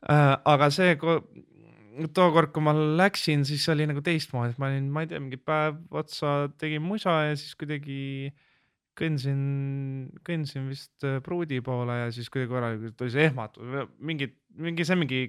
äh,. 0.09 0.37
aga 0.45 0.71
see, 0.71 0.97
tookord, 2.15 2.53
kui 2.55 2.65
ma 2.65 2.75
läksin, 2.75 3.45
siis 3.49 3.65
oli 3.73 3.87
nagu 3.91 4.03
teistmoodi, 4.05 4.55
ma 4.61 4.71
olin, 4.71 4.87
ma 4.93 5.05
ei 5.05 5.11
tea, 5.11 5.21
mingi 5.23 5.41
päev 5.41 5.81
otsa 6.03 6.51
tegin 6.61 6.85
musa 6.85 7.17
ja 7.29 7.35
siis 7.39 7.57
kuidagi 7.59 8.31
kõndsin, 9.01 9.43
kõndsin 10.27 10.69
vist 10.71 11.07
äh, 11.07 11.21
pruudi 11.25 11.61
poole 11.65 11.97
ja 12.05 12.09
siis 12.15 12.31
kuidagi 12.33 12.53
korralikult 12.53 12.99
tuli 12.99 13.15
see 13.15 13.29
ehmatus, 13.31 13.93
mingi, 13.99 14.31
mingi 14.61 14.87
see 14.87 14.99
mingi 14.99 15.23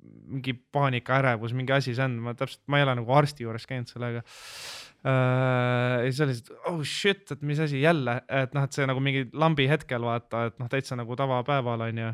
mingi 0.00 0.54
paanika, 0.72 1.18
ärevus, 1.20 1.52
mingi 1.56 1.74
asi 1.74 1.94
see 1.96 2.04
on, 2.06 2.16
ma 2.24 2.34
täpselt, 2.38 2.62
ma 2.70 2.80
ei 2.80 2.86
ole 2.86 2.96
nagu 3.00 3.14
arsti 3.16 3.44
juures 3.44 3.66
käinud 3.68 3.90
sellega 3.90 4.22
uh,. 4.22 5.10
ja 5.10 6.08
siis 6.08 6.22
oli 6.24 6.34
lihtsalt 6.34 6.70
oh 6.70 6.80
shit, 6.86 7.24
et 7.34 7.44
mis 7.46 7.60
asi 7.62 7.82
jälle, 7.82 8.20
et 8.28 8.56
noh, 8.56 8.66
et 8.66 8.76
see 8.76 8.88
nagu 8.88 9.02
mingi 9.04 9.26
lambi 9.36 9.68
hetkel 9.70 10.04
vaata, 10.06 10.46
et 10.50 10.58
noh, 10.62 10.70
täitsa 10.72 10.98
nagu 10.98 11.16
tavapäeval 11.18 11.86
on 11.88 12.02
ju. 12.04 12.12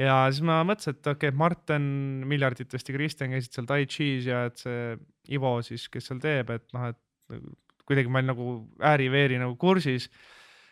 Ja 0.00 0.16
siis 0.30 0.44
ma 0.46 0.60
mõtlesin, 0.66 0.96
et 0.96 1.10
okei 1.12 1.30
okay,, 1.30 1.38
Martin 1.38 1.84
Miljarditest 2.28 2.90
ja 2.90 2.96
Kristjan 2.96 3.34
käisid 3.34 3.56
seal 3.56 3.68
Tai 3.68 3.82
Chi's 3.84 4.28
ja 4.28 4.46
et 4.50 4.64
see 4.64 4.96
Ivo 5.36 5.56
siis, 5.66 5.88
kes 5.92 6.10
seal 6.10 6.22
teeb, 6.22 6.52
et 6.54 6.66
noh, 6.76 6.90
et 6.92 7.44
kuidagi 7.86 8.10
ma 8.10 8.20
olin 8.20 8.32
nagu 8.34 8.50
ääri-veeri 8.82 9.38
nagu 9.42 9.56
kursis. 9.60 10.10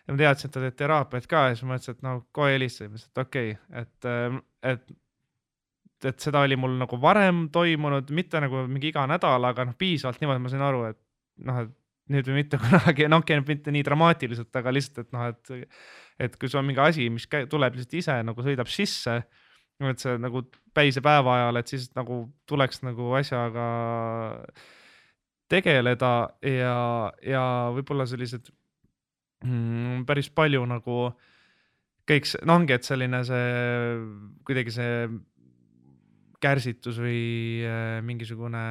Ja 0.05 0.13
ma 0.13 0.21
teadsin, 0.21 0.51
et 0.51 0.55
ta 0.55 0.61
teeb 0.61 0.77
teraapiat 0.77 1.27
ka 1.31 1.47
ja 1.49 1.55
siis 1.55 1.65
ma 1.65 1.75
mõtlesin, 1.75 1.97
et 1.97 2.05
no 2.05 2.19
kohe 2.37 2.53
helistasin, 2.53 3.01
et 3.01 3.23
okei 3.25 3.55
okay,, 3.57 3.81
et, 3.81 4.13
et 4.75 5.01
et 6.05 6.21
seda 6.21 6.43
oli 6.45 6.57
mul 6.61 6.75
nagu 6.77 6.99
varem 7.01 7.47
toimunud, 7.53 8.11
mitte 8.13 8.41
nagu 8.45 8.67
mingi 8.69 8.91
iga 8.91 9.07
nädal, 9.09 9.47
aga 9.49 9.65
noh, 9.65 9.77
piisavalt 9.79 10.21
niimoodi 10.21 10.43
ma 10.45 10.51
sain 10.53 10.65
aru, 10.67 10.83
et 10.91 10.99
noh, 11.49 11.63
et 11.65 11.73
nüüd 12.13 12.29
või 12.29 12.43
mitte 12.43 12.61
kunagi, 12.63 13.09
noh, 13.11 13.23
okei, 13.25 13.41
mitte 13.49 13.73
nii 13.75 13.85
dramaatiliselt, 13.87 14.53
aga 14.61 14.75
lihtsalt, 14.75 15.07
et 15.07 15.17
noh, 15.17 15.31
et, 15.31 15.73
et 16.27 16.39
kui 16.41 16.51
sul 16.51 16.61
on 16.61 16.69
mingi 16.69 16.83
asi, 16.85 17.09
mis 17.13 17.27
käi, 17.31 17.49
tuleb 17.51 17.79
lihtsalt 17.79 17.99
ise 18.01 18.19
nagu 18.27 18.45
sõidab 18.45 18.71
sisse, 18.73 19.21
et 19.85 20.03
see 20.03 20.17
nagu 20.23 20.45
päise 20.77 21.03
päeva 21.05 21.39
ajal, 21.39 21.61
et 21.61 21.71
siis 21.71 21.89
nagu 21.97 22.25
tuleks 22.49 22.83
nagu 22.87 23.13
asjaga 23.19 23.69
tegeleda 25.51 26.13
ja, 26.47 26.77
ja 27.25 27.45
võib-olla 27.75 28.07
sellised 28.09 28.49
mm, 29.45 30.05
päris 30.09 30.31
palju 30.33 30.65
nagu 30.69 30.99
kõik 32.09 32.29
see, 32.29 32.43
no 32.47 32.59
ongi, 32.61 32.77
et 32.77 32.87
selline 32.87 33.21
see 33.27 33.45
kuidagi 34.47 34.75
see 34.75 34.95
kärsitus 36.45 36.99
või 37.01 37.65
äh, 37.65 37.99
mingisugune, 38.05 38.65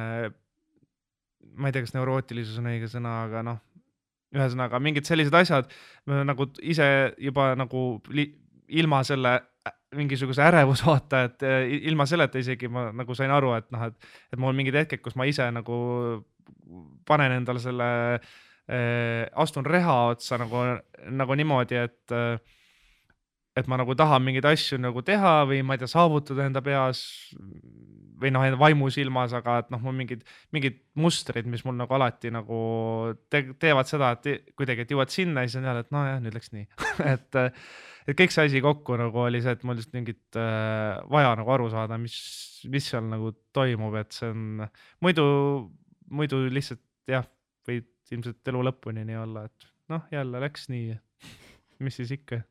ma 1.56 1.68
ei 1.68 1.74
tea, 1.74 1.84
kas 1.84 1.94
neurootilisus 1.96 2.60
on 2.60 2.70
õige 2.72 2.90
sõna, 2.90 3.16
aga 3.28 3.42
noh, 3.46 3.60
ühesõnaga 4.34 4.80
mingid 4.82 5.06
sellised 5.06 5.34
asjad 5.38 5.68
nagu 6.26 6.48
ise 6.62 6.86
juba 7.22 7.52
nagu 7.58 7.84
ilma 8.74 9.02
selle 9.06 9.36
mingisuguse 9.94 10.42
ärevusvaata, 10.42 11.20
et 11.28 11.44
ilma 11.86 12.06
selleta 12.10 12.40
isegi 12.42 12.66
ma 12.66 12.88
nagu 12.90 13.14
sain 13.14 13.30
aru, 13.30 13.52
et 13.54 13.68
noh, 13.70 13.84
et, 13.86 14.08
et 14.34 14.40
mul 14.42 14.56
mingid 14.56 14.74
hetked, 14.80 15.04
kus 15.04 15.14
ma 15.14 15.28
ise 15.30 15.46
nagu 15.54 15.76
panen 17.06 17.36
endale 17.36 17.62
selle 17.62 17.86
äh,, 18.16 19.22
astun 19.38 19.68
reha 19.68 19.94
otsa 20.16 20.40
nagu, 20.42 20.64
nagu 21.14 21.38
niimoodi, 21.38 21.78
et 21.86 22.16
äh, 22.16 22.42
et 23.54 23.68
ma 23.70 23.78
nagu 23.78 23.94
tahan 23.94 24.22
mingeid 24.24 24.46
asju 24.50 24.80
nagu 24.82 25.02
teha 25.06 25.44
või 25.46 25.62
ma 25.62 25.76
ei 25.76 25.82
tea, 25.82 25.90
saavutada 25.90 26.48
enda 26.48 26.62
peas 26.64 27.04
või 28.20 28.30
noh, 28.34 28.44
enda 28.46 28.58
vaimusilmas, 28.60 29.34
aga 29.36 29.58
et 29.62 29.72
noh, 29.74 29.80
mul 29.82 29.96
mingid, 29.96 30.22
mingid 30.54 30.78
mustrid, 31.00 31.48
mis 31.50 31.64
mul 31.66 31.76
nagu 31.78 31.96
alati 31.96 32.30
nagu 32.34 32.58
te 33.32 33.42
teevad 33.60 33.90
seda, 33.90 34.12
et 34.14 34.54
kuidagi, 34.58 34.84
et 34.84 34.94
jõuad 34.94 35.12
sinna 35.12 35.44
ja 35.44 35.50
siis 35.50 35.60
on 35.60 35.68
jälle, 35.68 35.84
et 35.84 35.92
nojah, 35.94 36.20
nüüd 36.22 36.36
läks 36.36 36.52
nii 36.54 36.66
et, 37.14 37.40
et 38.06 38.18
kõik 38.20 38.34
see 38.34 38.48
asi 38.50 38.62
kokku 38.64 38.98
nagu 39.00 39.24
oli 39.24 39.42
see, 39.44 39.56
et 39.56 39.66
mul 39.66 39.78
lihtsalt 39.78 39.98
mingit 39.98 40.40
äh, 40.40 41.00
vaja 41.10 41.34
nagu 41.40 41.54
aru 41.56 41.68
saada, 41.74 41.98
mis, 42.00 42.16
mis 42.70 42.90
seal 42.92 43.06
nagu 43.10 43.34
toimub, 43.56 43.98
et 44.00 44.14
see 44.16 44.30
on 44.30 44.64
muidu, 45.04 45.26
muidu 46.14 46.44
lihtsalt 46.52 46.84
jah, 47.10 47.26
võid 47.68 47.90
ilmselt 48.14 48.52
elu 48.52 48.66
lõpuni 48.68 49.06
nii 49.08 49.20
olla, 49.20 49.46
et 49.48 49.70
noh, 49.92 50.04
jälle 50.12 50.40
läks 50.44 50.68
nii. 50.72 50.94
mis 51.84 51.96
siis 51.98 52.12
ikka 52.14 52.44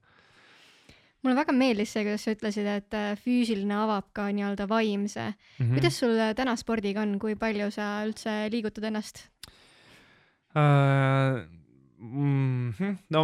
mulle 1.24 1.38
väga 1.38 1.56
meeldis 1.56 1.94
see, 1.96 2.04
kuidas 2.06 2.26
sa 2.26 2.36
ütlesid, 2.36 2.68
et 2.70 2.98
äh, 2.98 3.14
füüsiline 3.20 3.76
avab 3.86 4.10
ka 4.16 4.28
nii-öelda 4.36 4.68
vaimse 4.70 5.26
mm. 5.32 5.36
-hmm. 5.60 5.74
kuidas 5.78 6.00
sul 6.00 6.20
äh, 6.20 6.36
täna 6.36 6.56
spordiga 6.60 7.02
on, 7.02 7.18
kui 7.20 7.36
palju 7.40 7.72
sa 7.72 7.96
üldse 8.08 8.50
liigutad 8.52 8.90
ennast 8.92 9.26
uh,? 10.56 11.44
Mm 12.04 12.72
-hmm. 12.72 12.96
no 13.16 13.20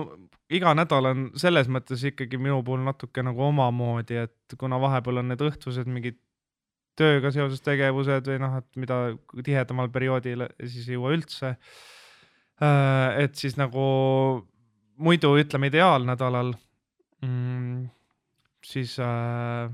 iga 0.50 0.72
nädal 0.74 1.06
on 1.06 1.32
selles 1.36 1.68
mõttes 1.68 2.06
ikkagi 2.08 2.38
minu 2.38 2.64
puhul 2.64 2.80
natuke 2.80 3.24
nagu 3.24 3.44
omamoodi, 3.44 4.16
et 4.16 4.56
kuna 4.58 4.80
vahepeal 4.80 5.18
on 5.18 5.28
need 5.28 5.42
õhtused 5.42 5.86
mingid 5.86 6.16
tööga 6.96 7.32
seoses 7.32 7.62
tegevused 7.62 8.28
või 8.28 8.40
noh, 8.40 8.56
et 8.58 8.76
mida 8.76 8.96
tihedamal 9.44 9.90
perioodil 9.90 10.48
siis 10.64 10.88
ei 10.88 10.96
jõua 10.96 11.12
üldse 11.12 11.58
et 13.24 13.36
siis 13.36 13.58
nagu 13.58 13.84
muidu 15.00 15.32
ütleme 15.40 15.70
ideaalnädalal 15.72 16.54
mm,. 17.26 17.90
siis 18.66 18.98
äh, 19.00 19.72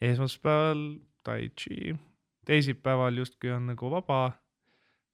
esmaspäeval 0.00 0.84
tai 1.22 1.50
chi, 1.58 1.94
teisipäeval 2.46 3.18
justkui 3.22 3.52
on 3.54 3.70
nagu 3.72 3.90
vaba, 3.90 4.32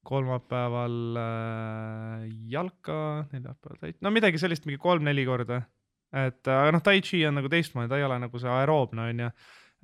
kolmapäeval 0.09 1.19
äh, 1.21 2.27
jalka, 2.49 3.27
neljapäeval 3.31 3.81
tai, 3.81 3.93
no 4.01 4.13
midagi 4.15 4.41
sellist, 4.41 4.65
mingi 4.65 4.81
kolm-neli 4.81 5.25
korda. 5.25 5.61
et 6.09 6.47
aga 6.49 6.73
noh, 6.73 6.81
tai 6.81 7.01
chi 7.05 7.21
on 7.27 7.37
nagu 7.37 7.49
teistmoodi, 7.51 7.89
ta 7.91 7.97
ei 7.99 8.07
ole 8.07 8.17
nagu 8.23 8.39
see 8.41 8.49
aeroobne 8.49 9.09
onju 9.11 9.33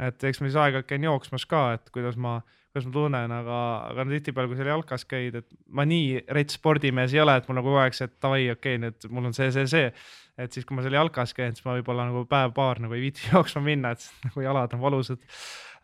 et 0.01 0.27
eks 0.27 0.41
ma 0.41 0.49
siis 0.49 0.57
aeg-ajalt 0.59 0.87
käin 0.89 1.05
jooksmas 1.07 1.45
ka, 1.49 1.61
et 1.77 1.91
kuidas 1.95 2.17
ma, 2.19 2.35
kuidas 2.73 2.87
ma 2.89 2.93
tunnen, 2.95 3.33
aga, 3.37 3.59
aga 3.91 4.05
tihtipeale, 4.09 4.51
kui 4.51 4.59
seal 4.59 4.71
jalkas 4.73 5.07
käid, 5.07 5.39
et 5.39 5.47
ma 5.71 5.85
nii 5.87 6.25
rets 6.35 6.59
spordimees 6.59 7.15
ei 7.15 7.23
ole, 7.23 7.37
et 7.39 7.47
mul 7.47 7.59
nagu 7.59 7.71
kogu 7.71 7.81
aeg 7.83 7.95
see, 7.95 8.09
et 8.09 8.17
davai, 8.23 8.43
okei 8.51 8.75
okay,, 8.75 8.81
nüüd 8.83 9.07
mul 9.15 9.29
on 9.31 9.37
see, 9.37 9.51
see, 9.55 9.69
see. 9.71 9.91
Et 10.37 10.51
siis, 10.51 10.65
kui 10.67 10.75
ma 10.75 10.83
seal 10.83 10.97
jalkas 10.97 11.33
käin, 11.35 11.55
siis 11.55 11.65
ma 11.65 11.77
võib-olla 11.77 12.07
nagu 12.09 12.25
päev-paar 12.29 12.81
nagu 12.83 12.95
ei 12.97 13.05
viitsi 13.07 13.29
jooksma 13.33 13.63
minna, 13.65 13.93
et 13.95 14.27
nagu 14.27 14.45
jalad 14.45 14.75
on 14.75 14.83
valusad 14.83 15.21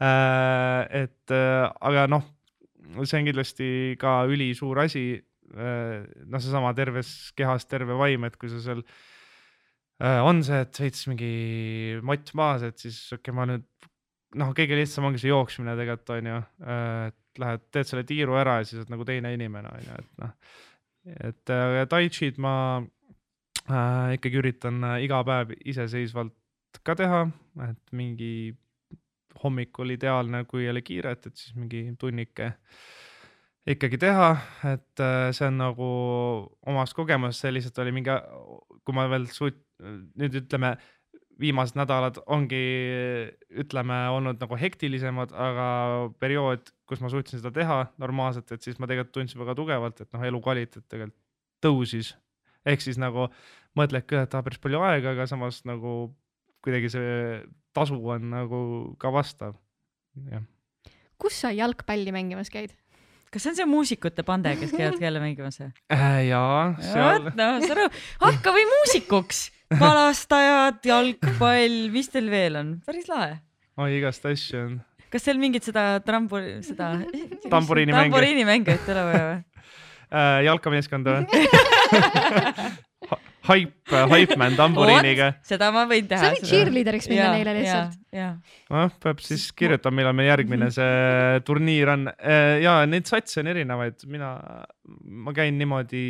äh,. 0.02 1.06
et 1.06 1.36
äh, 1.36 1.66
aga 1.88 2.08
noh, 2.12 2.28
see 3.04 3.22
on 3.22 3.30
kindlasti 3.30 3.72
ka 4.02 4.22
ülisuur 4.30 4.84
asi 4.84 5.06
äh,. 5.16 6.04
noh, 6.26 6.44
seesama 6.44 6.76
terves 6.78 7.32
kehas 7.38 7.68
terve 7.70 7.98
vaim, 8.00 8.28
et 8.28 8.38
kui 8.42 8.52
sa 8.52 8.62
seal 8.64 8.84
äh, 10.04 10.20
on 10.26 10.44
see, 10.44 10.62
et 10.66 10.84
veits 10.84 11.08
mingi 11.12 11.34
mott 12.04 12.36
maas, 12.38 12.68
et 12.68 12.78
siis 12.82 13.00
okei 13.12 13.30
okay,, 13.30 13.38
ma 13.40 13.48
nüüd 13.54 13.68
noh, 14.40 14.54
kõige 14.56 14.78
lihtsam 14.80 15.08
ongi 15.08 15.20
see 15.20 15.32
jooksmine 15.32 15.76
tegelikult 15.80 16.14
on 16.16 16.30
ju, 16.30 16.42
et 17.12 17.42
lähed, 17.42 17.64
teed 17.72 17.88
selle 17.88 18.04
tiiru 18.08 18.36
ära 18.40 18.60
ja 18.60 18.68
siis 18.68 18.82
oled 18.82 18.92
nagu 18.94 19.08
teine 19.08 19.34
inimene 19.36 19.72
on 19.72 19.86
ju, 19.86 19.98
et 20.00 20.24
noh. 20.24 20.34
et 21.30 21.54
äh, 21.56 21.84
tai 21.92 22.08
chi'd 22.14 22.40
ma 22.42 22.54
äh, 23.72 24.16
ikkagi 24.18 24.42
üritan 24.42 24.84
äh, 24.84 25.00
iga 25.06 25.22
päev 25.28 25.56
iseseisvalt 25.66 26.36
ka 26.88 26.96
teha, 27.00 27.26
et 27.68 27.96
mingi 27.96 28.54
hommikul 29.42 29.96
ideaalne, 29.96 30.44
kui 30.50 30.66
ei 30.66 30.72
ole 30.72 30.84
kiiret, 30.86 31.28
et 31.28 31.38
siis 31.40 31.56
mingi 31.58 31.84
tunnike 32.00 32.52
ikkagi 33.72 34.00
teha, 34.02 34.32
et 34.72 35.04
äh, 35.04 35.28
see 35.36 35.50
on 35.50 35.60
nagu 35.62 35.90
omast 36.68 36.98
kogemusest, 36.98 37.46
see 37.46 37.54
lihtsalt 37.56 37.84
oli 37.84 37.94
mingi, 37.96 38.16
kui 38.86 38.98
ma 38.98 39.08
veel 39.12 39.28
suut-, 39.32 39.62
nüüd 40.20 40.42
ütleme 40.44 40.76
viimased 41.42 41.78
nädalad 41.80 42.20
ongi, 42.32 42.62
ütleme, 43.64 43.98
olnud 44.14 44.42
nagu 44.42 44.58
hektilisemad, 44.60 45.34
aga 45.34 45.68
periood, 46.22 46.70
kus 46.90 47.02
ma 47.02 47.10
suutsin 47.14 47.42
seda 47.42 47.54
teha 47.56 47.80
normaalselt, 48.02 48.52
et 48.54 48.66
siis 48.66 48.78
ma 48.82 48.90
tegelikult 48.90 49.16
tundsin 49.16 49.42
väga 49.42 49.56
tugevalt, 49.58 50.04
et 50.04 50.12
noh, 50.14 50.26
elukvaliteet 50.30 50.86
tegelikult 50.92 51.18
tõusis. 51.66 52.16
ehk 52.66 52.82
siis 52.82 52.98
nagu 53.02 53.28
mõtled 53.78 54.06
ka, 54.08 54.26
et 54.26 54.36
aa 54.36 54.46
päris 54.46 54.62
palju 54.62 54.82
aega, 54.84 55.16
aga 55.16 55.28
samas 55.30 55.62
nagu 55.68 56.12
kuidagi 56.62 56.92
see 56.94 57.40
tasu 57.76 57.98
on 58.14 58.30
nagu 58.34 58.62
ka 59.02 59.12
vastav, 59.14 59.56
jah. 60.30 60.44
kus 61.22 61.40
sa 61.44 61.52
jalgpalli 61.56 62.14
mängimas 62.14 62.52
käid? 62.54 62.76
kas 63.32 63.46
see 63.46 63.54
on 63.54 63.58
see 63.62 63.70
muusikute 63.70 64.26
pande, 64.28 64.54
kes 64.60 64.74
käivad 64.76 65.02
jälle 65.06 65.24
mängimas 65.24 65.62
või 65.62 65.72
äh,? 65.96 66.20
jaa, 66.28 66.76
seal. 66.84 67.32
no 67.32 67.50
saan 67.64 67.78
aru, 67.78 67.88
hakka 68.26 68.56
või 68.58 68.68
muusikuks, 68.74 69.46
palastajad, 69.80 70.82
jalgpall, 70.92 71.78
mis 71.96 72.12
teil 72.12 72.28
veel 72.34 72.60
on, 72.60 72.74
päris 72.86 73.08
lahe. 73.12 73.40
oi, 73.80 73.92
igast 74.02 74.28
asju 74.28 74.66
on. 74.66 74.78
kas 75.14 75.30
teil 75.30 75.40
mingit 75.42 75.68
seda 75.68 75.86
tramburi, 76.04 76.60
seda 76.68 76.94
tamburiini 77.56 77.96
tamburiini 77.96 78.46
mängu 78.48 78.76
ei 78.76 78.84
ole 78.96 79.08
vaja 79.10 79.26
või? 79.30 79.42
Äh, 80.12 80.38
jalkameeskonda 80.44 81.22
või 81.22 82.90
Haip, 83.48 83.90
Haipman 83.90 84.54
tamburiiniga. 84.58 85.32
seda 85.46 85.72
ma 85.74 85.88
võin 85.90 86.06
teha. 86.10 86.22
sa 86.22 86.30
võid 86.36 86.46
cheerleader'iks 86.46 87.10
minna 87.10 87.32
neile 87.34 87.56
lihtsalt. 87.58 87.98
noh, 88.70 88.94
peab 89.02 89.24
siis 89.26 89.48
kirjutama, 89.58 89.98
millal 89.98 90.16
meil 90.18 90.30
järgmine 90.30 90.70
see 90.76 91.42
turniir 91.48 91.90
on. 91.96 92.06
Äh, 92.18 92.60
ja 92.66 92.80
neid 92.90 93.10
satse 93.10 93.42
on 93.42 93.50
erinevaid, 93.54 94.06
mina, 94.12 94.36
ma 95.26 95.34
käin 95.38 95.58
niimoodi, 95.58 96.04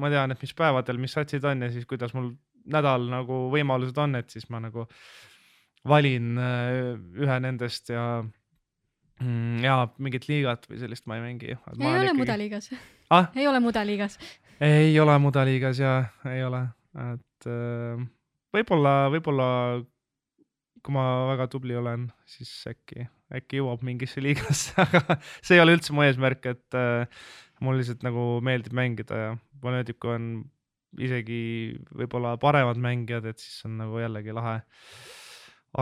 ma 0.00 0.10
tean, 0.12 0.32
et 0.32 0.42
mis 0.42 0.56
päevadel, 0.56 1.00
mis 1.02 1.16
satsid 1.18 1.44
on 1.44 1.66
ja 1.66 1.70
siis 1.74 1.84
kuidas 1.88 2.16
mul 2.16 2.32
nädal 2.72 3.06
nagu 3.10 3.46
võimalused 3.52 4.00
on, 4.02 4.16
et 4.18 4.32
siis 4.32 4.48
ma 4.50 4.62
nagu 4.64 4.86
valin 5.86 6.40
äh, 6.40 6.96
ühe 7.20 7.38
nendest 7.44 7.92
ja 7.92 8.06
mm, 9.20 9.62
ja 9.64 9.78
mingit 10.02 10.26
liigat 10.30 10.66
või 10.70 10.80
sellist 10.80 11.06
ma 11.06 11.20
ei 11.20 11.24
mängi. 11.28 11.52
ei 11.52 11.58
ole 11.84 12.02
ikkagi... 12.08 12.18
mudaliigas 12.24 12.72
ah?. 13.10 13.30
ei 13.36 13.46
ole 13.46 13.62
mudaliigas. 13.62 14.18
Ei 14.60 15.00
ole 15.00 15.18
mudaliigas 15.18 15.80
ja 15.80 15.98
ei 16.30 16.44
ole, 16.44 16.62
et 17.12 17.48
äh, 17.50 18.06
võib-olla, 18.56 18.94
võib-olla 19.12 19.48
kui 20.86 20.94
ma 20.94 21.04
väga 21.32 21.48
tubli 21.50 21.74
olen, 21.76 22.06
siis 22.30 22.50
äkki, 22.70 23.08
äkki 23.34 23.60
jõuab 23.60 23.82
mingisse 23.86 24.22
liigasse, 24.22 24.74
aga 24.84 25.18
see 25.40 25.56
ei 25.58 25.64
ole 25.64 25.74
üldse 25.76 25.96
mu 25.96 26.04
eesmärk, 26.06 26.46
et 26.52 26.78
äh, 26.78 27.26
mul 27.64 27.80
lihtsalt 27.80 28.04
nagu 28.06 28.36
meeldib 28.44 28.76
mängida 28.76 29.18
ja 29.22 29.32
mulle 29.62 29.80
meeldib, 29.80 29.98
kui 30.02 30.14
on 30.14 30.30
isegi 31.02 31.40
võib-olla 31.96 32.36
paremad 32.40 32.78
mängijad, 32.80 33.26
et 33.28 33.42
siis 33.42 33.66
on 33.68 33.76
nagu 33.82 33.98
jällegi 34.00 34.32
lahe 34.36 34.60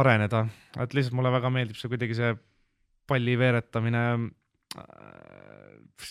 areneda, 0.01 0.46
et 0.80 0.96
lihtsalt 0.96 1.18
mulle 1.18 1.30
väga 1.34 1.52
meeldib 1.55 1.78
see 1.78 1.92
kuidagi 1.92 2.16
see 2.18 2.32
palli 3.06 3.36
veeretamine 3.38 4.05
äh, 4.16 5.34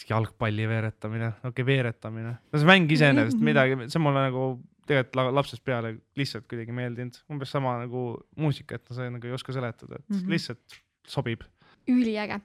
jalgpalli 0.10 0.68
veeretamine, 0.68 1.34
okei 1.40 1.50
okay,, 1.50 1.66
veeretamine, 1.68 2.36
no 2.52 2.60
see 2.60 2.70
mäng 2.70 2.92
iseenesest 2.92 3.42
midagi, 3.50 3.78
see 3.88 4.00
on 4.00 4.08
mulle 4.08 4.28
nagu 4.30 4.46
tegelikult 4.88 5.36
lapsest 5.36 5.64
peale 5.66 5.96
lihtsalt 6.20 6.48
kuidagi 6.50 6.76
meeldinud, 6.76 7.18
umbes 7.32 7.52
sama 7.54 7.78
nagu 7.82 8.06
muusika, 8.40 8.80
et 8.80 8.90
no 8.90 8.98
sa 8.98 9.08
nagu 9.12 9.30
ei 9.30 9.36
oska 9.36 9.56
seletada, 9.56 10.00
et 10.00 10.10
mm 10.10 10.20
-hmm. 10.20 10.30
lihtsalt 10.36 10.80
sobib. 11.08 11.44
üliäge. 11.88 12.40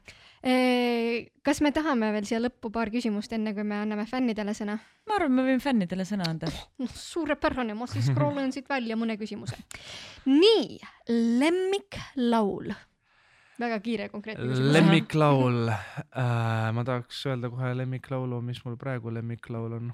kas 1.42 1.60
me 1.60 1.72
tahame 1.72 2.12
veel 2.12 2.24
siia 2.24 2.40
lõppu 2.40 2.70
paar 2.72 2.90
küsimust, 2.90 3.32
enne 3.32 3.54
kui 3.54 3.64
me 3.64 3.74
anname 3.74 4.06
fännidele 4.06 4.54
sõna? 4.54 4.78
ma 5.06 5.14
arvan, 5.14 5.32
me 5.32 5.42
võime 5.42 5.60
fännidele 5.60 6.04
sõna 6.04 6.28
anda. 6.28 6.46
noh, 6.78 6.90
suurepärane, 6.94 7.74
ma 7.74 7.86
siis 7.86 8.06
scroll 8.10 8.38
in 8.38 8.52
siit 8.52 8.68
välja 8.68 8.96
mõne 8.96 9.16
küsimuse. 9.18 9.56
nii, 10.26 10.78
lemmiklaul 11.38 12.74
väga 13.58 13.78
kiire 13.84 14.08
konkreetne 14.12 14.48
küsimus. 14.48 14.74
lemmiklaul 14.76 15.70
äh,, 15.70 16.68
ma 16.74 16.84
tahaks 16.86 17.24
öelda 17.30 17.50
kohe 17.52 17.72
lemmiklaulu, 17.80 18.42
mis 18.44 18.60
mul 18.64 18.78
praegu 18.80 19.12
lemmiklaul 19.14 19.74
on. 19.80 19.90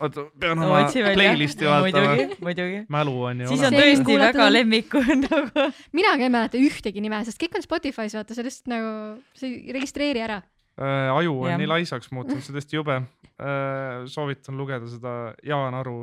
oota, 0.00 0.26
pean 0.40 0.64
oma 0.64 0.82
no, 0.86 0.90
playlist'i 0.90 1.68
vaatama. 1.68 2.16
muidugi, 2.16 2.40
muidugi. 2.48 2.82
mälu 2.98 3.16
on 3.30 3.44
ju. 3.44 3.52
siis 3.52 3.66
on 3.68 3.78
tõesti 3.78 4.18
väga 4.24 4.50
lemmik 4.52 4.98
nagu. 5.26 5.70
mina 5.96 6.16
ka 6.16 6.28
ei 6.28 6.34
mäleta 6.40 6.60
ühtegi 6.60 7.04
nime, 7.04 7.22
sest 7.28 7.40
kõik 7.42 7.60
on 7.60 7.66
Spotify's, 7.68 8.16
vaata, 8.18 8.36
lihtsalt 8.40 8.72
nagu, 8.72 8.92
sa 9.36 9.48
ei 9.48 9.76
registreeri 9.76 10.24
ära. 10.28 10.42
Aju 10.76 11.36
on 11.42 11.50
ja. 11.50 11.60
nii 11.60 11.68
laisaks 11.70 12.10
muutunud, 12.12 12.42
see 12.44 12.52
on 12.52 12.58
tõesti 12.58 12.76
jube 12.76 12.96
äh,. 13.00 14.02
soovitan 14.12 14.58
lugeda 14.60 14.88
seda 14.90 15.12
Jaan 15.46 15.76
Aru 15.78 16.02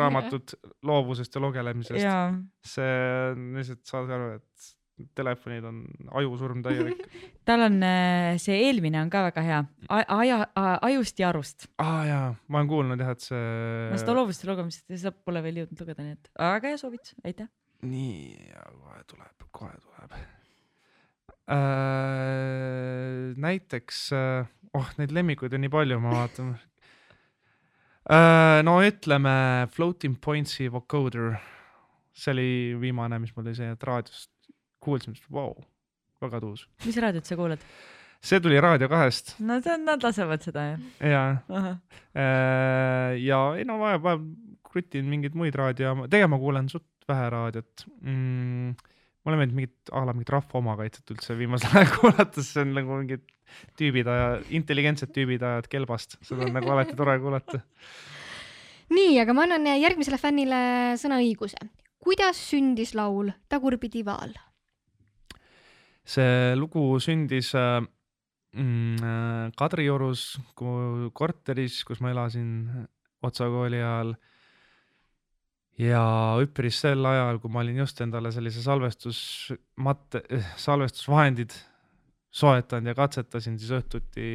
raamatut 0.00 0.56
loovusest 0.88 1.36
ja 1.36 1.42
lugelemisest. 1.44 2.06
see 2.64 2.94
on 3.32 3.50
lihtsalt, 3.58 3.84
saad 3.88 4.14
aru, 4.16 4.30
et 4.38 4.72
telefonid 5.18 5.64
on 5.66 5.80
ajusurm 6.20 6.62
täielik 6.64 7.02
tal 7.48 7.66
on 7.66 7.80
äh, 7.82 8.36
see 8.42 8.60
eelmine 8.68 9.00
on 9.02 9.10
ka 9.12 9.24
väga 9.26 9.44
hea, 9.44 9.62
aja, 9.90 10.38
ajust 10.86 11.20
ja 11.20 11.32
arust. 11.32 11.68
aa 11.78 11.88
ah, 11.88 12.04
jaa, 12.08 12.28
ma 12.48 12.62
olen 12.62 12.70
kuulnud 12.70 13.02
jah, 13.02 13.10
et 13.16 13.26
see. 13.26 13.42
ma 13.90 13.98
seda 14.00 14.14
loovust 14.20 14.46
ja 14.46 14.52
lugemist, 14.52 14.86
seda 14.92 15.12
pole 15.12 15.42
veel 15.44 15.64
jõudnud 15.64 15.84
lugeda, 15.84 16.06
nii 16.06 16.16
et 16.16 16.32
väga 16.38 16.72
hea 16.72 16.80
soovitus, 16.80 17.18
aitäh. 17.26 17.50
nii, 17.90 18.54
kohe 18.78 19.04
tuleb, 19.10 19.50
kohe 19.50 19.76
tuleb 19.82 20.16
äh,. 21.50 23.34
näiteks, 23.40 24.12
äh, 24.16 24.46
oh 24.74 24.88
neid 24.98 25.12
lemmikuid 25.14 25.54
on 25.56 25.64
nii 25.64 25.72
palju, 25.72 25.98
ma 26.02 26.10
vaatan 26.18 26.54
äh,. 28.08 28.60
no 28.66 28.78
ütleme 28.84 29.34
Floating 29.74 30.16
Points'i 30.20 30.70
Vocoder, 30.72 31.36
see 32.12 32.32
oli 32.32 32.50
viimane, 32.80 33.18
mis 33.22 33.34
mul 33.36 33.46
oli 33.48 33.58
see, 33.58 33.70
et 33.74 33.82
raadiost 33.90 34.30
kuulsime, 34.84 35.16
vau, 35.32 35.52
väga 36.22 36.40
tuus. 36.44 36.68
mis 36.86 36.96
raadiot 37.00 37.26
sa 37.28 37.36
kuulad? 37.40 37.60
see 38.24 38.40
tuli 38.40 38.60
Raadio 38.60 38.88
kahest. 38.88 39.34
no 39.44 39.60
see 39.60 39.74
on, 39.74 39.84
nad 39.88 40.04
lasevad 40.04 40.44
seda 40.44 40.64
jah? 40.70 40.88
jaa. 41.12 41.76
Äh, 42.14 43.20
ja 43.20 43.40
ei 43.58 43.66
no 43.68 43.78
vahepeal 43.82 44.22
krutin 44.64 45.08
mingeid 45.10 45.36
muid 45.38 45.56
raadio, 45.58 45.94
tegelikult 46.08 46.32
ma 46.32 46.40
kuulen 46.42 46.70
suht 46.72 47.08
vähe 47.08 47.30
raadiot 47.34 47.84
mm,. 48.00 48.74
Mulle 49.24 49.40
meeldib 49.40 49.58
mingit 49.58 49.92
a 49.92 50.04
la 50.04 50.14
mingit 50.14 50.32
rahva 50.34 50.60
omakaitset 50.60 51.14
üldse 51.14 51.36
viimasel 51.38 51.78
ajal 51.78 51.92
kuulata, 51.98 52.44
see 52.44 52.64
on 52.64 52.74
nagu 52.76 52.98
mingid 53.00 53.24
tüübid 53.78 54.08
aja, 54.10 54.28
intelligentsed 54.56 55.12
tüübid 55.14 55.44
ajavad 55.44 55.68
kelbast, 55.72 56.18
seda 56.26 56.46
on 56.46 56.54
nagu 56.56 56.72
alati 56.74 56.96
tore 56.98 57.16
kuulata. 57.22 57.62
nii, 58.96 59.16
aga 59.22 59.36
ma 59.36 59.46
annan 59.48 59.70
järgmisele 59.80 60.20
fännile 60.20 60.60
sõnaõiguse. 61.00 61.60
kuidas 62.04 62.40
sündis 62.50 62.94
laul 62.94 63.32
Tagurpidi 63.48 64.04
vaal? 64.04 64.34
see 66.04 66.52
lugu 66.56 67.00
sündis 67.00 67.54
äh, 67.56 67.80
mm, 68.52 68.96
äh, 69.00 69.50
Kadriorus 69.56 70.34
korteris, 70.54 71.82
kus 71.84 72.00
ma 72.04 72.12
elasin 72.12 72.68
Otsa 73.24 73.48
kooli 73.48 73.80
ajal. 73.80 74.14
Ja 75.80 76.02
üpris 76.42 76.78
sel 76.84 77.04
ajal, 77.08 77.40
kui 77.42 77.50
ma 77.52 77.62
olin 77.64 77.80
just 77.82 78.00
endale 78.04 78.30
sellise 78.34 78.62
salvestusmatte, 78.62 80.22
salvestusvahendid 80.60 81.54
soetanud 82.34 82.90
ja 82.90 82.94
katsetasin 82.98 83.58
siis 83.58 83.72
õhtuti, 83.74 84.28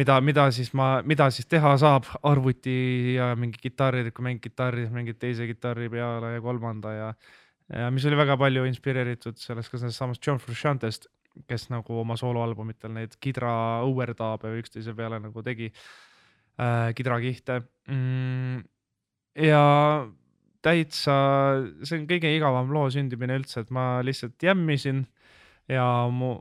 mida, 0.00 0.18
mida 0.24 0.46
siis 0.52 0.72
ma, 0.76 0.94
mida 1.08 1.28
siis 1.32 1.48
teha 1.48 1.74
saab, 1.80 2.08
arvuti 2.28 3.14
ja 3.16 3.32
mingi 3.36 3.60
kitarri, 3.60 4.10
kui 4.12 4.24
mängid 4.28 4.44
kitarri, 4.48 4.88
mängid 4.92 5.20
teise 5.20 5.48
kitarri 5.48 5.88
peale 5.92 6.36
ja 6.36 6.44
kolmanda 6.44 6.96
ja 6.96 7.14
ja 7.72 7.88
mis 7.94 8.04
oli 8.04 8.16
väga 8.18 8.36
palju 8.36 8.66
inspireeritud 8.68 9.38
sellest, 9.40 9.70
ka 9.72 9.78
sellest 9.80 10.00
samast 10.00 10.26
John 10.26 10.40
Frusciantest, 10.42 11.06
kes 11.48 11.68
nagu 11.72 11.96
oma 12.02 12.16
sooloalbumitel 12.20 12.92
neid 12.92 13.14
kidra 13.22 13.54
õuerdaabe 13.86 14.50
üksteise 14.58 14.92
peale 14.96 15.20
nagu 15.22 15.44
tegi 15.44 15.70
äh,, 15.70 16.90
kidrakihte 16.96 17.62
mm,. 17.88 18.58
ja 19.46 19.62
täitsa, 20.62 21.14
see 21.82 21.98
on 22.00 22.06
kõige 22.10 22.30
igavam 22.36 22.70
loo 22.74 22.86
sündimine 22.92 23.36
üldse, 23.40 23.64
et 23.64 23.72
ma 23.74 24.00
lihtsalt 24.04 24.42
jämmisin 24.42 25.04
ja 25.70 25.86
mu 26.10 26.36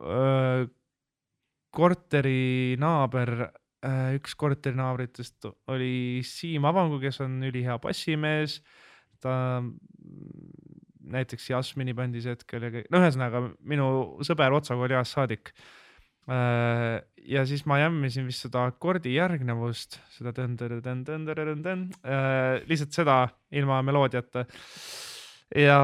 öö, 0.00 0.66
korteri 1.76 2.76
naaber, 2.80 3.50
üks 4.16 4.34
korterinaabritest 4.40 5.46
oli 5.70 6.22
Siim 6.26 6.64
Avangu, 6.66 6.98
kes 7.02 7.20
on 7.24 7.38
ülihea 7.46 7.76
bassimees. 7.82 8.60
ta 9.20 9.62
näiteks 11.06 11.50
Jasmini 11.50 11.94
bändis 11.96 12.26
hetkel 12.28 12.66
ja 12.66 12.70
kõik, 12.74 12.88
no 12.92 13.00
ühesõnaga 13.00 13.42
minu 13.64 13.86
sõber 14.26 14.54
Otsa 14.56 14.76
kooli 14.76 14.96
ajast 14.96 15.16
saadik. 15.16 15.52
Äh, 16.26 17.04
ja 17.26 17.44
siis 17.46 17.62
ma 17.70 17.78
jämmisin 17.78 18.26
vist 18.26 18.42
seda 18.46 18.64
akordi 18.66 19.12
järgnevust, 19.14 20.00
seda 20.16 20.32
tõ-tõ-tõ-tõ-tõ-tõ-tõ, 20.34 21.76
äh, 22.02 22.64
lihtsalt 22.66 22.96
seda 22.96 23.20
ilma 23.54 23.78
meloodiata. 23.86 24.46
ja 25.54 25.78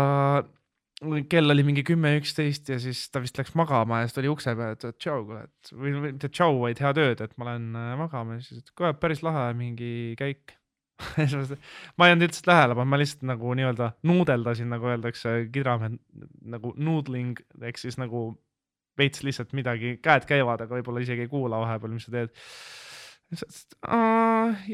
kell 1.31 1.51
oli 1.55 1.65
mingi 1.67 1.85
kümme, 1.87 2.17
üksteist 2.19 2.71
ja 2.71 2.79
siis 2.83 3.05
ta 3.11 3.23
vist 3.23 3.39
läks 3.39 3.55
magama 3.59 4.01
ja 4.01 4.09
siis 4.09 4.17
ta 4.17 4.23
oli 4.23 4.33
ukse 4.33 4.55
peal, 4.59 4.75
et 4.75 4.99
tšau, 4.99 5.23
kuule, 5.29 5.45
et 5.47 5.73
või 5.75 5.95
mitte 6.09 6.31
tšau, 6.31 6.59
vaid 6.63 6.83
head 6.83 7.01
ööd, 7.03 7.23
et 7.23 7.39
ma 7.39 7.53
lähen 7.53 7.71
äh, 7.79 7.95
magama 7.99 8.39
ja 8.39 8.45
siis, 8.47 8.63
et 8.63 8.75
kuule, 8.79 8.93
päris 8.99 9.23
lahe 9.27 9.49
mingi 9.59 9.93
käik 10.19 10.57
ma 11.99 12.07
ei 12.07 12.15
olnud 12.15 12.29
üldse 12.29 12.45
tähele 12.47 12.75
pannud, 12.75 12.91
ma 12.93 12.99
lihtsalt 13.01 13.25
nagu 13.31 13.55
nii-öelda 13.59 13.95
nuudeldasin, 14.07 14.71
nagu 14.75 14.91
öeldakse, 14.91 15.35
kidramehed 15.55 15.99
nagu 16.55 16.75
noodling 16.79 17.39
ehk 17.63 17.79
siis 17.79 17.99
nagu 17.99 18.33
veits 18.99 19.23
lihtsalt 19.25 19.55
midagi, 19.57 19.97
käed 20.05 20.27
käivad, 20.29 20.65
aga 20.65 20.79
võib-olla 20.79 21.03
isegi 21.05 21.27
ei 21.27 21.31
kuula 21.31 21.61
vahepeal, 21.63 21.95
mis 21.97 22.07
sa 22.09 22.15
teed. 22.15 22.33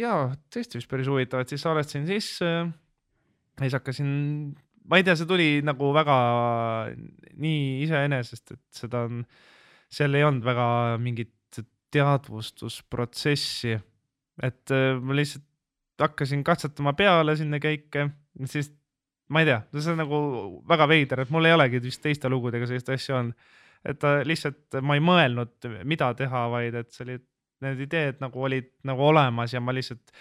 jaa, 0.02 0.22
tõesti 0.50 0.80
vist 0.80 0.90
päris 0.90 1.10
huvitav, 1.10 1.44
et 1.44 1.52
siis 1.52 1.62
salvestasin 1.62 2.06
sisse. 2.08 2.52
siis 3.60 3.76
hakkasin, 3.78 4.08
ma 4.90 4.98
ei 4.98 5.06
tea, 5.06 5.16
see 5.18 5.30
tuli 5.30 5.48
nagu 5.66 5.92
väga 5.94 6.18
nii 7.38 7.82
iseenesest, 7.86 8.56
et 8.56 8.82
seda 8.82 9.06
on, 9.06 9.22
seal 9.90 10.14
ei 10.14 10.26
olnud 10.26 10.46
väga 10.46 10.68
mingit 11.02 11.34
teadvustusprotsessi. 11.94 13.78
et 14.42 14.70
äh, 14.70 14.98
ma 15.02 15.16
lihtsalt 15.16 15.44
hakkasin 15.98 16.44
katsetama 16.46 16.92
peale 16.94 17.34
sinna 17.36 17.58
käike, 17.58 18.08
siis 18.46 18.70
ma 19.28 19.42
ei 19.42 19.48
tea, 19.48 19.62
see 19.74 19.92
on 19.92 19.98
nagu 19.98 20.18
väga 20.68 20.86
veider, 20.88 21.24
et 21.24 21.32
mul 21.34 21.48
ei 21.48 21.56
olegi 21.56 21.80
vist 21.82 22.02
teiste 22.04 22.30
lugudega 22.30 22.68
sellist 22.70 22.92
asja 22.94 23.18
olnud. 23.18 23.48
Et 23.86 24.04
lihtsalt 24.26 24.78
ma 24.82 24.96
ei 24.98 25.02
mõelnud, 25.04 25.68
mida 25.88 26.12
teha, 26.18 26.46
vaid 26.52 26.78
et 26.78 26.90
see 26.94 27.04
oli 27.06 27.18
need 27.64 27.80
ideed 27.88 28.20
nagu 28.22 28.42
olid 28.46 28.68
nagu 28.86 29.08
olemas 29.08 29.54
ja 29.54 29.62
ma 29.62 29.74
lihtsalt 29.74 30.12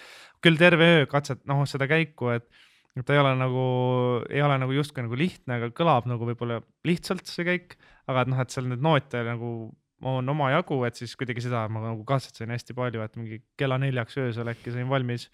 küll 0.43 0.57
terve 0.59 0.87
öö 0.99 1.09
katset, 1.09 1.43
noh, 1.49 1.63
seda 1.69 1.87
käiku, 1.89 2.31
et 2.33 2.47
ta 3.05 3.13
ei 3.13 3.21
ole 3.21 3.33
nagu, 3.37 3.65
ei 4.29 4.41
ole 4.41 4.57
nagu 4.61 4.73
justkui 4.73 5.03
nagu 5.05 5.17
lihtne, 5.17 5.59
aga 5.59 5.69
kõlab 5.75 6.07
nagu 6.09 6.25
võib-olla 6.29 6.61
lihtsalt 6.87 7.29
see 7.29 7.45
käik, 7.45 7.75
aga 8.09 8.23
et 8.23 8.31
noh, 8.33 8.41
et 8.41 8.53
seal 8.53 8.69
need 8.69 8.81
noote 8.81 9.21
nagu 9.25 9.51
on 10.07 10.29
omajagu, 10.29 10.79
et 10.85 10.97
siis 10.97 11.15
kuidagi 11.17 11.41
seda 11.45 11.63
ma 11.73 11.81
nagu 11.87 12.03
katsetasin 12.05 12.53
hästi 12.53 12.75
palju, 12.77 13.01
et 13.05 13.15
mingi 13.17 13.39
kella 13.57 13.79
neljaks 13.81 14.17
öösel 14.21 14.49
äkki 14.53 14.73
sain 14.73 14.89
valmis. 14.89 15.29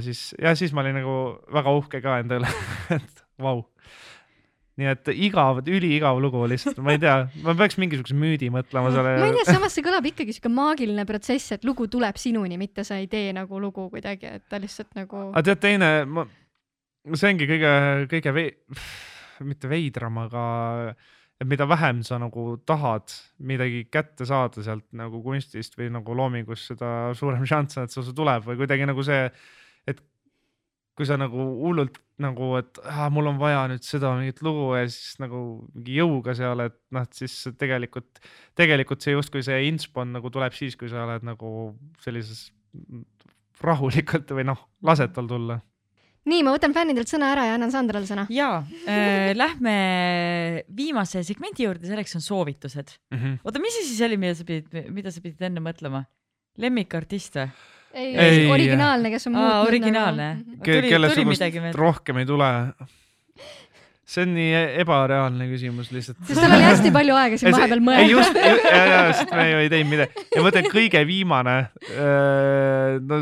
siis 0.00 0.34
ja 0.42 0.54
siis 0.56 0.72
ma 0.72 0.80
olin 0.80 1.00
nagu 1.02 1.16
väga 1.52 1.72
uhke 1.78 2.00
ka 2.00 2.18
endale 2.22 2.50
et 2.96 3.24
vau 3.38 3.58
wow 3.60 3.64
nii 4.76 4.88
et 4.92 5.08
igav, 5.14 5.62
üliigav 5.64 6.18
lugu 6.20 6.42
lihtsalt, 6.50 6.82
ma 6.84 6.92
ei 6.96 7.00
tea, 7.00 7.16
ma 7.44 7.54
peaks 7.56 7.78
mingisuguse 7.80 8.16
müüdi 8.18 8.50
mõtlema 8.52 8.92
selle. 8.92 9.14
ma 9.22 9.30
ei 9.30 9.36
tea, 9.38 9.56
samas 9.56 9.76
see 9.76 9.84
kõlab 9.86 10.08
ikkagi 10.10 10.36
siuke 10.36 10.52
maagiline 10.52 11.06
protsess, 11.08 11.54
et 11.56 11.64
lugu 11.64 11.88
tuleb 11.92 12.20
sinuni, 12.20 12.58
mitte 12.60 12.84
sa 12.84 13.00
ei 13.00 13.08
tee 13.12 13.32
nagu 13.36 13.60
lugu 13.62 13.88
kuidagi, 13.92 14.36
et 14.36 14.44
ta 14.52 14.60
lihtsalt 14.60 14.92
nagu. 14.98 15.30
aga 15.32 15.44
tead, 15.48 15.62
teine, 15.64 15.90
ma, 16.12 16.26
see 17.14 17.32
ongi 17.32 17.48
kõige, 17.48 17.74
kõige 18.12 18.36
vei-, 18.36 18.54
mitte 19.48 19.72
veidram, 19.72 20.20
aga 20.26 20.44
et 21.40 21.48
mida 21.48 21.66
vähem 21.68 22.02
sa 22.04 22.20
nagu 22.20 22.56
tahad 22.68 23.12
midagi 23.44 23.84
kätte 23.92 24.28
saada 24.28 24.62
sealt 24.64 24.86
nagu 24.96 25.20
kunstist 25.24 25.76
või 25.76 25.90
nagu 25.92 26.16
loomingust, 26.16 26.72
seda 26.72 27.12
suurem 27.16 27.44
šanss 27.48 27.80
on, 27.80 27.88
et 27.88 27.96
see 27.96 28.16
tuleb 28.16 28.44
või 28.48 28.60
kuidagi 28.60 28.88
nagu 28.88 29.04
see, 29.04 29.28
kui 30.96 31.06
sa 31.08 31.18
nagu 31.20 31.44
hullult 31.60 32.00
nagu, 32.22 32.54
et 32.56 32.80
ah, 32.88 33.06
mul 33.12 33.28
on 33.28 33.38
vaja 33.40 33.66
nüüd 33.68 33.84
seda 33.84 34.14
mingit 34.16 34.40
lugu 34.44 34.70
ja 34.78 34.86
siis 34.88 35.18
nagu 35.20 35.40
mingi 35.74 35.98
jõuga 35.98 36.32
seal, 36.38 36.64
et 36.64 36.76
noh, 36.96 37.04
siis 37.12 37.34
tegelikult, 37.60 38.22
tegelikult 38.56 39.04
see 39.04 39.12
justkui 39.12 39.44
see 39.44 39.66
inspo 39.68 40.00
on 40.04 40.14
nagu 40.16 40.32
tuleb 40.32 40.56
siis, 40.56 40.78
kui 40.80 40.88
sa 40.92 41.04
oled 41.04 41.26
nagu 41.28 41.50
sellises 42.04 42.48
rahulikult 43.60 44.32
või 44.36 44.48
noh, 44.48 44.64
lased 44.84 45.12
tal 45.16 45.28
tulla 45.28 45.60
nii, 46.26 46.42
ma 46.46 46.54
võtan 46.54 46.74
fännidelt 46.74 47.10
sõna 47.10 47.30
ära 47.34 47.46
ja 47.48 47.54
annan 47.56 47.72
Sandrale 47.74 48.08
sõna. 48.08 48.26
ja 48.32 48.50
äh,, 48.88 49.30
lähme 49.42 49.76
viimase 50.76 51.22
segmendi 51.26 51.66
juurde, 51.66 51.86
selleks 51.88 52.18
on 52.18 52.24
soovitused 52.24 52.96
mm. 53.12 53.18
-hmm. 53.18 53.38
oota, 53.44 53.62
mis 53.62 53.78
see 53.78 53.88
siis 53.92 54.02
oli, 54.06 54.18
mida 54.20 54.34
sa 54.38 54.46
pidid, 54.48 54.90
mida 54.94 55.12
sa 55.14 55.22
pidid 55.24 55.48
enne 55.50 55.62
mõtlema? 55.64 56.06
lemmikartist 56.56 57.36
või? 57.36 57.50
Ei, 57.96 58.12
ei, 58.20 58.44
originaalne, 58.52 59.10
kes 59.14 59.26
on 59.30 59.36
muutnud. 59.38 59.66
originaalne 59.70 60.28
nagu... 60.36 60.62
Ke. 60.66 60.82
kellesugust 60.86 61.76
rohkem 61.76 62.22
ei 62.22 62.28
tule 62.28 62.52
see 64.06 64.22
on 64.22 64.34
nii 64.36 64.58
ebareaalne 64.82 65.48
küsimus 65.50 65.90
lihtsalt. 65.94 66.20
sest 66.28 66.38
tal 66.38 66.54
oli 66.54 66.66
hästi 66.66 66.92
palju 66.94 67.16
aega 67.18 67.38
siin 67.40 67.56
vahepeal 67.56 67.82
mõelda. 67.82 68.04
ei 68.04 68.12
just, 68.12 68.38
ja, 68.38 68.82
ja, 68.92 69.00
sest 69.18 69.32
me 69.34 69.46
ju 69.50 69.62
ei 69.64 69.72
teinud 69.72 69.90
midagi 69.96 70.26
ja 70.28 70.38
ma 70.38 70.46
mõtlen 70.46 70.68
kõige 70.70 71.02
viimane. 71.08 71.56
Äh, 71.90 73.00
no 73.02 73.16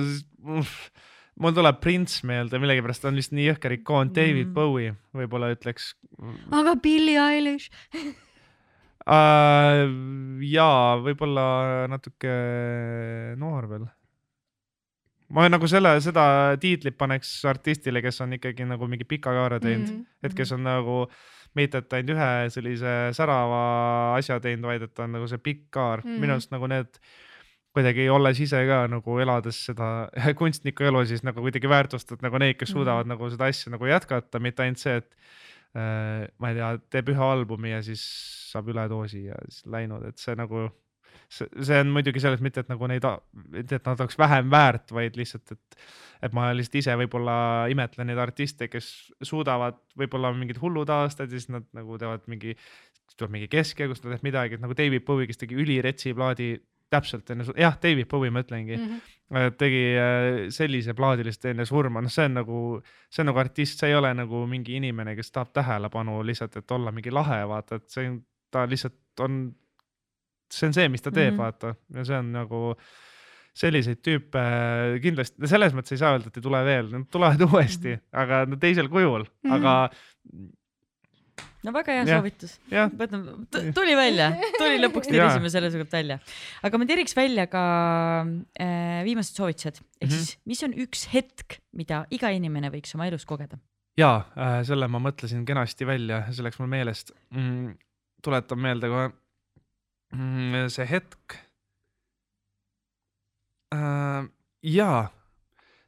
mul 1.41 1.57
tuleb 1.57 1.81
Prince 1.83 2.27
meelde, 2.29 2.61
millegipärast 2.63 3.09
on 3.09 3.17
lihtsalt 3.19 3.39
nii 3.39 3.49
jõhker 3.49 3.79
ikoon, 3.79 4.13
David 4.15 4.51
mm. 4.51 4.55
Bowie 4.57 4.93
võib-olla 5.17 5.51
ütleks. 5.55 5.95
aga 6.53 6.77
Billie 6.85 7.19
Eilish 7.19 7.73
uh,? 9.09 9.89
jaa, 10.45 10.97
võib-olla 11.03 11.47
natuke 11.91 12.33
noor 13.41 13.69
veel 13.73 13.89
ma 15.33 15.47
nagu 15.49 15.69
selle, 15.71 15.95
seda 16.05 16.25
tiitlit 16.61 16.97
paneks 17.01 17.31
artistile, 17.49 18.03
kes 18.05 18.21
on 18.25 18.37
ikkagi 18.37 18.67
nagu 18.69 18.89
mingi 18.91 19.07
pika 19.09 19.33
kaare 19.33 19.61
teinud 19.61 19.89
mm, 19.89 19.97
-hmm. 19.97 20.29
et 20.29 20.35
kes 20.35 20.53
on 20.53 20.65
nagu 20.67 21.05
mitte, 21.55 21.79
et 21.79 21.93
ainult 21.93 22.17
ühe 22.17 22.31
sellise 22.51 22.95
särava 23.17 24.17
asja 24.19 24.41
teinud, 24.41 24.67
vaid 24.69 24.83
et 24.89 24.99
on 24.99 25.15
nagu 25.17 25.29
see 25.31 25.39
pikk 25.39 25.71
kaar 25.71 26.03
mm, 26.05 26.11
-hmm. 26.11 26.21
minu 26.21 26.37
arust 26.37 26.51
nagu 26.51 26.67
need 26.67 27.01
kuidagi 27.75 28.09
olles 28.11 28.39
ise 28.41 28.61
ka 28.69 28.85
nagu 28.91 29.19
elades 29.19 29.65
seda 29.71 30.09
kunstniku 30.41 30.85
elu, 30.91 31.05
siis 31.07 31.25
nagu 31.27 31.41
kuidagi 31.41 31.71
väärtustad 31.71 32.23
nagu 32.23 32.39
neid, 32.39 32.57
kes 32.57 32.71
suudavad 32.71 33.07
mm 33.07 33.13
-hmm. 33.13 33.19
nagu 33.19 33.31
seda 33.31 33.45
asja 33.45 33.71
nagu 33.71 33.87
jätkata, 33.87 34.41
mitte 34.41 34.63
ainult 34.63 34.79
see, 34.79 34.97
et 34.97 35.17
äh, 35.77 36.29
ma 36.39 36.51
ei 36.51 36.55
tea, 36.55 36.79
teeb 36.91 37.09
ühe 37.09 37.25
albumi 37.33 37.71
ja 37.71 37.83
siis 37.83 38.03
saab 38.53 38.69
üledoosi 38.69 39.25
ja 39.25 39.35
siis 39.49 39.67
läinud, 39.67 40.05
et 40.07 40.19
see 40.19 40.35
nagu 40.39 40.69
see, 41.39 41.79
on 41.81 41.93
muidugi 41.95 42.23
selles 42.23 42.43
mitte, 42.45 42.65
et 42.65 42.73
nagu 42.73 42.89
neid, 42.91 43.07
et 43.61 43.75
nad 43.77 43.95
oleks 43.95 44.19
vähem 44.21 44.51
väärt, 44.53 44.93
vaid 44.95 45.17
lihtsalt, 45.19 45.55
et, 45.57 45.79
et 46.29 46.37
ma 46.37 46.51
lihtsalt 46.55 46.81
ise 46.83 46.97
võib-olla 47.01 47.37
imetlen 47.73 48.11
neid 48.11 48.21
artiste, 48.23 48.69
kes 48.73 48.91
suudavad 49.25 49.81
võib-olla 50.01 50.33
mingid 50.37 50.61
hullud 50.63 50.91
aastad 50.95 51.33
ja 51.33 51.41
siis 51.41 51.51
nad 51.53 51.67
nagu 51.77 51.99
teevad 52.01 52.29
mingi, 52.31 52.55
tuleb 53.19 53.35
mingi 53.37 53.51
keskel, 53.53 53.91
kus 53.93 54.03
ta 54.03 54.13
teeb 54.13 54.27
midagi, 54.27 54.59
et 54.59 54.65
nagu 54.65 54.77
David 54.77 55.07
Bowie, 55.07 55.29
kes 55.31 55.43
tegi 55.43 55.59
üliretsi 55.59 56.15
plaadi 56.17 56.55
täpselt 56.95 57.31
enne, 57.33 57.47
jah, 57.59 57.75
David 57.83 58.09
Bowie 58.11 58.31
ma 58.31 58.43
ütlengi 58.45 58.77
mm, 58.77 59.01
-hmm. 59.31 59.57
tegi 59.59 59.83
äh, 59.99 60.29
sellise 60.55 60.95
plaadi 60.95 61.25
lihtsalt 61.27 61.51
enne 61.53 61.67
surma, 61.67 62.03
noh, 62.05 62.13
see 62.13 62.29
on 62.29 62.39
nagu, 62.41 62.61
see 63.11 63.25
on 63.25 63.31
nagu 63.33 63.43
artist, 63.43 63.81
see 63.81 63.91
ei 63.91 63.99
ole 63.99 64.13
nagu 64.15 64.45
mingi 64.51 64.77
inimene, 64.79 65.17
kes 65.17 65.33
tahab 65.35 65.53
tähelepanu 65.57 66.21
lihtsalt, 66.27 66.57
et 66.61 66.77
olla 66.77 66.93
mingi 66.93 67.13
lahe, 67.15 67.43
vaata, 67.49 67.81
et 67.81 67.89
see 67.91 68.09
on, 68.11 68.21
ta 68.55 68.67
lihtsalt 68.71 69.25
on 69.25 69.45
see 70.53 70.69
on 70.69 70.77
see, 70.77 70.89
mis 70.93 71.03
ta 71.03 71.11
teeb 71.11 71.33
mm, 71.33 71.39
-hmm. 71.39 71.43
vaata 71.43 71.99
ja 71.99 72.05
see 72.09 72.19
on 72.19 72.33
nagu 72.35 72.63
selliseid 73.55 74.01
tüüpe 74.03 74.43
kindlasti, 75.03 75.47
selles 75.51 75.75
mõttes 75.77 75.95
ei 75.95 76.01
saa 76.01 76.17
öelda, 76.17 76.31
et 76.31 76.41
ei 76.41 76.45
tule 76.45 76.61
veel, 76.67 76.91
nad 76.91 77.07
tulevad 77.13 77.45
uuesti 77.49 77.95
mm, 77.95 78.01
-hmm. 78.01 78.21
aga 78.25 78.43
no 78.51 78.61
teisel 78.61 78.91
kujul 78.91 79.25
mm, 79.25 79.51
-hmm. 79.51 79.55
aga. 79.57 79.75
no 81.65 81.75
väga 81.77 81.99
hea 81.99 82.07
soovitus. 82.09 82.57
tuli 83.79 83.97
välja, 83.97 84.33
tuli 84.59 84.81
lõpuks 84.83 85.11
tirisime 85.11 85.51
selle 85.51 85.71
sealt 85.71 85.93
välja. 85.93 86.19
aga 86.63 86.79
ma 86.79 86.87
tiriks 86.87 87.17
välja 87.17 87.47
ka 87.47 87.65
äh, 88.61 89.05
viimased 89.07 89.39
soovitused, 89.39 89.79
ehk 89.79 90.11
mm 90.11 90.17
-hmm. 90.17 90.27
siis, 90.27 90.39
mis 90.45 90.63
on 90.67 90.75
üks 90.75 91.09
hetk, 91.15 91.61
mida 91.73 92.05
iga 92.11 92.35
inimene 92.35 92.71
võiks 92.75 92.95
oma 92.99 93.07
elus 93.07 93.25
kogeda? 93.25 93.59
ja 93.97 94.17
äh, 94.35 94.63
selle 94.67 94.89
ma 94.89 94.99
mõtlesin 94.99 95.47
kenasti 95.47 95.87
välja, 95.87 96.25
see 96.33 96.43
läks 96.43 96.59
mul 96.59 96.69
meelest 96.69 97.15
mm,. 97.31 97.77
tuletan 98.23 98.59
meelde 98.59 98.89
kohe 98.89 99.13
see 100.73 100.87
hetk 100.89 101.37
äh,. 103.75 104.25
jaa, 104.65 105.05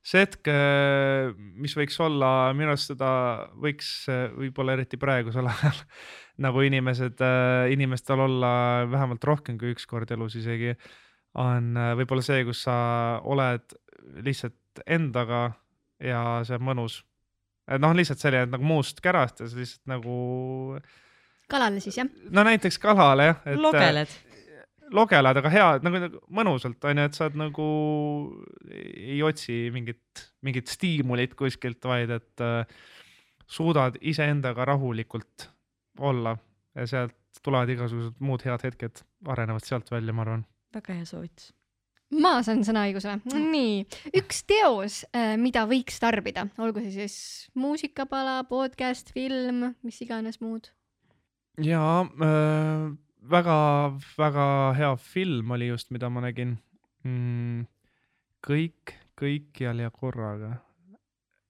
see 0.06 0.22
hetk, 0.24 0.50
äh, 0.52 1.32
mis 1.36 1.76
võiks 1.78 1.98
olla, 2.02 2.52
minu 2.56 2.74
arust 2.74 2.92
seda 2.92 3.10
võiks 3.62 3.90
võib-olla 4.36 4.76
eriti 4.76 5.00
praegusel 5.00 5.48
ajal 5.52 5.82
nagu 6.42 6.62
inimesed, 6.66 7.20
äh, 7.24 7.72
inimestel 7.72 8.20
olla 8.26 8.52
vähemalt 8.90 9.24
rohkem 9.24 9.58
kui 9.58 9.72
üks 9.72 9.86
kord 9.88 10.10
elus 10.12 10.36
isegi, 10.36 10.74
on 11.40 11.76
äh, 11.80 11.94
võib-olla 12.00 12.24
see, 12.24 12.44
kus 12.48 12.64
sa 12.66 12.76
oled 13.24 13.76
lihtsalt 14.24 14.84
endaga 14.86 15.48
ja 16.02 16.42
see 16.44 16.58
on 16.58 16.66
mõnus. 16.66 17.00
noh, 17.80 17.94
lihtsalt 17.96 18.20
selline 18.22 18.52
nagu 18.52 18.64
muust 18.64 19.00
kärast 19.02 19.40
ja 19.40 19.48
sa 19.48 19.58
lihtsalt 19.58 19.88
nagu 19.90 20.16
kalale 21.50 21.82
siis 21.82 21.98
jah? 22.00 22.08
no 22.30 22.44
näiteks 22.46 22.78
kalale 22.82 23.30
jah 23.30 23.42
et.... 23.46 23.60
logeled. 23.60 24.14
logeled, 24.94 25.40
aga 25.42 25.52
hea 25.52 25.68
nagu, 25.84 26.02
nagu 26.06 26.22
mõnusalt 26.38 26.88
onju, 26.90 27.08
et 27.08 27.18
sa 27.18 27.26
oled 27.26 27.40
nagu 27.40 27.68
ei 28.70 29.18
otsi 29.26 29.66
mingit, 29.74 30.26
mingit 30.46 30.70
stiimulit 30.70 31.34
kuskilt, 31.38 31.82
vaid 31.84 32.12
et 32.18 32.44
äh, 32.44 32.62
suudad 33.46 33.98
iseendaga 34.00 34.66
rahulikult 34.72 35.50
olla 35.98 36.36
ja 36.76 36.86
sealt 36.86 37.16
tulevad 37.42 37.70
igasugused 37.72 38.18
muud 38.24 38.42
head 38.46 38.64
hetked, 38.66 39.04
arenevad 39.28 39.64
sealt 39.66 39.90
välja, 39.90 40.14
ma 40.14 40.26
arvan. 40.26 40.46
väga 40.74 40.98
hea 40.98 41.06
soovitus 41.08 41.52
ma 42.22 42.36
saan 42.46 42.62
sõnaõiguse 42.66 43.16
mm.. 43.16 43.46
nii, 43.50 43.78
üks 44.20 44.44
teos, 44.46 45.00
äh, 45.10 45.34
mida 45.40 45.64
võiks 45.66 45.98
tarbida, 46.02 46.46
olgu 46.62 46.84
see 46.84 46.94
siis 46.94 47.16
muusikapala, 47.58 48.38
podcast, 48.50 49.10
film, 49.14 49.72
mis 49.82 49.98
iganes 50.06 50.38
muud 50.42 50.70
jaa 51.62 52.00
äh,, 52.04 52.92
väga-väga 53.30 54.46
hea 54.76 54.92
film 54.96 55.50
oli 55.56 55.70
just, 55.72 55.90
mida 55.90 56.10
ma 56.10 56.22
nägin 56.24 56.56
mm,. 57.04 57.66
kõik, 58.46 58.94
kõikjal 59.18 59.82
ja 59.82 59.90
korraga. 59.90 60.56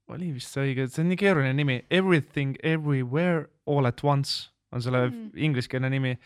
oli 0.09 0.33
vist 0.37 0.55
see 0.55 0.70
õige, 0.70 0.87
see 0.89 1.03
on 1.03 1.11
nii 1.11 1.20
keeruline 1.20 1.55
nimi, 1.57 1.81
Everything 1.91 2.57
Everywhere 2.62 3.49
All 3.66 3.89
at 3.89 4.03
Once 4.05 4.53
on 4.73 4.83
selle 4.83 5.09
mm. 5.09 5.31
ingliskeelne 5.49 5.91
nimi. 5.91 6.16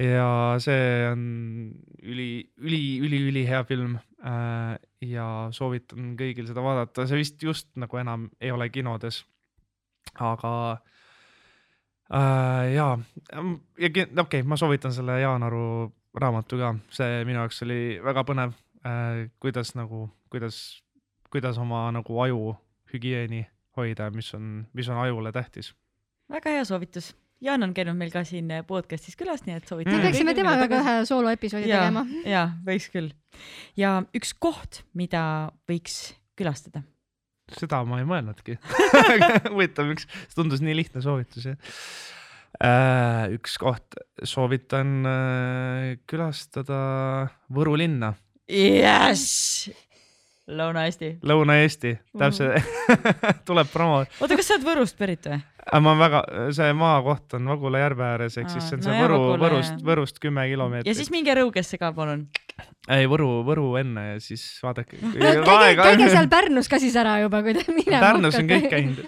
ja 0.00 0.56
see 0.62 1.06
on 1.10 1.24
üli, 2.02 2.30
üli, 2.58 2.82
üli, 3.02 3.22
ülihea 3.30 3.64
film 3.66 3.96
äh, 4.22 4.76
ja 5.06 5.26
soovitan 5.54 6.14
kõigil 6.18 6.46
seda 6.50 6.62
vaadata, 6.64 7.06
see 7.08 7.22
vist 7.22 7.42
just 7.42 7.70
nagu 7.80 7.98
enam 8.02 8.28
ei 8.40 8.52
ole 8.54 8.68
kinodes. 8.70 9.24
aga 10.18 10.80
äh, 12.14 12.72
ja, 12.74 12.98
ja 13.32 13.40
okei 13.90 14.06
okay,, 14.18 14.42
ma 14.42 14.56
soovitan 14.56 14.94
selle 14.94 15.20
Jaan 15.20 15.42
Aru 15.46 15.92
raamatu 16.14 16.58
ka, 16.58 16.74
see 16.90 17.24
minu 17.24 17.42
jaoks 17.42 17.62
oli 17.66 17.80
väga 18.04 18.24
põnev 18.26 18.54
äh,, 18.86 19.30
kuidas 19.42 19.74
nagu, 19.78 20.08
kuidas, 20.32 20.82
kuidas 21.30 21.58
oma 21.58 21.86
nagu 21.94 22.20
aju 22.24 22.54
hügieeni 22.92 23.44
hoida, 23.78 24.10
mis 24.10 24.34
on, 24.34 24.66
mis 24.74 24.88
on 24.88 24.98
ajule 25.04 25.32
tähtis. 25.32 25.74
väga 26.30 26.58
hea 26.58 26.64
soovitus 26.64 27.14
Jaan 27.40 27.62
on 27.64 27.72
käinud 27.72 27.96
meil 27.96 28.10
ka 28.12 28.20
siin 28.28 28.50
podcast'is 28.68 29.16
külas, 29.16 29.46
nii 29.46 29.56
et 29.56 29.68
soovitan 29.68 29.94
mm.. 29.94 30.02
me 30.02 30.08
peaksime 30.10 30.34
temaga 30.36 30.66
ka 30.68 30.80
ühe 30.82 30.96
sooloepisoodi 31.08 31.70
tegema. 31.70 32.04
ja 32.28 32.42
võiks 32.66 32.90
küll. 32.92 33.14
ja 33.80 33.94
üks 34.16 34.34
koht, 34.36 34.82
mida 34.92 35.22
võiks 35.70 36.12
külastada. 36.36 36.82
Seda 37.58 37.82
ma 37.88 38.00
ei 38.00 38.08
mõelnudki 38.08 38.58
huvitav, 39.52 39.90
miks, 39.90 40.08
see 40.28 40.38
tundus 40.38 40.62
nii 40.64 40.78
lihtne 40.82 41.02
soovitus 41.04 41.50
jah 41.50 41.58
äh,. 42.60 43.28
üks 43.36 43.58
koht, 43.60 43.98
soovitan 44.26 44.96
äh, 45.06 45.92
külastada 46.10 46.80
Võru 47.52 47.76
linna. 47.80 48.14
jess 48.50 49.70
Lõuna-Eesti. 50.50 51.12
Lõuna-Eesti, 51.22 51.92
täpselt 52.18 52.56
mm. 52.56 53.42
tuleb 53.48 53.68
promo. 53.70 54.02
oota, 54.02 54.34
kas 54.38 54.48
sa 54.50 54.56
oled 54.56 54.66
Võrust 54.66 54.98
pärit 54.98 55.28
või? 55.30 55.38
Ma 55.78 55.94
väga, 55.98 56.22
see 56.56 56.72
maakoht 56.74 57.36
on 57.38 57.50
Vagula 57.52 57.82
järve 57.82 58.06
ääres, 58.06 58.36
ehk 58.40 58.50
siis 58.50 58.66
see 58.66 58.78
on 58.78 58.82
no 58.82 58.88
see 58.88 58.96
jah, 58.96 59.04
Võru, 59.04 59.20
Võrust, 59.40 59.84
Võrust 59.86 60.20
kümme 60.22 60.46
kilomeetrit. 60.50 60.90
ja 60.90 60.98
siis 60.98 61.12
minge 61.14 61.34
Rõugesse 61.38 61.78
ka, 61.80 61.92
palun. 61.96 62.26
ei, 62.90 63.06
Võru, 63.10 63.30
Võru 63.46 63.68
enne 63.80 64.06
ja 64.08 64.20
siis 64.24 64.44
vaadake 64.64 64.98
käige, 65.14 65.76
käige 65.78 66.10
seal 66.10 66.30
Pärnus 66.32 66.70
ka 66.70 66.80
siis 66.82 66.96
ära 67.00 67.20
juba, 67.22 67.42
kui 67.46 67.54
te 67.56 67.66
minema 67.78 68.02
Pärnus 68.08 68.40
on 68.40 68.50
kõik 68.50 68.70
käinud 68.72 69.04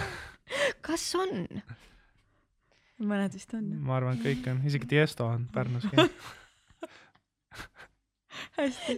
kas 0.86 1.06
on? 1.18 1.46
mõned 3.00 3.32
vist 3.34 3.56
on. 3.56 3.64
ma 3.82 3.98
arvan, 3.98 4.20
et 4.20 4.28
kõik 4.28 4.52
on, 4.52 4.62
isegi 4.70 4.92
Tiesto 4.94 5.26
on 5.26 5.48
Pärnus 5.54 5.88
käinud 5.90 6.14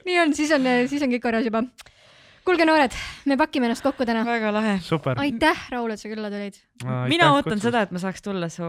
nii 0.06 0.18
on, 0.22 0.34
siis 0.34 0.52
on, 0.54 0.66
siis 0.90 1.02
on 1.04 1.12
kõik 1.12 1.22
korras 1.24 1.46
juba. 1.46 1.64
Kuulge, 2.46 2.66
noored, 2.66 2.94
me 3.30 3.36
pakime 3.40 3.68
ennast 3.68 3.84
kokku 3.84 4.06
täna. 4.08 4.24
väga 4.26 4.50
lahe. 4.54 4.74
aitäh, 5.22 5.64
Raul, 5.72 5.94
et 5.94 6.02
sa 6.02 6.10
külla 6.10 6.30
tulid. 6.32 6.58
mina 7.10 7.30
ootan 7.36 7.56
kutsus. 7.56 7.66
seda, 7.68 7.84
et 7.86 7.94
ma 7.94 8.02
saaks 8.02 8.24
tulla 8.24 8.48
su, 8.52 8.68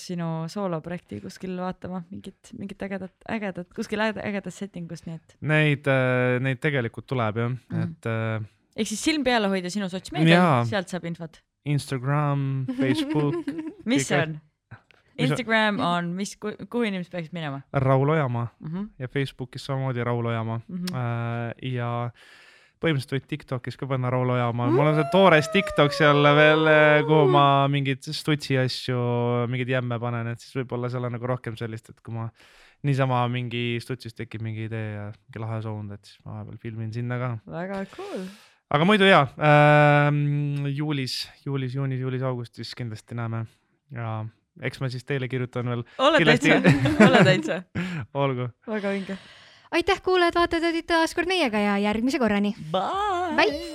sinu 0.00 0.30
sooloprojekti 0.52 1.20
kuskil 1.24 1.56
vaatama, 1.60 2.02
mingit, 2.10 2.52
mingit 2.58 2.82
ägedat, 2.88 3.14
ägedat, 3.36 3.70
kuskil 3.76 4.04
ägedas 4.08 4.60
settingus, 4.64 5.04
nii 5.06 5.18
et. 5.18 5.36
Neid, 5.52 5.90
äh, 5.90 6.38
neid 6.44 6.62
tegelikult 6.64 7.08
tuleb 7.10 7.42
jah 7.42 7.50
mm., 7.52 7.82
et 7.82 8.10
äh.... 8.10 8.46
ehk 8.76 8.92
siis 8.94 9.04
silm 9.10 9.26
peal 9.26 9.48
hoida 9.52 9.72
sinu 9.72 9.90
sotsmeedial, 9.92 10.64
sealt 10.70 10.92
saab 10.92 11.08
infot. 11.10 11.42
Instagram, 11.68 12.64
Facebook 12.78 13.44
mis 13.90 14.08
see 14.08 14.18
on? 14.18 14.40
Instagram 15.22 15.78
on, 15.84 16.14
mis, 16.16 16.32
kuhu 16.40 16.86
inimesed 16.88 17.12
peaksid 17.12 17.34
minema? 17.36 17.60
Raul 17.84 18.08
Ojamaa 18.14 18.46
mm 18.58 18.70
-hmm. 18.70 18.88
ja 18.98 19.08
Facebookis 19.08 19.66
samamoodi 19.66 20.04
Raul 20.04 20.26
Ojamaa 20.26 20.60
mm. 20.68 20.78
-hmm. 20.78 20.96
Äh, 20.96 21.72
ja 21.72 22.10
põhimõtteliselt 22.82 23.14
võid 23.16 23.28
Tiktokis 23.30 23.78
ka 23.80 23.88
panna 23.90 24.10
Raul 24.12 24.34
Ojamaa, 24.34 24.70
mul 24.74 24.90
on 24.90 24.98
see 24.98 25.08
toores 25.12 25.48
Tiktok 25.54 25.94
seal 25.96 26.26
veel, 26.36 26.70
kuhu 27.08 27.28
ma 27.32 27.44
mingeid 27.72 28.04
stutsi 28.10 28.58
asju, 28.60 28.98
mingeid 29.52 29.72
jämme 29.76 29.98
panen, 30.02 30.32
et 30.34 30.42
siis 30.42 30.58
võib-olla 30.60 30.90
seal 30.92 31.06
on 31.08 31.16
nagu 31.16 31.30
rohkem 31.30 31.56
sellist, 31.58 31.92
et 31.92 32.02
kui 32.02 32.16
ma 32.16 32.28
niisama 32.86 33.22
mingi 33.30 33.78
stutsis 33.82 34.16
tekib 34.18 34.42
mingi 34.44 34.66
idee 34.66 34.86
ja 34.96 35.08
mingi 35.14 35.42
lahe 35.42 35.60
sound, 35.64 35.94
et 35.94 36.08
siis 36.08 36.18
ma 36.26 36.40
vahepeal 36.40 36.58
filmin 36.62 36.92
sinna 36.94 37.18
ka. 37.20 37.32
väga 37.54 37.82
cool. 37.94 38.26
aga 38.74 38.88
muidu 38.88 39.08
jaa 39.08 39.24
äh,, 39.38 40.08
juulis, 40.74 41.22
juulis, 41.46 41.76
juunis, 41.78 42.02
juulis, 42.02 42.26
augustis 42.26 42.74
kindlasti 42.78 43.18
näeme 43.18 43.44
ja 43.94 44.22
eks 44.60 44.82
ma 44.82 44.90
siis 44.92 45.06
teile 45.08 45.28
kirjutan 45.30 45.70
veel. 45.70 45.84
ole 45.98 46.24
täitsa, 46.26 46.58
ole 47.08 47.22
täitsa. 47.28 47.62
olgu. 48.14 48.50
väga 48.68 48.96
vinge. 48.96 49.18
Aitäh, 49.72 50.02
kuulajad-vaatajad 50.02 50.68
olid 50.70 50.86
taas 50.86 51.14
kord 51.14 51.30
meiega 51.30 51.58
ja 51.58 51.78
järgmise 51.78 52.18
korrani. 52.18 52.54
Bye, 52.72 53.32
Bye.. 53.36 53.72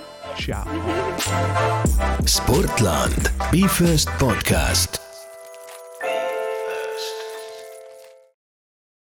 Sportland, 2.27 3.33
Be 3.51 3.67
First 3.79 4.09
podcast 4.19 5.06